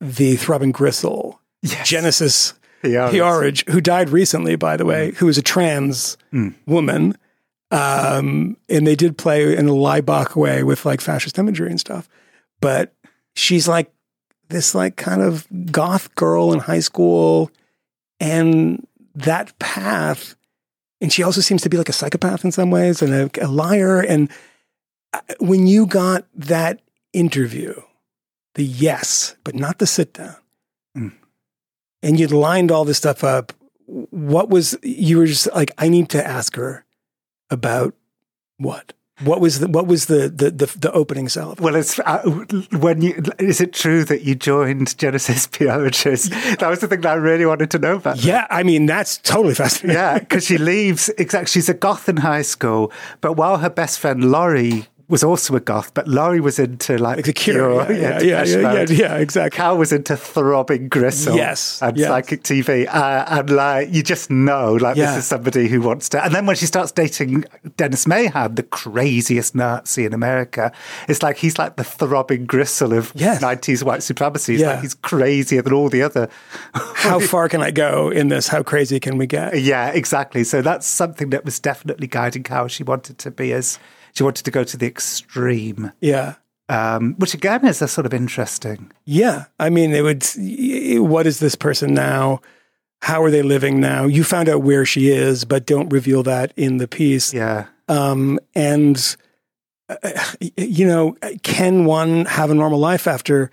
the 0.00 0.36
throbbing 0.36 0.72
gristle 0.72 1.39
Yes. 1.62 1.88
genesis 1.88 2.54
Yeah. 2.82 3.10
P-Orridge, 3.10 3.64
who 3.68 3.80
died 3.82 4.08
recently, 4.08 4.56
by 4.56 4.76
the 4.78 4.86
way, 4.86 5.12
who 5.12 5.28
is 5.28 5.36
a 5.36 5.42
trans 5.42 6.16
Mm. 6.32 6.54
woman. 6.66 7.16
Um, 7.70 8.56
and 8.68 8.86
they 8.86 8.96
did 8.96 9.16
play 9.18 9.54
in 9.56 9.68
a 9.68 9.72
Laibach 9.72 10.34
way 10.34 10.62
with 10.64 10.84
like 10.86 11.00
fascist 11.00 11.38
imagery 11.38 11.70
and 11.70 11.78
stuff. 11.78 12.08
But 12.60 12.94
she's 13.36 13.68
like 13.68 13.92
this 14.48 14.74
like 14.74 14.96
kind 14.96 15.22
of 15.22 15.46
goth 15.70 16.14
girl 16.14 16.52
in 16.52 16.58
high 16.60 16.80
school 16.80 17.50
and 18.18 18.86
that 19.14 19.56
path. 19.58 20.34
And 21.00 21.12
she 21.12 21.22
also 21.22 21.40
seems 21.40 21.62
to 21.62 21.68
be 21.68 21.76
like 21.76 21.88
a 21.88 21.92
psychopath 21.92 22.44
in 22.44 22.52
some 22.52 22.70
ways 22.70 23.02
and 23.02 23.12
a, 23.12 23.44
a 23.44 23.48
liar. 23.48 24.00
And 24.00 24.30
uh, 25.12 25.20
when 25.38 25.66
you 25.66 25.86
got 25.86 26.26
that 26.34 26.80
interview, 27.12 27.74
the 28.54 28.64
yes, 28.64 29.36
but 29.44 29.54
not 29.54 29.78
the 29.78 29.86
sit 29.86 30.12
down, 30.14 30.36
and 32.02 32.18
you'd 32.18 32.32
lined 32.32 32.70
all 32.70 32.84
this 32.84 32.98
stuff 32.98 33.24
up, 33.24 33.52
what 33.86 34.48
was 34.48 34.76
you 34.82 35.18
were 35.18 35.26
just 35.26 35.52
like, 35.54 35.72
I 35.78 35.88
need 35.88 36.08
to 36.10 36.26
ask 36.26 36.56
her 36.56 36.84
about 37.50 37.94
what? 38.58 38.92
What 39.22 39.40
was 39.42 39.58
the 39.58 39.68
what 39.68 39.86
was 39.86 40.06
the 40.06 40.30
the 40.30 40.50
the, 40.50 40.78
the 40.78 40.92
opening 40.92 41.28
salve? 41.28 41.60
Well, 41.60 41.76
it's 41.76 41.98
uh, 41.98 42.22
when 42.72 43.02
you 43.02 43.22
is 43.38 43.60
it 43.60 43.74
true 43.74 44.02
that 44.04 44.22
you 44.22 44.34
joined 44.34 44.96
Genesis 44.96 45.46
P-Orridge's? 45.52 46.30
That 46.30 46.70
was 46.70 46.78
the 46.80 46.88
thing 46.88 47.02
that 47.02 47.12
I 47.12 47.14
really 47.16 47.44
wanted 47.44 47.70
to 47.72 47.78
know 47.78 47.96
about. 47.96 48.24
Yeah, 48.24 48.46
I 48.48 48.62
mean 48.62 48.86
that's 48.86 49.18
totally 49.18 49.54
fascinating. 49.54 49.94
Yeah, 50.00 50.20
because 50.20 50.46
she 50.46 50.56
leaves. 50.56 51.10
Exactly, 51.18 51.48
she's 51.48 51.68
a 51.68 51.74
goth 51.74 52.08
in 52.08 52.16
high 52.16 52.40
school, 52.40 52.92
but 53.20 53.34
while 53.34 53.58
her 53.58 53.68
best 53.68 53.98
friend 53.98 54.30
Laurie 54.30 54.86
was 55.10 55.22
also 55.24 55.54
a 55.56 55.60
goth, 55.60 55.92
but 55.94 56.06
Laurie 56.08 56.40
was 56.40 56.58
into 56.58 56.96
like, 56.98 57.16
Like 57.16 57.24
the 57.26 57.32
cure. 57.32 57.90
Yeah, 57.92 58.20
yeah, 58.20 58.22
yeah, 58.22 58.44
yeah, 58.44 58.72
yeah, 58.72 58.86
yeah, 58.88 59.16
exactly. 59.16 59.56
Cal 59.56 59.76
was 59.76 59.92
into 59.92 60.16
throbbing 60.16 60.88
gristle, 60.88 61.36
Yes, 61.36 61.82
and 61.82 61.96
yes. 61.96 62.08
psychic 62.08 62.42
TV, 62.42 62.86
uh, 62.88 63.24
and 63.28 63.50
like 63.50 63.92
you 63.92 64.02
just 64.02 64.30
know, 64.30 64.74
like 64.74 64.96
Yeah. 64.96 65.06
this 65.14 65.24
is 65.24 65.26
somebody 65.26 65.68
who 65.68 65.80
wants 65.80 66.08
to. 66.10 66.24
And 66.24 66.34
then 66.34 66.46
when 66.46 66.56
she 66.56 66.66
starts 66.66 66.92
dating 66.92 67.44
Dennis 67.76 68.06
Mahon, 68.06 68.54
the 68.54 68.62
craziest 68.62 69.54
Nazi 69.54 70.04
in 70.04 70.14
America, 70.14 70.72
it's 71.08 71.22
like 71.22 71.36
he's 71.38 71.58
like 71.58 71.76
the 71.76 71.84
throbbing 71.84 72.46
gristle 72.46 72.92
of 72.92 73.12
Yes. 73.14 73.40
nineties 73.40 73.82
white 73.84 74.02
supremacy. 74.02 74.54
It's 74.54 74.62
Yeah. 74.62 74.72
like 74.74 74.82
he's 74.82 74.94
crazier 74.94 75.62
than 75.62 75.72
all 75.72 75.88
the 75.88 76.02
other. 76.02 76.28
How 76.74 77.18
far 77.18 77.48
can 77.48 77.62
I 77.62 77.70
go 77.70 78.10
in 78.10 78.28
this? 78.28 78.48
How 78.48 78.62
crazy 78.62 79.00
can 79.00 79.18
we 79.18 79.26
get? 79.26 79.60
Yeah, 79.60 79.88
exactly. 79.88 80.44
So 80.44 80.62
that's 80.62 80.86
something 80.86 81.30
that 81.30 81.44
was 81.44 81.58
definitely 81.58 82.06
guiding 82.06 82.42
Cal. 82.44 82.68
She 82.68 82.82
wanted 82.84 83.18
to 83.18 83.30
be 83.30 83.52
as 83.52 83.78
she 84.12 84.22
wanted 84.22 84.44
to 84.44 84.50
go 84.50 84.64
to 84.64 84.76
the 84.76 84.86
extreme, 84.86 85.92
Yeah. 86.00 86.34
um, 86.68 87.14
which 87.18 87.34
again 87.34 87.66
is 87.66 87.82
a 87.82 87.88
sort 87.88 88.06
of 88.06 88.14
interesting. 88.14 88.90
Yeah. 89.04 89.44
I 89.58 89.70
mean, 89.70 89.92
it 89.94 90.02
would, 90.02 90.24
what 91.10 91.26
is 91.26 91.38
this 91.40 91.54
person 91.54 91.94
now? 91.94 92.40
How 93.02 93.22
are 93.22 93.30
they 93.30 93.42
living 93.42 93.80
now? 93.80 94.04
You 94.04 94.24
found 94.24 94.48
out 94.48 94.62
where 94.62 94.84
she 94.84 95.08
is, 95.08 95.44
but 95.44 95.66
don't 95.66 95.88
reveal 95.88 96.22
that 96.24 96.52
in 96.56 96.76
the 96.76 96.86
piece. 96.86 97.32
Yeah. 97.32 97.66
Um, 97.88 98.38
and, 98.54 99.16
uh, 99.88 99.96
you 100.56 100.86
know, 100.86 101.16
can 101.42 101.86
one 101.86 102.26
have 102.26 102.50
a 102.50 102.54
normal 102.54 102.78
life 102.78 103.06
after 103.06 103.50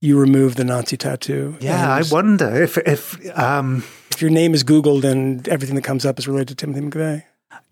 you 0.00 0.18
remove 0.18 0.56
the 0.56 0.64
Nazi 0.64 0.96
tattoo? 0.96 1.56
Yeah, 1.60 1.94
I 1.94 2.02
wonder 2.10 2.60
if 2.62 2.76
if 2.78 3.16
um, 3.38 3.84
if 4.10 4.20
your 4.20 4.30
name 4.32 4.52
is 4.52 4.64
Googled 4.64 5.04
and 5.04 5.48
everything 5.48 5.76
that 5.76 5.84
comes 5.84 6.04
up 6.04 6.18
is 6.18 6.26
related 6.26 6.48
to 6.58 6.66
Timothy 6.66 6.80
McVeigh. 6.84 7.22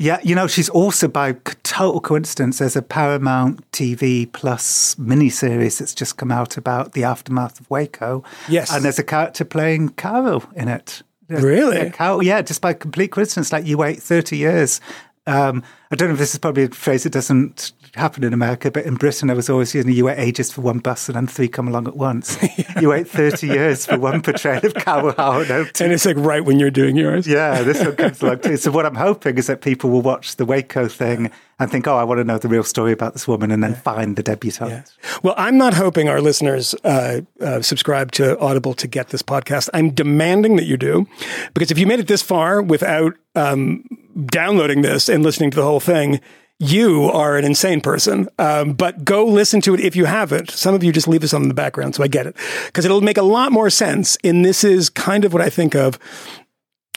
Yeah, 0.00 0.18
you 0.22 0.34
know, 0.34 0.46
she's 0.46 0.70
also 0.70 1.08
by 1.08 1.32
total 1.62 2.00
coincidence. 2.00 2.58
There's 2.58 2.74
a 2.74 2.80
Paramount 2.80 3.70
TV 3.70 4.32
Plus 4.32 4.94
miniseries 4.94 5.78
that's 5.78 5.94
just 5.94 6.16
come 6.16 6.32
out 6.32 6.56
about 6.56 6.92
the 6.94 7.04
aftermath 7.04 7.60
of 7.60 7.68
Waco. 7.68 8.24
Yes. 8.48 8.72
and 8.72 8.82
there's 8.82 8.98
a 8.98 9.04
character 9.04 9.44
playing 9.44 9.90
Carol 9.90 10.42
in 10.56 10.68
it. 10.68 11.02
Really? 11.28 11.76
Yeah, 11.76 11.88
Carol, 11.90 12.22
yeah, 12.22 12.40
just 12.40 12.62
by 12.62 12.72
complete 12.72 13.12
coincidence. 13.12 13.52
Like 13.52 13.66
you 13.66 13.76
wait 13.76 14.02
30 14.02 14.38
years. 14.38 14.80
Um, 15.26 15.62
I 15.92 15.96
don't 15.96 16.08
know 16.08 16.12
if 16.12 16.20
this 16.20 16.34
is 16.34 16.38
probably 16.38 16.62
a 16.62 16.68
phrase 16.68 17.02
that 17.02 17.10
doesn't 17.10 17.72
happen 17.96 18.22
in 18.22 18.32
America, 18.32 18.70
but 18.70 18.84
in 18.84 18.94
Britain, 18.94 19.28
I 19.28 19.34
was 19.34 19.50
always, 19.50 19.74
know, 19.74 19.90
you 19.90 20.04
wait 20.04 20.20
ages 20.20 20.52
for 20.52 20.60
one 20.60 20.78
bus 20.78 21.08
and 21.08 21.16
then 21.16 21.26
three 21.26 21.48
come 21.48 21.66
along 21.66 21.88
at 21.88 21.96
once. 21.96 22.38
You 22.80 22.90
wait 22.90 23.08
30 23.08 23.48
years 23.48 23.84
for 23.84 23.98
one 23.98 24.22
portrayal 24.22 24.64
of 24.64 24.74
Carol 24.74 25.12
Howe. 25.12 25.40
And 25.80 25.92
it's 25.92 26.06
like 26.06 26.16
right 26.16 26.42
when 26.42 26.58
you're 26.58 26.70
doing 26.70 26.96
yours. 26.96 27.26
Yeah, 27.26 27.62
this 27.62 27.80
one 27.84 27.96
comes 27.96 28.22
along 28.22 28.40
too. 28.40 28.56
So 28.56 28.70
what 28.70 28.86
I'm 28.86 28.94
hoping 28.94 29.36
is 29.36 29.48
that 29.48 29.60
people 29.60 29.90
will 29.90 30.00
watch 30.00 30.36
the 30.36 30.46
Waco 30.46 30.88
thing 30.88 31.30
and 31.58 31.70
think, 31.70 31.86
oh, 31.86 31.96
I 31.96 32.04
want 32.04 32.18
to 32.18 32.24
know 32.24 32.38
the 32.38 32.48
real 32.48 32.64
story 32.64 32.90
about 32.92 33.12
this 33.12 33.28
woman, 33.28 33.50
and 33.50 33.62
then 33.62 33.74
find 33.74 34.16
the 34.16 34.22
debutante. 34.22 34.70
Yeah. 35.02 35.10
Well, 35.22 35.34
I'm 35.36 35.58
not 35.58 35.74
hoping 35.74 36.08
our 36.08 36.22
listeners 36.22 36.74
uh, 36.84 37.20
uh, 37.40 37.60
subscribe 37.60 38.12
to 38.12 38.38
Audible 38.38 38.72
to 38.74 38.88
get 38.88 39.08
this 39.08 39.22
podcast. 39.22 39.68
I'm 39.74 39.90
demanding 39.90 40.56
that 40.56 40.64
you 40.64 40.78
do, 40.78 41.06
because 41.52 41.70
if 41.70 41.76
you 41.76 41.86
made 41.86 42.00
it 42.00 42.06
this 42.06 42.22
far 42.22 42.62
without 42.62 43.14
um, 43.34 43.84
downloading 44.26 44.80
this 44.80 45.10
and 45.10 45.22
listening 45.22 45.50
to 45.50 45.56
the 45.56 45.62
whole 45.62 45.79
thing, 45.80 46.20
you 46.60 47.04
are 47.04 47.36
an 47.36 47.44
insane 47.44 47.80
person. 47.80 48.28
Um, 48.38 48.74
but 48.74 49.04
go 49.04 49.24
listen 49.24 49.60
to 49.62 49.74
it 49.74 49.80
if 49.80 49.96
you 49.96 50.04
haven't. 50.04 50.50
Some 50.50 50.74
of 50.74 50.84
you 50.84 50.92
just 50.92 51.08
leave 51.08 51.22
this 51.22 51.34
on 51.34 51.42
in 51.42 51.48
the 51.48 51.54
background, 51.54 51.94
so 51.94 52.04
I 52.04 52.08
get 52.08 52.26
it. 52.26 52.36
Because 52.66 52.84
it'll 52.84 53.00
make 53.00 53.16
a 53.16 53.22
lot 53.22 53.50
more 53.50 53.70
sense. 53.70 54.18
And 54.22 54.44
this 54.44 54.62
is 54.62 54.90
kind 54.90 55.24
of 55.24 55.32
what 55.32 55.42
I 55.42 55.48
think 55.48 55.74
of 55.74 55.98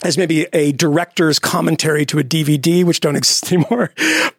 as 0.04 0.18
maybe 0.18 0.48
a 0.52 0.74
director's 0.74 1.40
commentary 1.40 2.06
to 2.08 2.20
a 2.20 2.24
DVD, 2.24 2.84
which 2.84 3.00
don't 3.00 3.16
exist 3.24 3.52
anymore, 3.52 3.94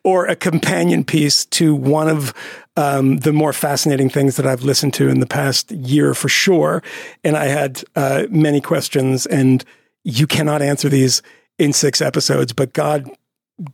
or 0.05 0.27
a 0.27 0.37
companion 0.37 1.05
piece 1.05 1.47
to 1.47 1.75
one 1.75 2.09
of 2.09 2.35
um, 2.77 3.19
the 3.19 3.33
more 3.33 3.53
fascinating 3.53 4.11
things 4.11 4.37
that 4.37 4.47
I've 4.47 4.63
listened 4.63 4.93
to 4.95 5.09
in 5.09 5.21
the 5.21 5.27
past 5.27 5.71
year 5.71 6.13
for 6.13 6.29
sure. 6.29 6.83
And 7.23 7.37
I 7.37 7.47
had 7.47 7.83
uh, 7.97 8.27
many 8.29 8.61
questions, 8.61 9.25
and 9.27 9.65
you 10.03 10.27
cannot 10.27 10.61
answer 10.61 10.91
these 10.91 11.23
in 11.59 11.73
six 11.73 12.03
episodes, 12.03 12.53
but 12.53 12.73
God 12.73 13.09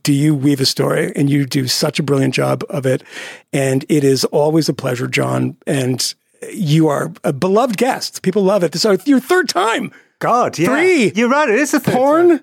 do 0.03 0.13
you 0.13 0.35
weave 0.35 0.61
a 0.61 0.65
story 0.65 1.11
and 1.15 1.29
you 1.29 1.45
do 1.45 1.67
such 1.67 1.99
a 1.99 2.03
brilliant 2.03 2.33
job 2.33 2.63
of 2.69 2.85
it. 2.85 3.03
And 3.51 3.83
it 3.89 4.03
is 4.03 4.25
always 4.25 4.69
a 4.69 4.73
pleasure, 4.73 5.07
Jon. 5.07 5.57
And 5.65 6.13
you 6.53 6.87
are 6.87 7.11
a 7.23 7.33
beloved 7.33 7.77
guest. 7.77 8.21
People 8.21 8.43
love 8.43 8.63
it. 8.63 8.71
This 8.71 8.85
is 8.85 9.07
your 9.07 9.19
third 9.19 9.49
time. 9.49 9.91
God, 10.19 10.57
yeah. 10.59 10.67
Three. 10.67 11.11
You're 11.15 11.29
right. 11.29 11.49
It 11.49 11.59
is 11.59 11.73
a 11.73 11.79
third 11.79 11.95
Porn, 11.95 12.29
time. 12.29 12.39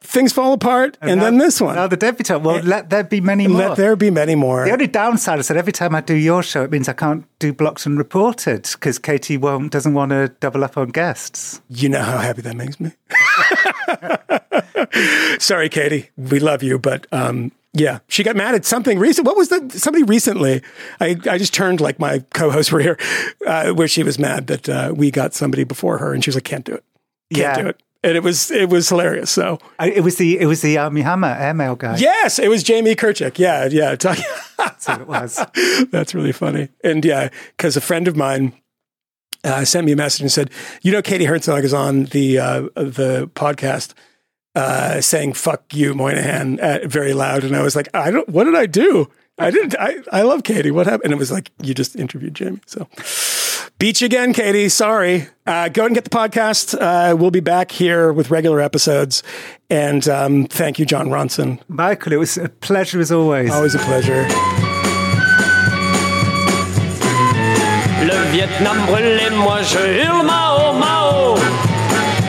things 0.00 0.32
fall 0.32 0.52
apart, 0.52 0.98
and, 1.00 1.18
now- 1.18 1.24
then 1.26 1.38
this 1.38 1.60
one. 1.60 1.76
Now 1.76 1.86
the 1.86 1.96
debutante. 1.96 2.42
Well, 2.44 2.60
let 2.64 2.90
there 2.90 3.04
be 3.04 3.20
many 3.20 3.46
more. 3.46 3.68
Let 3.68 3.76
there 3.76 3.94
be 3.94 4.10
many 4.10 4.34
more. 4.34 4.64
the 4.64 4.72
only 4.72 4.88
downside 4.88 5.38
is 5.38 5.46
that 5.48 5.56
every 5.56 5.72
time 5.72 5.94
I 5.94 6.00
do 6.00 6.14
your 6.14 6.42
show, 6.42 6.64
it 6.64 6.72
means 6.72 6.88
I 6.88 6.92
can't 6.92 7.24
do 7.38 7.52
blocked 7.52 7.86
and 7.86 7.96
reported 7.98 8.62
because 8.72 8.98
Katie 8.98 9.36
won't 9.36 9.70
doesn't 9.70 9.94
want 9.94 10.10
to 10.10 10.28
double 10.40 10.64
up 10.64 10.76
on 10.76 10.88
guests. 10.88 11.60
You 11.68 11.88
know 11.88 12.02
how 12.02 12.18
happy 12.18 12.42
that 12.42 12.56
makes 12.56 12.80
me. 12.80 12.90
Sorry, 15.38 15.68
Katie. 15.68 16.10
We 16.16 16.40
love 16.40 16.62
you, 16.62 16.78
but 16.78 17.06
um, 17.12 17.52
yeah, 17.72 18.00
she 18.08 18.22
got 18.22 18.36
mad 18.36 18.54
at 18.54 18.64
something 18.64 18.98
recent. 18.98 19.26
What 19.26 19.36
was 19.36 19.48
the 19.48 19.70
somebody 19.78 20.04
recently? 20.04 20.62
I, 21.00 21.16
I 21.30 21.38
just 21.38 21.54
turned 21.54 21.80
like 21.80 21.98
my 21.98 22.20
co-hosts 22.34 22.72
were 22.72 22.80
here, 22.80 22.98
uh, 23.46 23.70
where 23.72 23.88
she 23.88 24.02
was 24.02 24.18
mad 24.18 24.46
that 24.48 24.68
uh, 24.68 24.92
we 24.94 25.10
got 25.10 25.34
somebody 25.34 25.64
before 25.64 25.98
her, 25.98 26.12
and 26.12 26.22
she 26.24 26.28
was 26.30 26.34
like, 26.36 26.44
"Can't 26.44 26.64
do 26.64 26.74
it, 26.74 26.84
can't 27.32 27.56
Yeah. 27.56 27.62
do 27.62 27.68
it," 27.68 27.80
and 28.02 28.16
it 28.16 28.22
was 28.22 28.50
it 28.50 28.68
was 28.68 28.88
hilarious. 28.88 29.30
So 29.30 29.58
I, 29.78 29.90
it 29.90 30.00
was 30.02 30.16
the 30.16 30.38
it 30.40 30.46
was 30.46 30.62
the 30.62 30.78
Armie 30.78 31.02
Hammer 31.02 31.28
airmail 31.38 31.76
guy. 31.76 31.96
yes, 31.96 32.38
it 32.38 32.48
was 32.48 32.62
Jamie 32.62 32.94
Kirchick. 32.96 33.38
Yeah, 33.38 33.66
yeah. 33.70 33.94
That's 34.58 34.88
what 34.88 35.00
it 35.00 35.06
was. 35.06 35.40
That's 35.90 36.14
really 36.14 36.32
funny. 36.32 36.68
And 36.84 37.04
yeah, 37.04 37.28
because 37.56 37.76
a 37.76 37.80
friend 37.80 38.08
of 38.08 38.16
mine 38.16 38.52
uh, 39.44 39.64
sent 39.64 39.86
me 39.86 39.92
a 39.92 39.96
message 39.96 40.22
and 40.22 40.32
said, 40.32 40.50
"You 40.82 40.92
know, 40.92 41.02
Katie 41.02 41.24
Herzog 41.24 41.64
is 41.64 41.74
on 41.74 42.04
the 42.06 42.38
uh, 42.38 42.60
the 42.74 43.30
podcast." 43.34 43.94
Uh, 44.54 45.00
saying 45.00 45.32
"fuck 45.32 45.72
you, 45.72 45.94
Moynihan" 45.94 46.58
uh, 46.60 46.80
very 46.84 47.14
loud, 47.14 47.44
and 47.44 47.54
I 47.56 47.62
was 47.62 47.76
like, 47.76 47.88
"I 47.94 48.10
don't. 48.10 48.28
What 48.28 48.44
did 48.44 48.56
I 48.56 48.66
do? 48.66 49.08
I 49.38 49.50
didn't. 49.50 49.76
I, 49.78 49.98
I 50.12 50.22
love 50.22 50.42
Katie. 50.42 50.70
What 50.70 50.86
happened?" 50.86 51.04
And 51.06 51.12
it 51.12 51.18
was 51.18 51.30
like, 51.30 51.50
"You 51.62 51.72
just 51.72 51.94
interviewed 51.96 52.34
Jamie." 52.34 52.60
So, 52.66 52.88
beat 53.78 54.00
you 54.00 54.06
again, 54.06 54.32
Katie. 54.32 54.68
Sorry. 54.68 55.28
Uh, 55.46 55.68
go 55.68 55.82
ahead 55.82 55.90
and 55.90 55.94
get 55.94 56.04
the 56.04 56.10
podcast. 56.10 56.76
Uh, 56.78 57.16
we'll 57.16 57.30
be 57.30 57.40
back 57.40 57.70
here 57.70 58.12
with 58.12 58.30
regular 58.30 58.60
episodes. 58.60 59.22
And 59.70 60.08
um, 60.08 60.46
thank 60.46 60.80
you, 60.80 60.84
Jon 60.84 61.08
Ronson. 61.08 61.60
Michael, 61.68 62.12
it 62.12 62.16
was 62.16 62.36
a 62.36 62.48
pleasure 62.48 63.00
as 63.00 63.12
always. 63.12 63.52
Always 63.52 63.76
a 63.76 63.78
pleasure. 63.78 64.26
Vietnam 68.32 68.76
brûle 68.86 69.20
et 69.26 69.30
moi 69.30 69.58
je 69.62 69.78
hurle 69.78 70.24
Mao 70.24 70.72
Mao. 70.72 71.34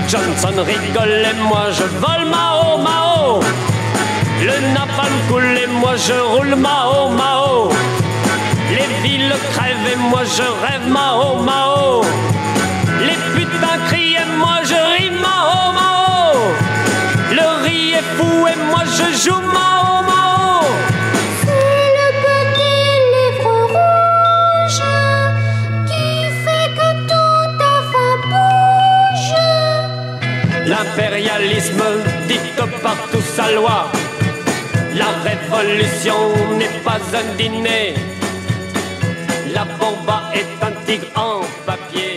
Johnson 0.08 0.64
rigole 0.66 1.26
et 1.30 1.38
moi 1.48 1.66
je 1.78 1.84
vole 2.02 2.26
Mao 2.26 2.78
Mao. 2.78 3.40
Le 4.42 4.74
napalm 4.74 5.14
coule 5.30 5.58
et 5.64 5.68
moi 5.68 5.96
je 5.96 6.14
roule 6.14 6.56
Mao 6.56 7.10
Mao. 7.10 7.70
Les 8.72 8.90
villes 9.04 9.36
crèvent 9.54 9.92
et 9.94 9.96
moi 10.10 10.24
je 10.24 10.48
rêve 10.64 10.88
Mao 10.90 11.36
Mao. 11.36 12.02
Les 13.08 13.20
putains 13.36 13.80
crient 13.88 14.16
et 14.24 14.38
moi 14.40 14.58
je 14.64 14.80
ris 14.94 15.12
Mao 15.12 15.72
Mao. 15.80 16.34
Le 17.32 17.64
riz 17.64 17.92
est 17.92 18.08
fou 18.18 18.48
et 18.48 18.60
moi 18.72 18.84
je 18.98 19.24
joue 19.24 19.42
Mao. 19.54 20.01
L'impérialisme 30.72 31.84
dicte 32.30 32.64
partout 32.82 33.26
sa 33.36 33.52
loi. 33.52 33.92
La 34.96 35.10
révolution 35.30 36.20
n'est 36.58 36.80
pas 36.86 37.02
un 37.20 37.36
dîner. 37.36 37.94
La 39.54 39.66
bomba 39.80 40.32
est 40.34 40.66
un 40.66 40.72
tigre 40.86 41.12
en 41.14 41.42
papier. 41.66 42.11